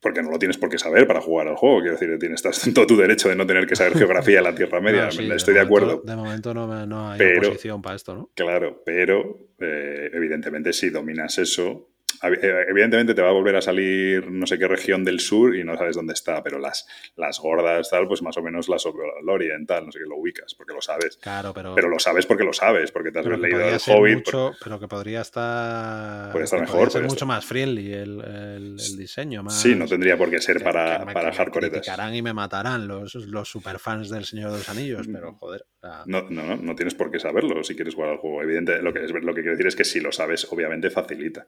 porque 0.02 0.22
no 0.24 0.32
lo 0.32 0.40
tienes 0.40 0.58
por 0.58 0.70
qué 0.70 0.78
saber 0.80 1.06
para 1.08 1.22
jugar 1.22 1.48
al 1.48 1.56
juego. 1.56 1.80
Quiero 1.82 1.94
decir, 1.98 2.18
tienes 2.20 2.44
estás 2.44 2.66
en 2.68 2.74
todo 2.74 2.88
tu 2.88 2.98
derecho 2.98 3.30
de 3.30 3.36
no 3.36 3.46
tener 3.46 3.68
que 3.68 3.76
saber 3.76 3.98
geografía 3.98 4.38
de 4.38 4.42
la 4.44 4.56
Tierra 4.56 4.82
Media. 4.82 5.12
Sí, 5.12 5.30
Estoy 5.32 5.54
de, 5.54 5.64
momento- 5.66 5.86
acuerdo. 5.86 6.02
De 6.04 6.16
momento 6.16 6.54
no, 6.54 7.12
hay 7.12 7.18
Pero- 7.20 7.50
oposición 7.50 7.82
para 7.82 7.96
esto, 7.96 8.16
¿no? 8.16 8.30
Claro, 8.36 8.82
pero 8.86 9.38
eh, 9.60 10.10
evidentemente 10.14 10.74
si 10.74 10.90
dominas 10.90 11.38
eso, 11.38 11.91
evidentemente 12.24 13.14
te 13.14 13.22
va 13.22 13.30
a 13.30 13.34
volver 13.34 13.56
a 13.56 13.62
salir 13.62 14.30
no 14.32 14.46
sé 14.46 14.58
qué 14.60 14.68
región 14.68 15.04
del 15.04 15.20
sur 15.20 15.56
y 15.56 15.64
no 15.64 15.76
sabes 15.78 15.96
dónde 15.96 16.14
está, 16.14 16.44
pero 16.44 16.60
las, 16.60 16.88
las 17.16 17.40
gordas 17.40 17.90
tal, 17.90 18.08
pues 18.08 18.22
más 18.22 18.38
o 18.38 18.42
menos 18.44 18.70
las 18.70 18.84
Lorien 19.24 19.66
tal, 19.66 19.86
no 19.86 19.92
sé 19.92 20.00
qué, 20.00 20.06
lo 20.06 20.18
ubicas, 20.18 20.54
porque 20.56 20.74
lo 20.74 20.82
sabes. 20.82 21.18
Claro, 21.18 21.54
pero. 21.54 21.76
Pero 21.76 21.90
lo 21.90 22.00
sabes 22.00 22.26
porque 22.26 22.44
lo 22.44 22.54
sabes, 22.54 22.92
porque 22.92 23.12
te 23.12 23.20
has 23.20 23.26
leído 23.26 23.60
el 23.62 23.80
Hobbit. 23.88 24.16
mucho- 24.16 24.52
pero 24.64 24.80
que 24.80 24.88
podría 24.88 25.22
estar. 25.22 26.32
Puede 26.32 26.46
estar 26.46 26.60
que 26.60 26.66
mejor, 26.66 26.78
podría 26.80 26.92
ser 26.92 27.02
mucho 27.04 27.14
estar- 27.16 27.28
más 27.28 27.46
friendly 27.46 27.94
el, 27.94 28.22
el- 28.22 28.76
el 28.80 28.98
diseño. 28.98 29.44
Más, 29.44 29.62
Sí, 29.62 29.76
no 29.76 29.86
tendría 29.88 30.18
por 30.18 30.30
qué 30.30 30.40
ser 30.40 30.58
que- 30.58 30.64
para, 30.64 31.00
que 31.00 31.06
me- 31.06 31.14
para 31.14 31.30
me 31.32 31.36
hardcoretas. 31.36 31.80
criticarán 31.80 32.16
y 32.16 32.22
me 32.22 32.34
matarán 32.34 32.88
los, 32.88 33.16
los 33.16 33.50
superfans 33.50 34.10
del 34.10 34.26
Señor 34.26 34.52
de 34.52 34.58
los 34.58 34.70
Anillos, 34.70 35.08
pero 35.12 35.34
joder. 35.34 35.66
o 35.82 35.88
sea, 35.88 36.04
No, 36.06 36.24
no, 36.30 36.44
no, 36.44 36.56
no 36.58 36.76
tienes 36.76 36.94
por 36.96 37.12
qué 37.12 37.20
saberlo 37.20 37.64
si 37.64 37.76
quieres 37.76 37.96
jugar 37.96 38.12
al 38.12 38.18
juego. 38.18 38.42
Evidente, 38.44 38.82
lo 38.82 38.94
que, 38.94 39.04
es, 39.06 39.12
lo 39.12 39.34
que 39.34 39.42
quiero 39.42 39.52
decir 39.52 39.68
es 39.68 39.76
que 39.76 39.84
si 39.86 40.00
lo 40.00 40.12
sabes, 40.12 40.48
obviamente 40.52 40.90
facilita. 40.90 41.46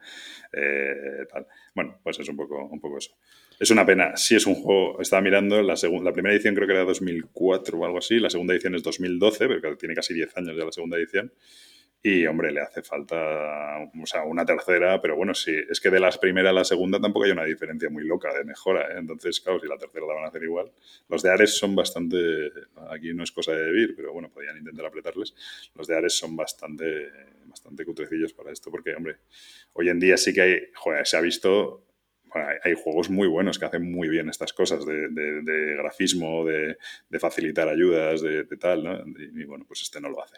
Eh. 0.54 1.26
Bueno, 1.74 1.99
pues 2.04 2.20
es 2.20 2.30
un 2.30 2.38
poco, 2.38 2.66
un 2.66 2.80
poco 2.80 2.97
eso. 2.97 3.12
Es 3.60 3.72
una 3.72 3.86
pena. 3.86 4.16
Sí 4.16 4.36
es 4.36 4.45
un 4.45 4.56
juego, 4.56 5.01
estaba 5.01 5.22
mirando, 5.22 5.62
la, 5.62 5.76
la 5.76 6.14
primera 6.14 6.34
edición 6.34 6.56
creo 6.56 6.68
que 6.68 6.74
era 6.74 6.84
2004 6.84 7.78
o 7.78 7.86
algo 7.86 7.97
así, 7.97 8.20
la 8.20 8.30
segunda 8.30 8.54
edición 8.54 8.76
es 8.76 8.84
2012, 8.84 9.47
pero 9.47 9.78
tiene 9.78 9.95
casi 9.95 10.14
10 10.14 10.38
años 10.38 10.58
ya 10.58 10.66
la 10.66 10.72
segunda 10.72 10.97
edición. 10.97 11.32
Y, 12.06 12.28
hombre, 12.28 12.51
le 12.51 12.60
hace 12.60 12.84
falta 12.84 13.16
o 13.80 14.06
sea, 14.06 14.26
una 14.26 14.43
tercera, 14.43 15.01
pero 15.01 15.16
bueno, 15.16 15.34
sí, 15.34 15.56
es 15.70 15.80
que 15.80 15.89
de 15.89 16.01
las 16.01 16.18
primeras 16.18 16.49
a 16.49 16.54
la 16.54 16.66
segunda 16.66 16.99
tampoco 16.99 17.24
hay 17.24 17.32
una 17.32 17.45
diferencia 17.45 17.89
muy 17.89 18.04
loca 18.04 18.34
de 18.34 18.43
mejora. 18.43 18.89
¿eh? 18.91 18.95
Entonces, 18.97 19.39
claro, 19.39 19.62
si 19.62 19.68
la 19.70 19.78
tercera 19.78 20.06
la 20.06 20.16
van 20.16 20.26
a 20.26 20.28
hacer 20.28 20.43
igual. 20.43 20.70
Los 21.08 21.24
de 21.24 21.32
Ares 21.32 21.58
son 21.58 21.74
bastante. 21.78 22.51
Aquí 22.89 23.14
no 23.14 23.24
es 23.24 23.32
cosa 23.32 23.54
de 23.54 23.72
Vir, 23.72 23.95
pero 23.95 24.12
bueno, 24.12 24.30
podían 24.30 24.58
intentar 24.58 24.86
apretarles. 24.86 25.34
Los 25.76 25.88
de 25.88 25.95
Ares 25.95 26.18
son 26.18 26.36
bastante, 26.36 27.10
bastante 27.54 27.86
cutrecillos 27.86 28.34
para 28.34 28.51
esto, 28.51 28.72
porque, 28.72 28.95
hombre, 28.95 29.18
hoy 29.74 29.89
en 29.89 29.99
día 29.99 30.18
sí 30.18 30.34
que 30.34 30.41
hay. 30.41 30.60
Joder, 30.76 31.06
se 31.06 31.18
ha 31.18 31.22
visto. 31.22 31.86
hay, 32.64 32.74
juegos 32.74 33.10
muy 33.12 33.28
buenos 33.28 33.60
que 33.60 33.66
hacen 33.66 33.91
muy 33.91 34.10
bien 34.10 34.28
estas 34.28 34.54
cosas 34.54 34.84
de, 34.86 35.76
grafismo, 35.78 36.43
de, 36.45 36.78
facilitar 37.20 37.68
ayudas, 37.70 38.22
de, 38.22 38.45
tal, 38.58 38.84
¿no? 38.84 39.04
Y, 39.20 39.45
bueno, 39.45 39.66
pues 39.68 39.82
este 39.82 40.01
no 40.01 40.10
lo 40.10 40.24
hace. 40.24 40.38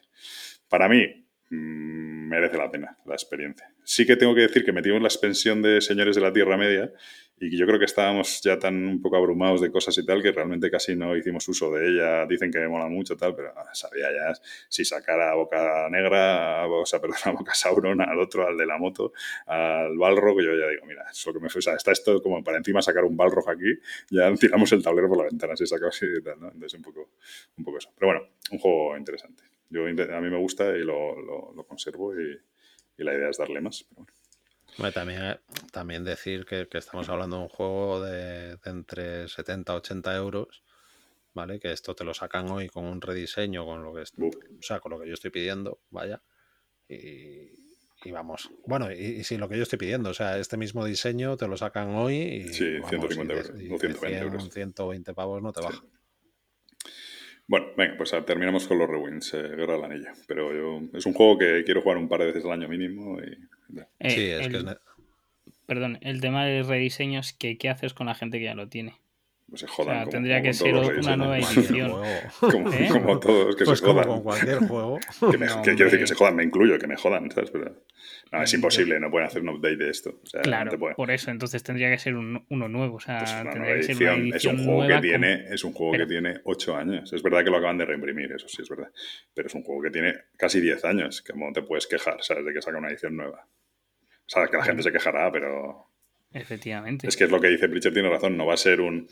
Para 0.67 0.89
mí, 0.89 1.24
merece 1.49 2.57
la 2.57 2.71
pena 2.71 2.97
la 3.05 3.13
experiencia. 3.13 3.71
Sí 3.83 4.05
que 4.05 4.15
tengo 4.15 4.33
que 4.33 4.41
decir 4.41 4.65
que 4.65 4.71
metimos 4.71 5.01
la 5.01 5.07
expansión 5.07 5.61
de 5.61 5.81
Señores 5.81 6.15
de 6.15 6.21
la 6.21 6.33
Tierra 6.33 6.57
Media 6.57 6.91
y 7.37 7.57
yo 7.57 7.65
creo 7.65 7.77
que 7.77 7.85
estábamos 7.85 8.41
ya 8.41 8.57
tan 8.57 8.85
un 8.85 9.01
poco 9.01 9.17
abrumados 9.17 9.59
de 9.59 9.69
cosas 9.69 9.97
y 9.97 10.05
tal 10.05 10.23
que 10.23 10.31
realmente 10.31 10.71
casi 10.71 10.95
no 10.95 11.17
hicimos 11.17 11.47
uso 11.49 11.69
de 11.71 11.89
ella. 11.89 12.25
Dicen 12.25 12.49
que 12.49 12.59
me 12.59 12.69
mola 12.69 12.87
mucho 12.87 13.17
tal, 13.17 13.35
pero 13.35 13.53
ah, 13.57 13.73
sabía 13.73 14.07
ya 14.11 14.33
si 14.69 14.85
sacar 14.85 15.19
a 15.19 15.35
Boca 15.35 15.89
Negra, 15.89 16.65
o 16.67 16.85
sea, 16.85 16.99
perdón, 17.01 17.17
a 17.25 17.31
Boca 17.31 17.53
Sauron, 17.53 18.01
al 18.01 18.19
otro, 18.19 18.47
al 18.47 18.57
de 18.57 18.65
la 18.65 18.77
moto, 18.77 19.11
al 19.47 19.97
Balrog, 19.97 20.41
yo 20.41 20.55
ya 20.55 20.69
digo, 20.69 20.85
mira, 20.85 21.05
eso 21.11 21.33
que 21.33 21.39
me 21.39 21.47
o 21.47 21.61
sea, 21.61 21.75
está 21.75 21.91
esto 21.91 22.21
como 22.21 22.41
para 22.43 22.57
encima 22.57 22.81
sacar 22.81 23.03
un 23.03 23.17
Balrog 23.17 23.49
aquí, 23.49 23.79
ya 24.09 24.33
tiramos 24.39 24.71
el 24.71 24.81
tablero 24.81 25.09
por 25.09 25.17
la 25.17 25.25
ventana, 25.25 25.55
si 25.57 25.65
sacamos 25.67 26.01
y 26.03 26.23
tal, 26.23 26.39
¿no? 26.39 26.47
Entonces 26.47 26.73
un 26.75 26.83
poco, 26.83 27.11
un 27.57 27.65
poco 27.65 27.77
eso. 27.79 27.91
Pero 27.97 28.13
bueno, 28.13 28.27
un 28.51 28.59
juego 28.59 28.97
interesante. 28.97 29.54
Yo, 29.75 29.85
a 29.85 30.21
mí 30.21 30.29
me 30.29 30.37
gusta 30.37 30.75
y 30.77 30.79
lo, 30.83 31.19
lo, 31.21 31.53
lo 31.53 31.63
conservo 31.67 32.19
y, 32.19 32.39
y 32.97 33.03
la 33.03 33.13
idea 33.13 33.29
es 33.29 33.37
darle 33.37 33.59
más. 33.61 33.83
Pero 33.83 34.05
bueno. 34.77 34.91
También, 34.93 35.21
eh, 35.23 35.39
también 35.71 36.03
decir 36.03 36.45
que, 36.45 36.67
que 36.67 36.77
estamos 36.77 37.07
hablando 37.09 37.37
de 37.37 37.43
un 37.43 37.49
juego 37.49 38.01
de, 38.01 38.57
de 38.57 38.69
entre 38.69 39.27
70 39.27 39.73
a 39.73 39.75
80 39.77 40.15
euros, 40.15 40.63
¿vale? 41.33 41.59
Que 41.59 41.71
esto 41.71 41.95
te 41.95 42.03
lo 42.03 42.13
sacan 42.13 42.49
hoy 42.49 42.67
con 42.69 42.85
un 42.85 43.01
rediseño, 43.01 43.65
con 43.65 43.83
lo 43.83 43.93
que, 43.93 44.01
est- 44.03 44.15
Buf. 44.17 44.35
o 44.35 44.61
sea, 44.61 44.79
con 44.79 44.91
lo 44.91 44.99
que 44.99 45.07
yo 45.07 45.13
estoy 45.13 45.31
pidiendo, 45.31 45.79
vaya. 45.89 46.21
Y, 46.89 47.51
y 48.03 48.11
vamos. 48.11 48.51
Bueno, 48.65 48.91
y, 48.91 48.95
y 48.97 49.23
sin 49.23 49.39
lo 49.39 49.49
que 49.49 49.57
yo 49.57 49.63
estoy 49.63 49.79
pidiendo, 49.79 50.09
o 50.09 50.13
sea, 50.13 50.37
este 50.37 50.57
mismo 50.57 50.85
diseño 50.85 51.35
te 51.37 51.47
lo 51.47 51.57
sacan 51.57 51.95
hoy 51.95 52.15
y. 52.15 52.53
Sí, 52.53 52.73
vamos, 52.79 52.89
150 52.89 53.33
y 53.33 53.35
de- 53.37 53.41
euros, 53.41 53.61
y 53.61 53.73
o 53.73 53.79
120 53.79 54.07
de 54.09 54.13
100, 54.13 54.23
euros. 54.23 54.49
120 54.53 55.13
pavos 55.13 55.41
no 55.41 55.51
te 55.53 55.61
baja. 55.61 55.83
Bueno, 57.47 57.67
venga, 57.77 57.95
pues 57.97 58.13
ah, 58.13 58.25
terminamos 58.25 58.67
con 58.67 58.79
los 58.79 58.89
rewinds, 58.89 59.33
eh, 59.35 59.41
Guerra 59.55 59.75
del 59.75 59.85
Anillo. 59.85 60.09
Pero 60.27 60.53
yo, 60.53 60.81
es 60.97 61.05
un 61.05 61.13
juego 61.13 61.37
que 61.37 61.63
quiero 61.63 61.81
jugar 61.81 61.97
un 61.97 62.09
par 62.09 62.21
de 62.21 62.27
veces 62.27 62.43
al 62.45 62.51
año 62.53 62.67
mínimo 62.67 63.19
y... 63.19 63.37
Eh, 63.99 64.09
sí, 64.09 64.21
es 64.21 64.47
el- 64.47 64.51
que 64.51 64.57
es 64.57 64.77
Perdón, 65.67 65.97
el 66.01 66.21
tema 66.21 66.45
de 66.45 66.61
rediseños, 66.63 67.33
que 67.33 67.57
¿qué 67.57 67.69
haces 67.69 67.93
con 67.93 68.05
la 68.07 68.15
gente 68.15 68.37
que 68.37 68.45
ya 68.45 68.55
lo 68.55 68.67
tiene? 68.67 68.95
Pues 69.47 69.59
se 69.61 69.67
O 69.67 69.69
jodan. 69.69 69.93
sea, 69.95 69.99
como- 70.05 70.11
tendría 70.11 70.35
como 70.37 70.43
que 70.47 70.53
ser 70.53 70.73
una 70.75 71.17
nueva 71.17 71.37
edición. 71.37 71.91
Como, 72.41 72.73
¿Eh? 72.73 72.87
como 72.91 73.19
todos, 73.19 73.55
que 73.55 73.63
Pues 73.63 73.79
se 73.79 73.85
como 73.85 74.01
jodan. 74.01 74.07
con 74.15 74.23
cualquier 74.23 74.57
juego. 74.67 74.99
Que, 75.31 75.37
me- 75.37 75.45
No, 75.45 75.61
que 75.61 75.75
quiero 75.75 75.85
decir 75.85 75.99
que 75.99 76.07
se 76.07 76.15
jodan, 76.15 76.35
me 76.35 76.43
incluyo, 76.43 76.79
que 76.79 76.87
me 76.87 76.95
jodan, 76.95 77.29
¿sabes? 77.29 77.51
Pero, 77.51 77.77
no, 78.31 78.41
es 78.43 78.51
Mm, 78.51 78.55
imposible, 78.55 78.99
no 78.99 79.11
pueden 79.11 79.27
hacer 79.27 79.43
un 79.43 79.49
update 79.49 79.77
de 79.77 79.89
esto. 79.91 80.19
O 80.23 80.25
sea, 80.25 80.39
no 80.39 80.43
Claro, 80.43 80.79
pueden. 80.79 80.95
por 80.95 81.11
eso, 81.11 81.29
entonces 81.29 81.61
tendría 81.61 81.91
que 81.91 81.99
ser 81.99 82.15
un- 82.15 82.43
uno 82.49 82.67
nuevo. 82.67 82.95
O 82.95 82.99
sea, 82.99 83.19
Pues 83.19 83.31
una 83.33 83.43
tendría 83.51 83.61
nueva 83.61 83.75
que 83.77 83.83
ser 83.83 83.95
una 83.95 84.13
edición. 84.13 84.33
Es 84.35 84.45
un 84.45 84.57
juego 84.57 84.71
nueva 84.71 84.87
que 84.87 84.93
con- 84.93 85.01
tiene, 85.21 85.45
es 85.53 85.63
un 85.63 85.73
juego 85.73 85.91
Pero- 85.91 86.03
que 86.05 86.09
tiene 86.09 86.39
8 86.43 86.75
años. 86.75 87.13
Es 87.13 87.21
verdad 87.23 87.43
que 87.43 87.49
lo 87.51 87.57
acaban 87.57 87.77
de 87.77 87.85
reimprimir, 87.85 88.31
eso 88.31 88.47
sí 88.47 88.63
es 88.63 88.69
verdad. 88.69 88.91
Pero 89.35 89.47
es 89.47 89.53
un 89.53 89.61
juego 89.63 89.81
que 89.83 89.91
tiene 89.91 90.13
casi 90.37 90.59
10 90.59 90.83
años. 90.85 91.21
¿Cómo 91.21 91.53
te 91.53 91.61
puedes 91.61 91.85
quejar, 91.85 92.17
sabes, 92.23 92.45
de 92.45 92.51
que 92.53 92.61
saca 92.63 92.77
una 92.79 92.89
edición 92.89 93.15
nueva? 93.15 93.47
O 93.47 94.27
sea, 94.27 94.47
que 94.47 94.57
la 94.57 94.63
gente 94.63 94.81
se 94.81 94.91
quejará, 94.91 95.31
pero 95.31 95.91
Efectivamente. 96.35 97.07
es 97.07 97.15
que 97.15 97.23
es 97.23 97.31
lo 97.31 97.39
que 97.39 97.47
dice 97.47 97.69
Pritchard, 97.69 97.93
tiene 97.93 98.09
razón. 98.09 98.35
No 98.35 98.45
va 98.45 98.55
a 98.55 98.57
ser 98.57 98.81
un. 98.81 99.07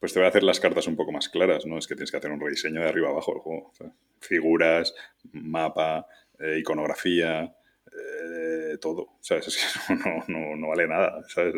Pues 0.00 0.12
te 0.12 0.18
voy 0.18 0.26
a 0.26 0.30
hacer 0.30 0.42
las 0.42 0.58
cartas 0.58 0.86
un 0.86 0.96
poco 0.96 1.12
más 1.12 1.28
claras, 1.28 1.66
¿no? 1.66 1.78
Es 1.78 1.86
que 1.86 1.94
tienes 1.94 2.10
que 2.10 2.16
hacer 2.16 2.32
un 2.32 2.40
rediseño 2.40 2.80
de 2.80 2.88
arriba 2.88 3.10
abajo 3.10 3.32
del 3.32 3.40
juego. 3.42 3.68
o 3.68 3.74
sea, 3.74 3.92
figuras, 4.20 4.94
mapa, 5.32 6.06
eh, 6.40 6.58
iconografía, 6.58 7.54
eh, 7.92 8.78
todo. 8.80 9.18
¿Sabes? 9.20 9.48
Es 9.48 9.86
que 9.86 9.94
no, 9.94 10.24
no, 10.28 10.56
no 10.56 10.68
vale 10.68 10.88
nada, 10.88 11.22
¿sabes? 11.28 11.54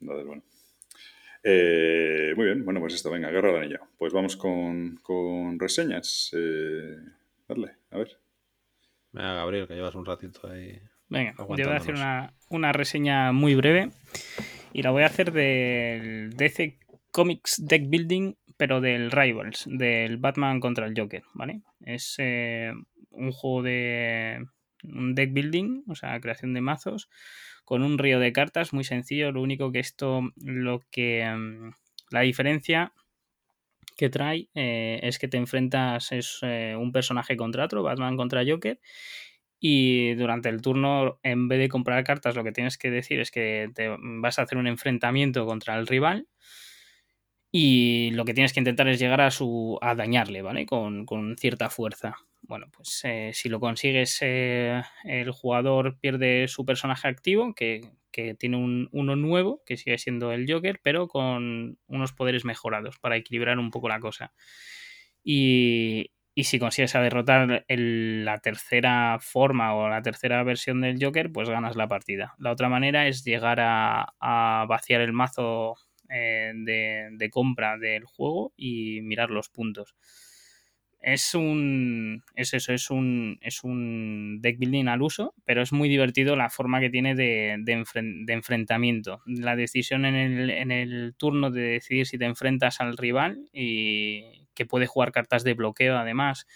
Entonces, 0.00 0.26
bueno. 0.26 0.42
Eh, 1.44 2.32
muy 2.36 2.46
bien, 2.46 2.64
bueno, 2.64 2.80
pues 2.80 2.94
esto, 2.94 3.10
venga, 3.10 3.30
Guerra 3.30 3.52
del 3.52 3.62
Anillo. 3.62 3.80
Pues 3.96 4.12
vamos 4.12 4.36
con, 4.36 4.96
con 4.96 5.58
reseñas. 5.60 6.30
Eh, 6.32 6.96
dale, 7.46 7.76
a 7.90 7.98
ver. 7.98 8.18
Venga, 9.12 9.34
Gabriel, 9.34 9.68
que 9.68 9.74
llevas 9.74 9.94
un 9.94 10.04
ratito 10.06 10.48
ahí. 10.48 10.80
Venga, 11.14 11.34
yo 11.38 11.44
voy 11.46 11.74
a 11.74 11.76
hacer 11.76 11.94
una, 11.94 12.34
una 12.48 12.72
reseña 12.72 13.32
muy 13.32 13.54
breve 13.54 13.90
y 14.72 14.82
la 14.82 14.90
voy 14.90 15.04
a 15.04 15.06
hacer 15.06 15.32
del 15.32 16.36
DC 16.36 16.78
Comics 17.12 17.64
Deck 17.64 17.88
Building, 17.88 18.34
pero 18.56 18.80
del 18.80 19.12
Rivals, 19.12 19.64
del 19.68 20.16
Batman 20.16 20.58
contra 20.58 20.86
el 20.86 20.94
Joker, 20.98 21.22
¿vale? 21.32 21.62
Es 21.80 22.16
eh, 22.18 22.72
un 23.10 23.30
juego 23.30 23.62
de 23.62 24.44
un 24.82 25.14
deck 25.14 25.32
building, 25.32 25.84
o 25.88 25.94
sea, 25.94 26.20
creación 26.20 26.52
de 26.54 26.60
mazos, 26.60 27.08
con 27.64 27.82
un 27.82 27.98
río 27.98 28.18
de 28.18 28.32
cartas 28.32 28.72
muy 28.72 28.84
sencillo. 28.84 29.32
Lo 29.32 29.40
único 29.40 29.72
que 29.72 29.78
esto, 29.78 30.20
lo 30.36 30.82
que 30.90 31.24
mm, 31.24 31.70
la 32.10 32.20
diferencia 32.20 32.92
que 33.96 34.10
trae 34.10 34.48
eh, 34.54 34.98
es 35.02 35.18
que 35.18 35.28
te 35.28 35.36
enfrentas 35.36 36.10
es 36.12 36.38
eh, 36.42 36.74
un 36.76 36.92
personaje 36.92 37.36
contra 37.36 37.64
otro, 37.64 37.82
Batman 37.82 38.16
contra 38.16 38.44
Joker, 38.46 38.80
y 39.66 40.12
durante 40.16 40.50
el 40.50 40.60
turno, 40.60 41.18
en 41.22 41.48
vez 41.48 41.58
de 41.58 41.70
comprar 41.70 42.04
cartas, 42.04 42.36
lo 42.36 42.44
que 42.44 42.52
tienes 42.52 42.76
que 42.76 42.90
decir 42.90 43.18
es 43.18 43.30
que 43.30 43.70
te 43.74 43.96
vas 43.98 44.38
a 44.38 44.42
hacer 44.42 44.58
un 44.58 44.66
enfrentamiento 44.66 45.46
contra 45.46 45.78
el 45.78 45.86
rival. 45.86 46.28
Y 47.50 48.10
lo 48.10 48.26
que 48.26 48.34
tienes 48.34 48.52
que 48.52 48.60
intentar 48.60 48.86
es 48.88 48.98
llegar 48.98 49.22
a 49.22 49.30
su. 49.30 49.78
a 49.80 49.94
dañarle, 49.94 50.42
¿vale? 50.42 50.66
Con, 50.66 51.06
con 51.06 51.38
cierta 51.38 51.70
fuerza. 51.70 52.14
bueno, 52.42 52.66
pues 52.76 53.00
eh, 53.04 53.30
si 53.32 53.48
lo 53.48 53.58
consigues, 53.58 54.18
eh, 54.20 54.82
el 55.04 55.30
jugador 55.30 55.98
pierde 55.98 56.46
su 56.46 56.66
personaje 56.66 57.08
activo, 57.08 57.54
que, 57.54 57.80
que 58.12 58.34
tiene 58.34 58.58
un, 58.58 58.90
uno 58.92 59.16
nuevo, 59.16 59.62
que 59.64 59.78
sigue 59.78 59.96
siendo 59.96 60.30
el 60.32 60.44
Joker, 60.46 60.78
pero 60.82 61.08
con 61.08 61.78
unos 61.86 62.12
poderes 62.12 62.44
mejorados 62.44 62.98
para 62.98 63.16
equilibrar 63.16 63.58
un 63.58 63.70
poco 63.70 63.88
la 63.88 64.00
cosa. 64.00 64.34
Y, 65.22 66.10
y 66.34 66.44
si 66.44 66.58
consigues 66.58 66.94
a 66.94 67.00
derrotar 67.02 67.64
el- 67.68 68.24
la 68.24 68.38
tercera 68.38 69.18
forma 69.20 69.74
o 69.74 69.88
la 69.88 70.02
tercera 70.02 70.42
versión 70.42 70.80
del 70.80 70.98
Joker, 71.02 71.30
pues 71.32 71.48
ganas 71.48 71.76
la 71.76 71.88
partida. 71.88 72.34
La 72.38 72.50
otra 72.52 72.68
manera 72.68 73.06
es 73.08 73.24
llegar 73.24 73.60
a, 73.60 74.14
a 74.20 74.66
vaciar 74.68 75.00
el 75.00 75.12
mazo 75.12 75.76
eh, 76.10 76.52
de, 76.54 77.08
de 77.12 77.30
compra 77.30 77.78
del 77.78 78.04
juego 78.04 78.52
y 78.56 79.00
mirar 79.02 79.30
los 79.30 79.48
puntos. 79.48 79.94
Es 81.00 81.34
un. 81.34 82.22
Es 82.34 82.54
eso, 82.54 82.72
es 82.72 82.90
un. 82.90 83.38
Es 83.42 83.62
un 83.62 84.38
deck 84.40 84.58
building 84.58 84.86
al 84.88 85.02
uso, 85.02 85.34
pero 85.44 85.60
es 85.62 85.70
muy 85.72 85.88
divertido 85.90 86.34
la 86.34 86.48
forma 86.48 86.80
que 86.80 86.88
tiene 86.88 87.14
de, 87.14 87.56
de 87.60 87.76
enfren- 87.76 88.24
de 88.24 88.32
enfrentamiento. 88.32 89.20
La 89.26 89.54
decisión 89.54 90.06
en 90.06 90.14
el, 90.14 90.50
en 90.50 90.70
el 90.72 91.14
turno 91.18 91.50
de 91.50 91.60
decidir 91.62 92.06
si 92.06 92.16
te 92.16 92.24
enfrentas 92.24 92.80
al 92.80 92.96
rival 92.96 93.50
y 93.52 94.43
que 94.54 94.66
puede 94.66 94.86
jugar 94.86 95.12
cartas 95.12 95.44
de 95.44 95.54
bloqueo 95.54 95.96
además. 95.96 96.46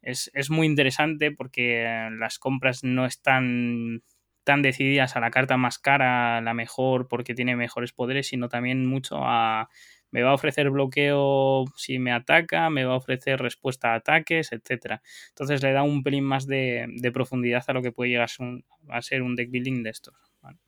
Es, 0.00 0.30
es 0.34 0.50
muy 0.50 0.66
interesante 0.66 1.30
porque 1.30 2.08
las 2.18 2.38
compras 2.38 2.82
no 2.82 3.06
están 3.06 4.02
tan 4.44 4.62
decididas 4.62 5.16
a 5.16 5.20
la 5.20 5.30
carta 5.30 5.56
más 5.56 5.78
cara, 5.78 6.40
la 6.40 6.54
mejor 6.54 7.08
porque 7.08 7.34
tiene 7.34 7.54
mejores 7.56 7.92
poderes, 7.92 8.26
sino 8.28 8.48
también 8.48 8.86
mucho 8.86 9.18
a 9.20 9.68
me 10.12 10.22
va 10.22 10.30
a 10.30 10.34
ofrecer 10.34 10.70
bloqueo 10.70 11.64
si 11.74 11.98
me 11.98 12.12
ataca, 12.12 12.68
me 12.68 12.84
va 12.84 12.92
a 12.92 12.96
ofrecer 12.96 13.40
respuesta 13.40 13.92
a 13.92 13.96
ataques, 13.96 14.52
etcétera. 14.52 15.02
Entonces 15.30 15.62
le 15.62 15.72
da 15.72 15.82
un 15.82 16.02
pelín 16.02 16.24
más 16.24 16.46
de, 16.46 16.86
de 16.88 17.12
profundidad 17.12 17.64
a 17.66 17.72
lo 17.72 17.82
que 17.82 17.92
puede 17.92 18.10
llegar 18.10 18.24
a 18.24 18.28
ser 18.28 18.46
un, 18.46 18.64
a 18.88 19.00
ser 19.00 19.22
un 19.22 19.34
deck 19.34 19.50
building 19.50 19.82
de 19.82 19.90
estos. 19.90 20.14
¿vale? 20.42 20.58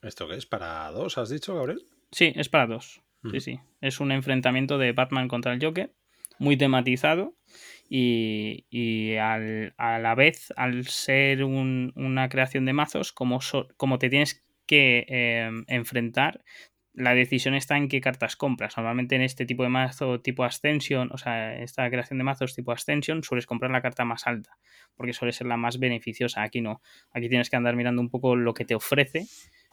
¿Esto 0.00 0.28
qué 0.28 0.36
es? 0.36 0.46
¿Para 0.46 0.88
dos, 0.92 1.18
has 1.18 1.28
dicho, 1.28 1.56
Gabriel? 1.56 1.82
Sí, 2.12 2.32
es 2.36 2.48
para 2.48 2.68
dos. 2.68 3.02
Sí, 3.30 3.40
sí. 3.40 3.60
Es 3.80 4.00
un 4.00 4.12
enfrentamiento 4.12 4.78
de 4.78 4.92
Batman 4.92 5.28
contra 5.28 5.52
el 5.52 5.62
Joker, 5.62 5.92
muy 6.38 6.56
tematizado 6.56 7.34
y, 7.88 8.64
y 8.70 9.16
al- 9.16 9.74
a 9.76 9.98
la 9.98 10.14
vez, 10.14 10.52
al 10.56 10.86
ser 10.86 11.44
un- 11.44 11.92
una 11.96 12.28
creación 12.28 12.64
de 12.64 12.72
mazos, 12.72 13.12
como, 13.12 13.40
so- 13.40 13.68
como 13.76 13.98
te 13.98 14.08
tienes 14.08 14.42
que 14.66 15.04
eh, 15.08 15.50
enfrentar, 15.66 16.42
la 16.92 17.14
decisión 17.14 17.54
está 17.54 17.76
en 17.76 17.88
qué 17.88 18.00
cartas 18.00 18.36
compras. 18.36 18.76
Normalmente 18.76 19.16
en 19.16 19.22
este 19.22 19.46
tipo 19.46 19.62
de 19.62 19.68
mazo 19.68 20.20
tipo 20.20 20.44
Ascension, 20.44 21.10
o 21.12 21.18
sea, 21.18 21.56
esta 21.56 21.88
creación 21.90 22.18
de 22.18 22.24
mazos 22.24 22.54
tipo 22.54 22.72
Ascension, 22.72 23.22
sueles 23.22 23.46
comprar 23.46 23.70
la 23.70 23.82
carta 23.82 24.04
más 24.04 24.26
alta, 24.26 24.58
porque 24.96 25.12
suele 25.12 25.32
ser 25.32 25.46
la 25.46 25.56
más 25.56 25.78
beneficiosa. 25.78 26.42
Aquí 26.42 26.60
no. 26.60 26.82
Aquí 27.12 27.28
tienes 27.28 27.48
que 27.50 27.56
andar 27.56 27.76
mirando 27.76 28.00
un 28.02 28.10
poco 28.10 28.34
lo 28.36 28.54
que 28.54 28.64
te 28.64 28.74
ofrece 28.74 29.26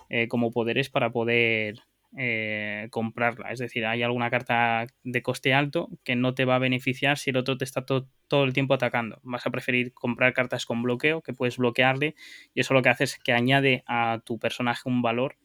eh, 0.10 0.28
como 0.28 0.52
poderes 0.52 0.90
para 0.90 1.12
poder 1.12 1.76
eh, 2.16 2.88
comprarla. 2.92 3.52
Es 3.52 3.60
decir, 3.60 3.86
hay 3.86 4.04
alguna 4.04 4.30
carta 4.30 4.88
de 5.04 5.22
coste 5.22 5.54
alto 5.54 5.90
que 6.04 6.16
no 6.16 6.34
te 6.34 6.46
va 6.46 6.56
a 6.56 6.60
beneficiar 6.60 7.18
si 7.18 7.32
el 7.32 7.38
otro 7.38 7.58
te 7.58 7.66
está 7.66 7.86
to- 7.86 8.08
todo 8.28 8.44
el 8.44 8.54
tiempo 8.54 8.74
atacando. 8.74 9.20
Vas 9.24 9.46
a 9.46 9.52
preferir 9.52 9.94
comprar 9.94 10.34
cartas 10.34 10.66
con 10.66 10.84
bloqueo, 10.84 11.22
que 11.22 11.34
puedes 11.34 11.58
bloquearle, 11.58 12.16
y 12.54 12.62
eso 12.62 12.74
lo 12.74 12.82
que 12.82 12.90
hace 12.90 13.04
es 13.06 13.18
que 13.20 13.34
añade 13.34 13.84
a 13.88 14.22
tu 14.26 14.40
personaje 14.40 14.88
un 14.90 15.02
valor 15.02 15.38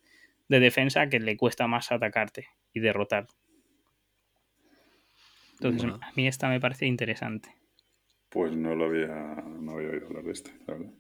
de 0.49 0.61
defensa 0.61 1.09
que 1.09 1.21
le 1.21 1.37
cuesta 1.37 1.67
más 1.67 1.91
atacarte 1.93 2.47
y 2.73 2.81
derrotar. 2.81 3.27
Entonces, 5.55 5.83
Bueno. 5.85 5.99
a 6.03 6.13
mí 6.15 6.27
esta 6.27 6.49
me 6.49 6.61
parece 6.61 6.87
interesante. 6.87 7.55
Pues 8.31 8.53
no 8.57 8.75
lo 8.75 8.87
había, 8.87 9.07
no 9.61 9.73
había 9.73 9.91
oído 9.91 10.07
hablar 10.09 10.25
de 10.25 10.33
este, 10.33 10.51
la 10.67 10.75
verdad. 10.75 10.93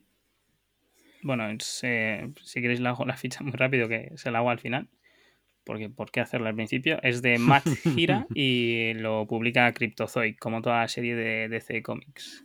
Bueno, 1.22 1.48
es, 1.48 1.80
eh, 1.84 2.32
si 2.42 2.60
queréis 2.60 2.80
la 2.80 2.90
hago 2.90 3.04
la 3.04 3.16
ficha 3.16 3.42
muy 3.42 3.52
rápido, 3.52 3.88
que 3.88 4.12
se 4.16 4.30
la 4.30 4.38
hago 4.38 4.50
al 4.50 4.58
final. 4.58 4.88
Porque, 5.64 5.88
¿por 5.88 6.10
qué 6.10 6.20
hacerla 6.20 6.48
al 6.50 6.54
principio? 6.56 6.98
Es 7.02 7.22
de 7.22 7.38
Matt 7.38 7.66
Gira 7.94 8.26
y 8.34 8.94
lo 8.94 9.26
publica 9.26 9.72
Cryptozoic, 9.72 10.38
como 10.38 10.60
toda 10.62 10.80
la 10.80 10.88
serie 10.88 11.14
de 11.14 11.48
DC 11.48 11.82
Comics. 11.82 12.44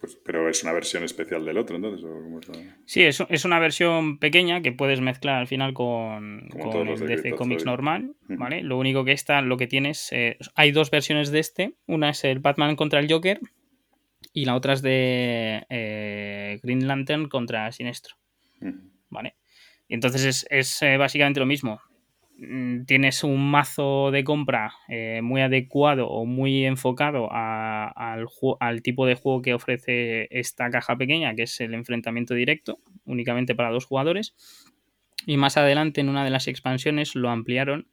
Pues, 0.00 0.16
pero 0.24 0.48
es 0.48 0.62
una 0.62 0.72
versión 0.72 1.02
especial 1.02 1.44
del 1.44 1.58
otro, 1.58 1.74
entonces. 1.74 2.04
¿o 2.04 2.22
cómo 2.22 2.38
es 2.38 2.48
la- 2.48 2.76
Sí, 2.86 3.02
es, 3.02 3.20
es 3.28 3.44
una 3.44 3.58
versión 3.58 4.18
pequeña 4.18 4.62
que 4.62 4.70
puedes 4.70 5.00
mezclar 5.00 5.36
al 5.40 5.48
final 5.48 5.74
con, 5.74 6.48
el 6.54 7.00
DC. 7.00 7.32
Comics 7.32 7.64
normal. 7.64 8.14
¿vale? 8.28 8.62
Lo 8.62 8.78
único 8.78 9.04
que 9.04 9.10
esta, 9.12 9.42
lo 9.42 9.56
que 9.56 9.66
tienes, 9.66 10.12
eh, 10.12 10.38
hay 10.54 10.70
dos 10.70 10.90
versiones 10.92 11.32
de 11.32 11.40
este. 11.40 11.74
Una 11.86 12.10
es 12.10 12.22
el 12.24 12.38
Batman 12.38 12.76
contra 12.76 13.00
el 13.00 13.10
Joker 13.12 13.40
y 14.32 14.44
la 14.44 14.54
otra 14.54 14.74
es 14.74 14.82
de 14.82 15.66
eh, 15.68 16.60
Green 16.62 16.86
Lantern 16.86 17.28
contra 17.28 17.72
Sinestro. 17.72 18.14
¿vale? 19.10 19.34
Y 19.88 19.94
entonces 19.94 20.24
es, 20.24 20.46
es, 20.50 20.82
eh, 20.82 20.96
básicamente 20.98 21.40
lo 21.40 21.46
mismo. 21.46 21.80
Mm, 22.38 22.84
Tienes 22.84 23.24
un 23.24 23.50
mazo 23.50 24.10
de 24.12 24.22
compra 24.22 24.72
eh, 24.88 25.20
muy 25.22 25.40
adecuado 25.40 26.08
o 26.08 26.24
muy 26.24 26.64
enfocado 26.66 27.28
al, 27.32 28.82
tipo 28.82 29.06
de 29.06 29.14
juego 29.16 29.42
que 29.42 29.54
ofrece 29.54 30.28
esta 30.30 30.70
caja 30.70 30.96
pequeña, 30.96 31.34
que 31.34 31.42
es 31.44 31.60
el 31.60 31.74
enfrentamiento 31.74 32.34
directo, 32.34 32.78
únicamente 33.06 33.54
para 33.56 33.70
dos 33.70 33.86
jugadores. 33.86 34.36
Y 35.26 35.36
más 35.36 35.56
adelante, 35.56 36.00
en 36.00 36.08
una 36.08 36.24
de 36.24 36.30
las 36.30 36.46
expansiones, 36.46 37.16
lo 37.16 37.28
ampliaron, 37.30 37.88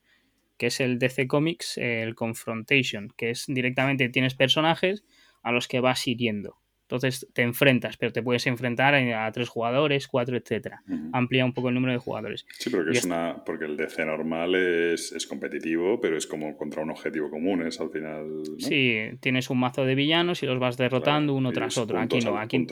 que 0.58 0.68
es 0.68 0.80
el 0.80 1.00
DC 1.00 1.28
Comics, 1.28 1.78
el 1.78 2.14
Confrontation, 2.14 3.10
que 3.18 3.32
es 3.32 3.46
directamente 3.48 4.10
tienes 4.10 4.36
personajes 4.36 5.04
a 5.42 5.52
los 5.52 5.68
que 5.68 5.80
vas 5.80 6.08
hiriendo. 6.08 6.58
Entonces 6.86 7.28
te 7.34 7.42
enfrentas, 7.42 7.98
pero 7.98 8.14
te 8.14 8.22
puedes 8.22 8.46
enfrentar 8.46 8.94
a, 8.94 9.32
tres 9.32 9.50
jugadores, 9.50 10.08
cuatro, 10.08 10.38
etcétera. 10.38 10.84
Ujú. 10.88 11.10
Amplía 11.14 11.44
un 11.44 11.52
poco 11.52 11.70
el 11.70 11.74
número 11.74 11.94
de 11.94 11.98
jugadores. 11.98 12.46
Sí, 12.60 12.70
pero 12.70 12.86
que 12.86 12.92
es 12.92 13.04
una. 13.06 13.44
Porque 13.44 13.66
el 13.66 13.76
DC 13.76 14.06
normal 14.06 14.54
es, 14.54 15.12
es 15.12 15.26
competitivo, 15.26 16.00
pero 16.00 16.16
es 16.16 16.28
como 16.28 16.56
contra 16.56 16.84
un 16.84 16.92
objetivo 16.92 17.32
común, 17.32 17.66
es 17.66 17.80
al 17.82 17.90
final. 17.90 18.28
¿no? 18.44 18.60
Sí, 18.60 19.00
tienes 19.20 19.50
un 19.50 19.60
mazo 19.60 19.84
de 19.84 19.96
villanos 19.96 20.44
y 20.44 20.46
los 20.46 20.60
vas 20.60 20.78
derrotando 20.78 21.34
Claro, 21.34 21.38
uno 21.40 21.52
tras 21.52 21.76
otro. 21.80 21.98
Aquí 22.00 22.20
no, 22.20 22.38
aquí, 22.38 22.66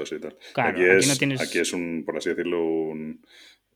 claro, 0.54 0.70
aquí, 0.78 0.82
aquí 0.84 0.98
es, 1.00 1.08
no 1.08 1.16
tienes- 1.16 1.42
aquí 1.42 1.58
es 1.58 1.74
un, 1.74 2.04
por 2.06 2.18
así 2.18 2.30
decirlo, 2.30 2.64
un, 2.64 3.20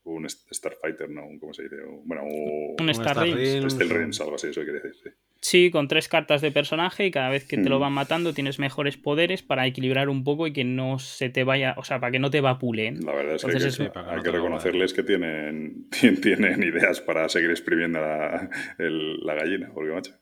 un 0.03 0.29
Starfighter, 0.29 1.09
¿no? 1.09 1.25
Un- 1.25 1.39
¿Cómo 1.39 1.53
se 1.53 1.63
dice? 1.63 1.83
Un- 1.83 2.07
Bueno, 2.07 2.23
un, 2.25 2.75
un 2.79 2.89
Star 2.91 3.27
Star 3.27 3.87
Realms, 3.87 4.21
algo 4.21 4.35
así, 4.35 4.47
eso 4.47 4.61
quiere 4.63 4.81
decir. 4.81 4.93
Sí. 5.03 5.09
Sí, 5.41 5.69
con 5.71 5.87
tres 5.87 6.07
cartas 6.07 6.41
de 6.41 6.51
personaje 6.51 7.05
y 7.05 7.11
cada 7.11 7.29
vez 7.29 7.47
que 7.47 7.57
te 7.57 7.69
lo 7.69 7.77
Mm. 7.77 7.81
van 7.81 7.93
matando 7.93 8.33
tienes 8.33 8.59
mejores 8.59 8.97
poderes 8.97 9.43
para 9.43 9.65
equilibrar 9.67 10.09
un 10.09 10.23
poco 10.23 10.47
y 10.47 10.53
que 10.53 10.63
no 10.63 10.99
se 10.99 11.29
te 11.29 11.43
vaya, 11.43 11.75
o 11.77 11.83
sea, 11.83 11.99
para 11.99 12.11
que 12.11 12.19
no 12.19 12.29
te 12.31 12.41
vapulen. 12.41 13.05
La 13.05 13.13
verdad 13.13 13.35
es 13.35 13.41
que 13.43 13.47
Entonces 13.51 13.79
hay 13.79 13.85
es- 13.85 13.91
que, 13.93 13.99
Sí, 13.99 14.05
hay 14.09 14.31
reconocerles 14.31 14.93
que 14.93 15.03
tienen, 15.03 15.87
tien- 15.91 16.21
tienen 16.21 16.63
ideas 16.63 17.01
para 17.01 17.29
seguir 17.29 17.51
exprimiendo 17.51 17.99
la, 18.01 18.49
el- 18.79 19.19
la 19.25 19.35
gallina, 19.35 19.69
porque 19.73 19.91
macho. 19.91 20.13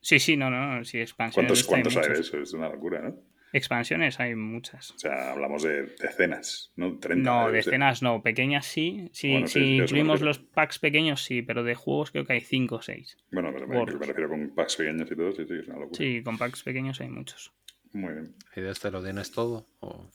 Sí, 0.00 0.18
sí, 0.18 0.36
no, 0.36 0.50
no, 0.50 0.76
no, 0.78 0.84
sí, 0.84 1.00
expansiones. 1.00 1.34
¿Cuántos, 1.34 1.60
hay 1.62 1.66
cuántos 1.68 1.96
hay 1.96 2.02
de 2.02 2.08
muchos. 2.10 2.26
eso? 2.28 2.38
Es 2.42 2.52
una 2.52 2.68
locura, 2.68 3.00
¿no? 3.00 3.16
Expansiones 3.56 4.18
hay 4.20 4.34
muchas. 4.34 4.90
O 4.90 4.98
sea, 4.98 5.30
hablamos 5.30 5.62
de 5.62 5.84
decenas, 6.00 6.72
¿no? 6.76 6.98
30. 6.98 7.22
No, 7.30 7.50
decenas 7.52 8.02
no, 8.02 8.20
pequeñas 8.22 8.66
sí. 8.66 9.08
Si, 9.12 9.30
Bueno, 9.30 9.46
sí, 9.46 9.60
si 9.60 9.76
incluimos 9.76 10.20
los 10.20 10.38
packs 10.40 10.78
pequeños, 10.80 11.22
sí, 11.22 11.40
pero 11.42 11.62
de 11.62 11.74
juegos 11.74 12.10
creo 12.10 12.24
que 12.26 12.32
hay 12.34 12.40
5 12.40 12.76
o 12.76 12.82
6. 12.82 13.16
Bueno, 13.30 13.52
me, 13.52 13.64
me- 13.66 13.84
refiero 13.86 14.28
con 14.28 14.50
packs 14.54 14.76
pequeños 14.76 15.10
y 15.10 15.16
todo, 15.16 15.32
sí, 15.32 15.44
sí, 15.46 15.54
es 15.60 15.68
una 15.68 15.78
locura. 15.78 15.96
Sí, 15.98 16.22
con 16.24 16.36
packs 16.36 16.62
pequeños 16.64 17.00
hay 17.00 17.08
muchos. 17.08 17.52
Muy 17.92 18.12
bien. 18.12 18.34
¿Y 18.56 18.60
de 18.60 18.70
este 18.72 18.90
lo 18.90 19.02
tienes 19.02 19.30
todo? 19.30 19.68
¿O- 19.80 20.10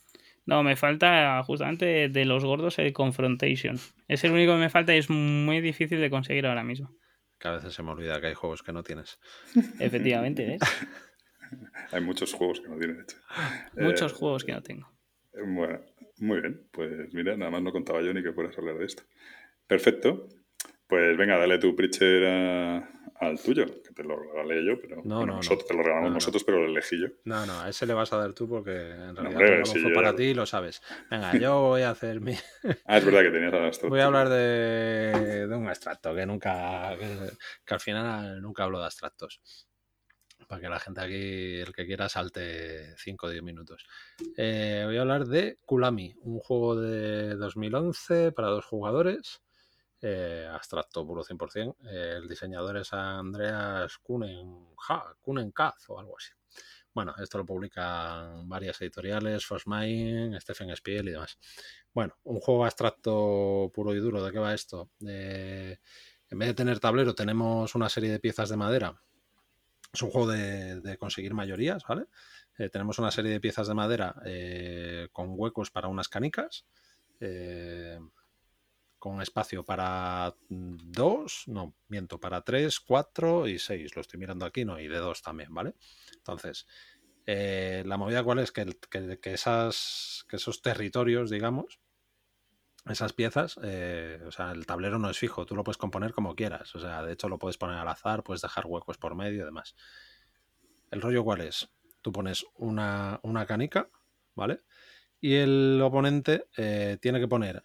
No, 0.45 0.61
me 0.63 0.75
falta 0.75 1.41
justamente 1.43 2.09
de 2.09 2.25
los 2.25 2.43
gordos 2.43 2.77
el 2.77 2.91
Confrontation. 2.91 3.79
Es 4.09 4.23
el 4.25 4.31
único 4.33 4.51
que 4.53 4.59
me 4.59 4.69
falta 4.69 4.93
y 4.93 4.97
es 4.97 5.09
muy 5.09 5.61
difícil 5.61 6.01
de 6.01 6.09
conseguir 6.09 6.45
ahora 6.45 6.63
mismo. 6.65 6.93
Que 7.39 7.47
a 7.47 7.51
veces 7.51 7.73
se 7.73 7.83
me 7.83 7.91
olvida 7.91 8.19
que 8.19 8.27
hay 8.27 8.33
juegos 8.33 8.63
que 8.63 8.73
no 8.73 8.83
tienes. 8.83 9.17
Efectivamente, 9.79 10.45
¿ves? 10.45 10.59
Hay 11.91 12.01
muchos 12.01 12.33
juegos 12.33 12.61
que 12.61 12.67
no 12.69 12.77
tienen 12.77 13.01
hecho. 13.01 13.17
Muchos 13.75 14.11
Eh, 14.11 14.15
juegos 14.15 14.43
que 14.43 14.51
no 14.53 14.61
tengo. 14.61 14.87
Bueno, 15.33 15.79
muy 16.19 16.41
bien. 16.41 16.67
Pues 16.71 17.13
mira, 17.13 17.37
nada 17.37 17.51
más 17.51 17.61
no 17.61 17.71
contaba 17.71 18.01
yo 18.01 18.13
ni 18.13 18.23
que 18.23 18.33
fueras 18.33 18.57
a 18.57 18.61
hablar 18.61 18.77
de 18.77 18.85
esto. 18.85 19.03
Perfecto. 19.67 20.27
Pues 20.87 21.15
venga, 21.17 21.37
dale 21.37 21.59
tu 21.59 21.75
Preacher 21.75 22.25
a- 22.25 22.89
al 23.19 23.39
tuyo, 23.39 23.65
que 23.83 23.93
te 23.93 24.03
lo 24.03 24.17
regalé 24.17 24.65
yo, 24.65 24.79
pero 24.81 25.03
No, 25.03 25.17
bueno, 25.19 25.33
no, 25.33 25.35
nosotros 25.37 25.63
no. 25.63 25.67
te 25.67 25.73
lo 25.75 25.83
regalamos 25.83 26.05
No, 26.05 26.09
no. 26.09 26.15
nosotros, 26.15 26.43
pero 26.43 26.59
lo 26.63 26.67
elegí 26.67 26.99
yo. 26.99 27.07
No, 27.25 27.45
no, 27.45 27.59
a 27.61 27.69
ese 27.69 27.85
le 27.85 27.93
vas 27.93 28.11
a 28.13 28.17
dar 28.17 28.33
tú 28.33 28.47
porque 28.49 28.71
en 28.71 29.15
realidad 29.15 29.41
hombre, 29.41 29.65
sí, 29.65 29.79
fue 29.79 29.89
yo 29.91 29.95
para 29.95 30.15
ti 30.15 30.23
y 30.23 30.33
lo 30.33 30.45
sabes. 30.45 30.81
Venga, 31.11 31.35
yo 31.37 31.59
voy 31.61 31.81
a 31.83 31.91
hacer 31.91 32.21
mi... 32.21 32.33
Ah, 32.85 32.97
es 32.97 33.05
verdad 33.05 33.21
que 33.21 33.29
tenías 33.31 33.53
a 33.53 33.59
las 33.59 33.81
Voy 33.83 33.99
a 33.99 34.05
hablar 34.05 34.29
de, 34.29 35.47
de 35.47 35.55
un 35.55 35.67
extracto 35.67 36.15
que 36.15 36.25
nunca, 36.25 36.95
que, 36.97 37.31
que 37.65 37.73
al 37.73 37.79
final 37.79 38.41
nunca 38.41 38.63
hablo 38.63 38.79
de 38.79 38.85
abstractos. 38.85 39.41
Para 40.49 40.61
que 40.61 40.67
la 40.69 40.79
gente 40.79 40.99
aquí, 41.01 41.59
el 41.59 41.71
que 41.73 41.85
quiera, 41.85 42.09
salte 42.09 42.95
5 42.97 43.27
o 43.27 43.29
10 43.29 43.43
minutos. 43.43 43.85
Eh, 44.35 44.81
voy 44.83 44.97
a 44.97 45.01
hablar 45.01 45.27
de 45.27 45.59
Kulami, 45.63 46.15
un 46.21 46.39
juego 46.39 46.75
de 46.75 47.35
2011 47.35 48.31
para 48.31 48.47
dos 48.47 48.65
jugadores. 48.65 49.43
eh, 50.01 50.47
abstracto 50.51 51.05
puro 51.05 51.23
100%. 51.23 51.75
Eh, 51.85 52.15
el 52.17 52.27
diseñador 52.27 52.77
es 52.77 52.91
Andreas 52.93 53.97
Kunen, 53.99 54.69
Kunenkath 55.21 55.83
o 55.89 55.99
algo 55.99 56.17
así. 56.17 56.31
Bueno, 56.93 57.13
esto 57.21 57.37
lo 57.37 57.45
publican 57.45 58.49
varias 58.49 58.81
editoriales, 58.81 59.45
Forsmine, 59.45 60.39
Stephen 60.41 60.75
Spiel 60.75 61.09
y 61.09 61.11
demás. 61.11 61.37
Bueno, 61.93 62.15
un 62.23 62.39
juego 62.39 62.65
abstracto 62.65 63.69
puro 63.73 63.93
y 63.93 63.99
duro. 63.99 64.23
¿De 64.23 64.31
qué 64.31 64.39
va 64.39 64.53
esto? 64.55 64.89
En 64.99 65.77
vez 66.39 66.47
de 66.49 66.53
tener 66.55 66.79
tablero, 66.79 67.13
tenemos 67.13 67.75
una 67.75 67.89
serie 67.89 68.09
de 68.11 68.19
piezas 68.19 68.49
de 68.49 68.57
madera. 68.57 68.99
Es 69.91 70.01
un 70.01 70.11
juego 70.11 70.31
de, 70.31 70.97
conseguir 70.97 71.33
mayorías, 71.33 71.83
¿vale? 71.87 72.05
Eh, 72.57 72.69
tenemos 72.69 72.99
una 72.99 73.11
serie 73.11 73.31
de 73.31 73.39
piezas 73.39 73.67
de 73.67 73.73
madera 73.73 74.15
eh, 74.25 75.07
con 75.11 75.29
huecos 75.31 75.71
para 75.71 75.87
unas 75.87 76.09
canicas 76.09 76.65
con 78.99 79.21
espacio 79.21 79.63
para 79.63 80.35
dos, 80.49 81.45
no, 81.47 81.73
miento, 81.87 82.19
para 82.19 82.41
tres, 82.43 82.79
cuatro 82.79 83.47
y 83.47 83.57
seis. 83.57 83.95
Lo 83.95 84.01
estoy 84.01 84.19
mirando 84.19 84.45
aquí, 84.45 84.65
no, 84.65 84.79
y 84.79 84.87
de 84.87 84.97
dos 84.97 85.21
también, 85.21 85.53
¿vale? 85.53 85.73
Entonces, 86.17 86.67
eh, 87.25 87.83
la 87.85 87.97
movida 87.97 88.23
cuál 88.23 88.39
es 88.39 88.51
que, 88.51 88.65
que, 88.89 89.33
esas, 89.33 90.25
que 90.27 90.35
esos 90.35 90.61
territorios, 90.61 91.29
digamos, 91.29 91.79
esas 92.91 93.13
piezas, 93.13 93.59
eh, 93.63 94.21
o 94.25 94.31
sea, 94.31 94.51
el 94.51 94.65
tablero 94.65 94.99
no 94.99 95.09
es 95.09 95.17
fijo, 95.17 95.45
tú 95.45 95.55
lo 95.55 95.63
puedes 95.63 95.77
componer 95.77 96.13
como 96.13 96.35
quieras. 96.35 96.75
O 96.75 96.79
sea, 96.79 97.03
de 97.03 97.13
hecho 97.13 97.29
lo 97.29 97.37
puedes 97.37 97.57
poner 97.57 97.77
al 97.77 97.87
azar, 97.87 98.23
puedes 98.23 98.41
dejar 98.41 98.65
huecos 98.65 98.97
por 98.97 99.15
medio 99.15 99.41
y 99.41 99.45
demás. 99.45 99.75
El 100.91 101.01
rollo 101.01 101.23
cuál 101.23 101.41
es? 101.41 101.69
Tú 102.01 102.11
pones 102.11 102.45
una, 102.55 103.19
una 103.23 103.45
canica, 103.45 103.89
¿vale? 104.35 104.61
Y 105.21 105.35
el 105.35 105.79
oponente 105.83 106.45
eh, 106.57 106.97
tiene 107.01 107.19
que 107.19 107.27
poner 107.27 107.63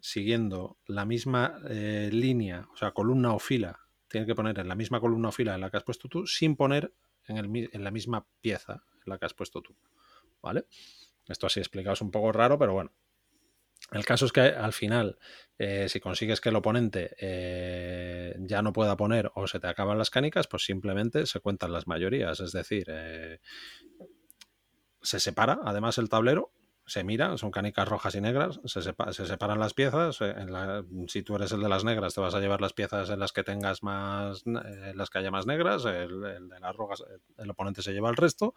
siguiendo 0.00 0.78
la 0.86 1.04
misma 1.04 1.60
eh, 1.68 2.08
línea, 2.12 2.68
o 2.72 2.76
sea, 2.76 2.92
columna 2.92 3.34
o 3.34 3.38
fila, 3.38 3.80
tiene 4.08 4.26
que 4.26 4.34
poner 4.34 4.58
en 4.58 4.68
la 4.68 4.74
misma 4.74 5.00
columna 5.00 5.28
o 5.28 5.32
fila 5.32 5.54
en 5.54 5.60
la 5.60 5.70
que 5.70 5.76
has 5.76 5.84
puesto 5.84 6.08
tú, 6.08 6.26
sin 6.26 6.56
poner 6.56 6.94
en, 7.26 7.36
el, 7.36 7.70
en 7.72 7.84
la 7.84 7.90
misma 7.90 8.26
pieza 8.40 8.84
en 9.04 9.10
la 9.10 9.18
que 9.18 9.26
has 9.26 9.34
puesto 9.34 9.60
tú. 9.60 9.76
¿Vale? 10.40 10.66
Esto 11.28 11.46
así 11.46 11.60
explicado 11.60 11.94
es 11.94 12.00
un 12.00 12.10
poco 12.10 12.32
raro, 12.32 12.58
pero 12.58 12.72
bueno. 12.72 12.92
El 13.92 14.04
caso 14.04 14.26
es 14.26 14.32
que 14.32 14.40
al 14.40 14.72
final, 14.72 15.18
eh, 15.58 15.88
si 15.88 16.00
consigues 16.00 16.40
que 16.40 16.48
el 16.48 16.56
oponente 16.56 17.14
eh, 17.20 18.34
ya 18.40 18.62
no 18.62 18.72
pueda 18.72 18.96
poner 18.96 19.30
o 19.34 19.46
se 19.46 19.60
te 19.60 19.68
acaban 19.68 19.98
las 19.98 20.10
canicas, 20.10 20.48
pues 20.48 20.64
simplemente 20.64 21.26
se 21.26 21.40
cuentan 21.40 21.72
las 21.72 21.86
mayorías. 21.86 22.40
Es 22.40 22.52
decir, 22.52 22.86
se 25.02 25.20
separa 25.20 25.60
además 25.64 25.98
el 25.98 26.08
tablero 26.08 26.52
se 26.86 27.04
mira, 27.04 27.36
son 27.38 27.50
canicas 27.50 27.88
rojas 27.88 28.14
y 28.16 28.20
negras, 28.20 28.60
se, 28.64 28.82
separan 28.82 29.58
las 29.58 29.72
piezas. 29.72 30.18
Eh, 30.20 30.34
si 31.06 31.22
tú 31.22 31.36
eres 31.36 31.52
el 31.52 31.60
de 31.60 31.68
las 31.68 31.84
negras, 31.84 32.14
te 32.14 32.20
vas 32.20 32.34
a 32.34 32.40
llevar 32.40 32.60
las 32.60 32.72
piezas 32.72 33.08
en 33.10 33.20
las 33.20 33.32
que 33.32 33.44
tengas 33.44 33.82
más, 33.82 34.42
eh, 34.46 34.92
las 34.94 35.08
que 35.08 35.18
haya 35.18 35.30
más 35.30 35.46
negras, 35.46 35.84
el, 35.84 36.20
de 36.20 36.60
las 36.60 36.76
rojas, 36.76 37.04
el 37.38 37.50
oponente 37.50 37.82
se 37.82 37.92
lleva 37.92 38.10
el 38.10 38.16
resto. 38.16 38.54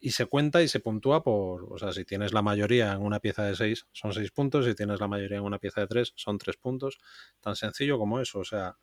Y 0.00 0.10
se 0.10 0.26
cuenta 0.26 0.62
y 0.62 0.68
se 0.68 0.80
puntúa 0.80 1.22
por, 1.22 1.72
o 1.72 1.78
sea, 1.78 1.92
si 1.92 2.04
tienes 2.04 2.32
la 2.32 2.42
mayoría 2.42 2.92
en 2.92 3.02
una 3.02 3.20
pieza 3.20 3.44
de 3.44 3.54
6, 3.54 3.86
son 3.92 4.12
6 4.12 4.30
puntos, 4.30 4.64
si 4.64 4.74
tienes 4.74 5.00
la 5.00 5.08
mayoría 5.08 5.38
en 5.38 5.44
una 5.44 5.58
pieza 5.58 5.82
de 5.82 5.86
3, 5.86 6.12
son 6.16 6.38
3 6.38 6.56
puntos. 6.56 6.98
Tan 7.40 7.56
sencillo 7.56 7.98
como 7.98 8.20
eso, 8.20 8.38
o 8.38 8.44
sea, 8.44 8.78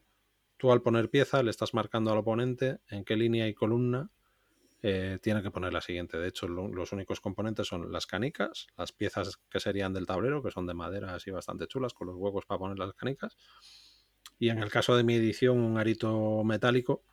tú 0.58 0.72
al 0.72 0.82
poner 0.82 1.10
pieza 1.10 1.44
le 1.44 1.50
estás 1.50 1.74
marcando 1.74 2.12
al 2.12 2.20
oponente 2.20 2.80
en 2.90 3.04
qué 3.04 3.16
línea 3.16 3.48
y 3.48 3.54
columna 3.54 4.10
eh, 4.86 5.18
tiene 5.22 5.42
que 5.42 5.50
poner 5.50 5.72
la 5.72 5.82
siguiente. 5.82 6.18
De 6.18 6.28
hecho, 6.28 6.48
los 6.48 6.92
únicos 6.92 7.22
componentes 7.22 7.68
son 7.68 7.92
las 7.92 8.06
canicas, 8.06 8.68
las 8.78 8.92
piezas 8.92 9.38
que 9.50 9.62
serían 9.62 9.94
del 9.94 10.06
tablero, 10.06 10.44
que 10.44 10.52
son 10.52 10.68
de 10.68 10.74
madera 10.74 11.16
así 11.16 11.32
bastante 11.32 11.68
chulas, 11.68 11.94
con 11.94 12.08
los 12.08 12.18
huecos 12.18 12.46
para 12.46 12.60
poner 12.60 12.78
las 12.78 12.94
canicas. 12.94 13.38
Y 14.40 14.50
en 14.50 14.60
el 14.60 14.70
caso 14.70 14.98
de 14.98 15.06
mi 15.06 15.16
edición, 15.16 15.58
un 15.60 15.78
arito 15.78 16.44
metálico, 16.44 17.04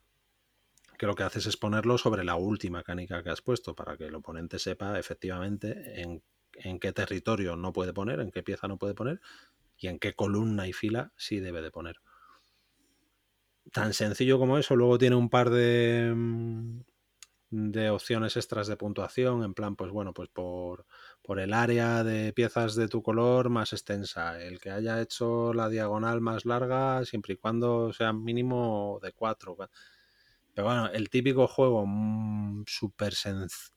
que 1.01 1.07
lo 1.07 1.15
que 1.15 1.23
haces 1.23 1.47
es 1.47 1.57
ponerlo 1.57 1.97
sobre 1.97 2.25
la 2.25 2.35
última 2.35 2.83
canica 2.83 3.23
que 3.23 3.31
has 3.31 3.41
puesto, 3.41 3.75
para 3.75 3.97
que 3.97 4.05
el 4.05 4.15
oponente 4.15 4.59
sepa 4.59 4.99
efectivamente 4.99 6.03
en, 6.03 6.23
en 6.53 6.79
qué 6.79 6.93
territorio 6.93 7.57
no 7.57 7.73
puede 7.73 7.95
poner, 7.95 8.21
en 8.21 8.31
qué 8.31 8.43
pieza 8.43 8.69
no 8.69 8.77
puede 8.77 8.93
poner, 8.93 9.19
y 9.79 9.87
en 9.87 9.99
qué 9.99 10.13
columna 10.15 10.69
y 10.69 10.75
fila 10.75 11.11
sí 11.17 11.41
debe 11.41 11.63
de 11.63 11.71
poner 11.71 12.03
tan 13.73 13.95
sencillo 13.95 14.39
como 14.39 14.59
eso. 14.59 14.77
Luego 14.77 14.99
tiene 14.99 15.17
un 15.17 15.31
par 15.31 15.49
de, 15.49 16.13
mm, 16.15 16.81
de 17.49 17.89
opciones 17.89 18.37
extras 18.37 18.67
de 18.67 18.77
puntuación, 18.77 19.43
en 19.43 19.55
plan, 19.55 19.77
pues 19.77 19.91
bueno, 19.91 20.13
pues 20.13 20.29
por, 20.29 20.85
por 21.23 21.41
el 21.41 21.55
área 21.55 22.05
de 22.05 22.35
piezas 22.35 22.75
de 22.75 22.89
tu 22.89 23.03
color 23.03 23.49
más 23.49 23.73
extensa, 23.73 24.39
el 24.43 24.61
que 24.61 24.71
haya 24.71 25.01
hecho 25.01 25.55
la 25.55 25.71
diagonal 25.71 26.21
más 26.21 26.45
larga, 26.45 27.07
siempre 27.07 27.33
y 27.33 27.37
cuando 27.39 27.91
sea 27.95 28.13
mínimo 28.13 29.01
de 29.03 29.13
4. 29.13 29.57
Bueno, 30.63 30.91
el 30.91 31.11
típico 31.11 31.47
juego 31.47 31.85
mm, 31.87 32.65
súper 32.67 33.15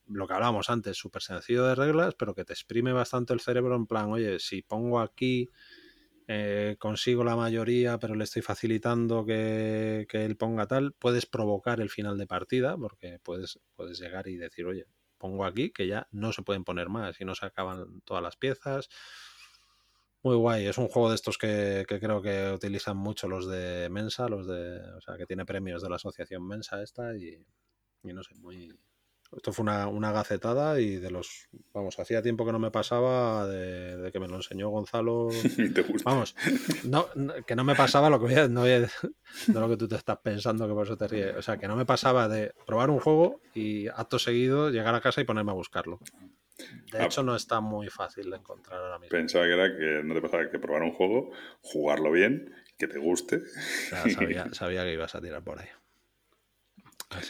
lo 0.06 0.26
que 0.26 0.34
hablábamos 0.34 0.70
antes, 0.70 0.96
súper 0.96 1.22
sencillo 1.22 1.64
de 1.64 1.74
reglas, 1.74 2.14
pero 2.14 2.34
que 2.34 2.44
te 2.44 2.52
exprime 2.52 2.92
bastante 2.92 3.32
el 3.32 3.40
cerebro 3.40 3.76
en 3.76 3.86
plan, 3.86 4.10
oye, 4.12 4.38
si 4.38 4.62
pongo 4.62 5.00
aquí 5.00 5.50
eh, 6.26 6.76
consigo 6.78 7.22
la 7.22 7.36
mayoría, 7.36 7.98
pero 7.98 8.14
le 8.14 8.24
estoy 8.24 8.42
facilitando 8.42 9.26
que, 9.26 10.06
él 10.10 10.36
ponga 10.36 10.66
tal, 10.66 10.94
puedes 10.94 11.26
provocar 11.26 11.80
el 11.80 11.90
final 11.90 12.16
de 12.16 12.26
partida, 12.26 12.76
porque 12.76 13.18
puedes, 13.22 13.60
puedes 13.74 13.98
llegar 13.98 14.26
y 14.28 14.36
decir, 14.36 14.64
oye, 14.66 14.86
pongo 15.18 15.44
aquí 15.44 15.70
que 15.70 15.86
ya 15.86 16.08
no 16.12 16.32
se 16.32 16.42
pueden 16.42 16.64
poner 16.64 16.88
más 16.88 17.20
y 17.20 17.24
no 17.24 17.34
se 17.34 17.46
acaban 17.46 18.00
todas 18.02 18.22
las 18.22 18.36
piezas. 18.36 18.88
Muy 20.24 20.36
guay, 20.36 20.66
es 20.66 20.78
un 20.78 20.88
juego 20.88 21.10
de 21.10 21.16
estos 21.16 21.36
que, 21.36 21.84
que, 21.86 22.00
creo 22.00 22.22
que 22.22 22.50
utilizan 22.50 22.96
mucho 22.96 23.28
los 23.28 23.46
de 23.46 23.88
Mensa, 23.90 24.26
los 24.26 24.46
de, 24.46 24.80
o 24.96 25.00
sea, 25.02 25.18
que 25.18 25.26
tiene 25.26 25.44
premios 25.44 25.82
de 25.82 25.90
la 25.90 25.96
asociación 25.96 26.46
Mensa 26.46 26.82
esta 26.82 27.14
y, 27.14 27.46
y 28.02 28.12
no 28.14 28.22
sé, 28.22 28.34
muy, 28.36 28.72
esto 29.36 29.52
fue 29.52 29.62
una, 29.64 29.88
una, 29.88 30.12
gacetada 30.12 30.80
y 30.80 30.96
de 30.96 31.10
los. 31.10 31.48
Vamos, 31.72 31.98
hacía 31.98 32.22
tiempo 32.22 32.44
que 32.44 32.52
no 32.52 32.58
me 32.58 32.70
pasaba 32.70 33.46
de, 33.46 34.10
que 34.12 34.20
me 34.20 34.28
lo 34.28 34.36
enseñó 34.36 34.68
Gonzalo. 34.68 35.28
Vamos, 36.04 36.36
no, 36.84 37.06
que 37.46 37.56
no 37.56 37.64
me 37.64 37.74
pasaba 37.74 38.10
lo 38.10 38.24
que 38.24 38.48
no, 38.48 38.64
lo 38.66 39.68
que 39.68 39.76
tú 39.76 39.88
te 39.88 39.96
estás 39.96 40.18
pensando, 40.18 40.66
que 40.66 40.74
por 40.74 40.86
eso 40.86 40.96
te 40.96 41.08
ríes. 41.08 41.36
O 41.36 41.42
sea, 41.42 41.56
que 41.56 41.68
no 41.68 41.76
me 41.76 41.86
pasaba 41.86 42.28
de 42.28 42.52
probar 42.66 42.90
un 42.90 43.00
juego 43.00 43.40
y 43.54 43.88
acto 43.88 44.18
seguido 44.18 44.70
llegar 44.70 44.94
a 44.94 45.00
casa 45.00 45.20
y 45.20 45.24
ponerme 45.24 45.52
a 45.52 45.54
buscarlo. 45.54 46.00
De 46.92 46.98
ah. 46.98 47.06
hecho, 47.06 47.22
no 47.22 47.34
está 47.34 47.60
muy 47.60 47.88
fácil 47.88 48.30
de 48.30 48.36
encontrar 48.36 48.80
ahora 48.80 48.98
mismo. 48.98 49.10
Pensaba 49.10 49.44
que 49.44 49.52
era 49.52 49.76
que 49.76 50.02
no 50.04 50.14
te 50.14 50.20
pasaba 50.20 50.50
que 50.50 50.58
probar 50.58 50.82
un 50.82 50.92
juego, 50.92 51.32
jugarlo 51.60 52.12
bien, 52.12 52.54
que 52.78 52.86
te 52.86 52.98
guste. 52.98 53.42
sabía, 54.14 54.46
sabía 54.52 54.84
que 54.84 54.92
ibas 54.92 55.14
a 55.14 55.20
tirar 55.20 55.42
por 55.42 55.60
ahí 55.60 55.68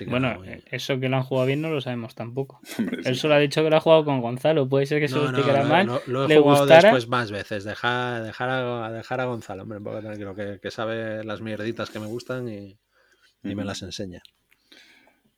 bueno, 0.07 0.43
eso 0.71 0.99
que 1.01 1.09
lo 1.09 1.17
han 1.17 1.23
jugado 1.23 1.47
bien 1.47 1.61
no 1.61 1.71
lo 1.71 1.81
sabemos 1.81 2.15
tampoco. 2.15 2.61
Él 3.05 3.17
solo 3.17 3.35
ha 3.35 3.39
dicho 3.39 3.63
que 3.63 3.71
lo 3.71 3.77
ha 3.77 3.81
jugado 3.81 4.05
con 4.05 4.21
Gonzalo. 4.21 4.69
Puede 4.69 4.87
ser 4.87 5.01
que 5.01 5.09
se 5.09 5.17
lo 5.17 5.25
explicara 5.25 5.65
mal. 5.65 6.01
lo 6.07 6.29
he 6.29 6.39
jugado 6.39 6.67
después 6.67 7.09
más 7.09 7.31
veces. 7.31 7.65
Dejar, 7.65 8.23
dejar, 8.23 8.51
a, 8.51 8.93
dejar 8.93 9.21
a 9.21 9.25
Gonzalo, 9.25 9.63
hombre, 9.63 9.81
que, 10.37 10.61
que 10.61 10.71
sabe 10.71 11.25
las 11.25 11.41
mierditas 11.41 11.91
que 11.91 12.01
me 12.01 12.07
gustan 12.07 12.49
y, 12.49 12.79
me 13.43 13.65
las 13.65 13.83
enseña. 13.83 14.23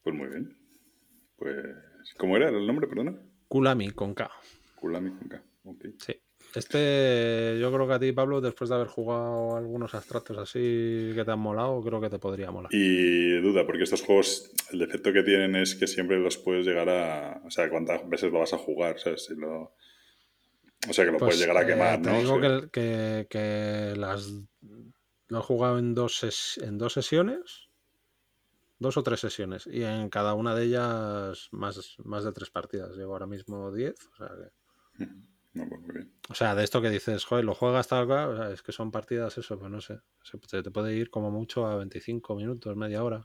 Pues 0.03 0.15
muy 0.15 0.29
bien. 0.29 0.57
Pues, 1.37 1.57
¿cómo 2.17 2.37
era 2.37 2.49
el 2.49 2.67
nombre, 2.67 2.87
perdona? 2.87 3.17
Kulami 3.49 3.91
con 3.91 4.15
K. 4.15 4.31
Kulami 4.77 5.11
con 5.11 5.29
K, 5.29 5.43
ok. 5.65 5.85
Sí. 5.99 6.15
Este, 6.55 7.59
yo 7.61 7.71
creo 7.71 7.87
que 7.87 7.95
a 7.95 7.99
ti, 7.99 8.13
Pablo, 8.13 8.41
después 8.41 8.71
de 8.71 8.77
haber 8.77 8.87
jugado 8.87 9.57
algunos 9.57 9.95
abstractos 9.95 10.39
así 10.39 11.13
que 11.15 11.23
te 11.25 11.31
han 11.31 11.39
molado, 11.39 11.83
creo 11.83 12.01
que 12.01 12.09
te 12.09 12.19
podría 12.19 12.51
molar. 12.51 12.73
Y 12.73 13.41
duda, 13.41 13.67
porque 13.67 13.83
estos 13.83 14.03
juegos, 14.03 14.51
el 14.73 14.79
defecto 14.79 15.13
que 15.13 15.23
tienen 15.23 15.55
es 15.57 15.75
que 15.75 15.87
siempre 15.87 16.19
los 16.19 16.39
puedes 16.39 16.67
llegar 16.67 16.89
a. 16.89 17.43
O 17.45 17.51
sea, 17.51 17.69
cuántas 17.69 18.09
veces 18.09 18.33
lo 18.33 18.39
vas 18.39 18.55
a 18.55 18.59
jugar, 18.59 18.99
¿sabes? 18.99 19.25
Si 19.27 19.35
lo, 19.35 19.75
o 20.89 20.93
sea, 20.93 21.05
que 21.05 21.13
lo 21.13 21.19
puedes 21.19 21.37
pues, 21.37 21.41
llegar 21.41 21.57
a 21.57 21.67
quemar, 21.67 21.99
eh, 21.99 22.03
te 22.03 22.11
Digo 22.19 22.41
que, 22.71 23.27
que, 23.29 23.95
las. 23.97 24.33
Lo 25.29 25.39
he 25.39 25.43
jugado 25.43 25.79
en 25.79 25.95
dos, 25.95 26.59
en 26.63 26.79
dos 26.79 26.93
sesiones. 26.93 27.69
Dos 28.79 28.97
o 28.97 29.03
tres 29.03 29.21
sesiones. 29.21 29.67
Y 29.67 29.83
en 29.83 30.11
cada 30.11 30.35
una 30.35 30.55
de 30.55 30.65
ellas 30.65 31.49
más, 31.51 31.97
más 32.05 32.25
de 32.25 32.33
tres 32.33 32.51
partidas. 32.51 32.95
Llevo 32.97 33.13
ahora 33.13 33.27
mismo 33.27 33.73
diez. 33.73 33.97
O 34.13 34.17
sea 34.17 34.29
que. 34.29 35.07
Pues 35.57 36.07
o 36.29 36.35
sea, 36.35 36.55
de 36.55 36.65
esto 36.65 36.83
que 36.83 36.91
dices, 36.91 37.25
joder, 37.25 37.45
lo 37.45 37.55
juegas 37.55 37.89
tal 37.89 38.07
cual, 38.07 38.29
o 38.29 38.37
sea, 38.37 38.51
es 38.51 38.63
que 38.63 38.73
son 38.73 38.91
partidas 38.91 39.39
eso, 39.39 39.59
pues 39.59 39.71
no 39.71 39.81
sé. 39.81 39.99
Se, 40.23 40.63
te 40.63 40.71
puede 40.71 40.95
ir 40.95 41.09
como 41.09 41.31
mucho 41.31 41.67
a 41.67 41.77
25 41.77 42.37
minutos, 42.37 42.77
media 42.77 43.03
hora. 43.03 43.25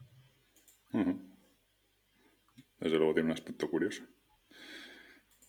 Desde 2.79 2.97
luego 2.97 3.13
tiene 3.13 3.27
un 3.27 3.33
aspecto 3.33 3.69
curioso. 3.69 4.03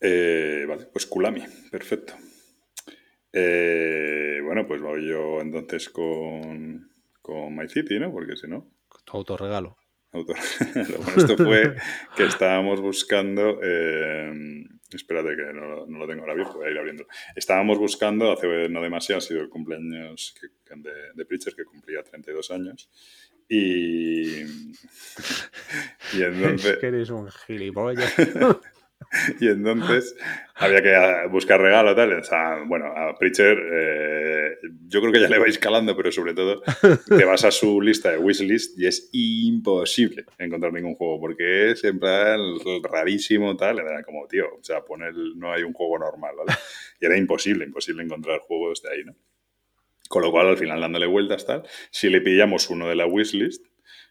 Eh, 0.01 0.65
vale, 0.69 0.87
pues 0.87 1.07
Kulami, 1.07 1.45
perfecto. 1.71 2.15
Eh, 3.33 4.41
bueno, 4.45 4.67
pues 4.67 4.83
voy 4.83 5.09
yo 5.09 5.41
entonces 5.41 5.89
con, 5.89 6.91
con 7.21 7.57
My 7.57 7.69
City, 7.69 7.99
¿no? 7.99 8.11
Porque 8.11 8.37
si 8.37 8.49
no. 8.49 8.69
Tu 9.05 9.17
autorregalo. 9.17 9.77
Autorregalo. 10.11 10.99
bueno, 11.05 11.17
esto 11.17 11.37
fue 11.37 11.77
que 12.17 12.25
estábamos 12.25 12.81
buscando. 12.81 13.61
Eh, 13.63 14.65
Espérate 14.95 15.37
que 15.37 15.53
no, 15.53 15.87
lo 15.87 16.07
tengo 16.07 16.23
ahora 16.23 16.35
viejo, 16.35 16.59
voy 16.59 16.69
a 16.69 16.71
ir 16.71 16.79
abriendo. 16.79 17.07
Estábamos 17.35 17.79
buscando, 17.79 18.33
hace 18.33 18.69
no 18.69 18.83
demasiado, 18.83 19.19
ha 19.19 19.23
sido 19.23 19.41
el 19.41 19.49
cumpleaños 19.49 20.35
de, 20.77 20.93
de 21.15 21.25
Preacher, 21.25 21.55
que 21.55 21.65
cumplía 21.65 22.03
32 22.03 22.51
años, 22.51 22.91
Y, 23.49 24.43
y 26.15 26.23
entonces... 26.23 26.73
Es 26.73 26.79
que 26.79 26.87
eres 26.87 27.11
un 27.11 27.31
gilipollas. 27.31 28.15
y 29.41 29.49
entonces 29.49 30.17
había 30.55 30.83
que 30.83 30.95
ah, 30.95 31.27
buscar 31.27 31.61
regalo 31.61 31.95
tal. 31.95 32.13
O 32.15 32.25
sea, 32.25 32.63
bueno, 32.67 32.87
a 32.87 33.17
Preacher 33.19 33.59
eh, 33.59 34.57
yo 34.87 35.01
creo 35.01 35.13
que 35.13 35.21
ya 35.21 35.29
le 35.29 35.39
vais 35.39 35.59
calando, 35.59 35.97
pero 35.97 36.11
sobre 36.11 36.35
todo 36.35 36.63
te 37.09 37.25
vas 37.25 37.45
a 37.45 37.51
su 37.51 37.81
lista 37.81 38.11
de 38.11 38.19
wishlist 38.19 38.79
y 38.79 38.87
es 38.87 39.11
imposible 39.13 40.25
encontrar 40.39 40.73
ningún 40.73 40.95
juego 40.95 41.21
porque 41.21 41.73
es 41.73 41.85
en 41.85 41.99
plan 41.99 42.41
rarísimo 42.83 43.57
tal. 43.57 43.81
Era 43.81 44.03
como, 44.03 44.27
tío, 44.27 44.47
o 44.59 44.65
sea, 44.65 44.83
poner, 44.83 45.15
no 45.37 45.53
hay 45.53 45.63
un 45.63 45.73
juego 45.73 45.99
normal, 45.99 46.35
¿vale? 46.39 46.59
Y 47.01 47.07
era 47.07 47.17
imposible, 47.17 47.65
imposible 47.65 48.03
encontrar 48.03 48.41
juegos 48.41 48.83
de 48.83 48.91
ahí, 48.91 49.05
¿no? 49.05 49.15
Con 50.09 50.23
lo 50.23 50.31
cual, 50.31 50.49
al 50.49 50.59
final, 50.59 50.81
dándole 50.81 51.07
vueltas 51.07 51.47
tal, 51.47 51.65
si 51.91 52.11
le 52.11 52.21
pillamos 52.21 52.69
uno 52.71 52.89
de 52.89 52.95
la 52.95 53.07
wishlist, 53.07 53.65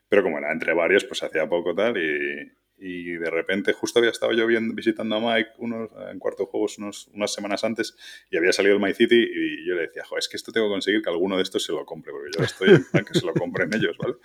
pero 0.09 0.23
como 0.23 0.39
era 0.39 0.51
entre 0.51 0.73
varios, 0.73 1.05
pues 1.05 1.23
hacía 1.23 1.47
poco 1.47 1.73
tal 1.75 1.97
y, 1.97 2.51
y 2.81 3.11
de 3.13 3.29
repente 3.29 3.73
justo 3.73 3.99
había 3.99 4.09
estado 4.09 4.33
yo 4.33 4.47
viendo, 4.47 4.73
visitando 4.73 5.15
a 5.15 5.19
Mike 5.19 5.51
unos, 5.59 5.89
en 6.11 6.17
cuarto 6.17 6.43
de 6.43 6.49
juegos 6.49 6.79
unos, 6.79 7.09
unas 7.13 7.31
semanas 7.31 7.63
antes 7.63 7.95
y 8.31 8.37
había 8.37 8.51
salido 8.51 8.75
el 8.75 8.81
My 8.81 8.93
City 8.93 9.15
y 9.15 9.67
yo 9.67 9.75
le 9.75 9.83
decía, 9.83 10.03
es 10.17 10.27
que 10.27 10.35
esto 10.35 10.51
tengo 10.51 10.67
que 10.67 10.71
conseguir 10.71 11.01
que 11.03 11.09
alguno 11.09 11.37
de 11.37 11.43
estos 11.43 11.63
se 11.63 11.71
lo 11.71 11.85
compre, 11.85 12.11
porque 12.11 12.31
yo 12.35 12.43
estoy 12.43 12.69
en 12.71 12.83
plan 12.85 13.05
que 13.05 13.13
se 13.17 13.25
lo 13.25 13.33
compren 13.33 13.71
ellos, 13.73 13.95
¿vale? 13.97 14.15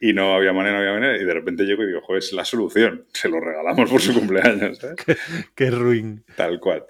Y 0.00 0.12
no 0.12 0.34
había 0.34 0.52
manera, 0.52 0.74
no 0.76 0.80
había 0.80 0.92
manera, 0.92 1.16
y 1.16 1.24
de 1.24 1.34
repente 1.34 1.64
llego 1.64 1.82
y 1.82 1.86
digo, 1.86 2.02
es 2.14 2.32
la 2.32 2.44
solución, 2.44 3.06
se 3.12 3.28
lo 3.28 3.40
regalamos 3.40 3.90
por 3.90 4.00
su 4.00 4.12
cumpleaños, 4.12 4.78
¿sabes? 4.78 4.96
qué, 5.06 5.16
qué 5.54 5.70
ruin. 5.70 6.24
Tal 6.36 6.60
cual. 6.60 6.84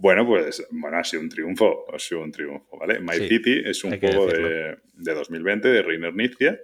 Bueno, 0.00 0.26
pues 0.26 0.66
bueno, 0.70 0.96
ha 0.96 1.04
sido 1.04 1.22
un 1.22 1.28
triunfo, 1.28 1.84
ha 1.94 1.98
sido 1.98 2.22
un 2.22 2.32
triunfo, 2.32 2.78
¿vale? 2.78 3.00
My 3.00 3.16
Sí, 3.16 3.28
City 3.28 3.62
es 3.64 3.84
un 3.84 3.92
juego 4.00 4.26
de, 4.26 4.78
de 4.94 5.14
2020 5.14 5.68
de 5.68 5.82
Reiner 5.82 6.14
Nizkia, 6.14 6.58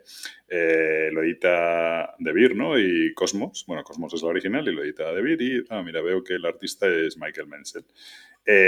eh, 0.49 1.11
lo 1.13 1.23
edita 1.23 2.15
De 2.19 2.33
Beer, 2.33 2.57
¿no? 2.57 2.79
Y 2.79 3.13
Cosmos, 3.13 3.65
bueno, 3.67 3.83
Cosmos 3.85 4.15
es 4.15 4.23
la 4.23 4.29
original 4.31 4.67
y 4.67 4.73
lo 4.73 4.83
edita 4.83 5.13
De 5.13 5.21
Beer 5.21 5.43
y, 5.43 5.65
ah, 5.69 5.83
mira, 5.83 6.01
veo 6.01 6.25
que 6.25 6.35
el 6.35 6.47
artista 6.47 6.87
es 6.89 7.19
Michael 7.19 7.49
Menzel. 7.49 7.85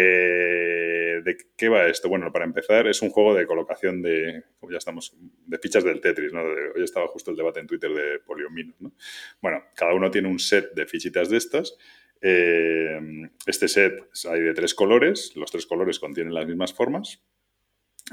Eh, 0.03 1.21
¿De 1.25 1.37
qué 1.57 1.69
va 1.69 1.87
esto? 1.87 2.09
Bueno, 2.09 2.31
para 2.33 2.45
empezar, 2.45 2.87
es 2.89 3.01
un 3.01 3.11
juego 3.11 3.35
de 3.35 3.47
colocación 3.47 4.03
de, 4.03 4.43
como 4.59 4.73
ya 4.73 4.79
estamos, 4.79 5.17
de 5.47 5.59
fichas 5.59 5.85
del 5.85 6.01
Tetris, 6.01 6.33
¿no? 6.33 6.43
De- 6.45 6.71
hoy 6.77 6.83
estaba 6.85 7.07
justo 7.09 7.31
el 7.31 7.37
debate 7.37 7.61
en 7.61 7.67
Twitter 7.67 7.91
de 7.93 8.19
Poliomino, 8.21 8.75
¿no? 8.81 8.93
Bueno, 9.41 9.63
cada 9.75 9.95
uno 9.95 10.11
tiene 10.11 10.29
un 10.29 10.39
set 10.39 10.73
de 10.75 10.85
fichitas 10.87 11.31
de 11.31 11.37
estas. 11.39 11.77
Eh, 12.21 13.01
este 13.47 13.69
set 13.69 14.09
hay 14.31 14.41
de 14.41 14.55
tres 14.55 14.75
colores, 14.75 15.33
los 15.37 15.51
tres 15.51 15.67
colores 15.67 15.99
contienen 15.99 16.35
las 16.35 16.47
mismas 16.47 16.73
formas. 16.73 17.23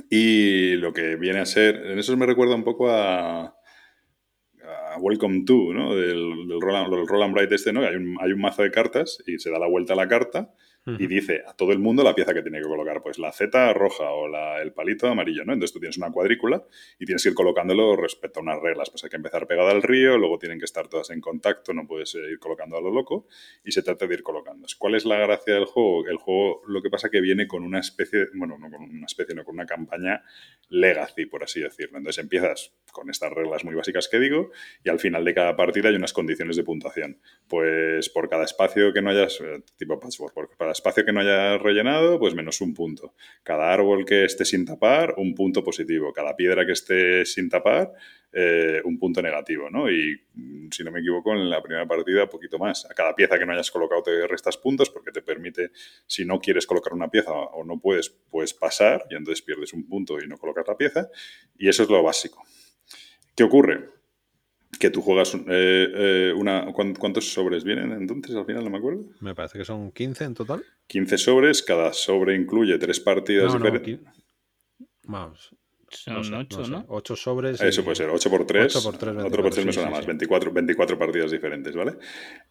Y 0.09 0.75
lo 0.75 0.91
que 0.93 1.15
viene 1.15 1.39
a 1.39 1.45
ser, 1.45 1.75
en 1.77 1.99
eso 1.99 2.15
me 2.17 2.25
recuerda 2.25 2.55
un 2.55 2.63
poco 2.63 2.89
a, 2.89 3.55
Welcome 4.99 5.43
to, 5.45 5.73
¿no? 5.73 5.95
Del, 5.95 6.47
del 6.47 6.61
Roland, 6.61 6.91
Roland 7.07 7.33
Bright 7.33 7.51
este, 7.51 7.73
¿no? 7.73 7.81
Hay 7.85 7.95
un, 7.95 8.17
hay 8.19 8.31
un 8.31 8.39
mazo 8.39 8.63
de 8.63 8.71
cartas 8.71 9.21
y 9.27 9.37
se 9.39 9.51
da 9.51 9.59
la 9.59 9.67
vuelta 9.67 9.93
a 9.93 9.95
la 9.95 10.07
carta 10.07 10.53
y 10.97 11.07
dice 11.07 11.43
a 11.47 11.53
todo 11.53 11.71
el 11.71 11.79
mundo 11.79 12.03
la 12.03 12.13
pieza 12.15 12.33
que 12.33 12.41
tiene 12.41 12.59
que 12.59 12.67
colocar, 12.67 13.01
pues 13.01 13.17
la 13.19 13.31
Z 13.31 13.73
roja 13.73 14.11
o 14.11 14.27
la- 14.27 14.61
el 14.61 14.71
palito 14.73 15.07
amarillo, 15.07 15.43
¿no? 15.45 15.53
Entonces 15.53 15.73
tú 15.73 15.79
tienes 15.79 15.97
una 15.97 16.11
cuadrícula 16.11 16.63
y 16.99 17.05
tienes 17.05 17.23
que 17.23 17.29
ir 17.29 17.35
colocándolo 17.35 17.95
respecto 17.95 18.39
a 18.39 18.43
unas 18.43 18.61
reglas, 18.61 18.89
pues 18.89 19.03
hay 19.03 19.09
que 19.09 19.15
empezar 19.17 19.47
pegada 19.47 19.71
al 19.71 19.81
río, 19.81 20.17
luego 20.17 20.37
tienen 20.39 20.59
que 20.59 20.65
estar 20.65 20.87
todas 20.87 21.09
en 21.09 21.21
contacto, 21.21 21.73
no 21.73 21.87
puedes 21.87 22.13
eh, 22.15 22.19
ir 22.31 22.39
colocando 22.39 22.77
a 22.77 22.81
lo 22.81 22.91
loco 22.91 23.27
y 23.63 23.71
se 23.71 23.81
trata 23.83 24.07
de 24.07 24.13
ir 24.13 24.23
colocando. 24.23 24.67
¿Cuál 24.77 24.95
es 24.95 25.05
la 25.05 25.17
gracia 25.17 25.55
del 25.55 25.65
juego? 25.65 26.07
El 26.07 26.17
juego 26.17 26.61
lo 26.67 26.81
que 26.81 26.89
pasa 26.89 27.09
que 27.09 27.21
viene 27.21 27.47
con 27.47 27.63
una 27.63 27.79
especie, 27.79 28.27
bueno, 28.35 28.57
no 28.57 28.69
con 28.69 28.83
una 28.83 29.05
especie, 29.05 29.35
no 29.35 29.43
con 29.43 29.55
una 29.55 29.65
campaña 29.65 30.23
legacy, 30.69 31.25
por 31.25 31.43
así 31.43 31.61
decirlo. 31.61 31.97
Entonces 31.97 32.23
empiezas 32.23 32.73
con 32.91 33.09
estas 33.09 33.31
reglas 33.31 33.63
muy 33.65 33.75
básicas 33.75 34.07
que 34.07 34.19
digo 34.19 34.51
y 34.83 34.89
al 34.89 34.99
final 34.99 35.25
de 35.25 35.33
cada 35.33 35.55
partida 35.55 35.89
hay 35.89 35.95
unas 35.95 36.13
condiciones 36.13 36.55
de 36.55 36.63
puntuación. 36.63 37.19
Pues 37.47 38.09
por 38.09 38.29
cada 38.29 38.45
espacio 38.45 38.93
que 38.93 39.01
no 39.01 39.09
hayas, 39.09 39.39
eh, 39.41 39.61
tipo 39.77 39.99
patchwork, 39.99 40.33
por 40.33 40.57
cada 40.57 40.71
espacio 40.71 41.05
que 41.05 41.11
no 41.11 41.19
hayas 41.19 41.61
rellenado, 41.61 42.19
pues 42.19 42.33
menos 42.33 42.61
un 42.61 42.73
punto. 42.73 43.13
Cada 43.43 43.73
árbol 43.73 44.05
que 44.05 44.25
esté 44.25 44.45
sin 44.45 44.65
tapar, 44.65 45.15
un 45.17 45.35
punto 45.35 45.63
positivo. 45.63 46.13
Cada 46.13 46.35
piedra 46.35 46.65
que 46.65 46.71
esté 46.71 47.25
sin 47.25 47.49
tapar, 47.49 47.91
eh, 48.37 48.81
un 48.83 48.99
punto 48.99 49.21
negativo, 49.21 49.69
¿no? 49.69 49.89
Y 49.89 50.13
mm, 50.33 50.67
si 50.69 50.83
no 50.83 50.91
me 50.91 50.99
equivoco, 50.99 51.31
en 51.31 51.49
la 51.49 51.61
primera 51.63 51.87
partida, 51.87 52.27
poquito 52.29 52.59
más. 52.59 52.85
A 52.85 52.93
cada 52.93 53.15
pieza 53.15 53.39
que 53.39 53.45
no 53.45 53.53
hayas 53.53 53.71
colocado 53.71 54.03
te 54.03 54.27
restas 54.27 54.57
puntos 54.57 54.89
porque 54.89 55.11
te 55.13 55.21
permite, 55.21 55.71
si 56.05 56.25
no 56.25 56.39
quieres 56.39 56.67
colocar 56.67 56.91
una 56.93 57.09
pieza 57.09 57.31
o 57.31 57.63
no 57.63 57.79
puedes, 57.79 58.09
puedes 58.09 58.53
pasar 58.53 59.05
y 59.09 59.15
entonces 59.15 59.41
pierdes 59.41 59.71
un 59.71 59.87
punto 59.87 60.19
y 60.21 60.27
no 60.27 60.37
colocas 60.37 60.65
la 60.67 60.75
pieza. 60.75 61.09
Y 61.57 61.69
eso 61.69 61.83
es 61.83 61.89
lo 61.89 62.03
básico. 62.03 62.43
¿Qué 63.35 63.43
ocurre? 63.43 63.89
Que 64.77 64.89
tú 64.89 65.01
juegas 65.01 65.33
eh, 65.35 65.41
eh, 65.47 66.33
una... 66.35 66.73
¿cuán- 66.73 66.95
¿Cuántos 66.95 67.31
sobres 67.31 67.63
vienen 67.63 67.93
entonces? 67.93 68.35
Al 68.35 68.45
final 68.45 68.65
no 68.65 68.69
me 68.69 68.79
acuerdo. 68.79 69.05
Me 69.21 69.33
parece 69.33 69.57
que 69.57 69.63
son 69.63 69.93
15 69.93 70.25
en 70.25 70.33
total. 70.33 70.61
15 70.87 71.17
sobres, 71.17 71.63
cada 71.63 71.93
sobre 71.93 72.35
incluye 72.35 72.77
tres 72.77 72.99
partidas 72.99 73.53
No, 73.53 73.59
no, 73.59 73.65
diferentes. 73.71 74.13
Vamos. 75.03 75.55
Son 75.95 76.13
no 76.15 76.23
sé, 76.23 76.35
ocho, 76.35 76.57
no 76.59 76.65
sé. 76.65 76.71
¿no? 76.71 76.85
Ocho 76.89 77.15
sobres. 77.15 77.61
Eso 77.61 77.81
y- 77.81 77.83
puede 77.83 77.95
ser, 77.95 78.09
8 78.09 78.29
por 78.29 78.45
3. 78.45 78.75
8 78.75 78.83
por 78.83 78.97
3, 78.99 79.15
8 79.17 79.41
por 79.41 79.49
3 79.51 79.65
me 79.65 79.73
suena 79.73 79.89
sí, 79.89 79.93
más, 79.95 80.01
sí. 80.01 80.07
24, 80.07 80.51
24 80.51 80.97
partidas 80.99 81.31
diferentes, 81.31 81.75
¿vale? 81.75 81.93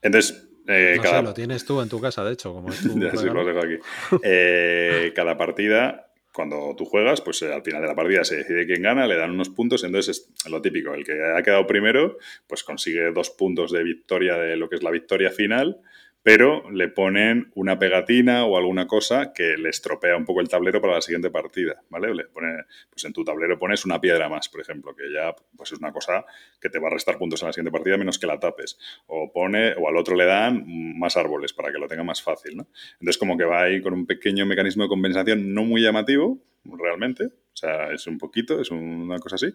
Entonces, 0.02 0.48
eh, 0.66 0.94
No 0.96 1.02
cada, 1.02 1.18
sé, 1.18 1.22
lo 1.24 1.34
tienes 1.34 1.64
tú 1.64 1.80
en 1.80 1.88
tu 1.88 2.00
casa, 2.00 2.24
de 2.24 2.32
hecho, 2.32 2.52
como 2.52 2.68
es 2.70 2.80
tu 2.80 2.88
Ya, 3.00 3.10
sí, 3.10 3.26
lo 3.26 3.32
regalo. 3.34 3.40
has 3.40 3.46
dejado 3.46 3.66
aquí. 3.66 3.78
Eh, 4.24 5.12
cada 5.14 5.36
partida, 5.36 6.10
cuando 6.32 6.74
tú 6.76 6.84
juegas, 6.84 7.20
pues 7.20 7.40
eh, 7.42 7.52
al 7.52 7.62
final 7.62 7.82
de 7.82 7.88
la 7.88 7.94
partida 7.94 8.24
se 8.24 8.36
decide 8.36 8.66
quién 8.66 8.82
gana, 8.82 9.06
le 9.06 9.16
dan 9.16 9.30
unos 9.30 9.50
puntos, 9.50 9.84
entonces 9.84 10.32
es 10.44 10.50
lo 10.50 10.60
típico, 10.60 10.92
el 10.94 11.04
que 11.04 11.12
ha 11.22 11.42
quedado 11.42 11.66
primero, 11.66 12.18
pues 12.46 12.64
consigue 12.64 13.12
dos 13.12 13.30
puntos 13.30 13.70
de 13.70 13.84
victoria 13.84 14.36
de 14.36 14.56
lo 14.56 14.68
que 14.68 14.76
es 14.76 14.82
la 14.82 14.90
victoria 14.90 15.30
final, 15.30 15.78
pero 16.24 16.70
le 16.70 16.88
ponen 16.88 17.52
una 17.54 17.78
pegatina 17.78 18.46
o 18.46 18.56
alguna 18.56 18.86
cosa 18.86 19.34
que 19.34 19.58
le 19.58 19.68
estropea 19.68 20.16
un 20.16 20.24
poco 20.24 20.40
el 20.40 20.48
tablero 20.48 20.80
para 20.80 20.94
la 20.94 21.02
siguiente 21.02 21.30
partida, 21.30 21.82
¿vale? 21.90 22.14
Le 22.14 22.24
pone, 22.24 22.64
pues 22.88 23.04
en 23.04 23.12
tu 23.12 23.22
tablero 23.24 23.58
pones 23.58 23.84
una 23.84 24.00
piedra 24.00 24.30
más, 24.30 24.48
por 24.48 24.62
ejemplo, 24.62 24.96
que 24.96 25.12
ya 25.12 25.36
pues 25.54 25.72
es 25.72 25.78
una 25.78 25.92
cosa 25.92 26.24
que 26.58 26.70
te 26.70 26.78
va 26.78 26.88
a 26.88 26.92
restar 26.92 27.18
puntos 27.18 27.42
en 27.42 27.48
la 27.48 27.52
siguiente 27.52 27.70
partida 27.70 27.98
menos 27.98 28.18
que 28.18 28.26
la 28.26 28.40
tapes. 28.40 28.78
O 29.06 29.30
pone, 29.30 29.74
o 29.74 29.86
al 29.86 29.98
otro 29.98 30.16
le 30.16 30.24
dan 30.24 30.64
más 30.98 31.18
árboles 31.18 31.52
para 31.52 31.70
que 31.70 31.78
lo 31.78 31.88
tenga 31.88 32.04
más 32.04 32.22
fácil, 32.22 32.56
¿no? 32.56 32.68
Entonces, 32.94 33.18
como 33.18 33.36
que 33.36 33.44
va 33.44 33.64
ahí 33.64 33.82
con 33.82 33.92
un 33.92 34.06
pequeño 34.06 34.46
mecanismo 34.46 34.84
de 34.84 34.88
compensación 34.88 35.52
no 35.52 35.64
muy 35.64 35.82
llamativo, 35.82 36.38
realmente. 36.64 37.28
O 37.54 37.56
sea, 37.56 37.92
es 37.92 38.06
un 38.08 38.18
poquito, 38.18 38.60
es 38.60 38.72
una 38.72 39.18
cosa 39.20 39.36
así, 39.36 39.46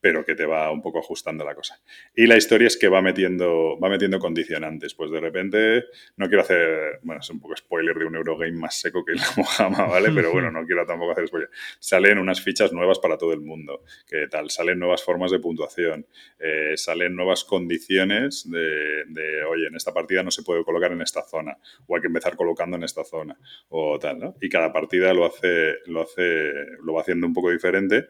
pero 0.00 0.24
que 0.24 0.36
te 0.36 0.46
va 0.46 0.70
un 0.70 0.80
poco 0.80 1.00
ajustando 1.00 1.44
la 1.44 1.56
cosa. 1.56 1.80
Y 2.14 2.26
la 2.26 2.36
historia 2.36 2.68
es 2.68 2.76
que 2.76 2.86
va 2.88 3.02
metiendo, 3.02 3.76
va 3.80 3.88
metiendo 3.88 4.20
condicionantes. 4.20 4.94
Pues 4.94 5.10
de 5.10 5.18
repente, 5.20 5.84
no 6.16 6.28
quiero 6.28 6.42
hacer, 6.42 7.00
bueno, 7.02 7.20
es 7.20 7.28
un 7.30 7.40
poco 7.40 7.56
spoiler 7.56 7.98
de 7.98 8.04
un 8.04 8.14
Eurogame 8.14 8.52
más 8.52 8.78
seco 8.80 9.04
que 9.04 9.14
la 9.14 9.24
Mojama, 9.36 9.86
¿vale? 9.86 10.12
Pero 10.12 10.30
bueno, 10.30 10.52
no 10.52 10.64
quiero 10.64 10.86
tampoco 10.86 11.12
hacer 11.12 11.26
spoiler. 11.26 11.50
Salen 11.80 12.18
unas 12.18 12.40
fichas 12.40 12.72
nuevas 12.72 13.00
para 13.00 13.18
todo 13.18 13.32
el 13.32 13.40
mundo. 13.40 13.82
¿Qué 14.06 14.28
tal? 14.28 14.50
Salen 14.50 14.78
nuevas 14.78 15.02
formas 15.02 15.32
de 15.32 15.40
puntuación. 15.40 16.06
eh, 16.38 16.74
salen 16.76 17.16
nuevas 17.16 17.44
condiciones 17.44 18.48
de, 18.50 19.04
de, 19.08 19.42
oye, 19.44 19.66
en 19.66 19.74
esta 19.74 19.92
partida 19.92 20.22
no 20.22 20.30
se 20.30 20.42
puede 20.42 20.64
colocar 20.64 20.92
en 20.92 21.02
esta 21.02 21.22
zona, 21.22 21.58
o 21.86 21.96
hay 21.96 22.00
que 22.00 22.06
empezar 22.06 22.36
colocando 22.36 22.76
en 22.76 22.84
esta 22.84 23.04
zona, 23.04 23.36
o 23.68 23.98
tal, 23.98 24.18
¿no? 24.18 24.36
Y 24.40 24.48
cada 24.48 24.72
partida 24.72 25.12
lo 25.12 25.26
hace, 25.26 25.76
lo 25.86 26.02
hace, 26.02 26.52
lo 26.82 26.94
va 26.94 27.00
haciendo 27.00 27.26
un 27.26 27.34
poco 27.34 27.47
diferente. 27.50 28.06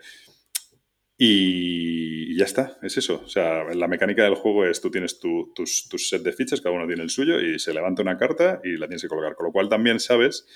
Y 1.20 2.36
ya 2.38 2.44
está, 2.44 2.78
es 2.82 2.96
eso. 2.96 3.22
O 3.24 3.28
sea, 3.28 3.64
la 3.74 3.88
mecánica 3.88 4.22
del 4.22 4.36
juego 4.36 4.64
es 4.64 4.80
tú 4.80 4.90
tienes 4.90 5.18
tu, 5.18 5.52
tus, 5.54 5.88
tus 5.88 6.08
set 6.08 6.22
de 6.22 6.32
fichas, 6.32 6.60
cada 6.60 6.74
uno 6.74 6.86
tiene 6.86 7.02
el 7.02 7.10
suyo, 7.10 7.40
y 7.40 7.58
se 7.58 7.74
levanta 7.74 8.02
una 8.02 8.16
carta 8.16 8.60
y 8.62 8.76
la 8.76 8.86
tienes 8.86 9.02
que 9.02 9.08
colocar. 9.08 9.34
Con 9.34 9.46
lo 9.46 9.52
cual 9.52 9.68
también 9.68 9.98
sabes 9.98 10.46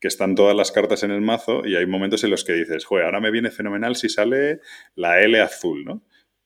que 0.00 0.08
están 0.08 0.34
todas 0.34 0.56
las 0.56 0.72
cartas 0.72 1.02
en 1.02 1.10
el 1.10 1.20
mazo 1.20 1.66
y 1.66 1.76
hay 1.76 1.86
momentos 1.86 2.22
en 2.24 2.30
los 2.30 2.44
que 2.44 2.52
dices, 2.52 2.84
joder, 2.84 3.06
ahora 3.06 3.20
me 3.20 3.30
viene 3.30 3.50
fenomenal 3.50 3.96
si 3.96 4.08
sale 4.08 4.60
la 4.94 5.20
L 5.22 5.40
azul, 5.40 5.84
¿no? 5.84 6.02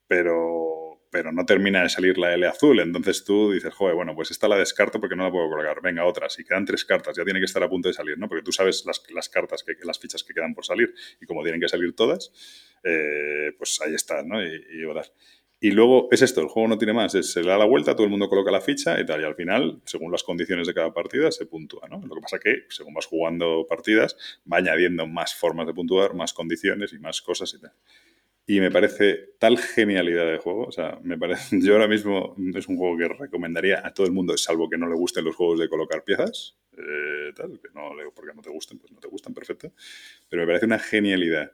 Pero, 0.07 0.82
pero 1.13 1.31
no 1.31 1.45
termina 1.45 1.83
de 1.83 1.89
salir 1.89 2.17
la 2.17 2.33
L 2.33 2.47
azul. 2.47 2.79
Entonces 2.79 3.23
tú 3.23 3.51
dices, 3.51 3.71
joder, 3.71 3.93
bueno, 3.95 4.15
pues 4.15 4.31
esta 4.31 4.47
la 4.47 4.57
descarto 4.57 4.99
porque 4.99 5.15
no 5.15 5.23
la 5.23 5.31
puedo 5.31 5.47
colocar. 5.47 5.79
Venga, 5.79 6.05
otra. 6.05 6.27
Si 6.27 6.43
quedan 6.43 6.65
tres 6.65 6.83
cartas, 6.83 7.15
ya 7.15 7.23
tiene 7.23 7.39
que 7.39 7.45
estar 7.45 7.61
a 7.61 7.69
punto 7.69 7.87
de 7.87 7.93
salir, 7.93 8.17
¿no? 8.17 8.27
Porque 8.27 8.43
tú 8.43 8.51
sabes 8.51 8.83
las, 8.87 9.03
las 9.13 9.29
cartas, 9.29 9.63
que, 9.63 9.75
las 9.85 9.99
fichas 9.99 10.23
que 10.23 10.33
quedan 10.33 10.55
por 10.55 10.65
salir 10.65 10.91
y 11.21 11.27
como 11.27 11.43
tienen 11.43 11.61
que 11.61 11.69
salir 11.69 11.95
todas, 11.95 12.31
eh, 12.83 13.53
pues 13.59 13.79
ahí 13.81 13.93
está, 13.93 14.23
¿no? 14.23 14.43
Y. 14.43 14.59
Y 15.63 15.71
luego 15.71 16.09
es 16.11 16.21
esto, 16.21 16.41
el 16.41 16.49
juego 16.49 16.67
no 16.67 16.77
tiene 16.77 16.91
más, 16.91 17.15
es, 17.15 17.31
se 17.31 17.41
le 17.41 17.47
da 17.47 17.57
la 17.57 17.63
vuelta, 17.63 17.95
todo 17.95 18.03
el 18.03 18.09
mundo 18.09 18.27
coloca 18.27 18.51
la 18.51 18.59
ficha 18.59 18.99
y 18.99 19.05
tal, 19.05 19.21
y 19.21 19.23
al 19.23 19.33
final, 19.33 19.81
según 19.85 20.11
las 20.11 20.21
condiciones 20.21 20.67
de 20.67 20.73
cada 20.73 20.93
partida, 20.93 21.31
se 21.31 21.45
puntúa, 21.45 21.87
¿no? 21.87 22.01
Lo 22.05 22.15
que 22.15 22.19
pasa 22.19 22.37
que, 22.37 22.65
según 22.67 22.93
vas 22.93 23.05
jugando 23.05 23.65
partidas, 23.65 24.17
va 24.51 24.57
añadiendo 24.57 25.07
más 25.07 25.33
formas 25.33 25.65
de 25.65 25.73
puntuar, 25.73 26.15
más 26.15 26.33
condiciones 26.33 26.91
y 26.91 26.99
más 26.99 27.21
cosas 27.21 27.53
y 27.53 27.61
tal. 27.61 27.71
Y 28.45 28.59
me 28.59 28.71
parece 28.71 29.35
tal 29.39 29.57
genialidad 29.57 30.25
de 30.25 30.37
juego, 30.37 30.65
o 30.65 30.71
sea, 30.71 30.99
me 31.01 31.17
parece, 31.17 31.59
yo 31.61 31.73
ahora 31.73 31.87
mismo 31.87 32.35
es 32.55 32.67
un 32.67 32.77
juego 32.77 32.97
que 32.97 33.07
recomendaría 33.07 33.85
a 33.85 33.93
todo 33.93 34.05
el 34.05 34.11
mundo, 34.11 34.37
salvo 34.37 34.69
que 34.69 34.77
no 34.77 34.89
le 34.89 34.95
gusten 34.95 35.23
los 35.23 35.35
juegos 35.35 35.59
de 35.59 35.69
colocar 35.69 36.03
piezas, 36.03 36.57
eh, 36.77 37.31
tal, 37.35 37.59
que 37.61 37.69
no, 37.73 37.91
porque 38.13 38.33
no 38.33 38.41
te 38.41 38.49
gusten, 38.49 38.79
pues 38.79 38.91
no 38.91 38.99
te 38.99 39.07
gustan, 39.07 39.33
perfecto, 39.33 39.71
pero 40.29 40.41
me 40.41 40.47
parece 40.47 40.65
una 40.65 40.79
genialidad 40.79 41.51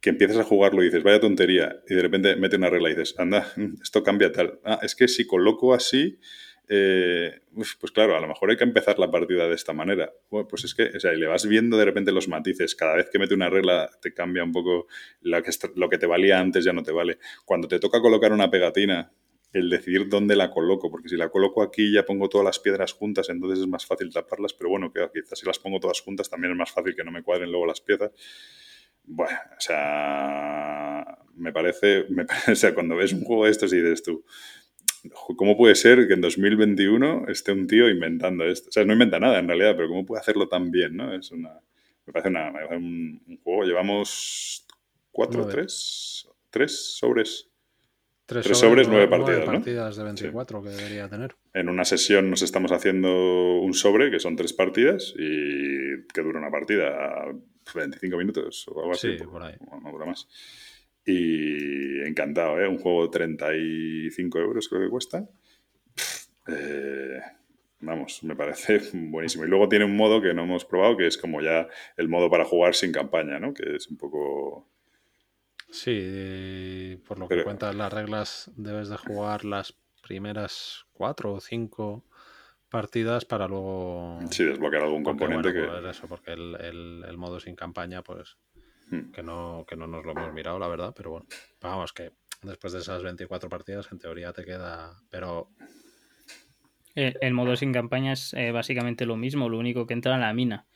que 0.00 0.10
empiezas 0.10 0.38
a 0.38 0.44
jugarlo 0.44 0.82
y 0.82 0.86
dices, 0.86 1.02
vaya 1.02 1.20
tontería, 1.20 1.82
y 1.88 1.94
de 1.94 2.02
repente 2.02 2.36
mete 2.36 2.56
una 2.56 2.70
regla 2.70 2.88
y 2.88 2.94
dices, 2.96 3.14
anda, 3.18 3.52
esto 3.82 4.02
cambia 4.02 4.32
tal. 4.32 4.58
Ah, 4.64 4.80
es 4.82 4.94
que 4.94 5.08
si 5.08 5.26
coloco 5.26 5.74
así, 5.74 6.18
eh, 6.72 7.40
pues 7.52 7.90
claro, 7.92 8.16
a 8.16 8.20
lo 8.20 8.28
mejor 8.28 8.48
hay 8.48 8.56
que 8.56 8.62
empezar 8.62 8.96
la 9.00 9.10
partida 9.10 9.48
de 9.48 9.56
esta 9.56 9.72
manera. 9.72 10.12
Pues 10.28 10.62
es 10.62 10.72
que, 10.72 10.84
o 10.84 11.00
sea, 11.00 11.12
y 11.12 11.16
le 11.16 11.26
vas 11.26 11.44
viendo 11.48 11.76
de 11.76 11.84
repente 11.84 12.12
los 12.12 12.28
matices. 12.28 12.76
Cada 12.76 12.94
vez 12.94 13.10
que 13.10 13.18
mete 13.18 13.34
una 13.34 13.50
regla 13.50 13.90
te 14.00 14.14
cambia 14.14 14.44
un 14.44 14.52
poco 14.52 14.86
lo 15.22 15.42
que, 15.42 15.98
te 15.98 16.06
valía 16.06 16.38
antes 16.38 16.64
ya 16.64 16.72
no 16.72 16.84
te 16.84 16.92
vale. 16.92 17.18
Cuando 17.44 17.66
te 17.66 17.80
toca 17.80 18.00
colocar 18.00 18.32
una 18.32 18.52
pegatina, 18.52 19.12
el 19.52 19.68
decidir 19.68 20.08
dónde 20.08 20.36
la 20.36 20.52
coloco, 20.52 20.92
porque 20.92 21.08
si 21.08 21.16
la 21.16 21.28
coloco 21.28 21.64
aquí 21.64 21.92
ya 21.92 22.04
pongo 22.04 22.28
todas 22.28 22.44
las 22.44 22.60
piedras 22.60 22.92
juntas, 22.92 23.28
entonces 23.30 23.58
es 23.58 23.66
más 23.66 23.84
fácil 23.84 24.12
taparlas, 24.12 24.54
pero 24.54 24.70
bueno, 24.70 24.92
quizás 24.92 25.40
si 25.40 25.46
las 25.46 25.58
pongo 25.58 25.80
todas 25.80 26.00
juntas 26.00 26.30
también 26.30 26.52
es 26.52 26.56
más 26.56 26.70
fácil 26.70 26.94
que 26.94 27.02
no 27.02 27.10
me 27.10 27.24
cuadren 27.24 27.50
luego 27.50 27.66
las 27.66 27.80
piezas. 27.80 28.12
Bueno, 29.02 29.36
o 29.56 29.60
sea, 29.60 31.18
me 31.34 31.52
parece, 31.52 32.06
me 32.10 32.26
o 32.52 32.54
sea, 32.54 32.74
cuando 32.74 32.94
ves 32.94 33.12
un 33.12 33.24
juego 33.24 33.46
de 33.46 33.50
estos 33.50 33.72
y 33.72 33.80
dices 33.80 34.04
tú, 34.04 34.24
¿cómo 35.36 35.56
puede 35.56 35.74
ser 35.74 36.06
que 36.06 36.14
en 36.14 36.20
2021 36.20 37.26
esté 37.28 37.52
un 37.52 37.66
tío 37.66 37.88
inventando 37.88 38.44
esto? 38.44 38.68
O 38.68 38.72
sea, 38.72 38.84
no 38.84 38.92
inventa 38.92 39.18
nada 39.18 39.38
en 39.38 39.48
realidad, 39.48 39.74
pero 39.76 39.88
¿cómo 39.88 40.06
puede 40.06 40.20
hacerlo 40.20 40.48
tan 40.48 40.70
bien? 40.70 40.96
¿no? 40.96 41.14
Es 41.14 41.30
una, 41.30 41.60
me 42.06 42.12
parece, 42.12 42.28
una, 42.28 42.52
un, 42.70 43.40
juego. 43.42 43.64
Llevamos 43.64 44.66
cuatro, 45.10 45.46
tres, 45.46 46.28
tres 46.50 46.96
sobres. 46.96 47.46
Tres, 48.26 48.46
sobres, 48.56 48.86
nueve, 48.86 49.08
partidas. 49.08 49.40
Nueve 49.44 49.58
partidas 49.58 49.96
de 49.96 50.04
24 50.04 50.62
que 50.62 50.68
debería 50.68 51.08
tener. 51.08 51.34
En 51.52 51.68
una 51.68 51.84
sesión 51.84 52.30
nos 52.30 52.42
estamos 52.42 52.70
haciendo 52.70 53.58
un 53.58 53.74
sobre, 53.74 54.08
que 54.08 54.20
son 54.20 54.36
tres 54.36 54.52
partidas, 54.52 55.12
y 55.18 56.06
que 56.14 56.22
dura 56.22 56.38
una 56.38 56.50
partida 56.50 57.26
25 57.74 58.16
minutos 58.16 58.68
o 58.68 58.80
algo 58.80 58.92
así. 58.92 59.18
Sí, 59.18 59.24
por 59.24 59.42
ahí. 59.42 59.56
No 59.82 59.90
dura 59.90 60.06
más. 60.06 60.28
Y 61.04 62.00
encantado, 62.02 62.60
¿eh? 62.60 62.68
Un 62.68 62.78
juego 62.78 63.04
de 63.04 63.10
35 63.10 64.38
euros 64.38 64.68
creo 64.68 64.82
que 64.82 64.90
cuesta. 64.90 65.28
Eh, 66.46 67.20
vamos, 67.80 68.22
me 68.22 68.36
parece 68.36 68.80
buenísimo. 68.92 69.44
Y 69.44 69.48
luego 69.48 69.68
tiene 69.68 69.84
un 69.84 69.96
modo 69.96 70.20
que 70.20 70.34
no 70.34 70.44
hemos 70.44 70.64
probado, 70.64 70.96
que 70.96 71.06
es 71.06 71.16
como 71.16 71.40
ya 71.40 71.68
el 71.96 72.08
modo 72.08 72.30
para 72.30 72.44
jugar 72.44 72.74
sin 72.74 72.92
campaña, 72.92 73.38
¿no? 73.38 73.54
Que 73.54 73.76
es 73.76 73.88
un 73.88 73.96
poco... 73.96 74.68
Sí, 75.70 77.00
por 77.06 77.18
lo 77.18 77.28
que 77.28 77.44
cuentas 77.44 77.74
las 77.76 77.92
reglas, 77.92 78.50
debes 78.56 78.88
de 78.88 78.96
jugar 78.96 79.44
las 79.44 79.76
primeras 80.02 80.86
cuatro 80.92 81.34
o 81.34 81.40
cinco 81.40 82.04
partidas 82.68 83.24
para 83.24 83.46
luego... 83.46 84.18
Sí, 84.30 84.44
desbloquear 84.44 84.82
algún 84.82 85.04
componente 85.04 85.52
que... 85.52 85.62
Pues 85.62 85.96
eso, 85.96 86.08
porque 86.08 86.32
el, 86.32 87.04
el 87.06 87.16
modo 87.16 87.38
sin 87.38 87.54
campaña, 87.54 88.02
pues 88.02 88.36
Hmm. 88.90 89.12
que, 89.12 89.22
no, 89.22 89.64
que 89.68 89.76
no 89.76 89.86
nos 89.86 90.04
lo 90.04 90.12
hemos 90.12 90.32
mirado, 90.32 90.58
la 90.58 90.66
verdad, 90.66 90.92
pero 90.96 91.10
bueno, 91.10 91.26
vamos, 91.60 91.92
que 91.92 92.10
después 92.42 92.72
de 92.72 92.80
esas 92.80 93.02
24 93.02 93.48
partidas, 93.48 93.88
en 93.92 93.98
teoría 93.98 94.32
te 94.32 94.44
queda, 94.44 95.00
pero... 95.10 95.48
El, 96.96 97.34
modo 97.34 97.54
sin 97.54 97.72
campaña 97.72 98.12
es 98.12 98.34
eh, 98.34 98.50
básicamente 98.50 99.06
lo 99.06 99.16
mismo, 99.16 99.48
lo 99.48 99.58
único 99.58 99.86
que 99.86 99.94
entra 99.94 100.16
en 100.16 100.20
la 100.22 100.34
mina. 100.34 100.66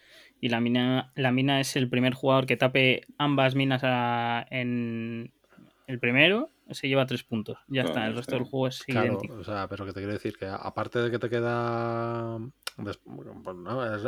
Y 0.41 0.49
la 0.49 0.61
mina, 0.61 1.13
la 1.17 1.33
mina 1.33 1.61
es 1.61 1.75
el 1.75 1.89
primer 1.89 2.15
jugador 2.15 2.47
que 2.47 2.57
tape 2.57 3.03
ambas 3.19 3.57
minas 3.57 3.83
en 4.51 5.33
el 5.89 5.99
primero, 5.99 6.51
se 6.71 6.89
lleva 6.89 7.05
tres 7.05 7.25
puntos. 7.25 7.59
Ya 7.67 7.83
está, 7.83 8.07
el 8.07 8.15
resto 8.15 8.37
del 8.37 8.45
juego 8.45 8.69
es 8.69 8.89
idéntico. 8.89 9.35
O 9.35 9.45
sea, 9.45 9.67
pero 9.69 9.85
que 9.85 9.93
te 9.93 10.01
quiero 10.01 10.13
decir 10.13 10.37
que 10.37 10.47
aparte 10.47 11.01
de 11.01 11.11
que 11.11 11.19
te 11.19 11.29
queda... 11.29 12.39
Pues, 12.77 13.01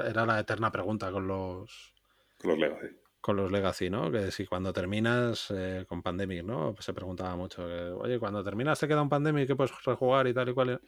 era 0.08 0.24
la 0.24 0.38
eterna 0.38 0.70
pregunta 0.70 1.10
con 1.10 1.26
los... 1.26 1.92
Con 2.38 2.50
los 2.50 2.58
Legacy 2.58 3.05
con 3.26 3.36
los 3.36 3.50
Legacy, 3.50 3.90
¿no? 3.90 4.08
Que 4.12 4.30
si 4.30 4.46
cuando 4.46 4.72
terminas 4.72 5.50
eh, 5.50 5.84
con 5.88 6.00
Pandemic, 6.00 6.44
¿no? 6.44 6.72
Pues 6.72 6.84
se 6.84 6.94
preguntaba 6.94 7.34
mucho, 7.34 7.64
oye, 7.98 8.20
cuando 8.20 8.44
terminas 8.44 8.78
te 8.78 8.86
queda 8.86 9.02
un 9.02 9.08
Pandemic 9.08 9.48
que 9.48 9.56
puedes 9.56 9.72
rejugar 9.84 10.28
y 10.28 10.32
tal 10.32 10.48
y 10.48 10.54
cual. 10.54 10.80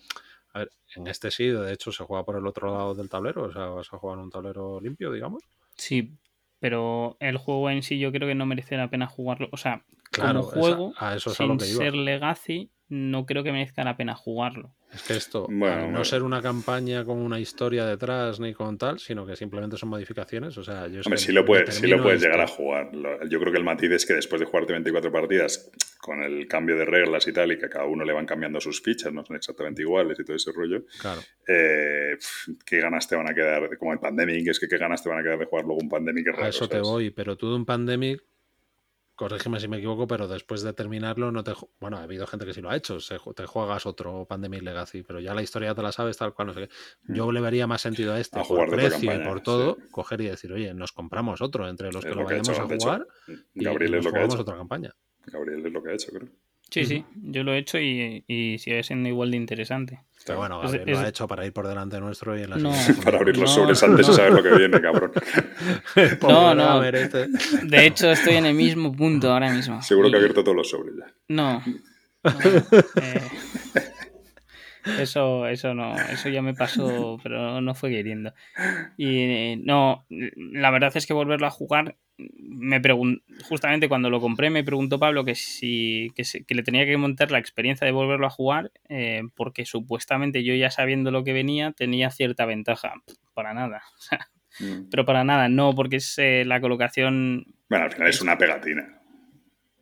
A 0.52 0.60
ver, 0.60 0.70
en 0.94 1.08
este 1.08 1.32
sí, 1.32 1.48
de 1.48 1.72
hecho, 1.72 1.90
se 1.90 2.04
juega 2.04 2.24
por 2.24 2.36
el 2.36 2.46
otro 2.46 2.72
lado 2.72 2.94
del 2.94 3.08
tablero, 3.08 3.42
o 3.42 3.52
sea, 3.52 3.66
vas 3.66 3.92
a 3.92 3.98
jugar 3.98 4.18
en 4.18 4.24
un 4.26 4.30
tablero 4.30 4.80
limpio, 4.80 5.10
digamos. 5.10 5.42
Sí, 5.74 6.16
pero 6.60 7.16
el 7.18 7.38
juego 7.38 7.70
en 7.70 7.82
sí 7.82 7.98
yo 7.98 8.12
creo 8.12 8.28
que 8.28 8.36
no 8.36 8.46
merece 8.46 8.76
la 8.76 8.88
pena 8.88 9.08
jugarlo. 9.08 9.48
O 9.50 9.56
sea, 9.56 9.84
como 10.16 10.44
juego, 10.44 10.92
a 10.96 11.16
eso 11.16 11.30
sin 11.30 11.58
ser 11.58 11.94
Legacy, 11.94 12.70
no 12.86 13.26
creo 13.26 13.42
que 13.42 13.50
merezca 13.50 13.82
la 13.82 13.96
pena 13.96 14.14
jugarlo. 14.14 14.76
Es 14.92 15.02
que 15.02 15.14
esto, 15.14 15.46
no 15.50 16.04
ser 16.04 16.22
una 16.22 16.40
campaña 16.40 17.04
con 17.04 17.18
una 17.18 17.38
historia 17.38 17.84
detrás 17.84 18.40
ni 18.40 18.54
con 18.54 18.78
tal, 18.78 18.98
sino 18.98 19.26
que 19.26 19.36
simplemente 19.36 19.76
son 19.76 19.90
modificaciones. 19.90 20.56
O 20.56 20.64
sea, 20.64 20.86
yo 20.86 21.02
Hombre, 21.04 21.18
sí 21.18 21.30
lo, 21.32 21.44
puedes, 21.44 21.82
lo 21.82 22.02
puedes 22.02 22.22
llegar 22.22 22.40
a 22.40 22.46
jugar. 22.46 22.90
Yo 23.28 23.38
creo 23.38 23.52
que 23.52 23.58
el 23.58 23.64
matiz 23.64 23.90
es 23.90 24.06
que 24.06 24.14
después 24.14 24.40
de 24.40 24.46
jugarte 24.46 24.72
24 24.72 25.12
partidas, 25.12 25.70
con 26.00 26.22
el 26.22 26.48
cambio 26.48 26.76
de 26.76 26.86
reglas 26.86 27.26
y 27.28 27.32
tal, 27.32 27.52
y 27.52 27.58
que 27.58 27.66
a 27.66 27.68
cada 27.68 27.84
uno 27.84 28.02
le 28.02 28.14
van 28.14 28.24
cambiando 28.24 28.60
sus 28.60 28.80
fichas, 28.80 29.12
no 29.12 29.24
son 29.24 29.36
exactamente 29.36 29.82
iguales 29.82 30.18
y 30.18 30.24
todo 30.24 30.36
ese 30.36 30.52
rollo, 30.52 30.84
claro. 31.00 31.20
Eh, 31.46 32.16
¿qué 32.64 32.80
ganas 32.80 33.06
te 33.06 33.14
van 33.14 33.28
a 33.28 33.34
quedar? 33.34 33.76
Como 33.76 33.92
el 33.92 33.98
Pandemic, 33.98 34.48
es 34.48 34.58
que 34.58 34.68
qué 34.68 34.78
ganas 34.78 35.02
te 35.02 35.10
van 35.10 35.18
a 35.18 35.22
quedar 35.22 35.38
de 35.38 35.44
jugar 35.44 35.66
luego 35.66 35.80
un 35.82 35.88
Pandemic. 35.90 36.28
a 36.28 36.48
eso 36.48 36.68
te 36.68 36.80
voy, 36.80 37.10
pero 37.10 37.36
tú 37.36 37.50
de 37.50 37.56
un 37.56 37.66
Pandemic 37.66 38.22
corrígeme 39.18 39.58
si 39.58 39.66
me 39.66 39.78
equivoco, 39.78 40.06
pero 40.06 40.28
después 40.28 40.62
de 40.62 40.72
terminarlo, 40.72 41.32
no 41.32 41.42
te. 41.42 41.52
Bueno, 41.80 41.98
ha 41.98 42.04
habido 42.04 42.26
gente 42.26 42.46
que 42.46 42.54
sí 42.54 42.62
lo 42.62 42.70
ha 42.70 42.76
hecho. 42.76 42.98
te 43.34 43.46
juegas 43.46 43.84
otro 43.84 44.24
Pandemic 44.26 44.62
Legacy, 44.62 45.02
pero 45.02 45.18
ya 45.18 45.34
la 45.34 45.42
historia 45.42 45.74
te 45.74 45.82
la 45.82 45.90
sabes, 45.90 46.16
tal 46.16 46.32
cual, 46.32 46.48
no 46.48 46.54
sé 46.54 46.60
qué. 46.60 46.68
Yo 47.12 47.26
mm. 47.26 47.30
le 47.32 47.40
vería 47.40 47.66
más 47.66 47.82
sentido 47.82 48.14
a 48.14 48.20
este, 48.20 48.40
por 48.44 48.70
precio 48.70 49.12
y 49.12 49.18
por 49.24 49.40
todo, 49.40 49.76
coger 49.90 50.20
y 50.20 50.28
decir, 50.28 50.52
oye, 50.52 50.72
nos 50.72 50.92
compramos 50.92 51.42
otro 51.42 51.68
entre 51.68 51.90
los 51.92 52.04
que 52.04 52.14
lo, 52.14 52.24
vayamos 52.24 52.48
a 52.50 52.64
jugar 52.64 53.06
y, 53.54 53.64
Gabriel 53.64 53.94
es 53.94 54.04
lo 54.04 54.12
que 54.12 54.18
jugamos 54.18 54.40
otra 54.40 54.56
campaña. 54.56 54.94
Gabriel 55.26 55.66
es 55.66 55.72
lo 55.72 55.82
que 55.82 55.90
ha 55.90 55.94
hecho, 55.94 56.12
creo. 56.12 56.28
Sí, 56.70 56.84
sí, 56.84 57.04
yo 57.14 57.44
lo 57.44 57.54
he 57.54 57.58
hecho 57.58 57.78
y, 57.78 58.24
y 58.26 58.58
sigue 58.58 58.82
siendo 58.82 59.08
igual 59.08 59.30
de 59.30 59.38
interesante. 59.38 60.00
Pero 60.26 60.38
bueno, 60.40 60.60
Gabriel 60.60 60.90
lo 60.90 60.98
ha 60.98 61.08
hecho 61.08 61.26
para 61.26 61.46
ir 61.46 61.52
por 61.52 61.66
delante 61.66 61.98
nuestro 62.00 62.38
y 62.38 62.42
en 62.42 62.50
la 62.50 62.56
no, 62.56 62.72
Para 63.02 63.18
abrir 63.18 63.38
los 63.38 63.50
sobres 63.50 63.82
antes 63.82 64.06
de 64.06 64.12
saber 64.12 64.32
lo 64.32 64.42
que 64.42 64.50
viene, 64.50 64.80
cabrón. 64.80 65.12
no, 66.22 66.54
no. 66.54 66.80
De 66.82 67.86
hecho, 67.86 68.10
estoy 68.10 68.34
en 68.34 68.46
el 68.46 68.54
mismo 68.54 68.92
punto 68.92 69.32
ahora 69.32 69.50
mismo. 69.50 69.80
Seguro 69.80 70.10
que 70.10 70.16
ha 70.16 70.18
abierto 70.18 70.44
todos 70.44 70.56
los 70.56 70.68
sobres 70.68 70.94
ya. 70.98 71.06
No. 71.28 71.62
Eh, 74.90 75.02
eso, 75.02 75.46
eso 75.46 75.74
no, 75.74 75.94
eso 75.96 76.28
ya 76.28 76.42
me 76.42 76.54
pasó, 76.54 77.18
pero 77.22 77.60
no 77.60 77.74
fue 77.74 77.90
queriendo. 77.90 78.32
Y 78.96 79.18
eh, 79.20 79.60
no, 79.62 80.06
la 80.08 80.70
verdad 80.70 80.92
es 80.94 81.06
que 81.06 81.12
volverlo 81.12 81.46
a 81.46 81.50
jugar 81.50 81.96
me 82.18 82.80
justamente 83.44 83.88
cuando 83.88 84.10
lo 84.10 84.20
compré 84.20 84.50
me 84.50 84.64
preguntó 84.64 84.98
Pablo 84.98 85.24
que 85.24 85.36
si 85.36 86.12
que, 86.16 86.54
le 86.54 86.62
tenía 86.64 86.84
que 86.84 86.96
montar 86.96 87.30
la 87.30 87.38
experiencia 87.38 87.84
de 87.84 87.92
volverlo 87.92 88.26
a 88.26 88.30
jugar 88.30 88.72
eh, 88.88 89.22
porque 89.36 89.64
supuestamente 89.64 90.42
yo 90.42 90.54
ya 90.54 90.70
sabiendo 90.70 91.12
lo 91.12 91.22
que 91.22 91.32
venía 91.32 91.72
tenía 91.72 92.10
cierta 92.10 92.44
ventaja 92.44 92.94
para 93.34 93.54
nada 93.54 93.82
mm. 94.60 94.88
pero 94.90 95.04
para 95.04 95.22
nada 95.22 95.48
no 95.48 95.74
porque 95.74 95.96
es 95.96 96.18
eh, 96.18 96.44
la 96.44 96.60
colocación 96.60 97.46
bueno 97.68 97.84
al 97.84 97.92
final 97.92 98.08
es, 98.08 98.20
una 98.20 98.36
pegatina 98.36 99.00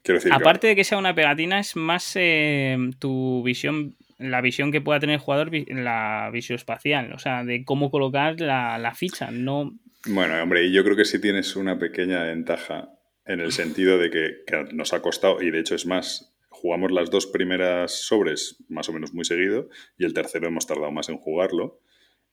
quiero 0.03 0.19
decir 0.19 0.33
aparte 0.33 0.67
de 0.67 0.77
que 0.77 0.85
sea 0.85 0.99
una 0.99 1.15
pegatina 1.15 1.59
es 1.59 1.75
más 1.75 2.13
eh, 2.17 2.77
tu 2.99 3.43
visión 3.45 3.97
la 4.19 4.43
visión 4.43 4.73
que 4.73 4.83
pueda 4.83 5.01
tener 5.01 5.15
el 5.15 5.21
jugador 5.21 5.51
la 5.69 6.29
visión 6.33 6.57
espacial 6.57 7.15
o 7.15 7.19
sea 7.19 7.45
de 7.45 7.65
cómo 7.65 7.91
colocar 7.91 8.41
la, 8.41 8.77
la 8.77 8.95
ficha 8.95 9.31
no 9.31 9.73
bueno, 10.09 10.43
hombre, 10.43 10.65
y 10.65 10.73
yo 10.73 10.85
creo 10.85 10.97
que 10.97 11.05
sí 11.05 11.21
tienes 11.21 11.57
una 11.57 11.79
pequeña 11.79 12.25
ventaja 12.25 12.91
en 13.25 13.41
el 13.41 13.53
sentido 13.53 13.99
de 13.99 14.11
que, 14.11 14.45
nos 14.73 14.93
ha 14.93 15.03
costado, 15.03 15.43
y 15.43 15.51
de 15.51 15.61
hecho 15.61 15.75
es 15.75 15.87
más, 15.87 16.35
jugamos 16.49 16.93
las 16.93 17.11
dos 17.11 17.27
primeras 17.27 18.07
sobres 18.07 18.65
más 18.69 18.89
o 18.89 18.93
menos 18.93 19.13
muy 19.13 19.25
seguido, 19.25 19.69
y 19.99 20.05
el 20.05 20.15
tercero 20.15 20.49
hemos 20.49 20.67
tardado 20.67 20.93
más 20.93 21.09
en 21.09 21.19
jugarlo. 21.19 21.81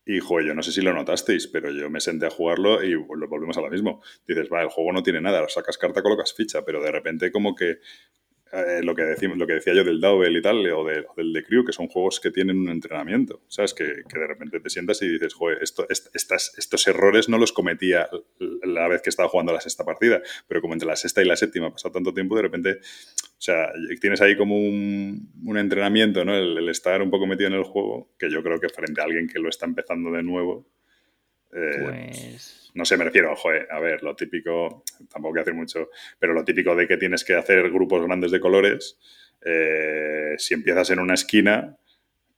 Y, 0.05 0.19
joder, 0.19 0.47
yo 0.47 0.53
no 0.53 0.63
sé 0.63 0.73
si 0.73 0.81
lo 0.81 0.93
notasteis, 0.93 1.47
pero 1.47 1.71
yo 1.71 1.89
me 1.89 2.01
senté 2.01 2.25
a 2.25 2.29
jugarlo 2.29 2.83
y 2.83 2.91
lo 2.91 3.27
volvemos 3.29 3.57
a 3.57 3.61
lo 3.61 3.69
mismo. 3.69 4.01
Dices, 4.27 4.49
va, 4.51 4.61
el 4.61 4.67
juego 4.67 4.91
no 4.91 5.01
tiene 5.01 5.21
nada, 5.21 5.47
sacas 5.47 5.77
carta, 5.77 6.03
colocas 6.03 6.33
ficha, 6.33 6.65
pero 6.65 6.83
de 6.83 6.91
repente 6.91 7.31
como 7.31 7.55
que 7.55 7.77
eh, 8.55 8.83
lo, 8.83 8.93
que 8.93 9.15
lo 9.35 9.47
que 9.47 9.53
decía 9.53 9.73
yo 9.73 9.83
del 9.83 9.99
Double 9.99 10.37
y 10.37 10.41
tal, 10.41 10.69
o, 10.73 10.85
del 10.85 11.33
de 11.33 11.43
Crew, 11.43 11.65
que 11.65 11.73
son 11.73 11.87
juegos 11.87 12.19
que 12.19 12.29
tienen 12.29 12.59
un 12.59 12.69
entrenamiento, 12.69 13.41
¿sabes? 13.47 13.73
Que, 13.73 14.03
que 14.07 14.19
de 14.19 14.27
repente 14.27 14.59
te 14.59 14.69
sientas 14.69 15.01
y 15.01 15.09
dices, 15.09 15.33
joder, 15.33 15.57
esto, 15.63 15.87
estos 15.89 16.87
errores 16.87 17.29
no 17.29 17.39
los 17.39 17.51
cometía 17.51 18.07
la 18.61 18.87
vez 18.87 19.01
que 19.01 19.09
estaba 19.09 19.27
jugando 19.27 19.53
la 19.53 19.59
sexta 19.59 19.83
partida, 19.83 20.21
pero 20.47 20.61
como 20.61 20.73
entre 20.73 20.87
la 20.87 20.95
sexta 20.95 21.23
y 21.23 21.25
la 21.25 21.35
séptima 21.35 21.67
ha 21.67 21.71
pasado 21.71 21.93
tanto 21.93 22.13
tiempo, 22.13 22.35
de 22.35 22.43
repente, 22.43 22.73
o 22.73 23.41
sea, 23.41 23.71
tienes 23.99 24.21
ahí 24.21 24.37
como 24.37 24.55
un, 24.55 25.31
un 25.43 25.57
entrenamiento, 25.57 26.23
¿no? 26.23 26.35
El, 26.35 26.55
el, 26.55 26.69
estar 26.69 27.01
un 27.01 27.09
poco 27.09 27.25
metido 27.25 27.47
en 27.47 27.55
el 27.55 27.63
juego, 27.63 28.13
que 28.19 28.29
yo 28.29 28.43
creo 28.43 28.59
que 28.59 28.69
frente 28.69 29.01
a 29.01 29.05
alguien 29.05 29.27
que 29.27 29.39
lo 29.39 29.49
está 29.49 29.65
empezando 29.65 30.11
de 30.11 30.21
nuevo, 30.21 30.67
eh, 31.53 31.79
pues 31.81 32.62
no 32.73 32.85
sé, 32.85 32.97
me 32.97 33.03
refiero, 33.03 33.35
joder, 33.35 33.67
a 33.71 33.79
ver, 33.79 34.03
lo 34.03 34.15
típico, 34.15 34.83
tampoco 35.11 35.35
que 35.35 35.41
hacer 35.41 35.53
mucho, 35.53 35.89
pero 36.19 36.33
lo 36.33 36.43
típico 36.43 36.75
de 36.75 36.87
que 36.87 36.97
tienes 36.97 37.23
que 37.23 37.35
hacer 37.35 37.69
grupos 37.69 38.05
grandes 38.05 38.31
de 38.31 38.39
colores, 38.39 38.97
eh, 39.45 40.35
si 40.37 40.53
empiezas 40.53 40.89
en 40.89 40.99
una 40.99 41.13
esquina, 41.13 41.77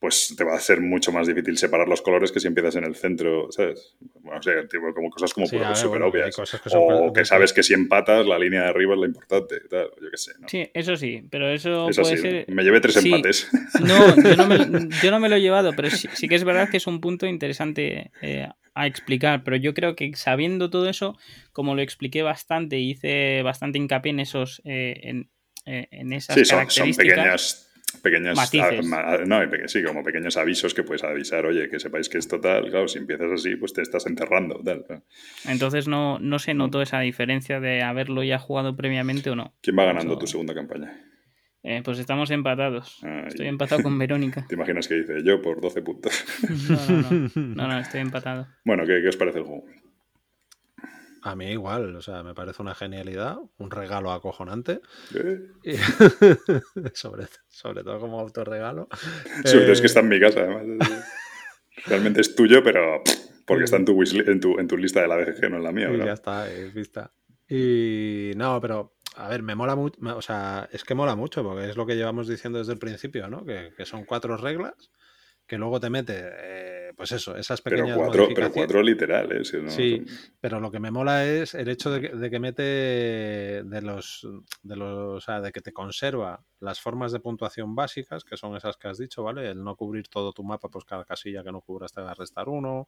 pues 0.05 0.35
te 0.37 0.43
va 0.43 0.55
a 0.55 0.59
ser 0.59 0.81
mucho 0.81 1.11
más 1.11 1.25
difícil 1.25 1.57
separar 1.57 1.87
los 1.87 2.03
colores 2.03 2.31
que 2.31 2.39
si 2.39 2.45
empiezas 2.47 2.75
en 2.75 2.83
el 2.83 2.95
centro, 2.95 3.51
¿sabes? 3.51 3.95
Bueno, 4.21 4.39
o 4.39 4.43
sea, 4.43 4.53
tipo, 4.67 4.93
como 4.93 5.09
cosas 5.09 5.33
como 5.33 5.47
Sí, 5.47 5.57
ver, 5.57 5.75
súper 5.75 6.01
bueno, 6.01 6.07
obvias. 6.07 6.35
cosas 6.35 6.61
que 6.61 6.69
son 6.69 6.81
o 6.83 7.11
que 7.11 7.25
sabes 7.25 7.53
que 7.53 7.63
si 7.63 7.73
empatas, 7.73 8.25
la 8.27 8.37
línea 8.37 8.61
de 8.61 8.67
arriba 8.69 8.93
es 8.93 8.99
la 8.99 9.07
importante, 9.07 9.59
tal, 9.67 9.87
yo 9.99 10.11
qué 10.11 10.17
sé, 10.17 10.33
¿no? 10.39 10.47
Sí, 10.47 10.69
eso 10.75 10.95
sí, 10.95 11.23
pero 11.31 11.49
eso 11.49 11.89
es 11.89 11.97
puede 11.99 12.13
así, 12.13 12.21
ser. 12.21 12.45
me 12.49 12.63
llevé 12.63 12.81
tres 12.81 12.93
Sí. 12.95 13.11
empates. 13.11 13.47
No, 13.81 14.15
yo 14.23 14.35
no, 14.35 14.45
me, 14.45 14.57
yo 15.03 15.09
no 15.11 15.19
me 15.19 15.27
lo 15.29 15.35
he 15.37 15.41
llevado, 15.41 15.73
pero 15.75 15.89
sí, 15.89 16.07
sí 16.13 16.27
que 16.27 16.35
es 16.35 16.43
verdad 16.43 16.69
que 16.69 16.77
es 16.77 16.85
un 16.85 17.01
punto 17.01 17.25
interesante 17.25 18.11
eh, 18.21 18.47
a 18.75 18.87
explicar. 18.87 19.43
Pero 19.43 19.55
yo 19.57 19.73
creo 19.73 19.95
que 19.95 20.11
sabiendo 20.15 20.69
todo 20.69 20.87
eso, 20.89 21.17
como 21.51 21.73
lo 21.73 21.81
expliqué 21.81 22.21
bastante, 22.21 22.77
hice 22.77 23.41
bastante 23.41 23.79
hincapié 23.79 24.11
en 24.11 24.19
esos, 24.19 24.61
eh, 24.65 24.99
en, 25.03 25.29
eh, 25.65 25.87
en 25.89 26.13
esas 26.13 26.35
Sí, 26.35 26.45
son, 26.45 26.59
son 26.69 26.91
características. 26.93 27.07
pequeñas 27.15 27.71
pequeñas 28.01 28.35
Matices. 28.35 28.79
ah, 28.93 29.17
ma- 29.17 29.17
no, 29.25 29.67
sí, 29.67 29.83
como 29.83 30.03
pequeños 30.03 30.37
avisos 30.37 30.73
que 30.73 30.83
puedes 30.83 31.03
avisar, 31.03 31.45
oye, 31.45 31.69
que 31.69 31.79
sepáis 31.79 32.09
que 32.09 32.17
esto 32.17 32.39
tal, 32.39 32.69
claro, 32.69 32.87
si 32.87 32.99
empiezas 32.99 33.31
así, 33.31 33.55
pues 33.55 33.73
te 33.73 33.81
estás 33.81 34.05
enterrando, 34.07 34.61
tal. 34.63 34.85
¿no? 34.89 35.03
Entonces 35.47 35.87
no, 35.87 36.19
no 36.19 36.39
se 36.39 36.53
notó 36.53 36.81
esa 36.81 36.99
diferencia 37.01 37.59
de 37.59 37.81
haberlo 37.83 38.23
ya 38.23 38.39
jugado 38.39 38.75
previamente 38.75 39.29
o 39.29 39.35
no. 39.35 39.53
¿Quién 39.61 39.77
va 39.77 39.85
ganando 39.85 40.13
Eso- 40.13 40.19
tu 40.19 40.27
segunda 40.27 40.53
campaña? 40.53 40.93
Eh, 41.67 41.81
pues 41.83 41.97
estamos 41.97 42.29
empatados. 42.29 42.99
Ay. 43.03 43.23
Estoy 43.27 43.47
empatado 43.47 43.81
con 43.81 43.97
Verónica. 43.97 44.45
¿Te 44.47 44.53
imaginas 44.53 44.87
que 44.87 44.95
dice 44.95 45.23
yo 45.23 45.41
por 45.41 45.59
12 45.61 45.81
puntos? 45.81 46.13
No, 46.69 47.01
no, 47.01 47.11
no. 47.11 47.31
No, 47.55 47.67
no, 47.67 47.79
estoy 47.79 48.01
empatado. 48.01 48.47
bueno, 48.63 48.85
¿qué, 48.85 49.01
qué 49.01 49.07
os 49.09 49.17
parece 49.17 49.39
el 49.39 49.45
juego? 49.45 49.65
A 51.27 51.35
mí 51.35 51.47
igual, 51.51 51.95
o 51.95 52.01
sea, 52.03 52.21
me 52.21 52.35
parece 52.35 52.61
una 52.61 52.75
genialidad, 52.75 53.37
un 53.57 53.71
regalo 53.71 54.11
acojonante. 54.11 54.79
¿Eh? 55.15 55.39
Y- 55.63 55.75
sobre, 56.93 57.25
sobre 57.47 57.83
todo 57.83 57.99
como 57.99 58.19
autorregalo. 58.19 58.87
Sobre 59.43 59.61
todo 59.61 59.69
Eh, 59.69 59.71
es 59.71 59.81
que 59.81 59.87
está 59.87 60.01
en 60.01 60.09
mi 60.09 60.19
casa, 60.19 60.41
además. 60.41 60.65
Realmente 61.87 62.21
es 62.21 62.35
tuyo, 62.35 62.63
pero 62.63 63.01
porque 63.47 63.63
está 63.63 63.77
en 63.77 63.85
tu, 63.85 63.99
en 64.03 64.39
tu, 64.39 64.59
en 64.59 64.67
tu 64.67 64.77
lista 64.77 65.01
de 65.01 65.07
la 65.07 65.15
BGG, 65.17 65.49
no 65.49 65.57
en 65.57 65.63
la 65.63 65.71
mía, 65.71 65.87
Y 65.87 65.91
¿verdad? 65.93 66.05
ya 66.05 66.13
está, 66.13 66.51
es 66.51 66.73
vista. 66.73 67.11
Y 67.47 68.31
no, 68.35 68.59
pero 68.61 68.95
a 69.15 69.27
ver, 69.29 69.41
me 69.43 69.55
mola 69.55 69.75
mucho, 69.75 69.99
o 70.15 70.21
sea, 70.21 70.67
es 70.71 70.83
que 70.83 70.93
mola 70.93 71.15
mucho 71.15 71.41
porque 71.43 71.69
es 71.69 71.75
lo 71.77 71.85
que 71.85 71.95
llevamos 71.95 72.27
diciendo 72.27 72.59
desde 72.59 72.73
el 72.73 72.79
principio, 72.79 73.27
¿no? 73.29 73.45
Que, 73.45 73.71
que 73.75 73.85
son 73.85 74.05
cuatro 74.05 74.37
reglas 74.37 74.91
que 75.47 75.57
luego 75.57 75.79
te 75.79 75.89
mete, 75.89 76.13
eh, 76.23 76.91
pues 76.97 77.11
eso, 77.11 77.35
esas 77.35 77.61
Pero 77.61 77.75
pequeñas 77.77 77.97
cuatro, 77.97 78.13
pero 78.13 78.23
modificaciones. 78.25 78.53
cuatro 78.55 78.81
literales. 78.83 79.53
¿no? 79.53 79.69
Sí, 79.69 79.97
Son- 79.97 80.05
pero 80.39 80.59
lo 80.59 80.71
que 80.71 80.79
me 80.79 80.91
mola 80.91 81.25
es 81.25 81.53
el 81.53 81.67
hecho 81.69 81.91
de 81.91 82.01
que, 82.01 82.09
de 82.15 82.29
que 82.29 82.39
mete 82.39 82.63
de 82.63 83.81
los, 83.81 84.27
de 84.63 84.75
los, 84.75 85.17
o 85.17 85.21
sea, 85.21 85.41
de 85.41 85.51
que 85.51 85.61
te 85.61 85.71
conserva 85.73 86.43
las 86.59 86.79
formas 86.79 87.11
de 87.11 87.19
puntuación 87.19 87.75
básicas, 87.75 88.23
que 88.23 88.37
son 88.37 88.55
esas 88.55 88.77
que 88.77 88.87
has 88.87 88.97
dicho, 88.97 89.23
¿vale? 89.23 89.49
El 89.51 89.63
no 89.63 89.75
cubrir 89.75 90.07
todo 90.07 90.33
tu 90.33 90.43
mapa, 90.43 90.69
pues 90.69 90.85
cada 90.85 91.05
casilla 91.05 91.43
que 91.43 91.51
no 91.51 91.61
cubras 91.61 91.91
te 91.93 92.01
va 92.01 92.11
a 92.11 92.15
restar 92.15 92.49
uno, 92.49 92.87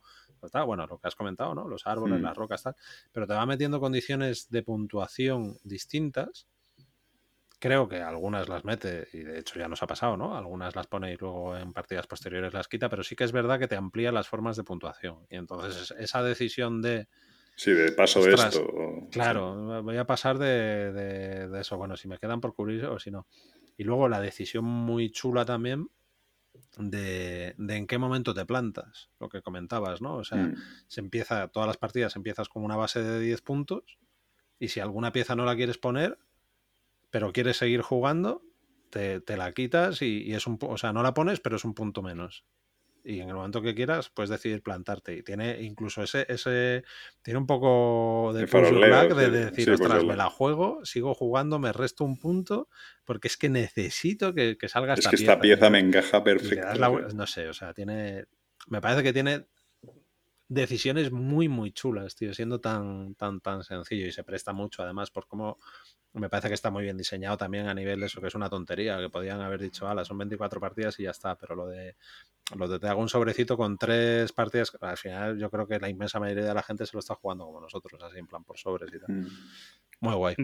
tal, 0.51 0.65
bueno, 0.65 0.87
lo 0.87 0.97
que 0.97 1.07
has 1.07 1.15
comentado, 1.15 1.53
¿no? 1.53 1.67
Los 1.67 1.85
árboles, 1.85 2.19
Hmm. 2.19 2.23
las 2.23 2.35
rocas, 2.37 2.63
tal, 2.63 2.75
pero 3.11 3.27
te 3.27 3.33
va 3.33 3.45
metiendo 3.45 3.79
condiciones 3.79 4.49
de 4.49 4.63
puntuación 4.63 5.57
distintas. 5.63 6.47
Creo 7.59 7.87
que 7.89 8.01
algunas 8.01 8.47
las 8.49 8.63
mete, 8.65 9.07
y 9.13 9.19
de 9.19 9.39
hecho 9.39 9.57
ya 9.59 9.67
nos 9.67 9.81
ha 9.81 9.87
pasado, 9.87 10.15
¿no? 10.15 10.37
Algunas 10.37 10.75
las 10.75 10.85
pone 10.85 11.11
y 11.11 11.17
luego 11.17 11.57
en 11.57 11.73
partidas 11.73 12.05
posteriores 12.05 12.53
las 12.53 12.67
quita, 12.67 12.87
pero 12.87 13.03
sí 13.03 13.15
que 13.15 13.23
es 13.23 13.31
verdad 13.31 13.57
que 13.57 13.67
te 13.67 13.75
amplía 13.75 14.11
las 14.11 14.27
formas 14.27 14.57
de 14.57 14.63
puntuación. 14.63 15.25
Y 15.29 15.37
entonces 15.37 15.81
es- 15.91 15.99
esa 15.99 16.21
decisión 16.21 16.81
de, 16.83 17.07
Sí, 17.55 17.71
de 17.71 17.91
paso 17.93 18.19
de 18.21 18.35
esto. 18.35 19.07
Claro, 19.09 19.81
voy 19.81 19.97
a 19.97 20.05
pasar 20.05 20.37
de, 20.37 20.91
de- 20.93 21.47
de 21.47 21.61
eso. 21.61 21.77
Bueno, 21.77 21.97
si 21.97 22.07
me 22.07 22.19
quedan 22.19 22.41
por 22.41 22.53
cubrir 22.53 22.85
o 22.85 22.99
si 22.99 23.09
no. 23.09 23.25
Y 23.75 23.83
luego 23.83 24.07
la 24.07 24.21
decisión 24.21 24.63
muy 24.65 25.09
chula 25.09 25.43
también 25.45 25.89
de, 26.77 27.55
de 27.57 27.75
en 27.75 27.87
qué 27.87 27.97
momento 27.97 28.33
te 28.35 28.45
plantas, 28.45 29.09
lo 29.19 29.29
que 29.29 29.41
comentabas, 29.41 30.01
¿no? 30.01 30.17
O 30.17 30.23
sea, 30.23 30.37
Mm. 30.47 30.55
se 30.87 30.99
empieza, 31.01 31.47
todas 31.47 31.65
las 31.67 31.77
partidas 31.77 32.15
empiezas 32.15 32.49
con 32.49 32.63
una 32.63 32.75
base 32.75 33.01
de 33.01 33.19
10 33.19 33.41
puntos 33.41 33.97
y 34.59 34.67
si 34.69 34.79
alguna 34.79 35.11
pieza 35.11 35.35
no 35.35 35.45
la 35.45 35.55
quieres 35.55 35.77
poner, 35.77 36.19
pero 37.09 37.31
quieres 37.33 37.57
seguir 37.57 37.81
jugando, 37.81 38.43
te, 38.89 39.19
te 39.21 39.37
la 39.37 39.51
quitas 39.53 40.01
y, 40.01 40.23
y 40.23 40.33
es 40.33 40.47
un, 40.47 40.57
o 40.61 40.77
sea, 40.77 40.93
no 40.93 41.03
la 41.03 41.13
pones, 41.13 41.39
pero 41.39 41.55
es 41.55 41.65
un 41.65 41.73
punto 41.73 42.01
menos. 42.01 42.45
Y 43.03 43.21
en 43.21 43.29
el 43.29 43.35
momento 43.35 43.61
que 43.61 43.73
quieras, 43.73 44.09
puedes 44.09 44.29
decidir 44.29 44.61
plantarte. 44.61 45.13
Y 45.15 45.23
tiene 45.23 45.61
incluso 45.61 46.03
ese, 46.03 46.25
ese 46.27 46.83
tiene 47.21 47.37
un 47.39 47.47
poco 47.47 48.33
de 48.33 48.41
De 48.41 48.47
de 49.15 49.29
decir, 49.45 49.63
Sí, 49.65 49.71
ostras, 49.71 50.03
me 50.03 50.17
la 50.17 50.29
juego, 50.29 50.83
sigo 50.83 51.13
jugando, 51.13 51.57
me 51.57 51.71
resto 51.71 52.03
un 52.03 52.17
punto, 52.17 52.67
porque 53.05 53.29
es 53.29 53.37
que 53.37 53.47
necesito 53.47 54.33
que, 54.33 54.57
que 54.57 54.67
salga 54.67 54.93
Es 54.93 54.99
esta 54.99 55.11
que 55.11 55.17
pieza. 55.17 55.31
esta 55.31 55.41
pieza 55.41 55.69
me 55.69 55.79
encaja 55.79 56.21
perfecto. 56.21 56.67
la 56.77 56.89
no 57.13 57.27
sé, 57.27 57.47
o 57.47 57.53
sea, 57.53 57.73
tiene. 57.73 58.25
Me 58.67 58.81
parece 58.81 59.03
que 59.03 59.13
tiene 59.13 59.45
decisiones 60.49 61.11
muy, 61.11 61.47
muy 61.49 61.71
chulas, 61.71 62.15
tío, 62.15 62.33
siendo 62.33 62.59
tan, 62.59 63.15
tan, 63.15 63.39
tan 63.41 63.63
sencillo 63.63 64.05
y 64.07 64.11
se 64.11 64.23
presta 64.23 64.53
mucho, 64.53 64.83
además, 64.83 65.11
por 65.11 65.27
cómo 65.27 65.57
me 66.13 66.29
parece 66.29 66.47
que 66.47 66.53
está 66.55 66.71
muy 66.71 66.83
bien 66.83 66.97
diseñado 66.97 67.37
también 67.37 67.67
a 67.67 67.73
nivel 67.73 67.99
de 67.99 68.05
eso, 68.07 68.21
que 68.21 68.27
es 68.27 68.35
una 68.35 68.49
tontería, 68.49 68.97
que 68.97 69.09
podían 69.09 69.41
haber 69.41 69.61
dicho, 69.61 69.87
ala, 69.87 70.03
son 70.05 70.17
24 70.17 70.59
partidas 70.59 70.99
y 70.99 71.03
ya 71.03 71.11
está, 71.11 71.35
pero 71.37 71.55
lo 71.55 71.67
de, 71.67 71.95
lo 72.55 72.67
de 72.67 72.79
te 72.79 72.87
hago 72.87 73.01
un 73.01 73.09
sobrecito 73.09 73.55
con 73.57 73.77
tres 73.77 74.31
partidas, 74.31 74.71
al 74.81 74.97
final 74.97 75.37
yo 75.37 75.51
creo 75.51 75.67
que 75.67 75.79
la 75.79 75.89
inmensa 75.89 76.19
mayoría 76.19 76.45
de 76.45 76.53
la 76.53 76.63
gente 76.63 76.85
se 76.85 76.95
lo 76.95 76.99
está 76.99 77.13
jugando 77.15 77.45
como 77.45 77.61
nosotros, 77.61 78.01
así 78.01 78.17
en 78.17 78.27
plan 78.27 78.43
por 78.43 78.57
sobres 78.57 78.91
y 78.93 78.99
tal. 78.99 79.15
Mm. 79.15 79.27
Muy 79.99 80.13
guay. 80.15 80.35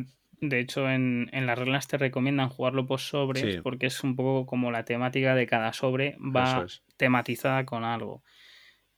De 0.41 0.59
hecho, 0.59 0.89
en, 0.89 1.29
en 1.31 1.45
las 1.45 1.57
reglas 1.57 1.87
te 1.87 1.97
recomiendan 1.97 2.49
jugarlo 2.49 2.85
por 2.85 2.99
sobres 2.99 3.55
Sí. 3.55 3.61
porque 3.61 3.85
es 3.85 4.03
un 4.03 4.15
poco 4.15 4.45
como 4.45 4.71
la 4.71 4.83
temática 4.83 5.33
de 5.35 5.47
cada 5.47 5.71
sobre 5.73 6.17
va 6.19 6.63
es. 6.65 6.83
tematizada 6.97 7.65
con 7.65 7.83
algo. 7.85 8.23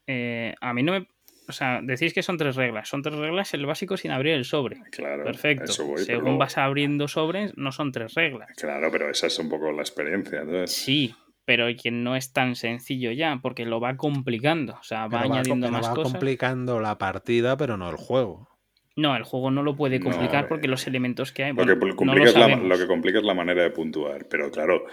Eh, 0.07 0.53
a 0.61 0.73
mí 0.73 0.84
no 0.84 0.94
me... 0.94 1.07
O 1.48 1.52
sea, 1.52 1.80
decís 1.84 2.14
que 2.14 2.23
son 2.23 2.38
tres 2.38 2.56
reglas. 2.56 2.90
Son 2.90 3.03
tres 3.03 3.15
reglas 3.15 3.53
el 3.53 3.65
básico 3.65 3.98
sin 3.98 4.11
abrir 4.11 4.34
el 4.34 4.45
sobre. 4.45 4.82
Claro, 4.91 5.23
Perfecto. 5.23 5.65
eso 5.65 5.86
voy, 5.86 6.03
pero 6.06 6.19
Según 6.19 6.40
vas 6.40 6.57
abriendo 6.57 7.07
sobres, 7.07 7.56
no 7.56 7.72
son 7.72 7.91
tres 7.91 8.15
reglas. 8.15 8.49
Claro, 8.57 8.90
pero 8.91 9.10
esa 9.11 9.27
es 9.27 9.38
un 9.38 9.49
poco 9.49 9.72
la 9.72 9.82
experiencia. 9.82 10.41
Sí, 10.65 11.14
pero 11.45 11.68
que 11.80 11.91
no 11.91 12.15
es 12.15 12.34
tan 12.34 12.56
sencillo 12.56 13.11
ya, 13.11 13.40
porque 13.44 13.65
lo 13.65 13.80
va 13.80 13.95
complicando. 13.95 14.73
O 14.73 14.84
sea, 14.84 15.02
va 15.02 15.19
Pero 15.19 15.30
va, 15.30 15.36
añadiendo 15.36 15.69
más 15.72 15.86
va 15.86 15.94
cosas. 15.94 16.14
complicando 16.14 16.80
la 16.80 16.98
partida, 16.98 17.57
pero 17.57 17.77
no 17.77 17.91
el 17.91 17.98
juego. 17.98 18.49
No, 18.98 19.15
el 19.18 19.23
juego 19.23 19.52
no 19.52 19.61
lo 19.61 19.76
puede 19.76 19.99
complicar 19.99 20.48
porque 20.48 20.69
los 20.69 20.88
elementos 20.88 21.34
que 21.34 21.44
hay. 21.44 21.49
Lo, 21.52 21.56
Bueno, 21.57 21.77
que 21.77 22.06
no 22.06 22.15
lo 22.15 22.26
la, 22.26 22.56
lo 22.56 22.77
que 22.77 22.88
complica 22.88 23.19
es 23.19 23.26
la 23.26 23.34
manera 23.34 23.61
de 23.61 23.69
puntuar. 23.69 24.26
Pero 24.30 24.49
claro, 24.49 24.86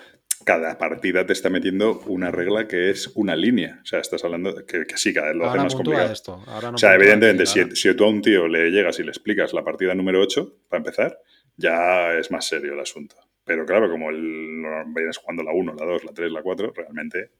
cada 0.45 0.79
partida 0.79 1.27
te 1.27 1.33
está 1.33 1.51
metiendo 1.51 2.01
una 2.07 2.31
regla 2.31 2.69
que 2.69 2.91
es 2.91 3.09
una 3.15 3.37
línea. 3.37 3.81
O 3.83 3.87
sea, 3.87 4.01
estás 4.01 4.25
hablando 4.25 4.55
que, 4.67 4.85
que 4.87 4.97
sí, 4.97 5.13
cada 5.13 5.29
vez 5.29 5.37
lo 5.37 5.49
hace 5.49 5.59
más 5.59 5.75
complicado. 5.75 6.13
esto. 6.13 6.43
Ahora 6.47 6.71
no 6.71 6.75
o 6.77 6.79
sea, 6.79 6.95
evidentemente, 6.95 7.47
si, 7.47 7.75
si 7.77 7.95
tú 7.95 8.05
a 8.05 8.09
un 8.09 8.23
tío 8.23 8.49
le 8.49 8.71
llegas 8.71 8.99
y 8.99 9.03
le 9.03 9.11
explicas 9.11 9.53
la 9.53 9.65
partida 9.65 9.95
número 9.95 10.21
8, 10.21 10.57
para 10.69 10.79
empezar, 10.79 11.19
ya 11.57 12.15
es 12.15 12.31
más 12.31 12.47
serio 12.47 12.75
el 12.75 12.81
asunto. 12.81 13.17
Pero 13.45 13.67
claro, 13.67 13.91
como 13.91 14.11
el, 14.11 14.63
vienes 14.95 15.19
jugando 15.19 15.43
la 15.43 15.53
1, 15.53 15.75
la 15.75 15.85
2, 15.85 16.05
la 16.05 16.13
3, 16.13 16.33
la 16.33 16.43
4, 16.43 16.73
realmente 16.75 17.33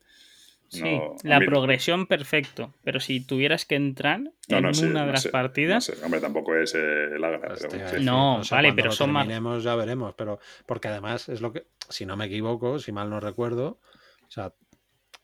Sí, 0.73 0.81
no... 0.83 1.17
la 1.25 1.39
mí- 1.41 1.47
progresión 1.47 2.07
perfecto. 2.07 2.73
Pero 2.83 2.99
si 2.99 3.21
tuvieras 3.21 3.67
que 3.67 3.75
entrar 3.75 4.21
no, 4.21 4.31
en 4.49 4.63
no 4.63 4.71
una 4.71 5.01
de 5.01 5.07
no 5.07 5.13
las 5.13 5.23
sé, 5.23 5.29
partidas, 5.31 5.89
no 5.89 5.95
sé. 5.97 6.05
Hombre, 6.05 6.21
tampoco 6.21 6.57
es 6.57 6.75
eh, 6.75 7.09
agra, 7.15 7.41
Pues 7.41 7.67
pero 7.71 7.71
sí. 7.71 8.05
No, 8.05 8.43
sé, 8.43 8.55
vale, 8.55 8.73
pero 8.73 8.91
son 8.93 9.13
más- 9.13 9.27
ya 9.63 9.75
veremos, 9.75 10.15
pero 10.15 10.39
porque 10.67 10.89
además 10.89 11.29
es 11.29 11.41
lo 11.43 11.53
que, 11.53 11.67
si 11.89 12.07
no 12.07 12.17
me 12.17 12.25
equivoco, 12.25 12.79
si 12.79 12.91
mal 12.93 13.11
no 13.11 13.21
recuerdo, 13.21 13.81
o 14.27 14.31
sea, 14.31 14.55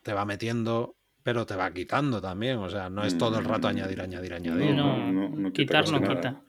te 0.03 0.13
va 0.13 0.25
metiendo, 0.25 0.97
pero 1.23 1.47
te 1.47 1.57
va 1.57 1.73
quitando 1.73 2.21
también, 2.21 2.59
o 2.59 2.69
sea, 2.69 2.91
no 2.91 3.05
es 3.05 3.17
todo 3.17 3.39
el 3.39 3.45
rato 3.45 3.69
Mm, 3.69 3.71
añadir, 3.71 4.01
añadir, 4.03 4.35
añadir. 4.35 4.75
no, 4.75 4.97
no, 4.99 5.13
no, 5.13 5.29
no 5.31 5.53
quita 5.53 5.81
quitar 5.83 5.93
no 5.93 6.01
nada. 6.01 6.17
quita. 6.17 6.43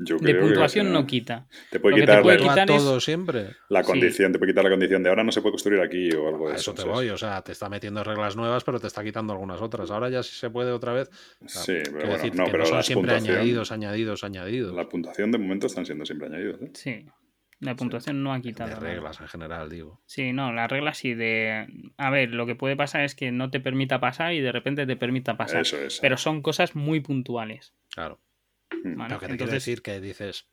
Yo 0.00 0.16
De 0.16 0.30
creo 0.32 0.42
puntuación 0.42 0.92
no 0.92 1.06
quita. 1.06 1.48
Te 1.70 1.80
puede 1.80 1.92
Lo 1.92 1.96
que 1.96 2.00
te 2.02 2.06
quitar 2.06 2.22
puede 2.22 2.38
quitar 2.38 2.70
es- 2.70 2.76
todo 2.76 3.00
siempre. 3.00 3.48
la 3.68 3.82
Sí. 3.82 3.86
condición, 3.90 4.32
te 4.32 4.38
puede 4.38 4.52
quitar 4.52 4.62
la 4.64 4.70
condición 4.70 5.02
de 5.02 5.08
ahora 5.08 5.24
no 5.24 5.32
se 5.32 5.40
puede 5.42 5.52
construir 5.52 5.80
aquí 5.80 6.10
o 6.12 6.28
algo 6.28 6.46
de 6.48 6.52
A 6.52 6.56
eso. 6.56 6.70
eso 6.70 6.74
te 6.74 6.82
¿sabes? 6.82 6.94
voy, 6.96 7.08
o 7.10 7.16
sea, 7.18 7.42
te 7.42 7.50
está 7.52 7.68
metiendo 7.68 8.04
reglas 8.04 8.36
nuevas, 8.36 8.62
pero 8.62 8.78
te 8.78 8.86
está 8.86 9.02
quitando 9.02 9.32
algunas 9.32 9.60
otras. 9.60 9.90
Ahora 9.90 10.08
ya 10.08 10.22
sí 10.22 10.36
se 10.36 10.50
puede 10.50 10.70
otra 10.70 10.92
vez. 10.92 11.10
O 11.44 11.48
sea, 11.48 11.62
Sí, 11.62 11.72
pero 11.84 11.96
bueno, 11.98 12.12
decir 12.14 12.34
no, 12.36 12.44
que 12.44 12.50
pero 12.52 12.62
no 12.64 12.68
son 12.70 12.82
siempre 12.84 13.14
añadidos, 13.16 13.72
añadidos, 13.72 14.22
añadidos. 14.24 14.74
La 14.74 14.88
puntuación 14.88 15.32
de 15.32 15.38
momento 15.38 15.66
están 15.66 15.84
siendo 15.84 16.04
siempre 16.06 16.28
añadidos. 16.28 16.62
¿eh? 16.62 16.70
Sí. 16.74 17.06
La 17.60 17.74
puntuación 17.74 18.22
no 18.22 18.32
ha 18.32 18.40
quitado. 18.40 18.70
de 18.70 18.76
reglas 18.76 19.20
en 19.20 19.26
general, 19.26 19.68
digo. 19.68 20.00
Sí, 20.06 20.32
no, 20.32 20.52
las 20.52 20.70
reglas 20.70 20.96
sí 20.98 21.14
de... 21.14 21.66
A 21.96 22.08
ver, 22.10 22.30
lo 22.30 22.46
que 22.46 22.54
puede 22.54 22.76
pasar 22.76 23.02
es 23.02 23.16
que 23.16 23.32
no 23.32 23.50
te 23.50 23.58
permita 23.58 23.98
pasar 23.98 24.32
y 24.32 24.40
de 24.40 24.52
repente 24.52 24.86
te 24.86 24.94
permita 24.94 25.36
pasar. 25.36 25.62
Eso 25.62 25.76
es. 25.76 25.98
Pero 26.00 26.16
son 26.18 26.40
cosas 26.40 26.76
muy 26.76 27.00
puntuales. 27.00 27.74
Claro. 27.92 28.20
Mm. 28.84 28.96
¿vale? 28.96 29.08
Pero 29.08 29.20
que 29.20 29.26
te 29.26 29.36
quiero 29.36 29.52
Entonces, 29.52 29.52
decir 29.66 29.82
que 29.82 30.00
dices, 30.00 30.48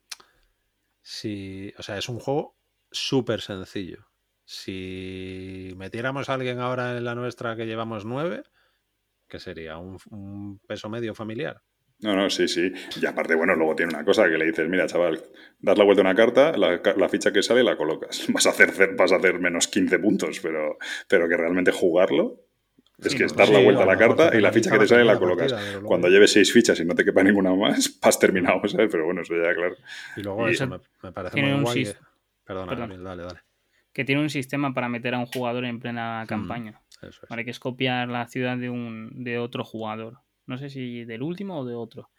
si, 1.01 1.73
o 1.77 1.83
sea, 1.83 1.97
es 1.97 2.09
un 2.09 2.19
juego 2.19 2.57
súper 2.91 3.41
sencillo. 3.41 4.07
Si 4.43 5.73
metiéramos 5.75 6.29
a 6.29 6.35
alguien 6.35 6.59
ahora 6.59 6.97
en 6.97 7.03
la 7.05 7.15
nuestra 7.15 7.55
que 7.55 7.65
llevamos 7.65 8.05
nueve, 8.05 8.43
¿qué 9.27 9.39
sería? 9.39 9.77
¿Un, 9.77 9.97
un 10.11 10.59
peso 10.67 10.89
medio 10.89 11.15
familiar? 11.15 11.61
No, 11.99 12.15
no, 12.15 12.29
sí, 12.29 12.47
sí. 12.47 12.71
Y 13.01 13.05
aparte, 13.05 13.35
bueno, 13.35 13.55
luego 13.55 13.75
tiene 13.75 13.93
una 13.93 14.03
cosa 14.05 14.25
que 14.29 14.37
le 14.37 14.45
dices, 14.45 14.67
mira, 14.67 14.85
chaval, 14.85 15.23
das 15.59 15.77
la 15.77 15.83
vuelta 15.85 16.01
a 16.01 16.05
una 16.05 16.13
carta, 16.15 16.55
la, 16.57 16.81
ca- 16.81 16.95
la 16.97 17.07
ficha 17.09 17.31
que 17.31 17.41
sale 17.41 17.63
la 17.63 17.77
colocas. 17.77 18.25
Vas 18.33 18.45
a 18.45 18.49
hacer, 18.49 18.95
vas 18.95 19.11
a 19.13 19.15
hacer 19.15 19.39
menos 19.39 19.67
15 19.67 19.97
puntos, 19.99 20.39
pero, 20.41 20.77
pero 21.07 21.27
que 21.29 21.37
realmente 21.37 21.71
jugarlo 21.71 22.44
es 22.99 23.11
Sí, 23.11 23.17
que 23.17 23.23
es 23.25 23.35
dar 23.35 23.49
la 23.49 23.59
vuelta 23.59 23.83
a 23.83 23.85
la 23.85 23.97
carta 23.97 24.31
y 24.37 24.41
la 24.41 24.51
ficha 24.51 24.71
que 24.71 24.79
te 24.79 24.87
sale 24.87 25.03
la 25.03 25.17
colocas. 25.19 25.51
partida, 25.53 25.81
Cuando 25.81 26.07
lleves 26.07 26.31
seis 26.31 26.51
fichas 26.53 26.79
y 26.79 26.85
no 26.85 26.95
te 26.95 27.03
quepa 27.03 27.23
ninguna 27.23 27.53
más, 27.55 27.97
has 28.01 28.19
terminado, 28.19 28.65
¿sabes? 28.67 28.89
Pero 28.91 29.05
bueno, 29.05 29.21
eso 29.21 29.33
ya, 29.35 29.53
claro. 29.53 29.75
Y 30.17 30.21
luego 30.21 30.47
Y- 30.49 30.53
eso 30.53 30.67
me, 30.67 30.79
me 31.03 31.11
parece 31.11 31.41
muy 31.41 31.61
guay. 31.63 31.85
sis- 31.85 31.93
que- 31.93 31.99
Perdona, 32.45 32.69
Perdón. 32.69 32.89
Gabriel, 32.89 33.03
dale, 33.03 33.23
dale. 33.23 33.39
Que 33.91 34.05
tiene 34.05 34.21
un 34.21 34.29
sistema 34.29 34.73
para 34.73 34.87
meter 34.89 35.13
a 35.15 35.19
un 35.19 35.25
jugador 35.25 35.65
en 35.65 35.79
plena 35.79 36.23
campaña. 36.27 36.81
Eso 37.01 37.07
es. 37.23 37.29
Vale, 37.29 37.43
que 37.45 37.51
es 37.51 37.59
copiar 37.59 38.07
la 38.09 38.27
ciudad 38.27 38.57
de 38.57 38.69
un 38.69 39.23
de 39.23 39.39
otro 39.39 39.63
jugador. 39.63 40.19
No 40.45 40.57
sé 40.57 40.69
si 40.69 41.05
del 41.05 41.21
último 41.23 41.57
o 41.59 41.65
de 41.65 41.75
otro. 41.75 42.09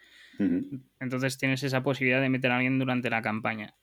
Entonces 1.00 1.38
tienes 1.38 1.62
esa 1.62 1.82
posibilidad 1.82 2.20
de 2.20 2.28
meter 2.28 2.50
a 2.50 2.56
alguien 2.56 2.78
durante 2.78 3.08
la 3.10 3.22
campaña. 3.22 3.74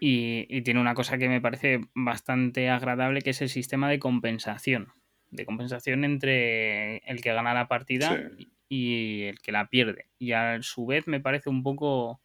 Y, 0.00 0.46
y 0.48 0.62
tiene 0.62 0.80
una 0.80 0.94
cosa 0.94 1.18
que 1.18 1.28
me 1.28 1.40
parece 1.40 1.80
bastante 1.94 2.68
agradable, 2.68 3.22
que 3.22 3.30
es 3.30 3.40
el 3.42 3.48
sistema 3.48 3.88
de 3.88 3.98
compensación. 3.98 4.88
De 5.34 5.44
compensación 5.46 6.04
entre 6.04 6.98
el 6.98 7.20
que 7.20 7.32
gana 7.32 7.54
la 7.54 7.66
partida 7.68 8.16
Sí. 8.38 8.48
y 8.68 9.22
el 9.24 9.40
que 9.40 9.52
la 9.52 9.66
pierde. 9.68 10.06
Y 10.18 10.32
a 10.32 10.62
su 10.62 10.86
vez 10.86 11.06
me 11.06 11.20
parece 11.20 11.50
un 11.50 11.62
poco, 11.62 12.20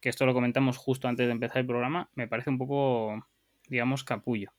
que 0.00 0.08
esto 0.08 0.26
lo 0.26 0.34
comentamos 0.34 0.76
justo 0.76 1.08
antes 1.08 1.26
de 1.26 1.32
empezar 1.32 1.58
el 1.58 1.66
programa, 1.66 2.10
me 2.14 2.26
parece 2.28 2.50
un 2.50 2.58
poco, 2.58 3.26
digamos, 3.68 4.04
capullo. 4.04 4.52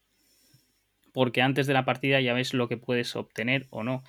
Porque 1.13 1.41
antes 1.41 1.67
de 1.67 1.73
la 1.73 1.83
partida 1.85 2.21
ya 2.21 2.33
ves 2.33 2.53
lo 2.53 2.67
que 2.69 2.77
puedes 2.77 3.15
obtener 3.15 3.67
o 3.69 3.83
no. 3.83 4.03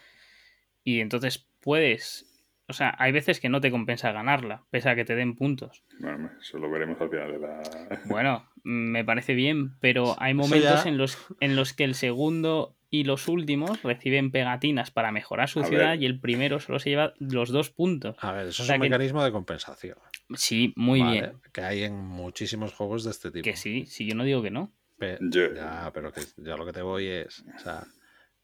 Y 0.84 1.00
entonces 1.00 1.48
puedes... 1.60 2.28
O 2.68 2.74
sea, 2.74 2.94
hay 2.98 3.10
veces 3.12 3.40
que 3.40 3.48
no 3.48 3.60
te 3.60 3.70
compensa 3.72 4.12
ganarla, 4.12 4.64
pese 4.70 4.88
a 4.88 4.94
que 4.94 5.04
te 5.04 5.16
den 5.16 5.34
puntos. 5.34 5.82
Bueno, 5.98 6.30
eso 6.40 6.58
lo 6.58 6.70
veremos 6.70 6.98
al 7.00 7.10
final 7.10 7.32
de 7.32 7.38
la... 7.40 7.62
Bueno, 8.06 8.48
me 8.62 9.04
parece 9.04 9.34
bien, 9.34 9.76
pero 9.80 10.14
hay 10.22 10.32
momentos 10.32 10.84
ya- 10.84 10.88
en 10.88 10.96
los, 10.96 11.18
en 11.40 11.56
los 11.56 11.72
que 11.74 11.84
el 11.84 11.94
segundo 11.96 12.76
y 12.94 13.04
los 13.04 13.26
últimos 13.26 13.82
reciben 13.82 14.30
pegatinas 14.30 14.90
para 14.90 15.10
mejorar 15.12 15.48
su 15.48 15.60
A 15.60 15.64
ciudad 15.64 15.92
ver. 15.92 16.02
y 16.02 16.06
el 16.06 16.20
primero 16.20 16.60
solo 16.60 16.78
se 16.78 16.90
lleva 16.90 17.14
los 17.18 17.48
dos 17.48 17.70
puntos. 17.70 18.16
A 18.20 18.32
ver, 18.32 18.48
eso 18.48 18.62
O 18.62 18.66
sea 18.66 18.74
es 18.76 18.78
un 18.78 18.82
que- 18.84 18.90
mecanismo 18.90 19.24
de 19.24 19.32
compensación. 19.32 19.96
Sí, 20.34 20.74
muy 20.76 21.00
¿vale? 21.00 21.12
bien. 21.20 21.32
Que 21.52 21.62
hay 21.62 21.82
en 21.84 21.96
muchísimos 21.96 22.74
juegos 22.74 23.02
de 23.04 23.10
este 23.12 23.30
tipo. 23.30 23.44
Que 23.44 23.56
sí, 23.56 23.86
sí, 23.86 24.06
yo 24.06 24.14
no 24.14 24.24
digo 24.24 24.42
que 24.42 24.50
no. 24.50 24.70
Pe- 24.98 25.16
Yo- 25.22 25.54
Ya, 25.54 25.90
pero 25.94 26.12
que 26.12 26.20
yo 26.36 26.56
lo 26.58 26.66
que 26.66 26.72
te 26.72 26.82
voy 26.82 27.06
es. 27.06 27.42
O 27.56 27.58
sea, 27.58 27.86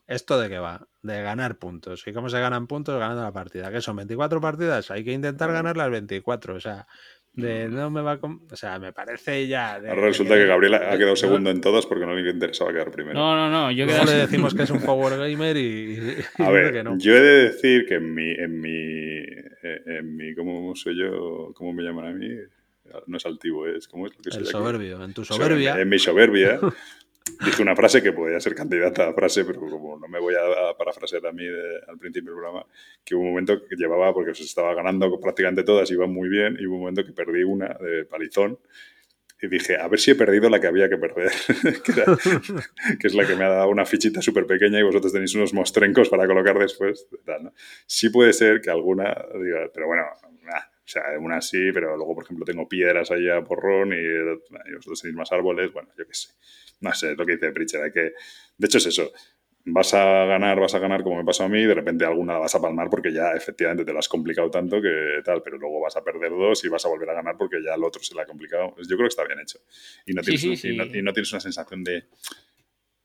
¿esto 0.07 0.41
de 0.41 0.49
qué 0.49 0.59
va? 0.59 0.89
De 1.03 1.21
ganar 1.23 1.59
puntos. 1.59 2.07
¿Y 2.07 2.13
cómo 2.15 2.31
se 2.31 2.41
ganan 2.41 2.67
puntos? 2.67 2.99
Ganando 2.99 3.23
la 3.23 3.33
partida. 3.33 3.71
¿Qué 3.71 3.83
son 3.83 3.97
24 3.97 4.41
partidas? 4.41 4.91
Hay 4.91 5.05
que 5.05 5.13
intentar 5.13 5.53
ganar 5.53 5.77
las 5.77 5.91
24. 5.91 6.55
O 6.55 6.61
sea, 6.61 6.87
de 7.41 7.69
no 7.69 7.91
me 7.91 8.01
va 8.03 8.13
a. 8.13 8.19
com- 8.19 8.41
O 8.51 8.57
sea, 8.57 8.79
me 8.79 8.93
parece 8.93 9.47
ya. 9.47 9.81
de- 9.81 9.89
Ahora 9.89 10.03
de 10.03 10.09
resulta 10.09 10.35
que 10.35 10.47
Gabriel 10.47 10.75
ha 10.75 10.99
quedado 10.99 11.17
segundo 11.17 11.51
en 11.51 11.61
todas 11.61 11.87
porque 11.87 12.05
no 12.07 12.15
le 12.15 12.31
interesaba 12.31 12.73
quedar 12.73 12.91
primero. 12.91 13.15
No, 13.19 13.35
no, 13.37 13.49
no, 13.51 13.71
yo 13.71 13.87
quedado 13.87 14.05
le 14.07 14.19
decimos 14.19 14.55
que 14.55 14.63
es 14.65 14.71
un 14.71 14.81
power 14.83 15.17
gamer 15.19 15.57
y. 15.57 16.17
A 16.39 16.51
ver, 16.51 16.73
que 16.73 16.83
no. 16.83 16.99
yo 16.99 17.15
he 17.17 17.21
de 17.21 17.43
decir 17.51 17.87
que 17.87 17.95
en 17.95 18.15
mi, 18.15 18.31
en 18.31 18.61
mi, 18.61 18.71
eh, 18.73 19.83
en 19.87 20.17
mi, 20.17 20.35
¿cómo 20.35 20.75
soy 20.77 20.99
yo? 20.99 21.53
¿Cómo 21.55 21.73
me 21.73 21.83
llaman 21.83 22.07
a 22.07 22.13
mí? 22.13 22.29
No 23.07 23.17
es 23.19 23.27
altivo, 23.27 23.67
es, 23.67 23.87
¿cómo 23.87 24.07
es 24.07 24.17
lo 24.17 24.23
que 24.23 24.31
soy 24.31 24.41
El 24.41 24.45
aquí? 24.49 24.53
soberbio. 24.53 25.05
En 25.05 25.13
tu 25.13 25.21
O 25.23 25.25
sea, 25.25 25.37
soberbia. 25.37 25.79
En 25.81 25.89
mi 25.89 25.99
soberbia 25.99 26.59
dije 27.45 27.63
una 27.63 27.77
frase 27.77 28.03
que 28.03 28.13
podía 28.13 28.41
ser 28.41 28.55
candidata 28.55 29.09
a 29.09 29.15
frase, 29.15 29.45
pero 29.45 29.61
como 29.61 29.99
no 29.99 30.09
me 30.09 30.19
voy 30.21 30.35
a, 30.35 30.77
parafrasear 30.77 31.27
a 31.27 31.33
mí 31.33 31.45
de- 31.45 31.81
al 31.89 31.99
principio 31.99 32.31
del 32.33 32.41
programa, 32.41 32.67
que 33.05 33.15
hubo 33.15 33.23
un 33.23 33.31
momento 33.31 33.65
que 33.67 33.77
llevaba, 33.77 34.13
porque 34.13 34.35
se 34.35 34.45
estaba 34.45 34.75
ganando 34.75 35.19
prácticamente 35.21 35.65
todas, 35.65 35.91
iba 35.91 36.07
muy 36.07 36.29
bien, 36.29 36.57
y 36.61 36.67
hubo 36.67 36.75
un 36.77 36.81
momento 36.83 37.05
que 37.05 37.13
perdí 37.13 37.43
una 37.45 37.69
de 37.81 38.05
palizón. 38.05 38.59
Y 39.41 39.49
dije, 39.49 39.77
a 39.77 39.87
ver 39.89 40.01
si 40.01 40.11
he 40.11 40.15
perdido 40.17 40.51
la 40.51 40.61
que 40.61 40.67
había 40.67 40.89
que 40.89 40.99
perder, 40.99 41.31
que, 41.85 41.93
era- 41.93 42.17
que 42.99 43.07
es 43.07 43.15
la 43.15 43.27
que 43.27 43.37
me 43.37 43.45
ha 43.45 43.49
dado 43.49 43.69
una 43.71 43.85
fichita 43.87 44.21
súper 44.23 44.47
pequeña 44.47 44.81
y 44.81 44.83
vosotros 44.83 45.13
tenéis 45.13 45.35
unos 45.35 45.55
mostrencos 45.55 46.09
para 46.09 46.27
colocar 46.27 46.59
después. 46.59 47.07
tal, 47.25 47.45
¿no? 47.45 47.53
Sí 47.87 48.11
puede 48.11 48.33
ser 48.33 48.61
que 48.61 48.71
alguna 48.71 49.15
diga, 49.43 49.71
pero 49.73 49.87
bueno, 49.87 50.03
nah, 50.43 50.59
o 50.59 50.91
sea, 50.91 51.03
una 51.21 51.41
sí, 51.41 51.71
pero 51.73 51.97
luego, 51.97 52.15
por 52.17 52.25
ejemplo, 52.25 52.45
tengo 52.45 52.69
piedras 52.69 53.11
ahí 53.11 53.29
a 53.29 53.43
porrón 53.45 53.93
y, 53.93 53.97
y 53.97 54.75
vosotros 54.75 55.03
tenéis 55.03 55.17
más 55.17 55.33
árboles, 55.33 55.73
bueno, 55.73 55.89
yo 55.97 56.07
qué 56.07 56.15
sé. 56.15 56.31
No 56.81 56.93
sé, 56.95 57.13
es 57.13 57.19
lo 57.19 57.27
que 57.27 57.33
dice 57.33 57.53
Pritchard, 57.53 57.83
hay 57.85 57.93
que... 57.93 58.13
De 58.57 58.67
hecho 58.67 58.79
es 58.79 58.87
eso, 58.87 59.13
vas 59.65 59.93
a 59.95 60.25
ganar, 60.25 60.59
vas 60.61 60.75
a 60.75 60.79
ganar 60.79 61.03
como 61.03 61.17
me 61.17 61.25
pasó 61.25 61.45
a 61.45 61.49
mí, 61.49 61.59
y 61.61 61.67
de 61.67 61.75
repente 61.75 62.05
alguna 62.05 62.35
la 62.35 62.39
vas 62.41 62.55
a 62.55 62.61
palmar 62.61 62.89
porque 62.89 63.13
ya 63.13 63.33
efectivamente 63.33 63.85
te 63.85 63.93
la 63.93 63.99
has 63.99 64.09
complicado 64.09 64.51
tanto 64.51 64.81
que 64.81 65.21
tal, 65.25 65.43
pero 65.43 65.59
luego 65.59 65.81
vas 65.81 65.97
a 65.97 66.03
perder 66.05 66.31
dos 66.31 66.65
y 66.65 66.69
vas 66.69 66.85
a 66.85 66.89
volver 66.89 67.11
a 67.11 67.15
ganar 67.15 67.37
porque 67.37 67.63
ya 67.63 67.75
el 67.75 67.85
otro 67.85 68.03
se 68.03 68.15
la 68.15 68.23
ha 68.23 68.27
complicado. 68.27 68.75
Yo 68.79 68.97
creo 68.97 69.01
que 69.01 69.07
está 69.09 69.25
bien 69.25 69.41
hecho. 69.41 69.59
Y 70.07 70.15
no 70.15 70.23
Sí, 70.23 70.37
tienes, 70.39 70.61
sí, 70.61 70.69
y 70.71 70.77
no- 70.77 70.85
sí. 70.85 70.99
y 70.99 71.03
no 71.03 71.13
tienes 71.13 71.33
una 71.33 71.41
sensación 71.41 71.85
de 71.85 72.05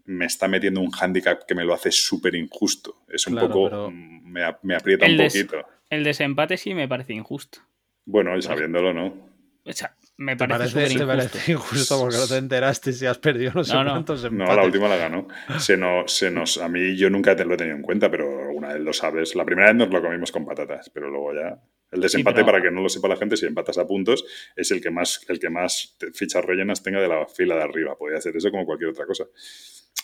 me 0.05 0.25
está 0.25 0.47
metiendo 0.47 0.81
un 0.81 0.91
hándicap 0.91 1.43
que 1.45 1.55
me 1.55 1.63
lo 1.63 1.73
hace 1.73 1.91
súper 1.91 2.35
injusto. 2.35 3.03
Es 3.07 3.25
un 3.27 3.33
Claro, 3.33 3.53
poco... 3.53 3.91
Me, 3.91 4.41
me 4.63 4.75
aprieta 4.75 5.05
un 5.05 5.15
des- 5.17 5.33
poquito. 5.33 5.65
El 5.89 6.03
desempate 6.03 6.57
sí 6.57 6.73
me 6.73 6.87
parece 6.87 7.13
injusto. 7.13 7.59
Bueno, 8.05 8.35
y 8.37 8.41
sabiéndolo, 8.41 8.93
¿no? 8.93 9.31
O 9.65 9.71
sea, 9.71 9.95
me 10.17 10.35
Te 10.35 10.47
parece, 10.47 10.73
parece, 10.75 10.75
te 10.75 10.93
injusto. 10.93 11.07
parece 11.07 11.51
injusto 11.51 11.99
porque 11.99 12.17
no 12.17 12.27
te 12.27 12.37
enteraste 12.37 12.93
si 12.93 13.05
has 13.05 13.17
perdido 13.17 13.51
no 13.55 13.63
sé 13.63 13.73
No, 13.73 13.83
no. 13.83 13.91
cuántos 13.91 14.21
No, 14.23 14.27
empates. 14.29 14.55
la 14.55 14.63
última 14.63 14.87
la 14.87 14.95
ganó. 14.97 15.27
Se 15.59 15.75
nos, 15.77 16.11
se 16.13 16.29
nos, 16.31 16.57
a 16.59 16.67
mí 16.69 16.95
yo 16.95 17.09
nunca 17.09 17.35
te 17.35 17.45
lo 17.45 17.55
he 17.55 17.57
tenido 17.57 17.75
en 17.75 17.81
cuenta, 17.81 18.09
pero 18.11 18.43
alguna 18.47 18.73
vez 18.73 18.81
lo 18.81 18.93
sabes. 18.93 19.35
La 19.35 19.43
primera 19.45 19.67
vez 19.67 19.75
nos 19.75 19.89
lo 19.89 20.01
comimos 20.01 20.31
con 20.31 20.45
patatas, 20.45 20.89
pero 20.89 21.09
luego 21.09 21.33
ya... 21.33 21.59
El 21.91 22.01
desempate, 22.01 22.37
pero- 22.37 22.45
para 22.47 22.61
que 22.61 22.71
no 22.71 22.81
lo 22.81 22.89
sepa 22.89 23.07
la 23.07 23.15
gente, 23.17 23.37
si 23.37 23.45
empatas 23.45 23.77
a 23.77 23.85
puntos, 23.85 24.25
es 24.55 24.71
el 24.71 24.81
que 24.81 24.89
más, 24.89 25.23
el 25.29 25.39
que 25.39 25.49
más 25.51 25.95
fichas 26.13 26.43
rellenas 26.43 26.81
tenga 26.81 26.99
de 26.99 27.07
la 27.07 27.27
fila 27.27 27.55
de 27.55 27.61
arriba. 27.63 27.95
Podría 27.95 28.17
hacer 28.17 28.35
eso 28.35 28.49
como 28.49 28.65
cualquier 28.65 28.89
otra 28.89 29.05
cosa. 29.05 29.25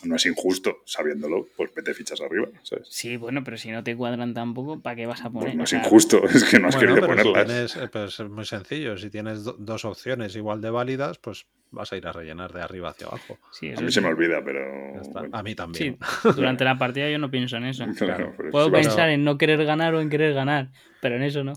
No 0.04 0.16
es 0.16 0.24
injusto, 0.24 0.78
sabiéndolo, 0.86 1.46
pues 1.56 1.70
mete 1.76 1.92
fichas 1.92 2.20
arriba, 2.22 2.48
¿sabes? 2.62 2.88
Sí, 2.90 3.16
bueno, 3.18 3.44
pero 3.44 3.58
si 3.58 3.70
no 3.70 3.84
te 3.84 3.94
cuadran 3.94 4.32
tampoco, 4.32 4.80
¿para 4.80 4.96
qué 4.96 5.04
vas 5.06 5.20
a 5.24 5.30
poner? 5.30 5.48
Pues 5.48 5.56
no 5.56 5.64
es 5.64 5.72
injusto, 5.74 6.22
es 6.28 6.44
que 6.44 6.58
no 6.58 6.68
has 6.68 6.76
Bueno, 6.76 6.94
querido 6.94 7.06
pero 7.06 7.22
si 7.22 7.28
ponerlas. 7.28 7.72
tienes, 7.72 7.76
eh, 7.76 7.88
pues 7.92 8.18
es 8.20 8.30
muy 8.30 8.44
sencillo. 8.46 8.96
Si 8.96 9.10
tienes 9.10 9.44
do- 9.44 9.56
dos 9.58 9.84
opciones 9.84 10.34
igual 10.36 10.62
de 10.62 10.70
válidas, 10.70 11.18
pues 11.18 11.46
vas 11.70 11.92
a 11.92 11.96
ir 11.96 12.06
a 12.06 12.12
rellenar 12.12 12.52
de 12.52 12.62
arriba 12.62 12.90
hacia 12.90 13.06
abajo. 13.06 13.38
sí, 13.52 13.68
A 13.68 13.80
mí 13.80 13.88
sí. 13.88 13.92
se 13.94 14.00
me 14.00 14.08
olvida, 14.08 14.42
pero... 14.44 14.60
Bueno. 15.12 15.28
A 15.32 15.42
mí 15.42 15.54
también. 15.54 15.98
Sí, 16.22 16.28
durante 16.36 16.64
la 16.64 16.78
partida 16.78 17.08
yo 17.10 17.18
no 17.18 17.30
pienso 17.30 17.56
en 17.56 17.64
eso. 17.64 17.84
Claro, 17.96 18.34
Puedo 18.50 18.72
pensar 18.72 19.10
en 19.10 19.24
no 19.24 19.36
querer 19.38 19.64
ganar 19.64 19.94
o 19.94 20.00
en 20.00 20.08
querer 20.08 20.32
ganar, 20.32 20.70
pero 21.00 21.16
en 21.16 21.22
eso 21.22 21.44
no. 21.44 21.54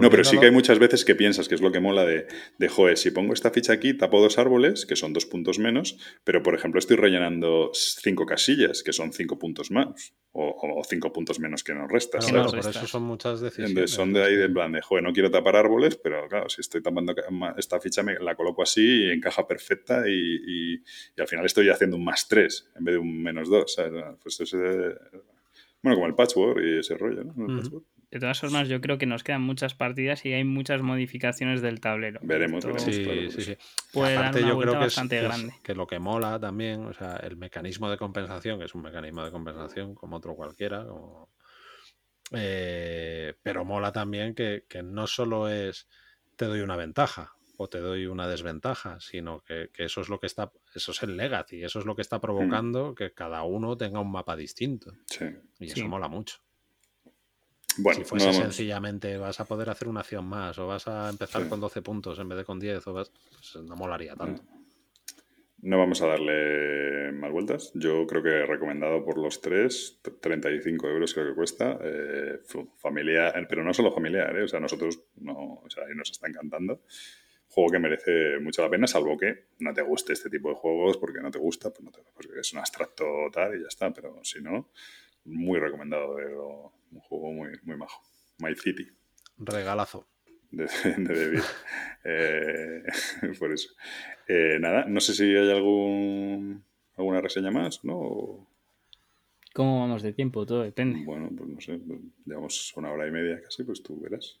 No, 0.00 0.10
pero 0.10 0.22
sí 0.22 0.38
que 0.38 0.46
hay 0.46 0.52
muchas 0.52 0.78
veces 0.78 1.04
que 1.04 1.14
piensas 1.14 1.48
que 1.48 1.54
es 1.54 1.62
lo 1.62 1.72
que 1.72 1.80
mola 1.80 2.04
de, 2.04 2.26
de 2.58 2.68
joder, 2.68 2.98
si 2.98 3.10
pongo 3.10 3.32
esta 3.32 3.50
ficha 3.50 3.72
aquí, 3.72 3.94
tapo 3.94 4.20
dos 4.20 4.38
árboles, 4.38 4.84
que 4.84 4.96
son 4.96 5.14
dos 5.14 5.24
puntos 5.24 5.58
menos, 5.58 5.96
pero 6.24 6.42
por 6.42 6.54
ejemplo 6.54 6.78
estoy 6.78 6.96
rellenando 6.96 7.70
cinco 7.72 8.26
casillas, 8.26 8.82
que 8.82 8.92
son 8.92 9.14
cinco 9.14 9.38
puntos 9.38 9.70
más, 9.70 10.12
o, 10.32 10.54
o 10.78 10.84
cinco 10.84 11.10
puntos 11.10 11.40
menos 11.40 11.64
que 11.64 11.72
nos 11.72 11.90
restas. 11.90 12.26
Claro, 12.26 12.50
por 12.50 12.58
eso 12.58 12.86
son 12.86 13.04
muchas 13.04 13.40
decisiones. 13.40 13.70
Entonces 13.70 13.96
son 13.96 14.12
de 14.12 14.22
ahí 14.22 14.36
de 14.36 14.50
plan 14.50 14.72
de, 14.72 14.82
joder, 14.82 15.04
no 15.04 15.12
quiero 15.14 15.30
tapar 15.30 15.56
árboles, 15.56 15.96
pero 15.96 16.28
claro, 16.28 16.50
si 16.50 16.60
estoy 16.60 16.82
tapando 16.82 17.14
esta 17.56 17.80
ficha 17.80 18.02
me 18.02 18.18
la 18.18 18.34
coloco 18.34 18.62
así 18.62 19.06
y 19.06 19.10
encaja 19.10 19.41
perfecta 19.46 20.08
y, 20.08 20.12
y- 20.12 20.74
y 21.16 21.20
al 21.20 21.28
final 21.28 21.44
estoy 21.46 21.68
haciendo 21.68 21.96
un 21.96 22.04
más 22.04 22.28
tres 22.28 22.68
en 22.76 22.84
vez 22.84 22.94
de 22.94 22.98
un 22.98 23.22
menos 23.22 23.48
dos. 23.48 23.74
¿sabes? 23.74 23.92
Pues 24.22 24.40
ese- 24.40 24.96
bueno, 25.82 25.96
como 25.96 26.06
el 26.06 26.14
patchwork 26.14 26.60
y 26.62 26.78
ese 26.78 26.96
rollo, 26.96 27.24
¿no? 27.24 27.32
El 27.36 27.42
Ujú. 27.52 27.56
patchwork. 27.62 27.84
De 28.12 28.20
todas 28.20 28.38
formas, 28.40 28.68
yo 28.68 28.78
creo 28.82 28.98
que 28.98 29.06
nos 29.06 29.24
quedan 29.24 29.40
muchas 29.40 29.74
partidas 29.74 30.26
y 30.26 30.34
hay 30.34 30.44
muchas 30.44 30.82
modificaciones 30.82 31.62
del 31.62 31.80
tablero. 31.80 32.20
Veremos, 32.22 32.62
veremos. 32.62 32.82
Sí, 32.94 33.02
claro 33.04 33.30
sí, 33.30 33.40
sí. 33.42 33.56
Puede 33.90 34.16
dar 34.16 34.34
una 34.36 34.48
yo 34.50 34.54
vuelta 34.54 34.70
creo 34.72 34.80
que 34.82 34.86
es, 34.88 34.94
bastante 34.94 35.16
que 35.16 35.22
es- 35.22 35.28
grande. 35.28 35.54
que 35.62 35.74
lo 35.74 35.86
que 35.86 35.98
mola 35.98 36.38
también, 36.38 36.84
o 36.84 36.92
sea, 36.92 37.16
el 37.16 37.38
mecanismo 37.38 37.90
de 37.90 37.96
compensación, 37.96 38.58
que 38.58 38.66
es 38.66 38.74
un 38.74 38.82
mecanismo 38.82 39.24
de 39.24 39.30
compensación 39.30 39.94
como 39.94 40.16
otro 40.18 40.34
cualquiera, 40.36 40.84
como- 40.84 41.30
eh, 42.32 43.34
pero 43.42 43.64
mola 43.64 43.92
también 43.92 44.34
que, 44.34 44.64
que 44.68 44.82
no 44.82 45.06
solo 45.06 45.48
es 45.48 45.88
te 46.36 46.46
doy 46.46 46.60
una 46.60 46.76
ventaja 46.76 47.32
o 47.62 47.68
te 47.68 47.78
doy 47.78 48.06
una 48.06 48.28
desventaja, 48.28 49.00
sino 49.00 49.40
que, 49.40 49.70
que 49.72 49.84
eso 49.84 50.00
es 50.00 50.08
lo 50.08 50.18
que 50.20 50.26
está, 50.26 50.50
eso 50.74 50.92
es 50.92 51.02
el 51.02 51.16
legacy, 51.16 51.62
eso 51.64 51.78
es 51.78 51.86
lo 51.86 51.94
que 51.96 52.02
está 52.02 52.20
provocando 52.20 52.94
que 52.94 53.12
cada 53.12 53.42
uno 53.44 53.76
tenga 53.76 54.00
un 54.00 54.10
mapa 54.12 54.36
distinto. 54.36 54.92
Sí. 55.06 55.24
Y 55.60 55.68
Sí. 55.68 55.80
eso 55.80 55.88
mola 55.88 56.08
mucho. 56.08 56.36
Bueno, 57.78 58.00
si 58.00 58.04
fuese 58.04 58.26
no 58.26 58.32
sencillamente 58.34 59.16
vas 59.16 59.40
a 59.40 59.46
poder 59.46 59.70
hacer 59.70 59.88
una 59.88 60.00
acción 60.00 60.26
más 60.26 60.58
o 60.58 60.66
vas 60.66 60.86
a 60.88 61.08
empezar 61.08 61.42
Sí. 61.44 61.48
con 61.48 61.58
12 61.60 61.80
puntos 61.80 62.18
en 62.18 62.28
vez 62.28 62.36
de 62.38 62.44
con 62.44 62.60
10 62.60 62.86
o 62.86 62.92
vas, 62.92 63.10
pues 63.30 63.56
no 63.64 63.76
molaría 63.76 64.14
tanto. 64.14 64.42
No 65.64 65.78
vamos 65.78 66.02
a 66.02 66.08
darle 66.08 67.12
más 67.12 67.30
vueltas. 67.30 67.70
Yo 67.74 68.04
creo 68.08 68.20
que 68.22 68.44
recomendado 68.46 69.04
por 69.04 69.16
los 69.16 69.40
tres, 69.40 70.00
t- 70.02 70.10
35 70.10 70.88
euros 70.88 71.14
creo 71.14 71.28
que 71.28 71.34
cuesta. 71.36 71.78
eh, 71.80 72.40
familiar, 72.78 73.46
pero 73.48 73.62
no 73.62 73.72
solo 73.72 73.92
familiar, 73.92 74.36
¿eh? 74.36 74.42
o 74.42 74.48
sea, 74.48 74.58
nosotros 74.60 75.04
no, 75.16 75.60
o 75.64 75.70
sea, 75.70 75.84
nos 75.94 76.10
está 76.10 76.26
encantando. 76.26 76.82
Juego 77.54 77.70
que 77.70 77.78
merece 77.78 78.38
mucho 78.40 78.62
la 78.62 78.70
pena, 78.70 78.86
salvo 78.86 79.16
que 79.18 79.44
no 79.58 79.74
te 79.74 79.82
guste 79.82 80.14
este 80.14 80.30
tipo 80.30 80.48
de 80.48 80.54
juegos 80.54 80.96
porque 80.96 81.20
no 81.20 81.30
te 81.30 81.38
gusta, 81.38 81.68
pues, 81.70 81.82
no 81.82 81.90
te- 81.90 82.00
pues 82.14 82.28
es 82.40 82.52
un 82.54 82.60
abstracto 82.60 83.04
tal 83.32 83.54
y 83.58 83.60
ya 83.62 83.68
está. 83.68 83.92
Pero 83.92 84.20
si 84.24 84.40
no, 84.40 84.70
muy 85.26 85.58
recomendado. 85.60 86.18
eh, 86.18 86.34
un 86.34 87.00
juego 87.00 87.30
muy, 87.32 87.50
muy 87.64 87.76
majo. 87.76 88.02
My 88.38 88.54
City. 88.54 88.86
Regalazo. 89.38 90.06
De, 90.50 90.64
de 90.98 91.24
David. 91.24 91.42
Eh, 92.04 92.82
por 93.38 93.52
eso. 93.52 93.68
Eh, 94.28 94.56
nada, 94.60 94.84
no 94.86 95.00
sé 95.00 95.14
si 95.14 95.24
hay 95.24 95.50
algún 95.50 96.64
alguna 96.96 97.20
reseña 97.20 97.50
más, 97.50 97.84
¿no? 97.84 97.96
O- 97.98 98.48
¿Cómo 99.54 99.80
vamos 99.80 100.02
de 100.02 100.14
tiempo? 100.14 100.46
Todo 100.46 100.62
depende. 100.62 101.04
Bueno, 101.04 101.28
pues 101.36 101.48
no 101.50 101.60
sé, 101.60 101.78
pues 101.86 102.00
llevamos 102.24 102.72
una 102.76 102.90
hora 102.90 103.06
y 103.06 103.10
media 103.10 103.42
casi, 103.42 103.62
pues 103.64 103.82
tú 103.82 104.00
verás. 104.00 104.38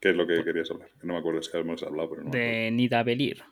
¿Qué 0.00 0.10
es 0.10 0.16
lo 0.16 0.26
que 0.26 0.42
querías 0.44 0.70
hablar? 0.70 0.90
Que 1.00 1.06
no 1.06 1.14
me 1.14 1.18
acuerdo, 1.20 1.40
que 1.40 1.58
hemos 1.58 1.82
hablado, 1.82 2.10
pero 2.10 2.24
no. 2.24 2.30
De 2.30 2.70
Nidavellir. 2.70 3.42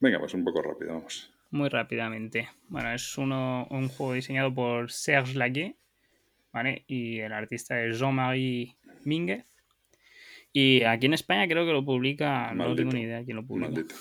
Venga, 0.00 0.18
pues 0.18 0.34
un 0.34 0.44
poco 0.44 0.60
rápido, 0.62 0.94
vamos. 0.94 1.30
Muy 1.50 1.68
rápidamente. 1.68 2.48
Bueno, 2.68 2.92
es 2.92 3.16
uno, 3.16 3.66
un 3.70 3.88
juego 3.88 4.14
diseñado 4.14 4.52
por 4.52 4.90
Serge 4.90 5.34
Laguet, 5.38 5.76
¿vale? 6.52 6.84
Y 6.88 7.20
el 7.20 7.32
artista 7.32 7.80
es 7.84 7.98
Jean-Marie 7.98 8.76
Mínguez. 9.04 9.46
Y 10.52 10.82
aquí 10.82 11.06
en 11.06 11.14
España 11.14 11.46
creo 11.48 11.64
que 11.64 11.72
lo 11.72 11.84
publica, 11.84 12.52
no 12.54 12.74
tengo 12.74 12.92
ni 12.92 13.02
idea 13.02 13.24
quién 13.24 13.36
lo 13.36 13.46
publica. 13.46 13.70
Maldito. 13.70 13.94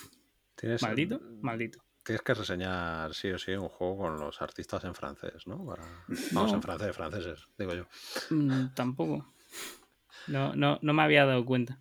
Tienes, 0.55 0.81
¿Maldito? 0.81 1.21
Maldito. 1.41 1.79
Tienes 2.03 2.21
que 2.21 2.33
reseñar 2.33 3.13
sí 3.13 3.29
o 3.29 3.37
sí 3.39 3.51
un 3.53 3.69
juego 3.69 3.97
con 3.99 4.19
los 4.19 4.41
artistas 4.41 4.83
en 4.83 4.93
francés, 4.93 5.47
¿no? 5.47 5.65
Para- 5.65 5.83
Vamos, 6.33 6.51
No. 6.51 6.55
en 6.57 6.61
francés, 6.61 6.95
franceses, 6.95 7.47
digo 7.57 7.73
yo. 7.73 7.87
Mm, 8.29 8.73
tampoco. 8.75 9.33
No, 10.27 10.55
no, 10.55 10.79
no 10.81 10.93
me 10.93 11.03
había 11.03 11.25
dado 11.25 11.45
cuenta. 11.45 11.79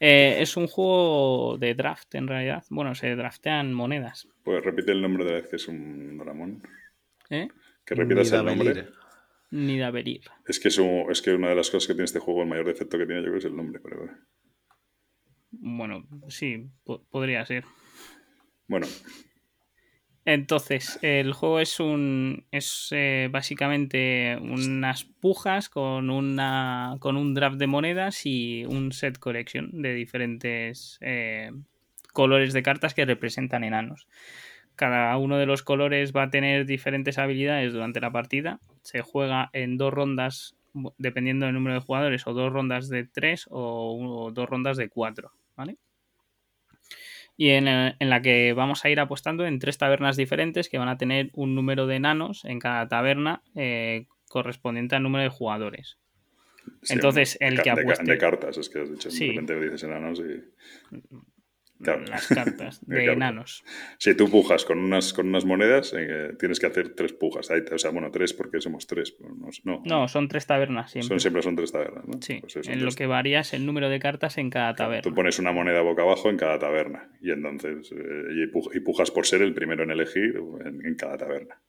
Eh, 0.00 0.36
es 0.40 0.56
un 0.56 0.66
juego 0.66 1.56
de 1.58 1.74
draft, 1.74 2.14
en 2.14 2.26
realidad. 2.26 2.64
Bueno, 2.70 2.94
se 2.94 3.14
draftean 3.14 3.72
monedas. 3.72 4.26
Pues 4.42 4.64
repite 4.64 4.92
el 4.92 5.00
nombre 5.02 5.24
de 5.24 5.30
la 5.30 5.36
vez 5.40 5.48
que 5.48 5.56
es 5.56 5.68
un 5.68 6.18
Dramón. 6.18 6.62
¿eh? 7.30 7.48
Que 7.84 7.94
repitas 7.94 8.32
el 8.32 8.44
nombre. 8.44 8.88
Nidavellir. 9.50 10.22
Es 10.48 10.58
que, 10.58 10.68
es, 10.68 10.78
un- 10.78 11.06
es 11.10 11.20
que 11.22 11.32
una 11.34 11.50
de 11.50 11.54
las 11.54 11.70
cosas 11.70 11.86
que 11.86 11.92
tiene 11.94 12.04
este 12.06 12.18
juego, 12.18 12.42
el 12.42 12.48
mayor 12.48 12.66
defecto 12.66 12.96
que 12.98 13.06
tiene 13.06 13.20
yo 13.20 13.24
creo 13.26 13.32
que 13.34 13.38
es 13.40 13.44
el 13.44 13.56
nombre. 13.56 13.80
Pero 13.80 14.08
Bueno, 15.50 16.04
sí, 16.28 16.68
po- 16.84 17.04
podría 17.10 17.44
ser. 17.46 17.64
bueno, 18.66 18.86
Entonces, 20.24 21.00
el 21.02 21.32
juego 21.32 21.58
es 21.58 21.80
un. 21.80 22.44
es 22.52 22.88
eh, 22.92 23.28
básicamente 23.30 24.38
unas 24.40 25.04
pujas 25.04 25.68
con 25.68 26.10
una. 26.10 26.96
con 27.00 27.16
un 27.16 27.34
draft 27.34 27.56
de 27.56 27.66
monedas 27.66 28.24
y 28.24 28.64
un 28.64 28.92
set 28.92 29.18
collection 29.18 29.82
de 29.82 29.94
diferentes 29.94 30.98
eh, 31.00 31.50
colores 32.12 32.52
de 32.52 32.62
cartas 32.62 32.94
que 32.94 33.04
representan 33.04 33.64
enanos. 33.64 34.06
Cada 34.76 35.16
uno 35.16 35.38
de 35.38 35.46
los 35.46 35.62
colores 35.62 36.12
va 36.14 36.24
a 36.24 36.30
tener 36.30 36.66
diferentes 36.66 37.18
habilidades 37.18 37.72
durante 37.72 38.00
la 38.00 38.12
partida. 38.12 38.60
Se 38.82 39.02
juega 39.02 39.50
en 39.52 39.76
dos 39.76 39.92
rondas, 39.92 40.56
dependiendo 40.98 41.46
del 41.46 41.54
número 41.56 41.74
de 41.74 41.80
jugadores, 41.80 42.26
o 42.28 42.32
dos 42.32 42.52
rondas 42.52 42.88
de 42.88 43.04
tres 43.04 43.46
o, 43.50 44.26
o 44.26 44.30
dos 44.30 44.48
rondas 44.48 44.76
de 44.76 44.88
cuatro. 44.88 45.32
¿Vale? 45.56 45.78
Y 47.36 47.50
en, 47.50 47.66
eh, 47.68 47.96
en 47.98 48.10
la 48.10 48.20
que 48.22 48.52
vamos 48.52 48.84
a 48.84 48.90
ir 48.90 49.00
apostando 49.00 49.46
en 49.46 49.58
tres 49.58 49.78
tabernas 49.78 50.16
diferentes 50.16 50.68
que 50.68 50.78
van 50.78 50.88
a 50.88 50.98
tener 50.98 51.30
un 51.34 51.54
número 51.54 51.86
de 51.86 51.96
enanos 51.96 52.44
en 52.44 52.58
cada 52.58 52.88
taberna 52.88 53.42
eh, 53.54 54.06
correspondiente 54.28 54.96
al 54.96 55.02
número 55.02 55.22
de 55.24 55.30
jugadores. 55.30 55.98
sí, 56.82 56.92
Entonces, 56.94 57.36
el 57.40 57.60
que 57.62 57.70
de, 57.74 57.82
apueste- 57.82 58.04
de 58.04 58.18
cartas, 58.18 58.56
es 58.58 58.68
que 58.68 58.80
has 58.80 58.90
dicho. 58.90 59.10
Sí. 59.10 59.26
De 59.28 59.32
repente 59.40 59.60
dices 59.60 59.82
enanos 59.84 60.20
y. 60.20 60.96
Claro. 61.82 62.04
Las 62.04 62.26
cartas 62.28 62.80
De 62.86 63.04
enanos. 63.12 63.64
Si 63.98 64.14
tú 64.16 64.30
pujas 64.30 64.64
con 64.64 64.78
unas, 64.78 65.12
con 65.12 65.28
unas 65.28 65.44
monedas, 65.44 65.94
eh, 65.96 66.30
tienes 66.38 66.60
que 66.60 66.66
hacer 66.66 66.94
tres 66.94 67.12
pujas. 67.12 67.50
Ahí- 67.50 67.62
o 67.72 67.78
sea, 67.78 67.90
bueno, 67.90 68.10
tres 68.10 68.32
porque 68.32 68.60
somos 68.60 68.86
tres. 68.86 69.16
No, 69.64 69.82
no, 69.84 70.08
son 70.08 70.28
tres 70.28 70.46
tabernas 70.46 70.90
siempre. 70.90 71.08
son, 71.08 71.20
siempre 71.20 71.42
son 71.42 71.56
tres 71.56 71.72
tabernas, 71.72 72.04
¿no? 72.06 72.20
Sí, 72.22 72.38
Pues 72.40 72.56
eso, 72.56 72.70
en 72.70 72.84
lo 72.84 72.92
que 72.92 73.06
varía 73.06 73.40
es 73.40 73.52
el 73.54 73.66
número 73.66 73.88
de 73.88 73.98
cartas 73.98 74.38
en 74.38 74.50
cada 74.50 74.74
taberna. 74.74 75.02
Tú 75.02 75.14
pones 75.14 75.38
una 75.38 75.52
moneda 75.52 75.82
boca 75.82 76.02
abajo 76.02 76.30
en 76.30 76.36
cada 76.36 76.58
taberna. 76.58 77.10
Y 77.20 77.30
entonces. 77.30 77.90
eh, 77.92 77.94
y, 77.96 78.46
puj- 78.52 78.70
y 78.74 78.80
pujas 78.80 79.10
por 79.10 79.26
ser 79.26 79.42
el 79.42 79.54
primero 79.54 79.82
en 79.82 79.90
elegir 79.90 80.34
en, 80.64 80.84
en 80.86 80.94
cada 80.96 81.16
taberna. 81.18 81.60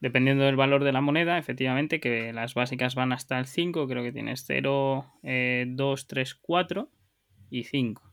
Dependiendo 0.00 0.42
del 0.44 0.56
valor 0.56 0.82
de 0.82 0.90
la 0.92 1.00
moneda, 1.00 1.38
efectivamente, 1.38 2.00
que 2.00 2.32
las 2.32 2.54
básicas 2.54 2.96
van 2.96 3.12
hasta 3.12 3.38
el 3.38 3.46
5, 3.46 3.86
creo 3.86 4.02
que 4.02 4.10
tienes 4.10 4.42
0, 4.44 5.06
2, 5.22 6.06
3, 6.08 6.34
4 6.34 6.90
y 7.50 7.64
5. 7.64 8.09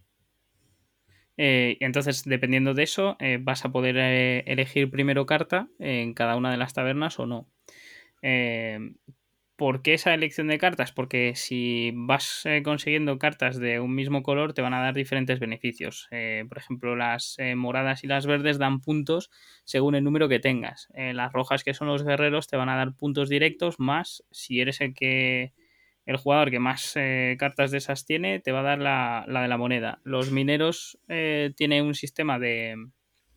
Eh, 1.38 1.77
entonces, 1.81 2.23
dependiendo 2.26 2.73
de 2.73 2.84
eso, 2.84 3.15
eh, 3.19 3.38
vas 3.41 3.64
a 3.65 3.69
poder 3.72 3.95
eh, 3.97 4.43
elegir 4.47 4.89
primero 4.89 5.26
carta 5.26 5.69
en 5.80 6.14
cada 6.14 6.35
una 6.35 6.51
de 6.51 6.57
las 6.57 6.73
tabernas 6.73 7.19
o 7.19 7.26
no. 7.27 7.47
¿Por 9.55 9.81
qué 9.81 9.95
esa 9.95 10.14
elección 10.14 10.47
de 10.49 10.59
cartas? 10.59 10.91
Porque 10.91 11.34
si 11.35 11.91
vas 11.95 12.43
consiguiendo 12.64 13.18
cartas 13.18 13.57
de 13.57 13.80
un 13.80 13.95
mismo 13.95 14.22
color, 14.22 14.53
te 14.53 14.61
van 14.61 14.76
a 14.76 14.81
dar 14.81 14.93
diferentes 14.93 15.39
beneficios. 15.39 16.07
Por 16.47 16.57
ejemplo, 16.59 16.95
las 16.95 17.38
moradas 17.55 18.03
y 18.03 18.07
las 18.07 18.27
verdes 18.27 18.59
dan 18.59 18.81
puntos 18.81 19.31
según 19.64 19.95
el 19.95 20.03
número 20.03 20.30
que 20.30 20.39
tengas. 20.39 20.89
Las 20.95 21.34
rojas, 21.34 21.64
que 21.64 21.73
son 21.73 21.88
los 21.88 22.03
guerreros, 22.03 22.45
te 22.47 22.55
van 22.57 22.69
a 22.69 22.76
dar 22.76 22.95
puntos 22.95 23.30
directos, 23.30 23.80
más 23.80 24.23
si 24.30 24.61
eres 24.61 24.80
el 24.80 24.93
que. 24.93 25.53
El 26.07 26.17
jugador 26.17 26.49
que 26.49 26.59
más 26.59 26.93
eh, 26.95 27.35
cartas 27.38 27.69
de 27.69 27.77
esas 27.77 28.05
tiene, 28.05 28.39
te 28.39 28.51
va 28.51 28.61
a 28.61 28.63
dar 28.63 28.79
la, 28.79 29.25
la 29.27 29.41
de 29.43 29.47
la 29.47 29.57
moneda. 29.57 29.99
Los 30.03 30.31
mineros 30.31 30.97
eh, 31.07 31.53
tienen 31.55 31.85
un 31.85 31.93
sistema 31.93 32.39
de, 32.39 32.75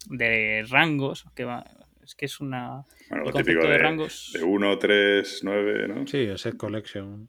de 0.09 0.65
rangos, 0.71 1.25
que 1.35 1.45
va, 1.45 1.65
es 2.03 2.15
que 2.15 2.25
es 2.27 2.41
una. 2.41 2.85
Bueno, 3.11 3.25
lo 3.25 3.33
típico 3.33 3.63
de 3.65 3.73
de, 3.73 3.79
rangos. 3.79 4.31
de 4.33 4.43
1, 4.45 4.79
3, 4.79 5.41
9, 5.43 5.89
¿no? 5.89 6.07
Sí, 6.07 6.19
el 6.19 6.39
set 6.39 6.57
collection. 6.57 7.29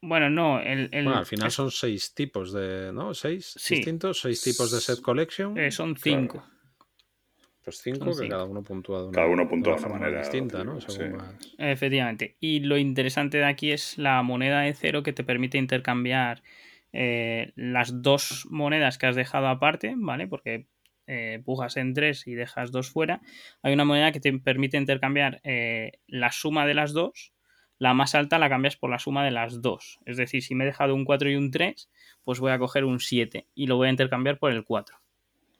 Bueno, 0.00 0.30
no, 0.30 0.58
el, 0.60 0.88
el- 0.90 1.04
Bueno, 1.04 1.18
al 1.18 1.26
final 1.26 1.50
son 1.52 1.70
seis 1.70 2.12
tipos 2.14 2.52
de, 2.52 2.92
¿no? 2.92 3.14
¿Seis 3.14 3.54
Sí. 3.56 3.76
distintos? 3.76 4.20
¿Seis 4.20 4.42
tipos 4.42 4.72
de 4.72 4.80
set 4.80 5.00
collection? 5.00 5.56
eh, 5.58 5.70
son 5.70 5.96
cinco. 5.96 6.44
Pues 7.64 7.80
cinco, 7.80 7.98
son 8.06 8.08
que 8.08 8.14
cinco. 8.14 8.30
cada 8.30 8.44
uno 8.44 8.62
puntúa 8.62 8.98
de 9.02 9.04
una, 9.08 9.14
Cada 9.14 9.26
uno 9.28 9.42
de 9.44 9.48
puntúa 9.48 9.74
una 9.74 9.80
de 9.80 9.86
una 9.86 9.88
forma 9.90 10.04
manera, 10.06 10.20
distinta, 10.20 10.64
¿no? 10.64 10.80
sí. 10.80 11.00
Efectivamente. 11.58 12.36
Y 12.40 12.60
lo 12.60 12.76
interesante 12.76 13.38
de 13.38 13.44
aquí 13.44 13.70
es 13.70 13.98
la 13.98 14.22
moneda 14.22 14.62
de 14.62 14.74
cero 14.74 15.02
que 15.02 15.12
te 15.12 15.24
permite 15.24 15.58
intercambiar 15.58 16.42
eh, 16.92 17.52
las 17.56 18.02
dos 18.02 18.46
monedas 18.50 18.98
que 18.98 19.06
has 19.06 19.16
dejado 19.16 19.48
aparte, 19.48 19.94
¿vale? 19.96 20.26
Porque 20.26 20.66
eh, 21.06 21.40
pujas 21.44 21.76
en 21.76 21.94
tres 21.94 22.26
y 22.26 22.34
dejas 22.34 22.72
dos 22.72 22.90
fuera. 22.90 23.20
Hay 23.62 23.72
una 23.72 23.84
moneda 23.84 24.12
que 24.12 24.20
te 24.20 24.32
permite 24.38 24.76
intercambiar 24.76 25.40
eh, 25.44 25.92
la 26.06 26.32
suma 26.32 26.66
de 26.66 26.74
las 26.74 26.92
dos. 26.92 27.32
La 27.78 27.94
más 27.94 28.14
alta 28.14 28.38
la 28.38 28.48
cambias 28.48 28.76
por 28.76 28.90
la 28.90 28.98
suma 29.00 29.24
de 29.24 29.32
las 29.32 29.60
dos. 29.60 29.98
Es 30.04 30.16
decir, 30.16 30.42
si 30.42 30.54
me 30.54 30.62
he 30.64 30.66
dejado 30.68 30.94
un 30.94 31.04
4 31.04 31.30
y 31.30 31.34
un 31.34 31.50
3, 31.50 31.90
pues 32.22 32.38
voy 32.38 32.52
a 32.52 32.58
coger 32.58 32.84
un 32.84 33.00
7 33.00 33.48
y 33.54 33.66
lo 33.66 33.76
voy 33.76 33.88
a 33.88 33.90
intercambiar 33.90 34.38
por 34.38 34.52
el 34.52 34.64
4. 34.64 35.01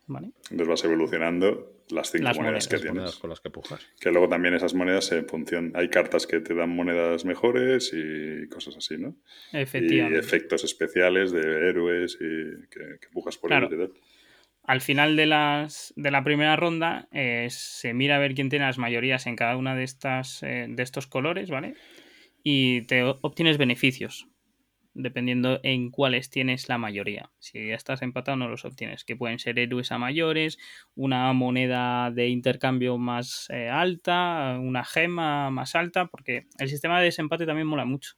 ¿Vale? 0.07 0.33
Entonces 0.51 0.69
vas 0.69 0.85
evolucionando 0.85 1.81
las 1.91 2.11
cinco 2.11 2.25
Las 2.25 2.37
monedas 2.37 2.67
monedas, 2.67 2.69
que 2.69 2.75
las 2.75 2.83
tienes. 2.83 2.95
monedas 3.01 3.17
con 3.19 3.31
las 3.31 3.41
que 3.41 3.51
pujas. 3.51 3.87
Que 4.01 4.11
luego 4.11 4.29
también 4.29 4.55
esas 4.55 4.75
monedas 4.75 5.11
en 5.13 5.27
función. 5.29 5.73
Hay 5.75 5.89
cartas 5.89 6.27
que 6.27 6.41
te 6.41 6.55
dan 6.55 6.71
monedas 6.71 7.25
mejores 7.25 7.93
y 7.95 8.49
cosas 8.49 8.77
así, 8.77 8.99
¿no? 8.99 9.17
Y 9.53 9.59
Efectivamente. 9.59 10.19
efectos 10.19 10.65
especiales 10.65 11.31
de 11.33 11.41
héroes 11.41 12.15
y 12.21 12.67
que, 12.69 12.99
que 13.01 13.09
pujas 13.13 13.39
por 13.39 13.49
Claro. 13.51 13.69
ellos 13.69 13.91
y 13.91 13.93
tal. 13.93 14.03
al 14.65 14.81
final 14.81 15.17
de, 15.17 15.27
las, 15.27 15.93
de 15.97 16.11
la 16.11 16.25
primera 16.25 16.57
ronda 16.57 17.09
eh, 17.13 17.47
se 17.51 17.95
mira 17.95 18.17
a 18.17 18.19
ver 18.19 18.35
quién 18.35 18.49
tiene 18.49 18.65
las 18.67 18.79
mayorías 18.79 19.27
en 19.27 19.37
cada 19.37 19.57
una 19.57 19.75
de 19.77 19.85
estas 19.85 20.43
eh, 20.43 20.67
de 20.69 20.83
estos 20.83 21.07
colores, 21.07 21.49
¿vale? 21.51 21.75
Y 22.43 22.83
te 22.83 23.03
obtienes 23.05 23.57
beneficios 23.57 24.27
dependiendo 24.95 25.61
en 25.63 25.91
cuáles 25.91 26.31
tienes 26.31 26.69
la 26.69 26.79
mayoría. 26.79 27.31
Si 27.39 27.71
estás 27.71 28.03
empatado 28.03 28.37
no 28.37 28.49
los 28.49 28.65
obtienes, 28.65 29.05
que 29.05 29.17
pueden 29.17 29.39
ser 29.39 29.59
héroes 29.59 29.93
a 29.93 29.99
mayores, 29.99 30.59
una 30.95 31.33
moneda 31.33 32.11
de 32.11 32.29
intercambio 32.29 32.99
más 32.99 33.49
eh, 33.51 33.69
alta, 33.69 34.59
una 34.61 34.85
gema 34.85 35.51
más 35.51 35.75
alta, 35.75 36.07
porque 36.07 36.47
el 36.59 36.69
sistema 36.69 36.99
de 36.99 37.07
desempate 37.07 37.47
también 37.47 37.67
mola 37.67 37.85
mucho. 37.85 38.15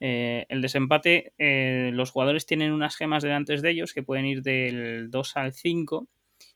Eh, 0.00 0.46
el 0.48 0.62
desempate, 0.62 1.32
eh, 1.38 1.90
los 1.92 2.10
jugadores 2.10 2.46
tienen 2.46 2.72
unas 2.72 2.96
gemas 2.96 3.22
delante 3.22 3.56
de 3.56 3.70
ellos 3.70 3.92
que 3.92 4.02
pueden 4.02 4.26
ir 4.26 4.42
del 4.42 5.10
2 5.10 5.36
al 5.36 5.52
5 5.52 6.08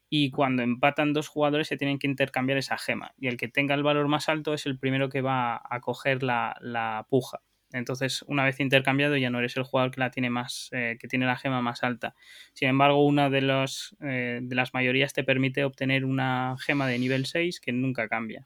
y 0.08 0.30
cuando 0.30 0.62
empatan 0.62 1.12
dos 1.12 1.28
jugadores 1.28 1.68
se 1.68 1.76
tienen 1.76 1.98
que 1.98 2.06
intercambiar 2.06 2.58
esa 2.58 2.78
gema 2.78 3.14
y 3.18 3.28
el 3.28 3.36
que 3.36 3.48
tenga 3.48 3.74
el 3.74 3.82
valor 3.82 4.08
más 4.08 4.28
alto 4.28 4.54
es 4.54 4.66
el 4.66 4.78
primero 4.78 5.08
que 5.08 5.22
va 5.22 5.60
a 5.68 5.80
coger 5.80 6.22
la, 6.22 6.56
la 6.60 7.06
puja. 7.08 7.40
Entonces, 7.72 8.24
una 8.28 8.44
vez 8.44 8.60
intercambiado, 8.60 9.16
ya 9.16 9.30
no 9.30 9.38
eres 9.38 9.56
el 9.56 9.62
jugador 9.62 9.90
que 9.90 10.00
la 10.00 10.10
tiene 10.10 10.30
más, 10.30 10.68
eh, 10.72 10.96
que 11.00 11.08
tiene 11.08 11.26
la 11.26 11.36
gema 11.36 11.62
más 11.62 11.82
alta. 11.82 12.14
Sin 12.52 12.68
embargo, 12.68 13.04
una 13.04 13.30
de, 13.30 13.40
los, 13.40 13.96
eh, 14.00 14.40
de 14.42 14.54
las 14.54 14.74
mayorías 14.74 15.12
te 15.12 15.24
permite 15.24 15.64
obtener 15.64 16.04
una 16.04 16.56
gema 16.58 16.86
de 16.86 16.98
nivel 16.98 17.26
6 17.26 17.60
que 17.60 17.72
nunca 17.72 18.08
cambia. 18.08 18.44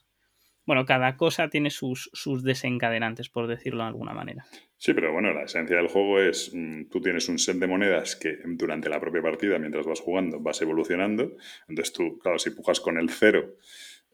Bueno, 0.67 0.85
cada 0.85 1.17
cosa 1.17 1.49
tiene 1.49 1.71
sus, 1.71 2.11
sus 2.13 2.43
desencadenantes, 2.43 3.29
por 3.29 3.47
decirlo 3.47 3.85
de 3.85 3.89
alguna 3.89 4.13
manera. 4.13 4.47
Sí, 4.77 4.95
pero 4.95 5.13
bueno, 5.13 5.33
la 5.33 5.45
esencia 5.45 5.77
del 5.77 5.87
juego 5.87 6.21
es, 6.21 6.51
mm, 6.53 6.89
tú 6.91 7.01
tienes 7.01 7.29
un 7.29 7.39
set 7.39 7.57
de 7.57 7.69
monedas 7.69 8.17
que 8.17 8.39
durante 8.45 8.89
la 8.89 9.01
propia 9.01 9.23
partida, 9.23 9.61
mientras 9.61 9.87
vas 9.87 10.01
jugando, 10.01 10.41
vas 10.41 10.61
evolucionando. 10.61 11.37
Entonces 11.69 11.93
tú, 11.93 12.19
claro, 12.19 12.41
si 12.41 12.51
pujas 12.51 12.81
con 12.81 12.99
el 12.99 13.09
cero, 13.11 13.55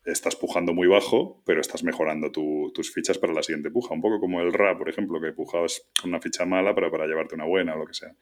estás 0.05 0.37
pujando 0.37 0.73
muy 0.75 0.89
bajo, 0.89 1.43
pero 1.47 1.61
estás 1.61 1.83
mejorando 1.85 2.31
tu- 2.33 2.71
tus 2.75 2.93
fichas 2.93 3.19
para 3.19 3.33
la 3.33 3.43
siguiente 3.43 3.71
puja. 3.71 3.95
Un 3.95 4.01
poco 4.03 4.21
como 4.21 4.41
el 4.41 4.53
Ra, 4.53 4.77
por 4.77 4.89
ejemplo, 4.89 5.21
que 5.21 5.33
pujabas 5.33 5.89
una 6.05 6.21
ficha 6.21 6.45
mala 6.45 6.75
para, 6.75 6.91
para 6.91 7.07
llevarte 7.07 7.35
una 7.35 7.45
buena 7.45 7.75
o 7.75 7.79
lo 7.79 7.87
que 7.87 7.95
sea. 7.95 8.15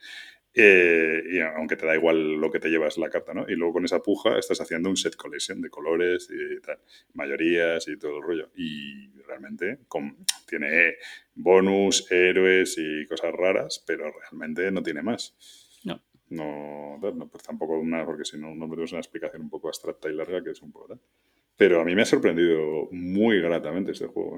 Eh, 0.52 1.22
y 1.32 1.38
aunque 1.40 1.76
te 1.76 1.86
da 1.86 1.94
igual 1.94 2.32
lo 2.34 2.50
que 2.50 2.58
te 2.58 2.68
llevas 2.68 2.98
la 2.98 3.08
carta, 3.08 3.32
¿no? 3.32 3.46
Y 3.48 3.54
luego 3.54 3.74
con 3.74 3.84
esa 3.84 4.00
puja 4.02 4.36
estás 4.36 4.60
haciendo 4.60 4.88
un 4.90 4.96
set 4.96 5.14
collection 5.14 5.60
de 5.60 5.70
colores 5.70 6.28
y 6.30 6.60
tal, 6.60 6.78
mayorías 7.14 7.86
y 7.86 7.96
todo 7.96 8.16
el 8.16 8.22
rollo. 8.24 8.50
Y 8.56 9.10
realmente 9.22 9.78
con- 9.86 10.16
tiene 10.48 10.96
bonus, 11.34 12.10
héroes 12.10 12.74
y 12.78 13.06
cosas 13.06 13.32
raras, 13.32 13.82
pero 13.86 14.10
realmente 14.12 14.70
no 14.72 14.82
tiene 14.82 15.02
más. 15.02 15.36
No. 15.84 16.02
No, 16.30 16.98
no, 16.98 17.28
pues 17.28 17.42
tampoco 17.42 17.78
una, 17.78 18.04
porque 18.04 18.24
si 18.24 18.36
no 18.38 18.54
metemos 18.54 18.90
en 18.90 18.96
una 18.96 19.00
explicación 19.00 19.42
un 19.42 19.50
poco 19.50 19.68
abstracta 19.68 20.08
y 20.08 20.14
larga, 20.14 20.42
que 20.44 20.50
es 20.50 20.62
un 20.62 20.70
poco 20.72 20.88
tal. 20.88 21.00
Pero 21.60 21.82
a 21.82 21.84
mí 21.84 21.94
me 21.94 22.00
ha 22.00 22.06
sorprendido 22.06 22.88
muy 22.90 23.38
gratamente 23.42 23.92
este 23.92 24.06
juego, 24.06 24.34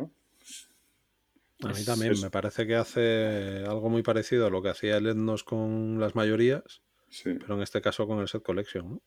¿no? 1.60 1.68
A 1.68 1.72
mí 1.72 1.84
también, 1.86 2.10
es- 2.14 2.20
me 2.24 2.30
parece 2.30 2.66
que 2.66 2.74
hace 2.74 3.62
algo 3.64 3.88
muy 3.88 4.02
parecido 4.02 4.44
a 4.44 4.50
lo 4.50 4.60
que 4.60 4.70
hacía 4.70 4.96
el 4.96 5.06
Etnos 5.06 5.44
con 5.44 6.00
las 6.00 6.16
mayorías, 6.16 6.82
Sí. 7.10 7.34
pero 7.38 7.54
en 7.54 7.62
este 7.62 7.80
caso 7.80 8.08
con 8.08 8.18
el 8.18 8.26
set 8.26 8.42
collection. 8.42 8.90
¿no? 8.94 9.02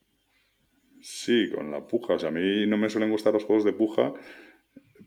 Sí, 1.02 1.50
con 1.54 1.70
la 1.70 1.86
puja. 1.86 2.14
O 2.14 2.18
sea, 2.18 2.30
a 2.30 2.32
mí 2.32 2.66
no 2.66 2.78
me 2.78 2.88
suelen 2.88 3.10
gustar 3.10 3.34
los 3.34 3.44
juegos 3.44 3.66
de 3.66 3.74
puja, 3.74 4.14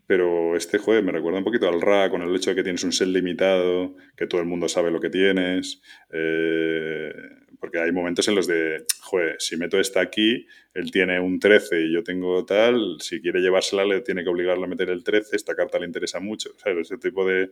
pero 0.06 0.56
este 0.56 0.78
juego 0.78 1.02
me 1.02 1.12
recuerda 1.12 1.40
un 1.40 1.44
poquito 1.46 1.68
al 1.68 1.82
Ra, 1.82 2.12
con 2.12 2.22
el 2.22 2.36
hecho 2.36 2.52
de 2.52 2.58
que 2.58 2.64
tienes 2.64 2.84
un 2.84 2.92
set 2.92 3.08
limitado, 3.08 3.96
que 4.18 4.28
todo 4.28 4.40
el 4.40 4.46
mundo 4.48 4.70
sabe 4.70 4.92
lo 4.92 5.00
que 5.00 5.10
tienes. 5.10 5.82
eh, 6.12 7.12
porque 7.60 7.80
hay 7.80 7.92
momentos 7.92 8.28
en 8.28 8.36
los 8.36 8.48
de, 8.48 8.86
joder, 9.00 9.36
si 9.40 9.58
meto 9.58 9.80
esta 9.80 10.02
aquí, 10.02 10.46
él 10.74 10.92
tiene 10.92 11.20
un 11.20 11.40
13 11.40 11.82
y 11.82 11.94
yo 11.94 12.04
tengo 12.04 12.46
tal, 12.46 12.98
si 13.00 13.22
quiere 13.22 13.42
llevársela 13.42 13.86
le 13.86 14.02
tiene 14.02 14.24
que 14.24 14.30
obligarle 14.30 14.66
a 14.66 14.68
meter 14.68 14.90
el 14.90 15.04
13, 15.04 15.36
esta 15.36 15.56
carta 15.56 15.80
le 15.80 15.86
interesa 15.86 16.20
mucho. 16.20 16.52
¿sabes? 16.58 16.88
Ese 16.88 16.98
tipo 16.98 17.26
de, 17.26 17.52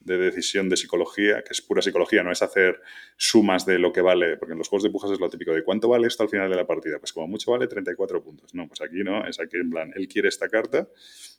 de 0.00 0.18
decisión 0.18 0.68
de 0.68 0.76
psicología, 0.76 1.42
que 1.42 1.52
es 1.52 1.60
pura 1.60 1.82
psicología, 1.82 2.22
no 2.22 2.32
es 2.32 2.42
hacer 2.42 2.80
sumas 3.16 3.66
de 3.66 3.78
lo 3.78 3.92
que 3.92 4.00
vale, 4.00 4.36
porque 4.36 4.52
en 4.52 4.58
los 4.58 4.68
juegos 4.68 4.84
de 4.84 4.90
pujas 4.90 5.10
es 5.10 5.20
lo 5.20 5.28
típico 5.28 5.52
de 5.52 5.64
cuánto 5.64 5.88
vale 5.88 6.06
esto 6.06 6.22
al 6.22 6.28
final 6.28 6.50
de 6.50 6.56
la 6.56 6.66
partida. 6.66 6.98
Pues 6.98 7.12
como 7.12 7.28
mucho 7.28 7.50
vale 7.50 7.66
34 7.66 8.22
puntos. 8.22 8.54
No, 8.54 8.66
pues 8.68 8.80
aquí 8.80 9.02
no, 9.04 9.26
es 9.26 9.40
aquí 9.40 9.56
en 9.56 9.70
plan, 9.70 9.92
él 9.94 10.08
quiere 10.08 10.28
esta 10.28 10.48
carta 10.48 10.88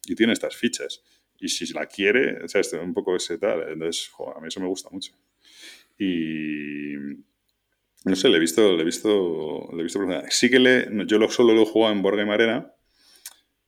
y 0.05 0.15
tiene 0.15 0.33
estas 0.33 0.55
fichas. 0.55 1.03
Y 1.39 1.47
si 1.47 1.71
la 1.73 1.85
quiere, 1.85 2.43
o 2.43 2.47
sea, 2.47 2.61
es 2.61 2.73
un 2.73 2.93
poco 2.93 3.15
ese 3.15 3.37
tal. 3.37 3.63
Entonces, 3.69 4.09
jo, 4.09 4.35
a 4.35 4.41
mí 4.41 4.47
eso 4.47 4.59
me 4.59 4.67
gusta 4.67 4.89
mucho. 4.91 5.13
Y 5.97 6.95
no 8.05 8.15
sé, 8.15 8.29
le 8.29 8.37
he 8.37 8.39
visto, 8.39 8.75
le 8.75 8.81
he 8.81 8.85
visto, 8.85 9.69
le 9.73 9.79
he 9.79 9.83
visto 9.83 9.99
profundidad. 9.99 10.29
Sí 10.31 10.49
que 10.49 10.59
le, 10.59 10.89
no, 10.89 11.05
yo 11.05 11.17
lo, 11.17 11.29
solo 11.29 11.53
lo 11.53 11.63
he 11.63 11.65
jugado 11.65 11.93
en 11.93 12.01
Board 12.01 12.17
Game 12.17 12.33
Arena, 12.33 12.71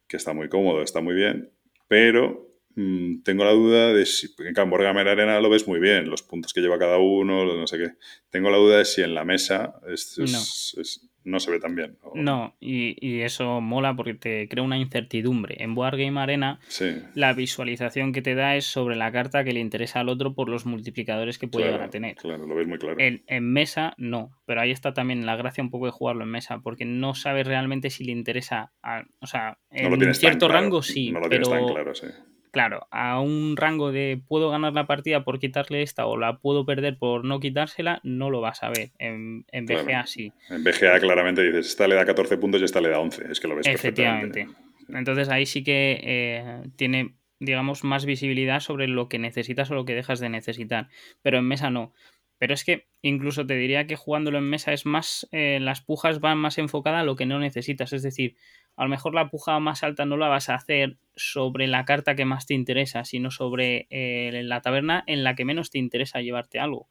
que 0.07 0.17
está 0.17 0.33
muy 0.33 0.49
cómodo, 0.49 0.81
está 0.81 1.01
muy 1.01 1.13
bien, 1.15 1.51
pero 1.87 2.49
mm, 2.75 3.21
tengo 3.23 3.43
la 3.43 3.51
duda 3.51 3.93
de 3.93 4.05
si, 4.05 4.27
en 4.39 4.53
claro, 4.53 4.63
en 4.63 4.69
Board 4.69 4.83
Game 4.83 5.01
Arena 5.01 5.39
lo 5.41 5.49
ves 5.49 5.67
muy 5.67 5.79
bien, 5.79 6.09
los 6.09 6.23
puntos 6.23 6.53
que 6.53 6.61
lleva 6.61 6.79
cada 6.79 6.97
uno, 6.97 7.45
no 7.45 7.67
sé 7.67 7.77
qué. 7.77 7.91
Tengo 8.29 8.49
la 8.49 8.57
duda 8.57 8.77
de 8.79 8.85
si 8.85 9.01
en 9.01 9.13
la 9.13 9.25
mesa 9.25 9.75
es- 9.87 10.17
es- 10.23 10.75
es- 10.77 11.07
no 11.23 11.39
se 11.39 11.51
ve 11.51 11.59
tan 11.59 11.75
bien. 11.75 11.97
o- 12.01 12.13
No, 12.15 12.55
y, 12.59 12.95
y 13.05 13.21
eso 13.21 13.61
mola 13.61 13.95
porque 13.95 14.13
te 14.13 14.47
crea 14.47 14.63
una 14.63 14.77
incertidumbre. 14.77 15.55
En 15.63 15.75
Board 15.75 15.97
Game 15.97 16.19
Arena, 16.19 16.59
Sí, 16.67 16.85
la 17.15 17.33
visualización 17.33 18.11
que 18.13 18.21
te 18.21 18.35
da 18.35 18.55
es 18.55 18.65
sobre 18.65 18.95
la 18.95 19.11
carta 19.11 19.43
que 19.43 19.53
le 19.53 19.59
interesa 19.59 19.99
al 19.99 20.09
otro 20.09 20.33
por 20.33 20.49
los 20.49 20.65
multiplicadores 20.65 21.37
que 21.37 21.47
puede 21.47 21.65
claro, 21.65 21.75
llegar 21.77 21.87
a 21.87 21.91
tener. 21.91 22.15
claro, 22.15 22.45
lo 22.47 22.55
ves 22.55 22.67
muy 22.67 22.77
claro. 22.79 22.95
En, 22.99 23.23
en 23.27 23.51
mesa 23.51 23.93
no, 23.97 24.31
pero 24.45 24.61
ahí 24.61 24.71
está 24.71 24.93
también 24.93 25.25
la 25.25 25.35
gracia 25.35 25.63
un 25.63 25.69
poco 25.69 25.85
de 25.85 25.91
jugarlo 25.91 26.23
en 26.23 26.29
mesa, 26.31 26.59
porque 26.59 26.85
no 26.85 27.13
sabes 27.15 27.45
realmente 27.47 27.89
si 27.89 28.03
le 28.03 28.11
interesa, 28.11 28.71
a- 28.81 29.05
o 29.19 29.27
sea, 29.27 29.57
en 29.69 30.13
cierto 30.15 30.47
claro, 30.47 30.61
rango 30.61 30.81
sí, 30.81 31.11
No 31.11 31.19
lo 31.19 31.29
pero 31.29 31.47
tienes 31.47 31.49
tan 31.67 31.73
claro, 31.73 31.95
sí. 31.95 32.07
Claro, 32.51 32.87
a 32.91 33.19
un 33.21 33.55
rango 33.57 33.91
de 33.91 34.21
puedo 34.27 34.49
ganar 34.51 34.73
la 34.73 34.85
partida 34.87 35.23
por 35.23 35.39
quitarle 35.39 35.81
esta 35.81 36.05
o 36.05 36.17
la 36.17 36.37
puedo 36.39 36.65
perder 36.65 36.97
por 36.97 37.23
no 37.25 37.39
quitársela, 37.39 37.99
no 38.03 38.29
lo 38.29 38.41
vas 38.41 38.61
a 38.63 38.69
ver. 38.69 38.91
En, 38.99 39.45
en 39.51 39.65
Claro. 39.65 39.85
BGA 39.85 40.05
sí. 40.05 40.31
En 40.49 40.63
BGA 40.63 40.99
claramente 40.99 41.41
dices, 41.43 41.67
esta 41.67 41.87
le 41.87 41.95
da 41.95 42.05
14 42.05 42.37
puntos 42.37 42.61
y 42.61 42.65
esta 42.65 42.81
le 42.81 42.89
da 42.89 42.99
11. 42.99 43.31
Es 43.31 43.39
que 43.39 43.47
lo 43.47 43.55
ves 43.55 43.67
Efectivamente. 43.67 44.45
perfectamente. 44.45 44.97
Entonces 44.99 45.29
ahí 45.29 45.45
sí 45.45 45.63
que 45.63 45.99
eh, 46.03 46.63
tiene, 46.75 47.15
digamos, 47.39 47.83
más 47.85 48.05
visibilidad 48.05 48.59
sobre 48.59 48.87
lo 48.89 49.07
que 49.07 49.19
necesitas 49.19 49.71
o 49.71 49.75
lo 49.75 49.85
que 49.85 49.95
dejas 49.95 50.19
de 50.19 50.27
necesitar. 50.29 50.89
Pero 51.21 51.37
en 51.37 51.45
mesa 51.45 51.69
no. 51.69 51.93
Pero 52.37 52.53
es 52.55 52.65
que 52.65 52.87
incluso 53.03 53.45
te 53.45 53.55
diría 53.55 53.85
que 53.87 53.95
jugándolo 53.95 54.39
en 54.39 54.49
mesa 54.49 54.73
es 54.73 54.85
más. 54.85 55.27
eh, 55.31 55.59
las 55.61 55.79
pujas 55.81 56.19
van 56.19 56.39
más 56.39 56.57
enfocadas 56.57 57.01
a 57.01 57.05
lo 57.05 57.15
que 57.15 57.25
no 57.27 57.39
necesitas. 57.39 57.93
Es 57.93 58.03
decir, 58.03 58.35
a 58.75 58.83
lo 58.83 58.89
mejor 58.89 59.13
la 59.13 59.29
puja 59.29 59.59
más 59.59 59.83
alta 59.83 60.05
no 60.05 60.17
la 60.17 60.27
vas 60.27 60.49
a 60.49 60.55
hacer 60.55 60.97
sobre 61.15 61.67
la 61.67 61.85
carta 61.85 62.15
que 62.15 62.25
más 62.25 62.45
te 62.45 62.53
interesa, 62.53 63.05
sino 63.05 63.31
sobre 63.31 63.87
eh, 63.89 64.41
la 64.43 64.61
taberna 64.61 65.03
en 65.07 65.23
la 65.23 65.35
que 65.35 65.45
menos 65.45 65.69
te 65.69 65.77
interesa 65.77 66.21
llevarte 66.21 66.59
algo. 66.59 66.87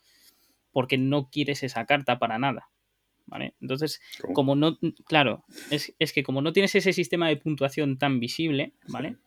Porque 0.72 0.98
no 0.98 1.30
quieres 1.30 1.62
esa 1.62 1.86
carta 1.86 2.18
para 2.18 2.38
nada. 2.38 2.70
¿Vale? 3.26 3.54
Entonces, 3.60 4.00
como 4.32 4.56
no, 4.56 4.78
claro, 5.06 5.44
es, 5.70 5.94
es 6.00 6.12
que 6.12 6.24
como 6.24 6.42
no 6.42 6.52
tienes 6.52 6.74
ese 6.74 6.92
sistema 6.92 7.28
de 7.28 7.36
puntuación 7.36 7.96
tan 7.96 8.18
visible, 8.18 8.74
¿vale? 8.88 9.18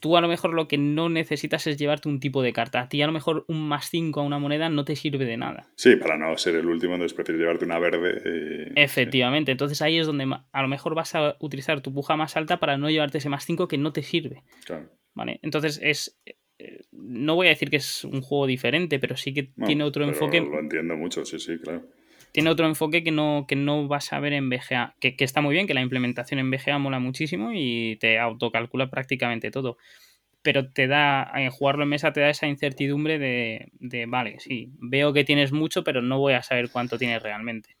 Tú 0.00 0.16
a 0.16 0.20
lo 0.20 0.28
mejor 0.28 0.54
lo 0.54 0.66
que 0.66 0.78
no 0.78 1.08
necesitas 1.08 1.66
es 1.66 1.76
llevarte 1.76 2.08
un 2.08 2.20
tipo 2.20 2.42
de 2.42 2.52
carta. 2.52 2.80
A 2.80 2.88
ti 2.88 3.00
a 3.02 3.06
lo 3.06 3.12
mejor 3.12 3.44
un 3.48 3.68
más 3.68 3.90
5 3.90 4.20
a 4.20 4.22
una 4.24 4.38
moneda 4.38 4.68
no 4.70 4.84
te 4.84 4.96
sirve 4.96 5.26
de 5.26 5.36
nada. 5.36 5.68
Sí, 5.76 5.96
para 5.96 6.16
no 6.16 6.36
ser 6.38 6.56
el 6.56 6.66
último, 6.66 6.94
entonces 6.94 7.14
prefieres 7.14 7.40
llevarte 7.40 7.64
una 7.66 7.78
verde. 7.78 8.70
y- 8.74 8.80
Efectivamente, 8.80 9.52
entonces 9.52 9.80
ahí 9.82 9.98
es 9.98 10.06
donde 10.06 10.24
a 10.52 10.62
lo 10.62 10.68
mejor 10.68 10.94
vas 10.94 11.14
a 11.14 11.36
utilizar 11.40 11.80
tu 11.82 11.92
puja 11.92 12.16
más 12.16 12.36
alta 12.36 12.58
para 12.58 12.78
no 12.78 12.88
llevarte 12.90 13.18
ese 13.18 13.28
más 13.28 13.44
5 13.44 13.68
que 13.68 13.78
no 13.78 13.92
te 13.92 14.02
sirve, 14.02 14.42
claro. 14.64 14.88
¿vale? 15.14 15.38
Entonces 15.42 15.78
es... 15.82 16.18
eh, 16.24 16.80
No 16.92 17.34
voy 17.34 17.46
a 17.48 17.50
decir 17.50 17.68
que 17.70 17.76
es 17.76 18.04
un 18.04 18.22
juego 18.22 18.46
diferente, 18.46 18.98
pero 18.98 19.16
sí 19.16 19.32
que 19.34 19.52
No, 19.56 19.66
tiene 19.66 19.84
otro 19.84 20.04
enfoque 20.04 20.40
Lo 20.40 20.58
entiendo 20.58 20.96
mucho, 20.96 21.24
sí, 21.24 21.38
sí, 21.38 21.58
claro. 21.58 21.86
Tiene 22.32 22.50
otro 22.50 22.66
enfoque 22.66 23.02
que 23.02 23.10
no, 23.10 23.46
que 23.48 23.56
no 23.56 23.88
vas 23.88 24.12
a 24.12 24.20
ver 24.20 24.32
en 24.32 24.48
BGA. 24.48 24.94
Que, 25.00 25.16
que 25.16 25.24
está 25.24 25.40
muy 25.40 25.54
bien, 25.54 25.66
que 25.66 25.74
la 25.74 25.80
implementación 25.80 26.40
en 26.40 26.50
BGA 26.50 26.78
mola 26.78 26.98
muchísimo 26.98 27.50
y 27.52 27.96
te 27.96 28.18
autocalcula 28.18 28.90
prácticamente 28.90 29.50
todo. 29.50 29.76
Pero 30.42 30.70
te 30.70 30.86
da, 30.86 31.30
en 31.34 31.50
jugarlo 31.50 31.82
en 31.82 31.90
mesa 31.90 32.12
te 32.12 32.20
da 32.20 32.30
esa 32.30 32.46
incertidumbre 32.46 33.18
de, 33.18 33.72
de, 33.78 34.06
vale, 34.06 34.40
sí, 34.40 34.70
veo 34.78 35.12
que 35.12 35.24
tienes 35.24 35.52
mucho, 35.52 35.84
pero 35.84 36.00
no 36.02 36.18
voy 36.18 36.32
a 36.32 36.42
saber 36.42 36.70
cuánto 36.70 36.98
tienes 36.98 37.22
realmente. 37.22 37.76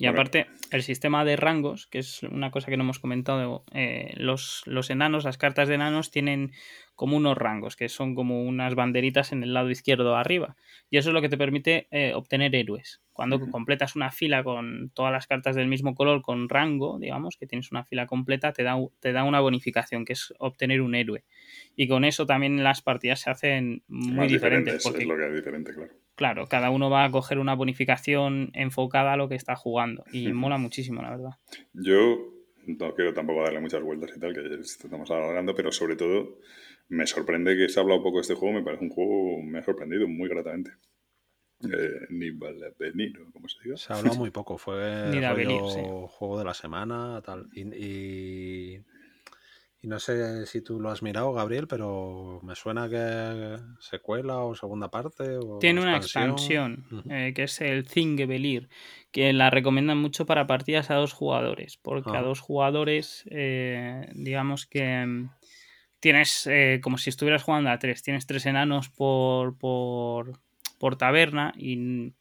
Y 0.00 0.06
aparte, 0.06 0.46
el 0.70 0.82
sistema 0.82 1.26
de 1.26 1.36
rangos, 1.36 1.86
que 1.86 1.98
es 1.98 2.22
una 2.22 2.50
cosa 2.50 2.70
que 2.70 2.78
no 2.78 2.84
hemos 2.84 2.98
comentado, 2.98 3.64
eh, 3.74 4.14
los, 4.16 4.62
los 4.64 4.88
enanos, 4.88 5.24
las 5.24 5.36
cartas 5.36 5.68
de 5.68 5.74
enanos 5.74 6.10
tienen 6.10 6.52
como 6.94 7.18
unos 7.18 7.36
rangos, 7.36 7.76
que 7.76 7.90
son 7.90 8.14
como 8.14 8.42
unas 8.42 8.74
banderitas 8.74 9.30
en 9.32 9.42
el 9.42 9.52
lado 9.52 9.68
izquierdo 9.68 10.16
arriba. 10.16 10.56
Y 10.88 10.96
eso 10.96 11.10
es 11.10 11.14
lo 11.14 11.20
que 11.20 11.28
te 11.28 11.36
permite 11.36 11.86
eh, 11.90 12.14
obtener 12.14 12.54
héroes. 12.54 13.02
Cuando 13.12 13.38
completas 13.50 13.94
una 13.94 14.10
fila 14.10 14.42
con 14.42 14.90
todas 14.94 15.12
las 15.12 15.26
cartas 15.26 15.54
del 15.54 15.68
mismo 15.68 15.94
color, 15.94 16.22
con 16.22 16.48
rango, 16.48 16.98
digamos, 16.98 17.36
que 17.36 17.46
tienes 17.46 17.70
una 17.70 17.84
fila 17.84 18.06
completa, 18.06 18.54
te 18.54 18.62
da, 18.62 18.76
te 19.00 19.12
da 19.12 19.24
una 19.24 19.40
bonificación, 19.40 20.06
que 20.06 20.14
es 20.14 20.32
obtener 20.38 20.80
un 20.80 20.94
héroe. 20.94 21.24
Y 21.76 21.88
con 21.88 22.06
eso 22.06 22.24
también 22.24 22.64
las 22.64 22.80
partidas 22.80 23.20
se 23.20 23.28
hacen 23.28 23.82
muy 23.86 24.14
Más 24.14 24.28
diferentes. 24.28 24.82
diferentes, 24.82 24.82
porque 24.82 25.02
es 25.02 25.06
lo 25.06 25.16
que 25.18 25.26
es 25.26 25.34
diferente, 25.34 25.74
claro. 25.74 25.92
Claro, 26.20 26.46
cada 26.48 26.68
uno 26.68 26.90
va 26.90 27.06
a 27.06 27.10
coger 27.10 27.38
una 27.38 27.54
bonificación 27.54 28.50
enfocada 28.52 29.14
a 29.14 29.16
lo 29.16 29.30
que 29.30 29.36
está 29.36 29.56
jugando. 29.56 30.04
Y 30.12 30.34
mola 30.34 30.58
muchísimo, 30.58 31.00
la 31.00 31.08
verdad. 31.08 31.30
Yo 31.72 32.34
no 32.66 32.94
quiero 32.94 33.14
tampoco 33.14 33.42
darle 33.42 33.58
muchas 33.60 33.82
vueltas 33.82 34.10
y 34.14 34.20
tal, 34.20 34.34
que 34.34 34.60
estamos 34.60 35.10
alargando, 35.10 35.54
pero 35.54 35.72
sobre 35.72 35.96
todo 35.96 36.36
me 36.90 37.06
sorprende 37.06 37.56
que 37.56 37.70
se 37.70 37.80
ha 37.80 37.82
hablado 37.82 38.02
poco 38.02 38.18
de 38.18 38.20
este 38.20 38.34
juego, 38.34 38.54
me 38.54 38.62
parece 38.62 38.84
un 38.84 38.90
juego, 38.90 39.42
me 39.42 39.60
ha 39.60 39.62
sorprendido 39.62 40.06
muy 40.08 40.28
gratamente. 40.28 40.72
Eh, 41.62 42.06
ni 42.10 42.30
vale 42.32 42.74
venir, 42.78 43.18
o 43.18 43.32
como 43.32 43.48
se 43.48 43.56
diga. 43.64 43.78
Se 43.78 43.90
ha 43.90 43.96
hablado 43.96 44.16
muy 44.16 44.30
poco, 44.30 44.58
fue 44.58 44.76
Ni 45.06 45.20
de 45.20 45.26
rollo 45.26 45.28
Avenir, 45.28 45.60
sí. 45.72 45.80
juego 45.80 46.38
de 46.38 46.44
la 46.44 46.52
semana, 46.52 47.22
tal. 47.24 47.48
Y, 47.54 47.62
y, 47.62 48.84
y 49.82 49.88
no 49.88 49.98
sé 49.98 50.44
si 50.46 50.60
tú 50.60 50.78
lo 50.78 50.90
has 50.90 51.02
mirado, 51.02 51.32
Gabriel, 51.32 51.66
pero 51.66 52.40
me 52.42 52.54
suena 52.54 52.88
que 52.88 53.56
secuela 53.80 54.38
o 54.40 54.54
segunda 54.54 54.90
parte. 54.90 55.38
O 55.38 55.58
Tiene 55.58 55.80
una 55.80 55.96
expansión, 55.96 56.84
eh, 57.08 57.32
que 57.34 57.44
es 57.44 57.60
el 57.60 57.86
Thingebelir, 57.86 58.68
que 59.10 59.32
la 59.32 59.48
recomiendan 59.48 59.98
mucho 59.98 60.26
para 60.26 60.46
partidas 60.46 60.90
a 60.90 60.96
dos 60.96 61.12
jugadores, 61.14 61.78
porque 61.78 62.10
a 62.10 62.20
Ah. 62.20 62.22
dos 62.22 62.40
jugadores, 62.40 63.24
eh, 63.30 64.06
digamos 64.14 64.66
que 64.66 65.06
mm, 65.06 65.30
tienes, 65.98 66.46
eh, 66.46 66.80
como 66.82 66.98
si 66.98 67.10
estuvieras 67.10 67.42
jugando 67.42 67.70
a 67.70 67.78
tres, 67.78 68.02
tienes 68.02 68.26
tres 68.26 68.46
enanos 68.46 68.90
por, 68.90 69.56
por, 69.56 70.40
por 70.78 70.96
taberna 70.96 71.52
y 71.56 72.12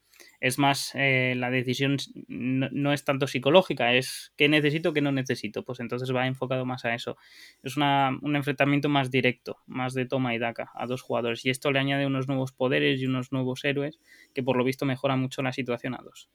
es 0.42 0.58
más, 0.58 0.92
eh, 0.96 1.34
la 1.36 1.50
decisión 1.50 1.98
no, 2.28 2.70
no 2.72 2.94
es 2.94 3.04
tanto 3.04 3.28
psicológica, 3.28 3.94
es 3.94 4.34
qué 4.38 4.48
necesito, 4.50 4.94
qué 4.94 5.02
no 5.02 5.12
necesito, 5.12 5.64
pues 5.64 5.80
entonces 5.80 6.14
va 6.16 6.28
enfocado 6.28 6.66
más 6.66 6.86
a 6.86 6.94
eso. 6.96 7.18
Es 7.64 7.76
una- 7.78 8.18
un 8.22 8.36
enfrentamiento 8.36 8.88
más 8.90 9.12
directo, 9.12 9.58
más 9.68 9.94
de 9.94 10.06
toma 10.06 10.34
y 10.36 10.40
daca 10.40 10.72
a 10.76 10.86
dos 10.88 11.02
jugadores. 11.02 11.46
Y 11.46 11.50
esto 11.50 11.72
le 11.72 11.80
añade 11.80 12.06
unos 12.06 12.28
nuevos 12.28 12.52
poderes 12.52 13.02
y 13.02 13.06
unos 13.06 13.32
nuevos 13.32 13.64
héroes 13.66 14.00
que 14.34 14.44
por 14.44 14.56
lo 14.58 14.64
visto 14.64 14.86
mejora 14.86 15.16
mucho 15.16 15.42
la 15.42 15.52
situación 15.54 15.94
a 15.96 16.02
dos. 16.04 16.30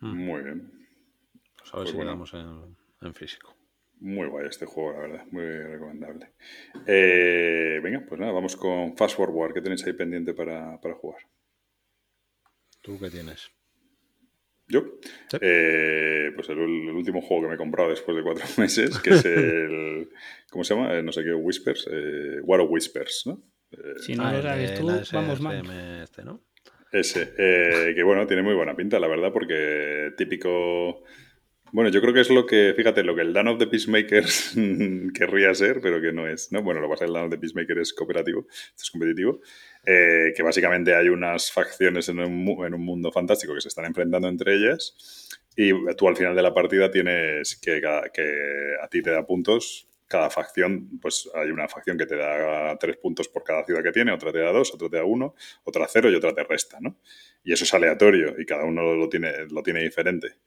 Mm. 0.00 0.16
Muy 0.24 0.42
bien. 0.42 0.70
Pues 1.58 1.74
a 1.74 1.76
ver 1.78 1.84
Pues 1.84 1.90
si 1.90 1.96
bueno. 1.96 2.10
quedamos 2.10 2.34
en, 2.34 2.76
en 3.06 3.14
físico. 3.14 3.54
Muy 4.00 4.26
guay 4.28 4.46
este 4.48 4.64
juego, 4.64 4.92
la 4.92 4.98
verdad, 5.00 5.26
muy 5.30 5.44
recomendable. 5.44 6.30
Eh, 6.86 7.80
venga, 7.82 8.02
pues 8.08 8.18
nada, 8.18 8.32
vamos 8.32 8.56
con 8.56 8.96
Fast 8.96 9.16
Forward, 9.16 9.52
¿qué 9.52 9.60
tenéis 9.60 9.86
ahí 9.86 9.92
pendiente 9.92 10.32
para, 10.32 10.80
para 10.80 10.94
jugar? 10.94 11.20
¿Tú 12.82 12.98
qué 12.98 13.10
tienes? 13.10 13.50
¿Yo? 14.68 14.84
Sí. 15.28 15.38
Eh, 15.40 16.30
pues 16.34 16.48
el, 16.48 16.58
el 16.58 16.90
último 16.90 17.20
juego 17.20 17.42
que 17.42 17.48
me 17.48 17.54
he 17.54 17.58
comprado 17.58 17.90
después 17.90 18.16
de 18.16 18.22
cuatro 18.22 18.44
meses, 18.56 18.98
que 19.00 19.10
es 19.10 19.24
el... 19.24 20.08
¿Cómo 20.50 20.62
se 20.64 20.74
llama? 20.74 20.94
Eh, 20.96 21.02
no 21.02 21.10
sé 21.12 21.24
qué, 21.24 21.34
Whispers. 21.34 21.88
Eh, 21.90 22.40
War 22.44 22.60
of 22.60 22.70
Whispers, 22.70 23.24
¿no? 23.26 23.42
Eh, 23.72 23.94
Si 23.98 24.14
no 24.14 24.24
Ah, 24.26 24.32
lo 24.32 24.38
el 24.38 24.42
sabes 24.44 24.70
de 24.70 24.76
tú, 24.76 24.86
vamos 25.12 25.40
mal. 25.40 26.00
Este, 26.02 26.22
¿no? 26.24 26.44
Ese, 26.92 27.34
eh, 27.38 27.92
que 27.94 28.02
bueno, 28.02 28.26
tiene 28.26 28.42
muy 28.42 28.54
buena 28.54 28.76
pinta, 28.76 28.98
la 29.00 29.08
verdad, 29.08 29.32
porque 29.32 30.12
típico... 30.16 31.02
Bueno, 31.72 31.90
yo 31.90 32.00
creo 32.00 32.12
que 32.12 32.20
es 32.20 32.30
lo 32.30 32.46
que, 32.46 32.74
fíjate, 32.76 33.02
lo 33.04 33.14
que 33.14 33.22
el 33.22 33.32
Dan 33.32 33.48
of 33.48 33.58
the 33.58 33.66
Peacemakers 33.66 34.54
querría 35.14 35.54
ser, 35.54 35.80
pero 35.80 36.00
que 36.00 36.12
no 36.12 36.26
es, 36.26 36.50
¿no? 36.50 36.62
Bueno, 36.62 36.80
lo 36.80 36.88
que 36.88 36.90
pasa 36.92 37.04
es 37.04 37.10
que 37.10 37.10
el 37.10 37.14
Dan 37.14 37.24
of 37.24 37.30
the 37.30 37.38
Peacemaker 37.38 37.78
es 37.78 37.92
cooperativo, 37.92 38.46
es 38.76 38.90
competitivo, 38.90 39.40
eh, 39.86 40.32
que 40.34 40.42
básicamente 40.42 40.94
hay 40.94 41.08
unas 41.08 41.52
facciones 41.52 42.08
en 42.08 42.18
un, 42.18 42.66
en 42.66 42.74
un 42.74 42.84
mundo 42.84 43.12
fantástico 43.12 43.54
que 43.54 43.60
se 43.60 43.68
están 43.68 43.84
enfrentando 43.84 44.28
entre 44.28 44.54
ellas 44.54 45.28
y 45.56 45.72
tú 45.96 46.08
al 46.08 46.16
final 46.16 46.34
de 46.34 46.42
la 46.42 46.54
partida 46.54 46.90
tienes 46.90 47.56
que, 47.56 47.80
que 48.12 48.74
a 48.82 48.88
ti 48.88 49.02
te 49.02 49.10
da 49.10 49.26
puntos. 49.26 49.86
Cada 50.08 50.28
facción, 50.28 50.98
pues 51.00 51.30
hay 51.34 51.50
una 51.52 51.68
facción 51.68 51.96
que 51.96 52.04
te 52.04 52.16
da 52.16 52.76
tres 52.78 52.96
puntos 52.96 53.28
por 53.28 53.44
cada 53.44 53.64
ciudad 53.64 53.80
que 53.80 53.92
tiene, 53.92 54.10
otra 54.10 54.32
te 54.32 54.40
da 54.40 54.50
dos, 54.50 54.74
otra 54.74 54.88
te 54.88 54.96
da 54.96 55.04
uno, 55.04 55.36
otra 55.62 55.86
cero 55.88 56.10
y 56.10 56.16
otra 56.16 56.34
te 56.34 56.42
resta, 56.42 56.78
¿no? 56.80 56.98
Y 57.44 57.52
eso 57.52 57.62
es 57.62 57.72
aleatorio 57.74 58.34
y 58.36 58.44
cada 58.44 58.64
uno 58.64 58.94
lo 58.96 59.08
tiene, 59.08 59.46
lo 59.50 59.62
tiene 59.62 59.82
diferente. 59.82 60.38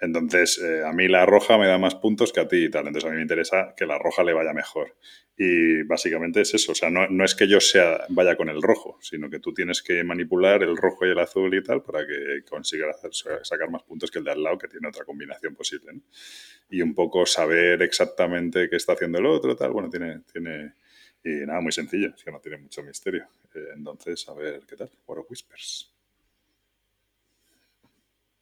Entonces, 0.00 0.58
eh, 0.58 0.84
a 0.84 0.92
mí 0.92 1.08
la 1.08 1.24
roja 1.24 1.56
me 1.56 1.66
da 1.66 1.78
más 1.78 1.94
puntos 1.94 2.32
que 2.32 2.40
a 2.40 2.48
ti 2.48 2.64
y 2.64 2.70
tal. 2.70 2.86
Entonces, 2.86 3.08
a 3.08 3.10
mí 3.10 3.16
me 3.16 3.22
interesa 3.22 3.74
que 3.76 3.86
la 3.86 3.98
roja 3.98 4.22
le 4.24 4.32
vaya 4.32 4.52
mejor. 4.52 4.96
Y 5.36 5.82
básicamente 5.84 6.40
es 6.42 6.54
eso. 6.54 6.72
O 6.72 6.74
sea, 6.74 6.90
no, 6.90 7.24
es 7.24 7.34
que 7.34 7.48
yo 7.48 7.60
sea, 7.60 8.06
vaya 8.10 8.36
con 8.36 8.48
el 8.48 8.62
rojo, 8.62 8.98
sino 9.00 9.30
que 9.30 9.40
tú 9.40 9.52
tienes 9.54 9.82
que 9.82 10.04
manipular 10.04 10.62
el 10.62 10.76
rojo 10.76 11.06
y 11.06 11.10
el 11.10 11.18
azul 11.18 11.54
y 11.54 11.62
tal 11.62 11.82
para 11.82 12.06
que 12.06 12.42
consigas 12.48 12.96
sacar 13.42 13.70
más 13.70 13.82
puntos 13.82 14.10
que 14.10 14.18
el 14.18 14.24
de 14.24 14.32
al 14.32 14.42
lado, 14.42 14.58
que 14.58 14.68
tiene 14.68 14.88
otra 14.88 15.04
combinación 15.04 15.54
posible. 15.54 15.92
Y 16.68 16.82
un 16.82 16.94
poco 16.94 17.24
saber 17.26 17.82
exactamente 17.82 18.68
qué 18.68 18.76
está 18.76 18.92
haciendo 18.92 19.18
el 19.18 19.26
otro, 19.26 19.56
tal. 19.56 19.72
Bueno, 19.72 19.88
tiene. 19.90 20.20
tiene 20.32 20.72
y 21.24 21.44
nada, 21.44 21.60
muy 21.60 21.72
sencillo, 21.72 22.12
es 22.16 22.22
que 22.22 22.30
no 22.30 22.40
tiene 22.40 22.58
mucho 22.58 22.84
misterio. 22.84 23.28
Eh, 23.52 23.70
entonces, 23.74 24.28
a 24.28 24.34
ver 24.34 24.60
qué 24.64 24.76
tal. 24.76 24.90
War 25.06 25.24
Whispers. 25.28 25.95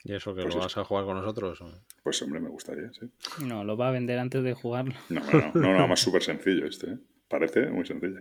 ¿Y 0.04 0.14
eso 0.14 0.34
que 0.34 0.42
Pues 0.42 0.54
lo 0.54 0.60
eso. 0.60 0.66
vas 0.68 0.76
a 0.78 0.84
jugar 0.84 1.04
con 1.06 1.16
nosotros? 1.16 1.60
o? 1.62 1.70
Pues 2.02 2.20
hombre, 2.22 2.38
me 2.40 2.50
gustaría, 2.50 2.92
sí. 2.92 3.10
No, 3.44 3.64
lo 3.64 3.76
va 3.76 3.88
a 3.88 3.92
vender 3.92 4.18
antes 4.18 4.42
de 4.44 4.52
jugarlo. 4.54 4.94
No, 5.08 5.20
no, 5.32 5.52
no, 5.54 5.78
no, 5.78 5.88
más 5.88 6.00
súper 6.00 6.22
sencillo 6.22 6.66
este, 6.66 6.90
¿eh? 6.92 6.98
Parece 7.28 7.66
muy 7.70 7.86
sencillo. 7.86 8.20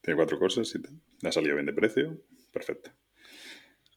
Tiene 0.00 0.16
cuatro 0.16 0.38
cosas 0.38 0.72
y 0.74 0.80
tal. 0.80 0.92
Le 1.20 1.28
ha 1.28 1.32
salido 1.32 1.54
bien 1.56 1.66
de 1.66 1.72
precio. 1.72 2.16
Perfecto. 2.52 2.90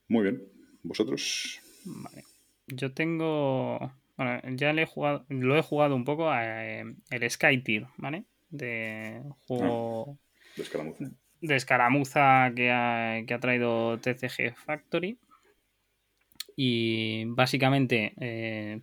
Muy 0.08 0.24
bien. 0.24 0.44
¿Vosotros? 0.84 1.60
Vale. 1.86 2.24
Yo 2.68 2.92
tengo. 2.94 3.94
Bueno, 4.18 4.42
ya 4.56 4.74
le 4.74 4.82
he 4.84 4.86
jugado, 4.86 5.26
lo 5.30 5.56
he 5.58 5.62
jugado 5.62 5.96
un 5.96 6.06
poco 6.06 6.30
a 6.30 6.44
eh, 6.66 6.84
el 7.12 7.30
Sky 7.30 7.60
Tier, 7.64 7.86
¿vale? 7.98 8.26
De 8.50 9.22
juego 9.48 10.18
De 10.58 10.64
escaramuza. 10.64 11.06
de 11.42 11.56
escaramuza 11.56 12.52
que 12.56 12.72
ha, 12.72 13.22
que 13.26 13.34
ha 13.34 13.40
traído 13.40 13.98
TCG 14.00 14.56
Factory. 14.56 15.18
Y 16.56 17.26
básicamente 17.26 18.14
eh, 18.20 18.82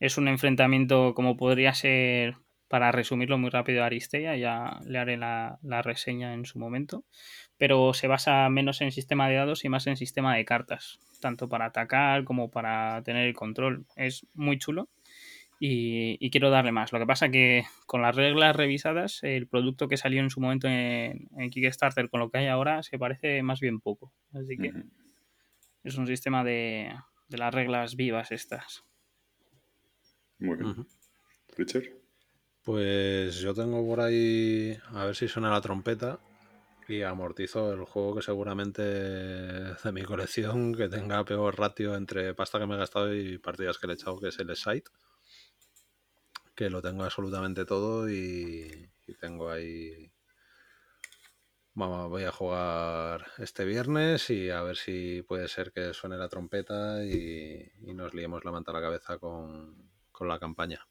es 0.00 0.18
un 0.18 0.28
enfrentamiento 0.28 1.14
como 1.14 1.36
podría 1.36 1.74
ser, 1.74 2.36
para 2.68 2.90
resumirlo 2.90 3.38
muy 3.38 3.50
rápido, 3.50 3.84
Aristea, 3.84 4.36
ya 4.36 4.80
le 4.86 4.98
haré 4.98 5.16
la, 5.16 5.58
la 5.62 5.82
reseña 5.82 6.34
en 6.34 6.44
su 6.44 6.58
momento, 6.58 7.04
pero 7.56 7.94
se 7.94 8.08
basa 8.08 8.48
menos 8.48 8.80
en 8.80 8.92
sistema 8.92 9.28
de 9.28 9.36
dados 9.36 9.64
y 9.64 9.68
más 9.68 9.86
en 9.86 9.96
sistema 9.96 10.34
de 10.34 10.44
cartas, 10.44 10.98
tanto 11.20 11.48
para 11.48 11.66
atacar 11.66 12.24
como 12.24 12.50
para 12.50 13.02
tener 13.02 13.26
el 13.26 13.34
control. 13.34 13.86
Es 13.94 14.26
muy 14.34 14.58
chulo 14.58 14.88
y, 15.60 16.16
y 16.18 16.30
quiero 16.30 16.50
darle 16.50 16.72
más. 16.72 16.92
Lo 16.92 16.98
que 16.98 17.06
pasa 17.06 17.28
que 17.28 17.62
con 17.86 18.02
las 18.02 18.16
reglas 18.16 18.56
revisadas, 18.56 19.22
el 19.22 19.46
producto 19.46 19.86
que 19.86 19.96
salió 19.96 20.20
en 20.20 20.30
su 20.30 20.40
momento 20.40 20.66
en, 20.66 21.28
Kickstarter 21.50 22.10
con 22.10 22.18
lo 22.18 22.30
que 22.30 22.38
hay 22.38 22.48
ahora 22.48 22.82
se 22.82 22.98
parece 22.98 23.40
más 23.44 23.60
bien 23.60 23.78
poco. 23.78 24.12
Así 24.32 24.56
que. 24.56 24.72
Es 25.82 25.96
un 25.96 26.06
sistema 26.06 26.44
de, 26.44 26.94
de 27.28 27.38
las 27.38 27.52
reglas 27.52 27.96
vivas 27.96 28.32
estas. 28.32 28.84
Muy 30.38 30.56
bien. 30.56 30.70
Ujú. 30.70 30.86
Richard. 31.56 31.84
Pues 32.62 33.40
yo 33.40 33.54
tengo 33.54 33.84
por 33.84 34.00
ahí, 34.00 34.78
a 34.92 35.04
ver 35.06 35.16
si 35.16 35.26
suena 35.26 35.50
la 35.50 35.60
trompeta 35.60 36.20
y 36.88 37.02
amortizo 37.02 37.72
el 37.72 37.84
juego 37.84 38.16
que 38.16 38.22
seguramente 38.22 38.82
de 38.82 39.92
mi 39.92 40.02
colección 40.02 40.74
que 40.74 40.88
tenga 40.88 41.24
peor 41.24 41.58
ratio 41.58 41.96
entre 41.96 42.34
pasta 42.34 42.58
que 42.58 42.66
me 42.66 42.74
he 42.74 42.78
gastado 42.78 43.14
y 43.14 43.38
partidas 43.38 43.78
que 43.78 43.86
le 43.86 43.94
he 43.94 43.96
echado, 43.96 44.18
que 44.20 44.28
es 44.28 44.38
el 44.38 44.54
Site. 44.54 44.90
Que 46.54 46.70
lo 46.70 46.82
tengo 46.82 47.02
absolutamente 47.02 47.64
todo 47.64 48.08
y, 48.08 48.90
y 49.06 49.14
tengo 49.14 49.50
ahí... 49.50 50.11
Vamos, 51.74 52.10
voy 52.10 52.24
a 52.24 52.32
jugar 52.32 53.26
este 53.38 53.64
viernes 53.64 54.28
y 54.28 54.50
a 54.50 54.62
ver 54.62 54.76
si 54.76 55.22
puede 55.22 55.48
ser 55.48 55.72
que 55.72 55.94
suene 55.94 56.18
la 56.18 56.28
trompeta 56.28 57.02
y, 57.04 57.72
y 57.80 57.94
nos 57.94 58.12
liemos 58.12 58.44
la 58.44 58.52
manta 58.52 58.72
a 58.72 58.74
la 58.74 58.82
cabeza 58.82 59.18
con, 59.18 59.90
con 60.10 60.28
la 60.28 60.38
campaña 60.38 60.86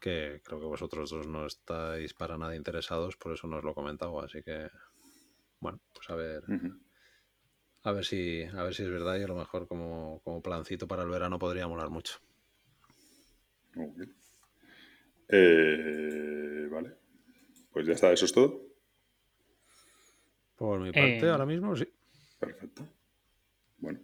que 0.00 0.40
creo 0.42 0.58
que 0.58 0.66
vosotros 0.66 1.10
dos 1.10 1.26
no 1.26 1.46
estáis 1.46 2.14
para 2.14 2.38
nada 2.38 2.56
interesados, 2.56 3.16
por 3.16 3.34
eso 3.34 3.46
no 3.46 3.58
os 3.58 3.64
lo 3.64 3.72
he 3.72 3.74
comentado, 3.74 4.20
así 4.20 4.42
que 4.42 4.68
bueno, 5.60 5.78
pues 5.94 6.08
a 6.08 6.14
ver, 6.14 6.42
a 7.82 7.92
ver 7.92 8.04
si, 8.04 8.44
a 8.44 8.62
ver 8.62 8.74
si 8.74 8.82
es 8.82 8.90
verdad 8.90 9.18
y 9.18 9.22
a 9.22 9.28
lo 9.28 9.36
mejor 9.36 9.68
como, 9.68 10.20
como 10.24 10.42
plancito 10.42 10.88
para 10.88 11.02
el 11.02 11.10
verano 11.10 11.38
podría 11.38 11.68
molar 11.68 11.90
mucho. 11.90 12.18
Eh, 15.28 16.66
vale. 16.70 16.96
Pues 17.70 17.86
ya 17.86 17.92
está, 17.92 18.10
eso 18.10 18.24
es 18.24 18.32
todo. 18.32 18.69
Por 20.60 20.78
mi 20.80 20.92
parte, 20.92 21.20
Eh, 21.26 21.30
ahora 21.30 21.46
mismo 21.46 21.74
sí. 21.74 21.88
Perfecto. 22.38 22.86
Bueno, 23.78 23.98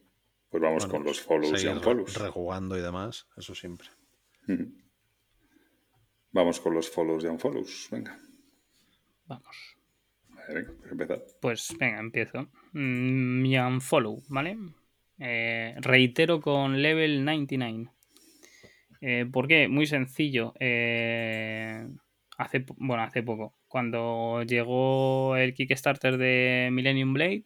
pues 0.49 0.63
vamos 0.63 0.85
Bueno, 0.85 0.99
con 0.99 1.05
los 1.05 1.21
follows 1.21 1.63
y 1.63 1.67
unfollows. 1.67 2.17
rejugando 2.19 2.79
y 2.79 2.81
demás, 2.81 3.27
eso 3.37 3.55
siempre. 3.55 3.89
Vamos 6.33 6.59
con 6.61 6.73
los 6.73 6.89
follows 6.91 7.25
y 7.25 7.27
unfollows. 7.27 7.89
Venga. 7.91 8.19
Vamos. 9.27 9.77
Vale, 10.31 10.55
venga, 10.55 10.73
pues 10.81 10.93
empezad. 10.93 11.23
Pues 11.43 11.77
venga, 11.79 11.99
empiezo. 12.01 12.49
Mm, 12.73 13.43
Mi 13.43 13.59
unfollow, 13.59 14.23
¿vale? 14.29 14.57
Eh, 15.19 15.75
reitero 15.79 16.41
con 16.41 16.81
level 16.81 17.23
99. 17.23 17.91
Eh, 19.03 19.27
¿Por 19.31 19.47
qué? 19.47 19.69
Muy 19.69 19.87
sencillo. 19.87 20.55
Eh, 20.59 21.87
hace, 22.39 22.65
bueno, 22.79 23.03
hace 23.03 23.23
poco, 23.23 23.59
cuando 23.77 24.43
llegó 24.45 25.37
el 25.37 25.53
Kickstarter 25.53 26.17
de 26.17 26.71
Millennium 26.73 27.13
Blade, 27.13 27.45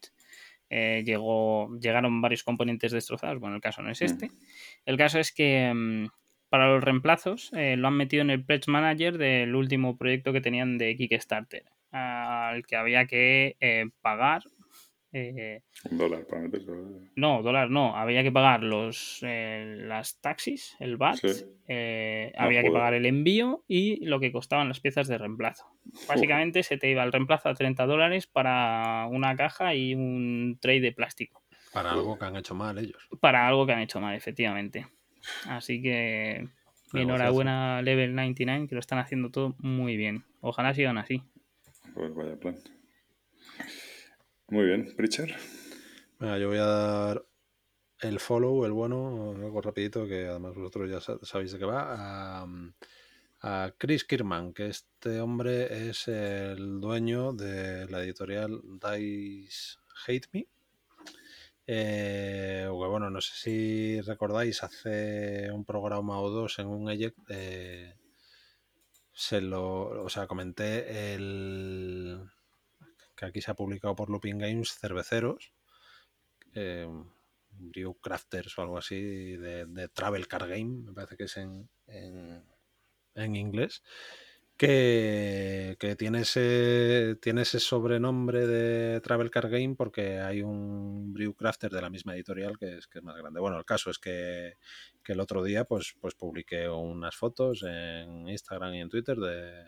eh, 0.69 1.03
llegó, 1.05 1.77
llegaron 1.81 2.21
varios 2.21 2.45
componentes 2.45 2.93
destrozados. 2.93 3.41
Bueno, 3.41 3.57
el 3.57 3.61
caso 3.61 3.83
no 3.83 3.91
es 3.91 4.01
este. 4.01 4.31
El 4.87 4.97
caso 4.97 5.19
es 5.19 5.33
que 5.33 5.73
mm, 5.75 6.07
para 6.49 6.69
los 6.69 6.85
reemplazos 6.85 7.51
eh, 7.55 7.75
lo 7.77 7.89
han 7.89 7.97
metido 7.97 8.23
en 8.23 8.31
el 8.31 8.45
Pledge 8.45 8.71
Manager 8.71 9.19
del 9.19 9.57
último 9.57 9.97
proyecto 9.97 10.33
que 10.33 10.41
tenían 10.41 10.79
de 10.79 10.95
Kickstarter, 10.95 11.65
al 11.91 12.65
que 12.65 12.77
había 12.77 13.07
que 13.07 13.57
eh, 13.59 13.87
pagar. 14.01 14.45
Eh, 15.13 15.63
Un 15.91 15.99
dólar 15.99 16.27
para 16.27 16.43
meterse. 16.43 16.71
no, 17.17 17.43
dólar 17.43 17.71
no, 17.71 17.97
había 17.97 18.23
que 18.23 18.31
pagar 18.33 18.63
los 18.63 19.21
eh, 19.23 19.77
las 19.87 20.21
taxis, 20.21 20.77
el 20.81 20.97
VAT, 20.97 21.17
Sí. 21.17 21.45
eh, 21.69 22.33
Ah, 22.37 22.45
había 22.45 22.63
que 22.63 22.71
pagar 22.71 22.95
el 22.95 23.07
envío 23.07 23.65
y 23.69 24.05
lo 24.07 24.21
que 24.21 24.33
costaban 24.33 24.69
las 24.69 24.81
piezas 24.81 25.09
de 25.09 25.19
reemplazo. 25.19 25.67
Básicamente 26.09 26.63
se 26.63 26.77
te 26.79 26.91
iba 26.91 27.03
el 27.03 27.13
reemplazo 27.13 27.49
a 27.49 27.55
30 27.55 27.87
dólares 27.87 28.27
para 28.27 29.07
una 29.11 29.35
caja 29.37 29.75
y 29.75 29.95
un 29.95 30.59
tray 30.61 30.81
de 30.81 30.93
plástico. 30.93 31.43
Para 31.73 31.93
algo 31.93 32.19
que 32.19 32.25
han 32.25 32.37
hecho 32.37 32.55
mal 32.55 32.79
ellos. 32.79 33.09
Para 33.21 33.47
algo 33.47 33.67
que 33.67 33.73
han 33.73 33.81
hecho 33.81 34.01
mal, 34.01 34.15
efectivamente. 34.17 34.87
Así 35.47 35.81
que 35.83 36.49
enhorabuena 36.95 37.81
Level 37.83 38.15
99, 38.15 38.67
que 38.69 38.75
lo 38.75 38.81
están 38.81 38.99
haciendo 38.99 39.31
todo 39.31 39.55
muy 39.59 39.97
bien. 39.97 40.25
Ojalá 40.41 40.75
sigan 40.75 40.99
así. 40.99 41.23
Pues 41.95 42.13
vaya 42.15 42.37
plan. 42.37 42.57
Muy 44.51 44.65
bien, 44.67 44.95
Pritchard. 44.97 45.31
Venga, 46.19 46.39
yo 46.39 46.49
voy 46.49 46.59
a 46.59 46.65
dar 46.65 47.25
el 48.01 48.19
follow, 48.21 48.65
el 48.65 48.73
bueno, 48.73 49.33
algo 49.37 49.61
rapidito, 49.61 50.07
que 50.07 50.27
además 50.27 50.55
vosotros 50.55 50.91
ya 50.91 51.01
sa- 51.01 51.19
sabéis 51.23 51.53
de 51.53 51.59
qué 51.59 51.65
va, 51.65 52.43
a, 52.43 52.47
a 53.43 53.75
Chris 53.79 54.05
Kirman, 54.05 54.53
que 54.53 54.69
este 54.69 55.21
hombre 55.21 55.89
es 55.89 56.09
el 56.09 56.81
dueño 56.81 57.33
de 57.33 57.89
la 57.89 58.03
editorial 58.03 58.61
Dice 58.81 59.77
Hate 60.07 60.29
Me, 60.33 60.47
Eh, 61.73 62.67
bueno, 62.69 63.11
no 63.11 63.21
sé 63.21 63.33
si 63.37 64.01
recordáis, 64.01 64.63
hace 64.65 65.53
un 65.53 65.65
programa 65.65 66.21
o 66.21 66.29
dos 66.31 66.59
en 66.59 66.67
un 66.67 66.91
eject 66.91 67.17
eh, 67.29 67.95
se 69.13 69.41
lo, 69.41 70.03
o 70.05 70.09
sea, 70.09 70.27
comenté 70.27 71.15
el 71.15 72.19
que 73.21 73.27
aquí 73.27 73.41
se 73.43 73.51
ha 73.51 73.55
publicado 73.55 73.95
por 73.95 74.11
Looping 74.11 74.39
Games 74.39 74.73
Cerveceros, 74.79 75.53
eh, 76.55 76.89
Brew 77.51 77.95
Crafters 78.01 78.59
o 78.59 78.63
algo 78.63 78.79
así, 78.79 79.37
de, 79.37 79.89
Travel 79.93 80.27
Car 80.27 80.49
Game, 80.49 80.85
me 80.85 80.93
parece 80.93 81.17
que 81.17 81.25
es 81.25 81.37
en, 81.37 81.69
en 81.87 83.37
inglés 83.37 83.83
que, 84.61 85.97
tiene, 85.99 86.21
ese, 86.21 87.17
tiene 87.23 87.43
ese 87.43 87.61
sobrenombre 87.61 88.47
de 88.47 89.01
Travel 89.01 89.31
Car 89.31 89.49
Game 89.49 89.75
porque 89.75 90.21
hay 90.21 90.43
un 90.43 91.15
Brewcrafter 91.15 91.71
de 91.71 91.81
la 91.81 91.89
misma 91.89 92.15
editorial 92.15 92.59
que 92.59 92.77
es, 92.77 92.87
que 92.87 92.99
es 92.99 93.05
más 93.05 93.17
grande. 93.17 93.41
Bueno, 93.41 93.57
el 93.57 93.65
caso 93.65 93.91
es 93.91 93.99
que, 93.99 94.57
el 95.07 95.21
otro 95.21 95.43
día 95.43 95.65
pues, 95.65 95.97
pues 95.99 96.15
publiqué 96.15 96.69
unas 96.69 97.17
fotos 97.17 97.65
en 97.65 98.29
Instagram 98.29 98.75
y 98.75 98.81
en 98.83 98.89
Twitter 98.91 99.17
de, 99.17 99.65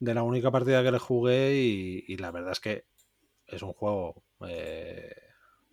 de 0.00 0.14
la 0.14 0.22
única 0.22 0.50
partida 0.50 0.82
que 0.82 0.90
le 0.90 0.98
jugué 0.98 1.54
y, 1.56 2.16
la 2.16 2.30
verdad 2.30 2.52
es 2.52 2.60
que 2.60 2.84
es 3.46 3.62
un 3.62 3.72
juego 3.72 4.22
eh, 4.48 5.14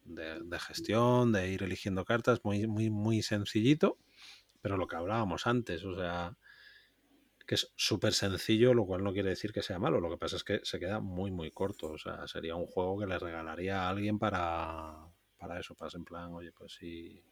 de, 0.04 0.60
gestión, 0.60 1.32
de 1.32 1.50
ir 1.50 1.64
eligiendo 1.64 2.06
cartas, 2.06 2.42
muy, 2.44 2.68
muy, 2.68 2.90
muy 2.90 3.22
sencillito, 3.22 3.98
pero 4.62 4.78
lo 4.78 4.88
que 4.88 4.98
hablábamos 4.98 5.48
antes, 5.48 5.84
o 5.86 5.96
sea 5.96 6.38
que 7.48 7.56
es 7.56 7.72
súper 7.78 8.14
sencillo, 8.14 8.74
lo 8.74 8.86
cual 8.86 9.06
no 9.06 9.14
quiere 9.14 9.30
decir 9.30 9.54
que 9.54 9.62
sea 9.62 9.80
malo. 9.80 10.02
Lo 10.02 10.10
que 10.10 10.18
pasa 10.18 10.36
es 10.36 10.44
que 10.44 10.60
se 10.64 10.80
queda 10.80 11.00
muy, 11.00 11.32
muy 11.32 11.50
corto. 11.50 11.92
O 11.92 11.98
sea, 11.98 12.28
sería 12.28 12.56
un 12.56 12.68
juego 12.68 13.00
que 13.00 13.08
le 13.08 13.18
regalaría 13.18 13.84
a 13.84 13.90
alguien 13.90 14.20
para, 14.20 15.08
para 15.38 15.58
eso, 15.58 15.74
para 15.74 15.90
en 15.96 16.04
plan, 16.04 16.34
oye, 16.34 16.52
pues 16.52 16.74
si, 16.74 17.24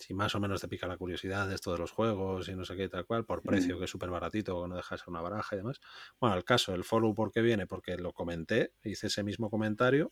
si 0.00 0.14
más 0.14 0.34
o 0.34 0.40
menos 0.40 0.60
te 0.60 0.68
pica 0.68 0.86
la 0.86 0.96
curiosidad 0.96 1.46
de 1.46 1.54
esto 1.54 1.72
de 1.72 1.78
los 1.78 1.92
juegos 1.92 2.48
y 2.48 2.54
no 2.54 2.64
sé 2.64 2.74
qué 2.74 2.88
tal 2.88 3.04
cual, 3.04 3.26
por 3.26 3.42
precio 3.42 3.78
que 3.78 3.84
es 3.84 3.90
súper 3.90 4.08
baratito, 4.10 4.60
que 4.62 4.68
no 4.68 4.76
dejas 4.76 5.06
una 5.06 5.20
baraja 5.20 5.54
y 5.54 5.58
demás. 5.58 5.80
Bueno, 6.18 6.36
el 6.36 6.44
caso, 6.44 6.74
el 6.74 6.84
follow, 6.84 7.14
¿por 7.14 7.30
qué 7.30 7.42
viene? 7.42 7.66
Porque 7.66 7.96
lo 7.96 8.12
comenté, 8.12 8.72
hice 8.82 9.08
ese 9.08 9.22
mismo 9.22 9.50
comentario 9.50 10.10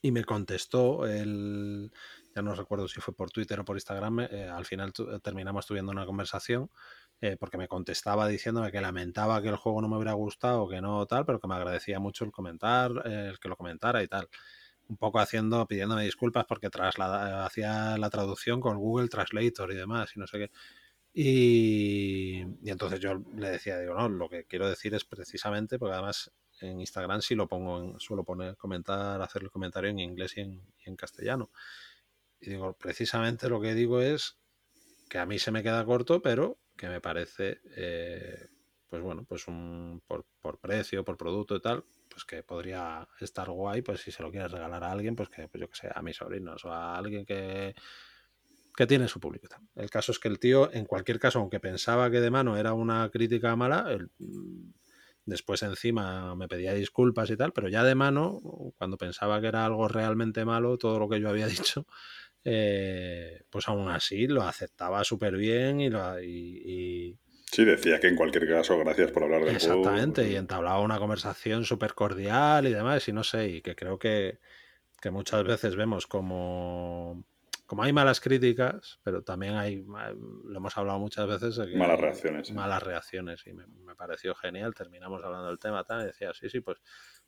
y 0.00 0.10
me 0.10 0.24
contestó 0.24 1.06
el, 1.06 1.92
ya 2.34 2.42
no 2.42 2.54
recuerdo 2.54 2.88
si 2.88 3.00
fue 3.00 3.14
por 3.14 3.30
Twitter 3.30 3.60
o 3.60 3.64
por 3.64 3.76
Instagram, 3.76 4.20
eh, 4.20 4.48
al 4.48 4.64
final 4.64 4.92
terminamos 5.22 5.66
tuviendo 5.66 5.92
una 5.92 6.06
conversación 6.06 6.70
eh, 7.20 7.36
porque 7.38 7.58
me 7.58 7.68
contestaba 7.68 8.26
diciéndome 8.26 8.72
que 8.72 8.80
lamentaba 8.80 9.40
que 9.42 9.48
el 9.48 9.56
juego 9.56 9.80
no 9.80 9.88
me 9.88 9.96
hubiera 9.96 10.14
gustado, 10.14 10.66
que 10.68 10.80
no 10.80 11.06
tal, 11.06 11.24
pero 11.24 11.38
que 11.38 11.46
me 11.46 11.54
agradecía 11.54 12.00
mucho 12.00 12.24
el 12.24 12.32
comentar, 12.32 12.90
el 13.04 13.38
que 13.38 13.48
lo 13.48 13.56
comentara 13.56 14.02
y 14.02 14.08
tal. 14.08 14.28
Un 14.92 14.98
poco 14.98 15.20
haciendo, 15.20 15.66
pidiéndome 15.66 16.04
disculpas 16.04 16.44
porque 16.44 16.68
hacía 16.68 17.96
la 17.96 18.10
traducción 18.10 18.60
con 18.60 18.76
Google 18.76 19.08
Translator 19.08 19.72
y 19.72 19.74
demás 19.74 20.12
y 20.14 20.20
no 20.20 20.26
sé 20.26 20.38
qué. 20.38 20.50
Y, 21.14 22.40
entonces 22.64 23.00
yo 23.00 23.14
le 23.34 23.50
decía, 23.50 23.78
digo, 23.78 23.94
no, 23.94 24.10
lo 24.10 24.28
que 24.28 24.44
quiero 24.44 24.68
decir 24.68 24.94
es 24.94 25.04
precisamente, 25.06 25.78
porque 25.78 25.94
además 25.94 26.30
en 26.60 26.78
Instagram 26.80 27.22
sí 27.22 27.34
lo 27.34 27.48
pongo, 27.48 27.82
en, 27.82 28.00
suelo 28.00 28.22
poner, 28.22 28.56
comentar, 28.58 29.20
hacer 29.22 29.42
el 29.42 29.50
comentario 29.50 29.88
en 29.88 29.98
inglés 29.98 30.36
y 30.36 30.40
en, 30.40 30.96
castellano. 30.96 31.50
Y 32.38 32.50
digo, 32.50 32.74
precisamente 32.74 33.48
lo 33.48 33.62
que 33.62 33.74
digo 33.74 34.02
es 34.02 34.36
que 35.08 35.18
a 35.18 35.24
mí 35.24 35.38
se 35.38 35.52
me 35.52 35.62
queda 35.62 35.86
corto, 35.86 36.20
pero 36.20 36.58
que 36.76 36.88
me 36.88 37.00
parece, 37.00 37.62
eh, 37.76 38.48
pues 38.90 39.02
bueno, 39.02 39.24
pues 39.24 39.48
un, 39.48 40.02
por, 40.06 40.26
precio, 40.60 41.02
por 41.02 41.16
producto 41.16 41.56
y 41.56 41.62
tal, 41.62 41.82
pues 42.12 42.24
que 42.24 42.42
podría 42.42 43.08
estar 43.20 43.50
guay, 43.50 43.82
pues 43.82 44.00
si 44.00 44.12
se 44.12 44.22
lo 44.22 44.30
quieres 44.30 44.52
regalar 44.52 44.84
a 44.84 44.92
alguien, 44.92 45.16
pues 45.16 45.28
que, 45.28 45.48
pues 45.48 45.60
yo 45.60 45.68
que 45.68 45.76
sé, 45.76 45.88
a 45.94 46.02
mis 46.02 46.16
sobrinos 46.16 46.64
o 46.64 46.72
a 46.72 46.96
alguien 46.96 47.24
que, 47.24 47.74
que 48.76 48.86
tiene 48.86 49.08
su 49.08 49.20
público. 49.20 49.48
El 49.74 49.90
caso 49.90 50.12
es 50.12 50.18
que 50.18 50.28
el 50.28 50.38
tío, 50.38 50.72
en 50.72 50.84
cualquier 50.84 51.18
caso, 51.18 51.38
aunque 51.38 51.60
pensaba 51.60 52.10
que 52.10 52.20
de 52.20 52.30
mano 52.30 52.56
era 52.56 52.72
una 52.72 53.08
crítica 53.10 53.56
mala, 53.56 53.98
mm, 54.18 54.72
después 55.24 55.62
encima 55.62 56.34
me 56.34 56.48
pedía 56.48 56.74
disculpas 56.74 57.30
y 57.30 57.36
tal, 57.36 57.52
pero 57.52 57.68
ya 57.68 57.84
de 57.84 57.94
mano, 57.94 58.40
cuando 58.78 58.96
pensaba 58.96 59.40
que 59.40 59.48
era 59.48 59.64
algo 59.64 59.88
realmente 59.88 60.44
malo, 60.44 60.78
todo 60.78 60.98
lo 60.98 61.08
que 61.08 61.20
yo 61.20 61.28
había 61.28 61.46
dicho, 61.76 61.86
eh, 62.44 63.44
pues 63.50 63.68
aún 63.68 63.88
así 63.88 64.26
lo 64.26 64.42
aceptaba 64.42 65.04
súper 65.04 65.36
bien 65.36 65.80
y, 65.80 65.90
lo, 65.90 66.20
y, 66.20 67.18
Sí, 67.52 67.66
decía 67.66 68.00
que 68.00 68.08
en 68.08 68.16
cualquier 68.16 68.48
caso, 68.48 68.78
gracias 68.78 69.10
por 69.10 69.24
hablar 69.24 69.44
del 69.44 69.54
Exactamente, 69.54 70.26
y 70.26 70.36
entablaba 70.36 70.80
una 70.80 70.98
conversación 70.98 71.66
súper 71.66 71.92
cordial 71.92 72.66
y 72.66 72.72
demás, 72.72 73.06
y 73.08 73.12
no 73.12 73.22
sé, 73.22 73.46
y 73.46 73.60
que 73.60 73.76
creo 73.76 73.98
que, 73.98 74.38
que 75.02 75.10
muchas 75.10 75.44
veces 75.44 75.76
vemos 75.76 76.06
como, 76.06 77.26
como 77.66 77.82
hay 77.82 77.92
malas 77.92 78.22
críticas, 78.22 79.00
pero 79.02 79.22
también 79.22 79.56
hay, 79.56 79.84
lo 79.84 80.56
hemos 80.56 80.78
hablado 80.78 80.98
muchas 80.98 81.26
veces, 81.28 81.58
malas 81.76 82.00
reacciones. 82.00 82.50
Malas 82.52 82.82
reacciones, 82.82 83.46
y 83.46 83.52
me, 83.52 83.66
me, 83.66 83.94
pareció 83.96 84.34
genial, 84.34 84.74
terminamos 84.74 85.22
hablando 85.22 85.48
del 85.48 85.58
tema, 85.58 85.84
tal, 85.84 86.04
y 86.04 86.06
decía, 86.06 86.32
sí, 86.32 86.48
sí, 86.48 86.60
pues 86.60 86.78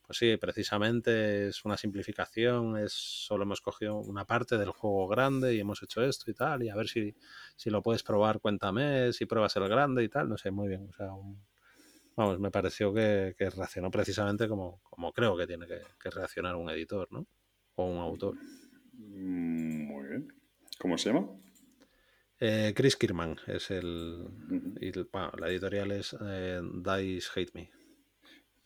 pues 0.07 0.19
sí, 0.19 0.37
precisamente 0.37 1.49
es 1.49 1.65
una 1.65 1.77
simplificación, 1.77 2.77
es 2.77 2.93
solo 2.93 3.45
hemos 3.45 3.61
cogido 3.61 3.97
una 3.99 4.27
parte 4.27 4.59
del 4.59 4.71
juego 4.71 5.09
grande 5.09 5.55
y 5.55 5.61
hemos 5.61 5.83
hecho 5.83 6.03
esto 6.03 6.31
y 6.31 6.35
tal, 6.35 6.63
y 6.63 6.69
a 6.69 6.77
ver 6.77 6.89
si, 6.89 7.15
si 7.57 7.71
lo 7.71 7.83
puedes 7.83 8.03
probar, 8.03 8.41
cuéntame, 8.41 9.13
si 9.13 9.25
pruebas 9.25 9.57
el 9.57 9.69
grande 9.69 10.05
y 10.05 10.09
tal, 10.09 10.29
no 10.29 10.37
sé, 10.37 10.51
muy 10.51 10.69
bien. 10.69 10.89
O 10.91 10.93
sea, 10.93 11.09
vamos, 12.17 12.39
me 12.39 12.51
pareció 12.51 12.93
que, 12.93 13.35
reaccionó 13.39 13.91
precisamente 13.91 14.47
como, 14.47 14.83
como 14.85 15.13
creo 15.13 15.37
que 15.37 15.47
tiene 15.47 15.67
que, 15.67 16.11
reaccionar 16.11 16.55
un 16.57 16.69
editor, 16.69 17.09
¿no? 17.11 17.27
O 17.77 17.87
un 17.87 17.99
autor. 17.99 18.37
Mm, 18.93 19.87
muy 19.87 20.09
bien. 20.09 20.29
¿Cómo 20.79 20.99
se 20.99 21.13
llama? 21.13 21.29
Eh, 22.41 22.73
Chris 22.77 22.97
Kirman 22.97 23.37
es 23.47 23.71
el. 23.71 24.29
la 25.39 25.49
editorial 25.49 25.93
es 25.93 26.15
eh, 26.21 26.61
Dice 26.63 27.31
Hate 27.35 27.55
Me. 27.55 27.71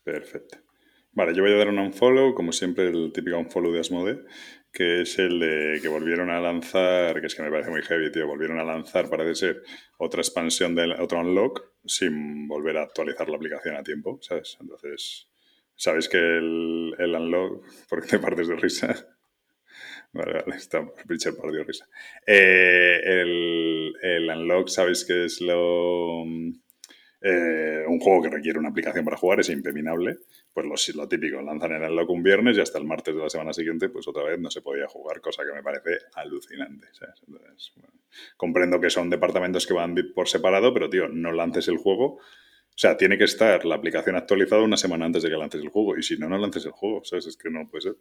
Perfecto. 0.03 0.68
Vale, 1.13 1.35
yo 1.35 1.43
voy 1.43 1.53
a 1.53 1.57
dar 1.57 1.69
un 1.69 1.79
unfollow, 1.79 2.35
como 2.35 2.53
siempre, 2.53 2.89
el 2.89 3.13
típico 3.13 3.39
unfollow 3.39 3.73
de 3.73 3.81
Asmode, 3.81 4.25
que 4.73 5.03
es 5.03 5.19
el 5.19 5.41
de 5.41 5.79
que 5.83 5.89
volvieron 5.89 6.31
a 6.31 6.41
lanzar, 6.41 7.21
que 7.21 7.27
es 7.27 7.35
que 7.35 7.43
me 7.43 7.51
parece 7.51 7.71
muy 7.71 7.83
heavy, 7.83 8.13
tío, 8.13 8.27
volvieron 8.27 8.59
a 8.61 8.65
lanzar, 8.65 9.09
parece 9.09 9.35
ser, 9.35 9.63
otra 9.99 10.21
expansión 10.21 10.75
de 10.75 10.95
otro 11.01 11.21
unlock 11.21 11.73
sin 11.85 12.47
volver 12.47 12.77
a 12.79 12.83
actualizar 12.83 13.29
la 13.29 13.37
aplicación 13.37 13.77
a 13.77 13.83
tiempo, 13.83 14.19
¿sabes? 14.23 14.57
Entonces, 14.61 15.29
¿sabéis 15.75 16.09
que 16.09 16.19
el, 16.19 16.95
el 16.99 17.15
unlock, 17.15 17.65
porque 17.89 18.09
te 18.09 18.19
partes 18.19 18.49
de 18.49 18.57
risa? 18.57 18.95
Vale, 20.11 20.33
vale, 20.33 20.57
está 20.57 20.91
Richard 21.07 21.37
partió 21.37 21.63
risa. 21.65 21.87
Eh, 22.27 22.99
el, 23.05 23.93
el 24.01 24.31
unlock, 24.31 24.69
¿sabéis 24.69 25.05
que 25.05 25.27
es 25.27 25.43
lo 25.43 26.25
eh, 27.21 27.85
un 27.89 27.99
juego 27.99 28.23
que 28.23 28.31
requiere 28.31 28.59
una 28.59 28.69
aplicación 28.69 29.05
para 29.05 29.17
jugar 29.17 29.41
es 29.41 29.49
impepinable, 29.49 30.19
pues 30.53 30.67
lo, 30.67 31.03
lo 31.03 31.09
típico, 31.09 31.43
lanzan 31.43 31.73
el 31.73 31.83
unlock 31.83 32.11
un 32.11 32.23
viernes 32.23 32.57
y 32.57 32.61
hasta 32.61 32.79
el 32.79 32.85
martes 32.85 33.15
de 33.15 33.23
la 33.23 33.31
semana 33.31 33.53
siguiente, 33.53 33.89
pues 33.89 34.07
otra 34.07 34.23
vez 34.23 34.39
no 34.39 34.51
se 34.51 34.63
podía 34.63 34.87
jugar, 34.87 35.21
cosa 35.21 35.43
que 35.45 35.53
me 35.53 35.63
parece 35.63 35.99
alucinante. 36.15 36.89
comprendo 38.37 38.81
que 38.81 38.91
son 38.91 39.11
departamentos 39.11 39.67
que 39.67 39.75
van 39.75 39.95
por 40.15 40.29
separado, 40.29 40.73
pero 40.73 40.89
tío, 40.89 41.09
no 41.09 41.33
lances 41.33 41.69
el 41.69 41.79
juego. 41.79 42.19
O 42.79 42.81
sea, 42.81 42.97
tiene 42.97 43.19
que 43.19 43.25
estar 43.25 43.65
la 43.65 43.75
aplicación 43.75 44.15
actualizada 44.15 44.63
una 44.63 44.77
semana 44.77 45.05
antes 45.05 45.25
de 45.25 45.31
que 45.31 45.37
lances 45.37 45.61
el 45.61 45.69
juego. 45.69 45.97
Y 45.97 46.03
si 46.05 46.17
no, 46.17 46.29
no 46.29 46.39
lances 46.39 46.65
el 46.65 46.71
juego. 46.71 47.05
¿Sabes? 47.05 47.27
Es 47.27 47.37
que 47.37 47.51
no 47.51 47.69
puede 47.69 47.83
ser. 47.83 47.97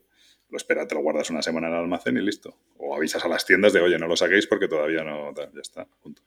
Lo 0.50 0.58
espera, 0.58 0.88
te 0.88 0.94
lo 0.94 1.02
guardas 1.02 1.32
una 1.32 1.42
semana 1.42 1.66
en 1.66 1.74
el 1.74 1.80
almacén 1.80 2.16
y 2.16 2.22
listo. 2.22 2.60
O 2.78 2.96
avisas 2.96 3.26
a 3.26 3.28
las 3.28 3.44
tiendas 3.44 3.74
de, 3.74 3.82
oye, 3.82 3.98
no 3.98 4.08
lo 4.08 4.16
saquéis 4.16 4.46
porque 4.46 4.68
todavía 4.68 5.04
no. 5.04 5.34
Ya 5.34 5.50
está. 5.60 5.88
Punto. 6.00 6.22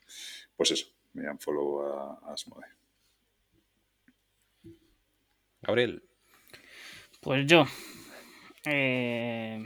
Pues 0.57 0.73
eso. 0.73 0.87
Me 1.13 1.29
han 1.29 1.39
follow 1.39 1.83
a, 1.83 2.33
a 2.33 2.37
Gabriel. 5.63 6.03
Pues 7.21 7.47
yo. 7.47 7.65
Eh, 8.67 9.65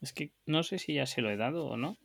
es 0.00 0.12
que 0.12 0.32
no 0.46 0.62
sé 0.62 0.78
si 0.78 0.94
ya 0.94 1.06
se 1.06 1.22
lo 1.22 1.30
he 1.30 1.36
dado 1.36 1.66
o 1.66 1.76
no. 1.76 1.96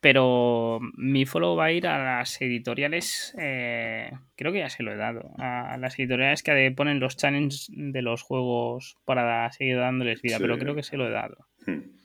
Pero 0.00 0.80
mi 0.96 1.26
follow 1.26 1.56
va 1.56 1.66
a 1.66 1.72
ir 1.72 1.86
a 1.86 2.02
las 2.02 2.40
editoriales. 2.40 3.34
Eh, 3.38 4.10
creo 4.34 4.50
que 4.50 4.60
ya 4.60 4.70
se 4.70 4.82
lo 4.82 4.92
he 4.92 4.96
dado. 4.96 5.32
A 5.36 5.76
las 5.76 5.98
editoriales 5.98 6.42
que 6.42 6.72
ponen 6.74 7.00
los 7.00 7.16
challenges 7.16 7.66
de 7.70 8.00
los 8.00 8.22
juegos 8.22 8.96
para 9.04 9.50
seguir 9.52 9.76
dándoles 9.76 10.22
vida. 10.22 10.38
Pero 10.38 10.58
creo 10.58 10.74
que 10.74 10.82
se 10.82 10.96
lo 10.96 11.06
he 11.06 11.10
dado. 11.10 11.46
Hmm. 11.66 12.00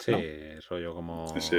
Sí, 0.00 0.12
eso 0.14 0.78
yo 0.78 0.94
como. 0.94 1.26
Sí, 1.40 1.56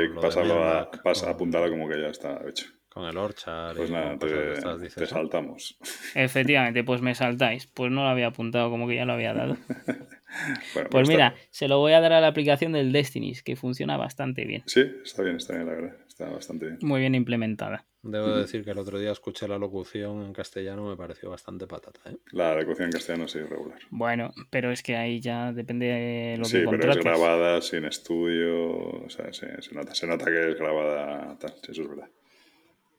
pasa 1.03 1.29
apuntada 1.29 1.69
como 1.69 1.87
que 1.87 2.01
ya 2.01 2.07
está 2.07 2.41
hecho. 2.47 2.67
Con 2.99 3.07
el 3.07 3.17
Orchard. 3.17 3.77
Pues 3.77 3.89
nada, 3.89 4.17
te, 4.17 5.05
saltamos. 5.05 5.77
Efectivamente, 6.15 6.83
pues 6.83 7.01
me 7.01 7.15
saltáis. 7.15 7.65
Pues 7.65 7.89
no 7.93 8.03
lo 8.03 8.09
había 8.09 8.27
apuntado, 8.27 8.69
como 8.69 8.89
que 8.89 8.95
ya 8.95 9.05
lo 9.05 9.13
había 9.13 9.33
dado. 9.33 9.55
pues, 10.73 10.87
pues 10.91 11.07
mira, 11.07 11.33
se 11.49 11.69
lo 11.69 11.77
voy 11.79 11.93
a 11.93 12.01
dar 12.01 12.11
a 12.11 12.19
la 12.19 12.27
aplicación 12.27 12.73
del 12.73 12.91
Destiny, 12.91 13.35
que 13.35 13.55
funciona 13.55 13.95
bastante 13.95 14.43
bien. 14.43 14.63
Sí, 14.65 14.81
está 15.01 15.23
bien, 15.23 15.37
está 15.37 15.53
bien, 15.53 15.67
la 15.67 15.75
verdad. 15.75 15.95
Está 16.09 16.29
bastante 16.29 16.65
bien. 16.65 16.79
Muy 16.81 16.99
bien 16.99 17.15
implementada. 17.15 17.85
Debo 18.01 18.35
decir 18.35 18.65
que 18.65 18.71
el 18.71 18.77
otro 18.77 18.99
día 18.99 19.13
escuché 19.13 19.47
la 19.47 19.57
locución 19.57 20.25
en 20.25 20.33
castellano, 20.33 20.89
me 20.89 20.97
pareció 20.97 21.29
bastante 21.29 21.67
patata. 21.67 22.01
¿eh? 22.09 22.17
La 22.33 22.53
locución 22.53 22.87
en 22.87 22.91
castellano 22.91 23.29
sí 23.29 23.39
es 23.39 23.49
regular. 23.49 23.79
Bueno, 23.91 24.33
pero 24.49 24.73
es 24.73 24.83
que 24.83 24.97
ahí 24.97 25.21
ya 25.21 25.53
depende 25.53 25.85
de 25.85 26.37
lo 26.37 26.43
Sí, 26.43 26.59
que 26.59 26.67
pero 26.67 26.91
es 26.91 26.97
grabada 26.97 27.61
sin 27.61 27.85
estudio. 27.85 28.71
O 29.05 29.09
sea, 29.09 29.31
se, 29.31 29.61
se 29.61 29.73
nota, 29.73 29.95
se 29.95 30.05
nota 30.05 30.25
que 30.25 30.49
es 30.49 30.55
grabada 30.57 31.37
tal, 31.39 31.53
sí, 31.63 31.71
eso 31.71 31.83
es 31.83 31.87
verdad. 31.87 32.09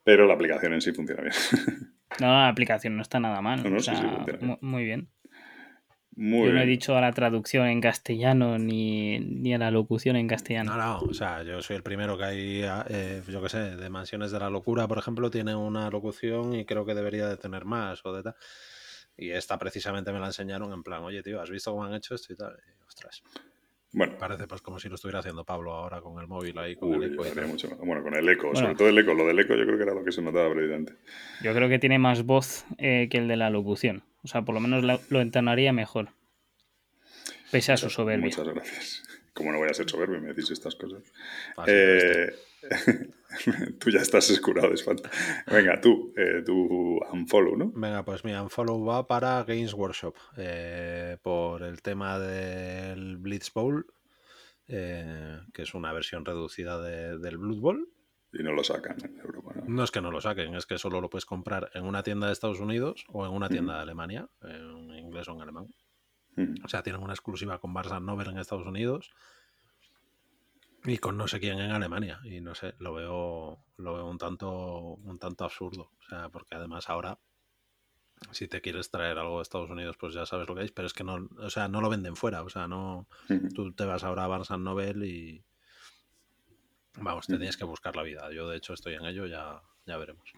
Pero 0.04 0.26
la 0.26 0.34
aplicación 0.34 0.74
en 0.74 0.80
sí 0.80 0.92
funciona 0.92 1.22
bien. 1.22 1.34
No, 2.18 2.26
la 2.26 2.48
aplicación 2.48 2.96
no 2.96 3.02
está 3.02 3.20
nada 3.20 3.40
mal. 3.40 3.62
No, 3.62 3.70
no, 3.70 3.76
o 3.76 3.80
sí, 3.80 3.92
sí, 3.92 3.96
sea, 3.96 4.58
muy 4.60 4.84
bien. 4.84 5.08
Muy 6.16 6.48
Yo 6.48 6.52
no 6.52 6.60
he 6.60 6.66
dicho 6.66 6.96
a 6.96 7.00
la 7.00 7.12
traducción 7.12 7.68
en 7.68 7.80
castellano 7.80 8.58
ni, 8.58 9.20
ni 9.20 9.54
a 9.54 9.58
la 9.58 9.70
locución 9.70 10.16
en 10.16 10.26
castellano. 10.26 10.76
No, 10.76 10.76
no, 10.76 10.98
o 10.98 11.14
sea, 11.14 11.42
yo 11.44 11.62
soy 11.62 11.76
el 11.76 11.82
primero 11.82 12.18
que 12.18 12.24
hay, 12.24 12.62
eh, 12.88 13.22
yo 13.28 13.40
qué 13.40 13.48
sé, 13.48 13.76
de 13.76 13.90
Mansiones 13.90 14.32
de 14.32 14.40
la 14.40 14.50
Locura, 14.50 14.88
por 14.88 14.98
ejemplo, 14.98 15.30
tiene 15.30 15.54
una 15.54 15.88
locución 15.88 16.52
y 16.52 16.64
creo 16.64 16.84
que 16.84 16.94
debería 16.94 17.28
de 17.28 17.36
tener 17.36 17.64
más 17.64 18.04
o 18.04 18.12
de 18.12 18.24
tal. 18.24 18.34
Y 19.16 19.30
esta 19.30 19.56
precisamente 19.56 20.12
me 20.12 20.18
la 20.18 20.26
enseñaron 20.26 20.72
en 20.72 20.82
plan, 20.82 21.02
oye, 21.04 21.22
tío, 21.22 21.40
¿has 21.40 21.48
visto 21.48 21.70
cómo 21.70 21.84
han 21.84 21.94
hecho 21.94 22.14
esto 22.16 22.32
y 22.32 22.36
tal? 22.36 22.56
Y, 22.66 22.82
ostras, 22.86 23.22
Bueno, 23.92 24.16
parece 24.18 24.46
pues 24.46 24.62
como 24.62 24.78
si 24.78 24.88
lo 24.88 24.94
estuviera 24.94 25.18
haciendo 25.18 25.44
Pablo 25.44 25.72
ahora 25.72 26.00
con 26.00 26.20
el 26.20 26.28
móvil 26.28 26.56
ahí, 26.58 26.76
con 26.76 26.90
uy, 26.90 27.04
el 27.04 27.14
eco 27.14 27.24
y 27.26 27.46
mucho 27.46 27.68
más. 27.70 27.78
Bueno, 27.80 28.02
con 28.04 28.14
el 28.14 28.28
eco, 28.28 28.44
Bueno. 28.52 28.60
sobre 28.60 28.74
todo 28.76 28.88
el 28.88 28.98
eco. 28.98 29.14
Lo 29.14 29.26
del 29.26 29.38
eco 29.40 29.54
yo 29.56 29.64
creo 29.64 29.76
que 29.76 29.82
era 29.82 29.94
lo 29.94 30.04
que 30.04 30.12
se 30.12 30.22
notaba 30.22 30.52
precisamente. 30.52 30.94
Yo 31.42 31.52
creo 31.54 31.68
que 31.68 31.78
tiene 31.80 31.98
más 31.98 32.24
voz 32.24 32.64
eh, 32.78 33.08
que 33.10 33.18
el 33.18 33.26
de 33.26 33.36
la 33.36 33.50
locución. 33.50 34.04
O 34.22 34.28
sea, 34.28 34.42
por 34.42 34.54
lo 34.54 34.60
menos 34.60 34.84
la- 34.84 35.00
lo 35.08 35.20
entonaría 35.20 35.72
mejor. 35.72 36.10
Pese 37.50 37.72
a 37.72 37.76
su 37.76 37.90
soberbia. 37.90 38.26
Muchas 38.26 38.46
gracias. 38.48 39.02
Como 39.34 39.52
no 39.52 39.58
voy 39.58 39.68
a 39.68 39.74
ser 39.74 39.88
soberbio, 39.88 40.20
me 40.20 40.28
decís 40.28 40.50
estas 40.50 40.74
cosas. 40.76 41.02
Este. 41.66 42.24
Eh, 42.24 42.34
tú 43.78 43.90
ya 43.90 44.00
estás 44.00 44.28
escurado 44.30 44.68
de 44.68 44.74
espanto. 44.74 45.08
Venga, 45.46 45.80
tú, 45.80 46.12
eh, 46.16 46.42
tú 46.44 46.98
unfollow, 47.12 47.56
¿no? 47.56 47.72
Venga, 47.74 48.04
pues 48.04 48.24
mi 48.24 48.32
unfollow 48.34 48.84
va 48.84 49.06
para 49.06 49.42
Games 49.44 49.72
Workshop 49.72 50.14
eh, 50.36 51.16
por 51.22 51.62
el 51.62 51.80
tema 51.80 52.18
del 52.18 53.16
Blitz 53.18 53.52
Bowl, 53.54 53.86
eh, 54.68 55.40
que 55.52 55.62
es 55.62 55.74
una 55.74 55.92
versión 55.92 56.24
reducida 56.24 56.80
de- 56.80 57.18
del 57.18 57.38
Blood 57.38 57.60
Bowl. 57.60 57.88
Y 58.32 58.42
no 58.44 58.52
lo 58.52 58.62
sacan 58.62 58.96
en 59.04 59.18
Europa, 59.18 59.52
¿no? 59.56 59.64
No 59.66 59.82
es 59.84 59.90
que 59.90 60.00
no 60.00 60.12
lo 60.12 60.20
saquen, 60.20 60.54
es 60.54 60.64
que 60.66 60.78
solo 60.78 61.00
lo 61.00 61.10
puedes 61.10 61.24
comprar 61.26 61.68
en 61.74 61.84
una 61.84 62.02
tienda 62.04 62.28
de 62.28 62.32
Estados 62.32 62.60
Unidos 62.60 63.04
o 63.08 63.26
en 63.26 63.32
una 63.32 63.48
tienda 63.48 63.74
de 63.76 63.80
Alemania, 63.82 64.28
en 64.42 64.90
inglés 64.94 65.26
o 65.28 65.32
en 65.32 65.40
alemán. 65.42 65.66
Mm. 66.36 66.64
O 66.64 66.68
sea, 66.68 66.82
tienen 66.82 67.02
una 67.02 67.12
exclusiva 67.14 67.58
con 67.58 67.74
Barça 67.74 68.02
Nover 68.02 68.28
en 68.28 68.38
Estados 68.38 68.66
Unidos 68.66 69.10
y 70.84 70.98
con 70.98 71.16
no 71.16 71.28
sé 71.28 71.40
quién 71.40 71.58
en 71.60 71.72
Alemania. 71.72 72.20
Y 72.24 72.40
no 72.40 72.54
sé, 72.54 72.74
lo 72.78 72.94
veo, 72.94 73.58
lo 73.76 73.94
veo 73.94 74.06
un 74.08 74.18
tanto, 74.18 74.50
un 74.94 75.18
tanto 75.18 75.44
absurdo. 75.44 75.90
O 75.98 76.02
sea, 76.08 76.28
porque 76.30 76.54
además 76.54 76.88
ahora, 76.88 77.18
si 78.32 78.48
te 78.48 78.60
quieres 78.60 78.90
traer 78.90 79.18
algo 79.18 79.36
de 79.38 79.42
Estados 79.42 79.70
Unidos, 79.70 79.96
pues 79.98 80.14
ya 80.14 80.24
sabes 80.26 80.48
lo 80.48 80.54
que 80.54 80.64
es, 80.64 80.72
pero 80.72 80.86
es 80.86 80.92
que 80.94 81.04
no, 81.04 81.28
o 81.38 81.50
sea, 81.50 81.68
no 81.68 81.80
lo 81.80 81.90
venden 81.90 82.16
fuera. 82.16 82.42
O 82.42 82.48
sea, 82.48 82.66
no, 82.68 83.06
tú 83.54 83.72
te 83.72 83.84
vas 83.84 84.04
ahora 84.04 84.24
a 84.24 84.28
Barnes 84.28 84.50
Novel 84.50 85.04
y 85.04 85.44
vamos, 86.96 87.26
te 87.26 87.36
tienes 87.36 87.56
que 87.56 87.64
buscar 87.64 87.96
la 87.96 88.02
vida. 88.02 88.30
Yo 88.32 88.48
de 88.48 88.56
hecho 88.56 88.72
estoy 88.74 88.94
en 88.94 89.04
ello, 89.04 89.26
ya, 89.26 89.60
ya 89.86 89.96
veremos. 89.96 90.32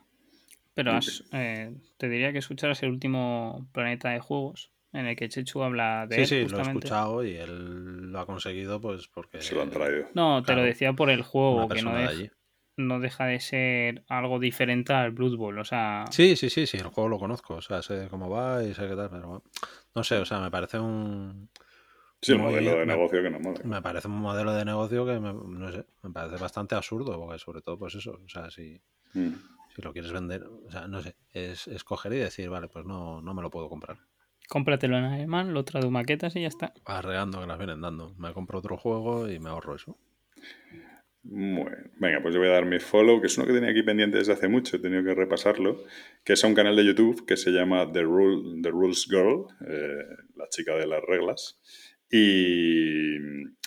Pero 0.75 0.93
has- 0.93 1.23
eh, 1.33 1.77
te 1.99 2.09
diría 2.09 2.33
que 2.33 2.39
escucharas 2.39 2.83
el 2.83 2.91
último 2.91 3.69
Planeta 3.73 4.11
de 4.11 4.21
Juegos, 4.21 4.72
en 4.93 5.07
el 5.07 5.17
que 5.17 5.29
Chechu 5.29 5.63
habla 5.63 6.07
de 6.07 6.17
Sí, 6.17 6.21
él, 6.23 6.27
sí, 6.27 6.49
lo 6.49 6.59
he 6.59 6.63
escuchado 6.63 7.25
y 7.25 7.37
él 7.37 8.13
lo 8.13 8.21
ha 8.21 8.27
conseguido 8.27 8.81
pues 8.81 9.09
porque 9.09 9.41
Se 9.41 9.55
lo 9.55 9.63
han 9.63 9.71
traído. 9.71 10.07
No, 10.15 10.43
te 10.43 10.55
lo 10.55 10.63
decía 10.63 10.93
por 10.93 11.11
el 11.11 11.23
juego, 11.23 11.69
que 11.69 11.83
no, 11.83 11.95
de 11.97 12.31
no 12.77 13.01
deja 13.01 13.27
de 13.27 13.41
ser 13.41 14.05
algo 14.09 14.39
diferente 14.39 14.93
al 14.93 15.11
Blood 15.13 15.37
Bowl. 15.37 15.59
O 15.59 15.65
sea, 15.65 16.05
Sí, 16.11 16.37
sí, 16.37 16.51
sí, 16.51 16.67
sí, 16.67 16.79
el 16.79 16.89
juego 16.89 17.09
lo 17.09 17.19
conozco, 17.19 17.55
o 17.55 17.63
sea, 17.63 17.83
sé 17.83 18.09
cómo 18.11 18.29
va 18.29 18.63
y 18.65 18.75
sé 18.75 18.89
qué 18.89 18.97
tal, 18.97 19.11
pero 19.11 19.27
bueno, 19.29 19.43
no 19.95 20.05
sé, 20.05 20.17
o 20.17 20.25
sea, 20.25 20.41
me 20.41 20.51
parece 20.51 20.79
un 20.79 21.49
Sí, 22.21 22.33
el 22.33 22.39
Muy 22.39 22.53
modelo 22.53 22.71
de 22.71 22.77
bien, 22.77 22.89
negocio 22.89 23.21
que 23.23 23.31
no 23.31 23.41
mola. 23.41 23.61
me 23.65 23.83
parece 23.83 24.07
un 24.07 24.21
modelo 24.21 24.53
de 24.53 24.65
negocio 24.65 25.05
que 25.05 25.19
me, 25.19 25.33
no 25.33 25.73
sé, 25.73 25.85
me 26.03 26.11
parece 26.11 26.37
bastante 26.37 26.77
absurdo, 26.77 27.19
porque 27.19 27.39
sobre 27.41 27.63
todo 27.63 27.77
pues 27.79 27.95
eso, 27.97 28.21
o 28.25 28.29
sea, 28.29 28.49
si, 28.51 28.81
Mm. 29.15 29.33
si 29.75 29.83
lo 29.83 29.93
quieres 29.93 30.13
vender, 30.13 30.45
o 30.45 30.71
sea, 30.71 30.87
no 30.87 31.03
sé, 31.03 31.17
es 31.33 31.67
escoger 31.67 32.13
y 32.13 32.19
decir, 32.19 32.49
vale, 32.49 32.69
pues 32.69 32.85
no, 32.87 33.21
no 33.21 33.35
me 33.35 33.43
lo 33.43 33.51
puedo 33.51 33.69
comprar. 33.69 33.99
Cómpratelo 34.53 34.99
en 34.99 35.05
alemán, 35.05 35.55
lo 35.55 35.65
tradu 35.65 35.91
maquetas 35.91 36.37
y 36.37 36.43
ya 36.43 36.49
está. 36.49 36.75
Arreando 36.85 37.41
que 37.41 37.47
las 37.47 37.57
vienen 37.57 37.81
dando. 37.81 38.15
Me 38.19 38.35
compro 38.35 38.59
otro 38.59 38.77
juego 38.77 39.31
y 39.31 39.39
me 39.39 39.49
ahorro 39.49 39.77
eso. 39.77 39.97
Bueno, 41.23 41.71
venga, 41.99 42.21
pues 42.21 42.35
yo 42.35 42.41
voy 42.41 42.51
a 42.51 42.53
dar 42.53 42.67
mi 42.67 42.79
follow, 42.79 43.19
que 43.19 43.29
es 43.29 43.39
uno 43.39 43.47
que 43.47 43.55
tenía 43.55 43.71
aquí 43.71 43.83
pendiente 43.83 44.19
desde 44.19 44.35
hace 44.35 44.49
mucho, 44.49 44.77
he 44.77 44.81
tenido 44.81 45.03
que 45.05 45.15
repasarlo, 45.15 45.83
que 46.23 46.35
es 46.35 46.45
a 46.45 46.49
un 46.49 46.55
canal 46.55 46.77
de 46.77 46.85
YouTube 46.85 47.25
que 47.25 47.39
se 47.39 47.51
llama 47.51 47.91
The, 47.91 48.03
Rule, 48.03 48.61
The 48.61 48.69
Rules 48.69 49.07
Girl, 49.09 49.47
eh, 49.67 50.05
la 50.37 50.47
chica 50.51 50.77
de 50.77 50.87
las 50.87 51.01
reglas. 51.03 51.59
Y, 52.11 53.17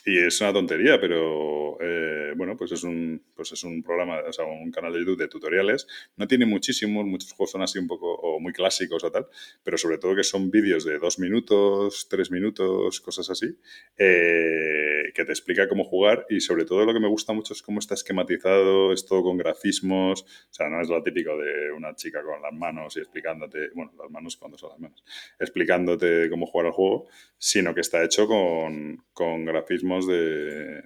y 0.08 0.20
es 0.20 0.40
una 0.40 0.54
tontería, 0.54 1.02
pero 1.02 1.78
eh, 1.82 2.34
bueno, 2.38 2.56
pues 2.56 2.72
es 2.72 2.84
un 2.84 3.24
pues 3.36 3.52
es 3.52 3.64
un 3.64 3.82
programa, 3.82 4.20
o 4.28 4.32
sea, 4.32 4.46
un 4.46 4.72
canal 4.72 4.94
de 4.94 5.00
YouTube 5.00 5.18
de 5.18 5.28
tutoriales. 5.28 5.88
No 6.16 6.28
tiene 6.28 6.46
muchísimos, 6.46 7.06
muchos 7.06 7.34
juegos 7.34 7.52
son 7.52 7.64
así 7.64 7.80
un 7.80 7.88
poco 7.88 8.14
o 8.14 8.40
muy 8.40 8.54
clásicos 8.54 9.04
o 9.04 9.12
tal, 9.12 9.28
pero 9.64 9.80
sobre 9.80 9.98
todo 9.98 10.16
que 10.16 10.24
son 10.24 10.52
vídeos 10.52 10.86
de 10.86 11.00
dos 11.00 11.18
minutos, 11.18 12.08
tres 12.08 12.30
minutos, 12.30 13.02
cosas 13.02 13.32
así, 13.32 13.58
eh, 13.98 15.12
que 15.16 15.26
te 15.26 15.32
explica 15.32 15.68
cómo 15.68 15.84
jugar 15.84 16.28
y 16.30 16.40
sobre 16.40 16.66
todo 16.66 16.86
lo 16.86 16.94
que 16.94 17.00
me 17.00 17.08
gusta 17.08 17.34
mucho 17.34 17.54
es 17.54 17.64
cómo 17.64 17.80
está 17.80 17.96
esquematizado, 17.96 18.94
es 18.94 19.08
todo 19.08 19.24
con 19.24 19.38
grafismos, 19.38 20.22
o 20.22 20.54
sea, 20.54 20.70
no 20.70 20.82
es 20.82 20.88
lo 20.88 21.02
típico 21.02 21.36
de 21.36 21.72
una 21.72 21.96
chica 21.96 22.22
con 22.22 22.44
las 22.44 22.54
manos 22.54 22.96
y 22.96 23.00
explicándote, 23.00 23.70
bueno, 23.74 23.92
las 23.98 24.12
manos 24.12 24.38
cuando 24.38 24.58
son 24.58 24.70
las 24.70 24.80
manos, 24.80 25.04
explicándote 25.40 26.30
cómo 26.30 26.46
jugar 26.46 26.68
al 26.68 26.74
juego, 26.74 27.08
sino 27.40 27.74
que 27.74 27.82
está 27.82 28.04
hecho 28.04 28.28
con, 28.28 29.04
con 29.12 29.46
grafismos 29.46 29.95
de, 30.02 30.84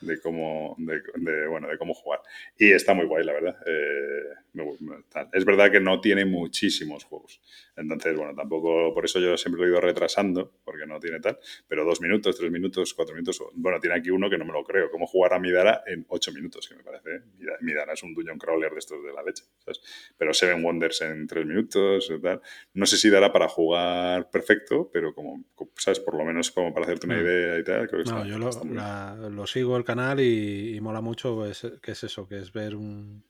de 0.00 0.20
cómo 0.20 0.76
de, 0.78 1.02
de, 1.16 1.46
bueno 1.46 1.68
de 1.68 1.78
cómo 1.78 1.94
jugar 1.94 2.20
y 2.58 2.72
está 2.72 2.94
muy 2.94 3.06
guay 3.06 3.24
la 3.24 3.32
verdad 3.32 3.56
eh. 3.66 4.34
Es 5.32 5.44
verdad 5.44 5.70
que 5.70 5.80
no 5.80 6.00
tiene 6.00 6.24
muchísimos 6.24 7.04
juegos 7.04 7.40
entonces 7.76 8.16
bueno 8.16 8.34
tampoco 8.34 8.92
por 8.92 9.04
eso 9.04 9.20
yo 9.20 9.36
siempre 9.36 9.60
lo 9.60 9.66
he 9.66 9.70
ido 9.70 9.80
retrasando 9.80 10.52
porque 10.64 10.86
no 10.86 10.98
tiene 10.98 11.20
tal 11.20 11.38
pero 11.68 11.84
dos 11.84 12.00
minutos 12.00 12.36
tres 12.36 12.50
minutos 12.50 12.92
cuatro 12.94 13.14
minutos 13.14 13.42
bueno 13.54 13.78
tiene 13.78 13.96
aquí 13.96 14.10
uno 14.10 14.28
que 14.28 14.38
no 14.38 14.44
me 14.44 14.52
lo 14.52 14.64
creo 14.64 14.90
cómo 14.90 15.06
jugar 15.06 15.34
a 15.34 15.38
Midara 15.38 15.82
en 15.86 16.04
ocho 16.08 16.32
minutos 16.32 16.68
que 16.68 16.74
me 16.74 16.82
parece 16.82 17.16
¿eh? 17.16 17.20
Midara 17.60 17.92
es 17.92 18.02
un 18.02 18.14
dungeon 18.14 18.38
crawler 18.38 18.72
de 18.72 18.78
estos 18.78 19.02
de 19.04 19.12
la 19.12 19.22
leche 19.22 19.44
¿sabes? 19.58 19.80
pero 20.16 20.34
Seven 20.34 20.64
Wonders 20.64 21.02
en 21.02 21.26
tres 21.26 21.46
minutos 21.46 22.12
tal. 22.22 22.40
no 22.74 22.86
sé 22.86 22.96
si 22.96 23.08
dará 23.08 23.32
para 23.32 23.48
jugar 23.48 24.30
perfecto 24.30 24.90
pero 24.92 25.14
como 25.14 25.44
sabes 25.76 26.00
por 26.00 26.16
lo 26.16 26.24
menos 26.24 26.50
como 26.50 26.72
para 26.74 26.86
hacerte 26.86 27.06
una 27.06 27.20
idea 27.20 27.58
y 27.58 27.64
tal 27.64 27.88
creo 27.88 28.04
que 28.04 28.10
no, 28.10 28.18
está, 28.18 28.28
yo 28.28 28.38
lo, 28.38 28.48
está 28.48 28.64
muy 28.64 28.74
bien. 28.74 28.84
la, 28.84 29.28
lo 29.30 29.46
sigo 29.46 29.76
el 29.76 29.84
canal 29.84 30.20
y, 30.20 30.76
y 30.76 30.80
mola 30.80 31.00
mucho 31.00 31.36
pues, 31.36 31.66
que 31.82 31.92
es 31.92 32.04
eso, 32.04 32.26
que 32.26 32.38
es 32.38 32.52
ver 32.52 32.74
un, 32.74 33.24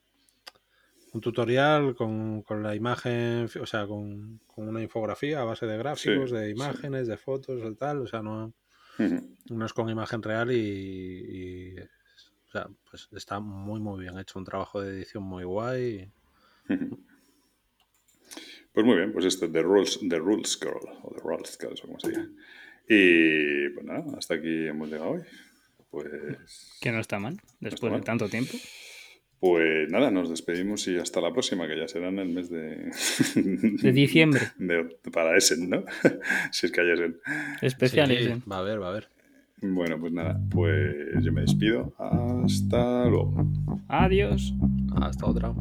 un 1.13 1.21
tutorial 1.21 1.95
con, 1.95 2.41
con, 2.43 2.63
la 2.63 2.75
imagen, 2.75 3.49
o 3.59 3.65
sea, 3.65 3.85
con, 3.85 4.39
con, 4.47 4.67
una 4.69 4.81
infografía 4.81 5.41
a 5.41 5.43
base 5.43 5.65
de 5.65 5.77
gráficos, 5.77 6.29
sí, 6.29 6.35
de 6.35 6.49
imágenes, 6.49 7.05
sí. 7.05 7.11
de 7.11 7.17
fotos, 7.17 7.61
de 7.61 7.75
tal, 7.75 8.01
o 8.01 8.07
sea, 8.07 8.21
no, 8.21 8.45
uh 8.45 9.01
-huh. 9.03 9.37
no 9.49 9.65
es 9.65 9.73
con 9.73 9.89
imagen 9.89 10.23
real 10.23 10.51
y, 10.51 10.55
y, 10.57 11.75
o 11.79 12.51
sea, 12.51 12.67
pues 12.89 13.09
está 13.13 13.39
muy 13.39 13.79
muy 13.79 14.01
bien 14.01 14.17
hecho, 14.19 14.39
un 14.39 14.45
trabajo 14.45 14.81
de 14.81 14.91
edición 14.91 15.23
muy 15.23 15.43
guay. 15.43 16.11
Uh 16.69 16.73
-huh. 16.73 16.97
Pues 18.73 18.85
muy 18.85 18.95
bien, 18.95 19.11
pues 19.11 19.25
este 19.25 19.49
The 19.49 19.61
Rules, 19.61 19.99
The 20.07 20.17
Rules 20.17 20.57
Girl, 20.57 20.79
o 21.03 21.13
The 21.13 21.21
Rules 21.21 21.57
Girl, 21.59 21.73
o 21.73 21.87
como 21.87 21.99
se 21.99 22.09
diga. 22.09 22.27
Y 22.87 23.69
pues 23.69 23.85
nada, 23.85 24.17
hasta 24.17 24.35
aquí 24.35 24.67
hemos 24.67 24.89
llegado 24.89 25.11
hoy. 25.11 25.21
Pues. 25.89 26.77
Que 26.79 26.91
no 26.93 27.01
está 27.01 27.19
mal, 27.19 27.37
después 27.59 27.91
no 27.91 27.97
está 27.97 28.11
mal. 28.13 28.19
de 28.19 28.27
tanto 28.27 28.29
tiempo. 28.29 28.57
Pues 29.41 29.89
nada, 29.89 30.11
nos 30.11 30.29
despedimos 30.29 30.87
y 30.87 30.97
hasta 30.97 31.19
la 31.19 31.33
próxima, 31.33 31.67
que 31.67 31.75
ya 31.75 31.87
será 31.87 32.09
en 32.09 32.19
el 32.19 32.29
mes 32.29 32.51
de. 32.51 32.91
de 33.81 33.91
diciembre. 33.91 34.39
De, 34.59 34.83
para 35.11 35.35
Essen, 35.35 35.67
¿no? 35.67 35.83
si 36.51 36.67
es 36.67 36.71
que 36.71 36.81
hay 36.81 36.91
Essen. 36.91 37.17
Especial 37.59 38.07
sí, 38.09 38.17
Essen. 38.17 38.43
Va 38.49 38.59
a 38.59 38.61
ver, 38.61 38.79
va 38.79 38.89
a 38.89 38.91
ver. 38.91 39.07
Bueno, 39.63 39.99
pues 39.99 40.13
nada, 40.13 40.39
pues 40.51 41.23
yo 41.23 41.31
me 41.31 41.41
despido. 41.41 41.91
Hasta 41.97 43.05
luego. 43.05 43.33
Adiós. 43.87 44.53
Hasta 44.95 45.25
otra. 45.25 45.51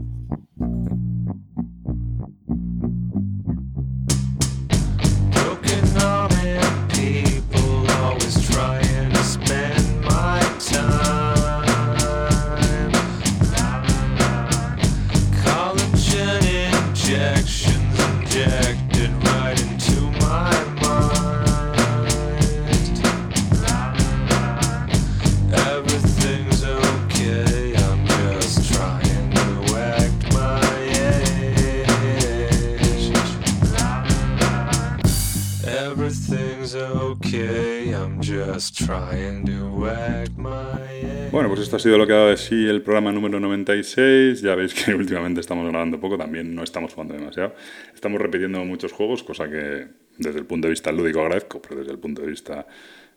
Bueno, 41.32 41.49
pues 41.49 41.61
esto 41.61 41.77
ha 41.77 41.78
sido 41.78 41.97
lo 41.97 42.07
que 42.07 42.12
ha 42.12 42.16
dado 42.16 42.28
de 42.28 42.37
sí 42.37 42.69
el 42.69 42.82
programa 42.82 43.12
número 43.12 43.41
96. 43.41 44.43
Ya 44.43 44.55
veis 44.55 44.74
que 44.74 44.95
últimamente 45.03 45.41
estamos 45.41 45.69
grabando 45.69 45.99
poco, 46.01 46.19
también 46.19 46.55
no 46.55 46.62
estamos 46.62 46.93
jugando 46.93 47.15
demasiado. 47.15 47.55
Estamos 47.95 48.20
repitiendo 48.20 48.65
muchos 48.65 48.93
juegos, 48.93 49.23
cosa 49.23 49.49
que 49.49 49.87
desde 50.19 50.39
el 50.39 50.47
punto 50.47 50.66
de 50.69 50.73
vista 50.73 50.93
lúdico 50.93 51.20
agradezco, 51.20 51.62
pero 51.62 51.81
desde 51.81 51.93
el 51.93 51.99
punto 51.99 52.23
de 52.23 52.28
vista 52.28 52.66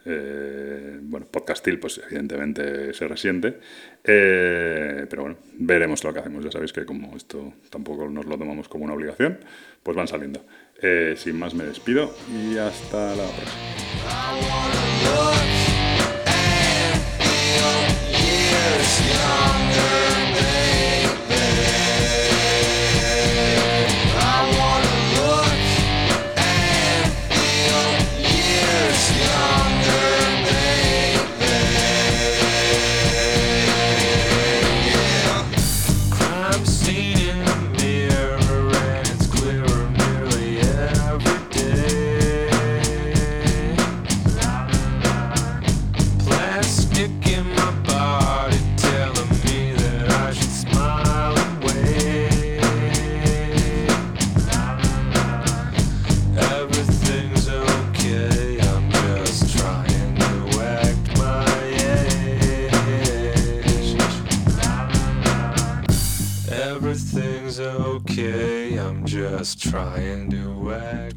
eh, 0.06 1.00
bueno, 1.02 1.26
podcastil, 1.28 1.80
pues 1.80 2.02
evidentemente 2.06 2.94
se 2.94 3.08
resiente. 3.08 3.60
Eh, 4.04 5.06
pero 5.10 5.24
bueno, 5.24 5.38
veremos 5.54 6.04
lo 6.04 6.14
que 6.14 6.20
hacemos. 6.20 6.44
Ya 6.44 6.52
sabéis 6.52 6.74
que 6.74 6.86
como 6.86 7.16
esto 7.16 7.54
tampoco 7.70 8.10
nos 8.10 8.26
lo 8.26 8.38
tomamos 8.38 8.68
como 8.68 8.86
una 8.86 8.94
obligación, 8.94 9.40
pues 9.82 9.96
van 9.96 10.08
saliendo. 10.08 10.46
Eh, 10.82 11.16
sin 11.18 11.40
más 11.40 11.54
me 11.54 11.64
despido 11.64 12.14
y 12.30 12.58
hasta 12.58 13.16
la 13.16 13.24
próxima. 13.24 13.74
Just 69.44 69.62
try 69.62 69.98
and 69.98 70.32
do 70.32 70.70
it. 70.70 71.13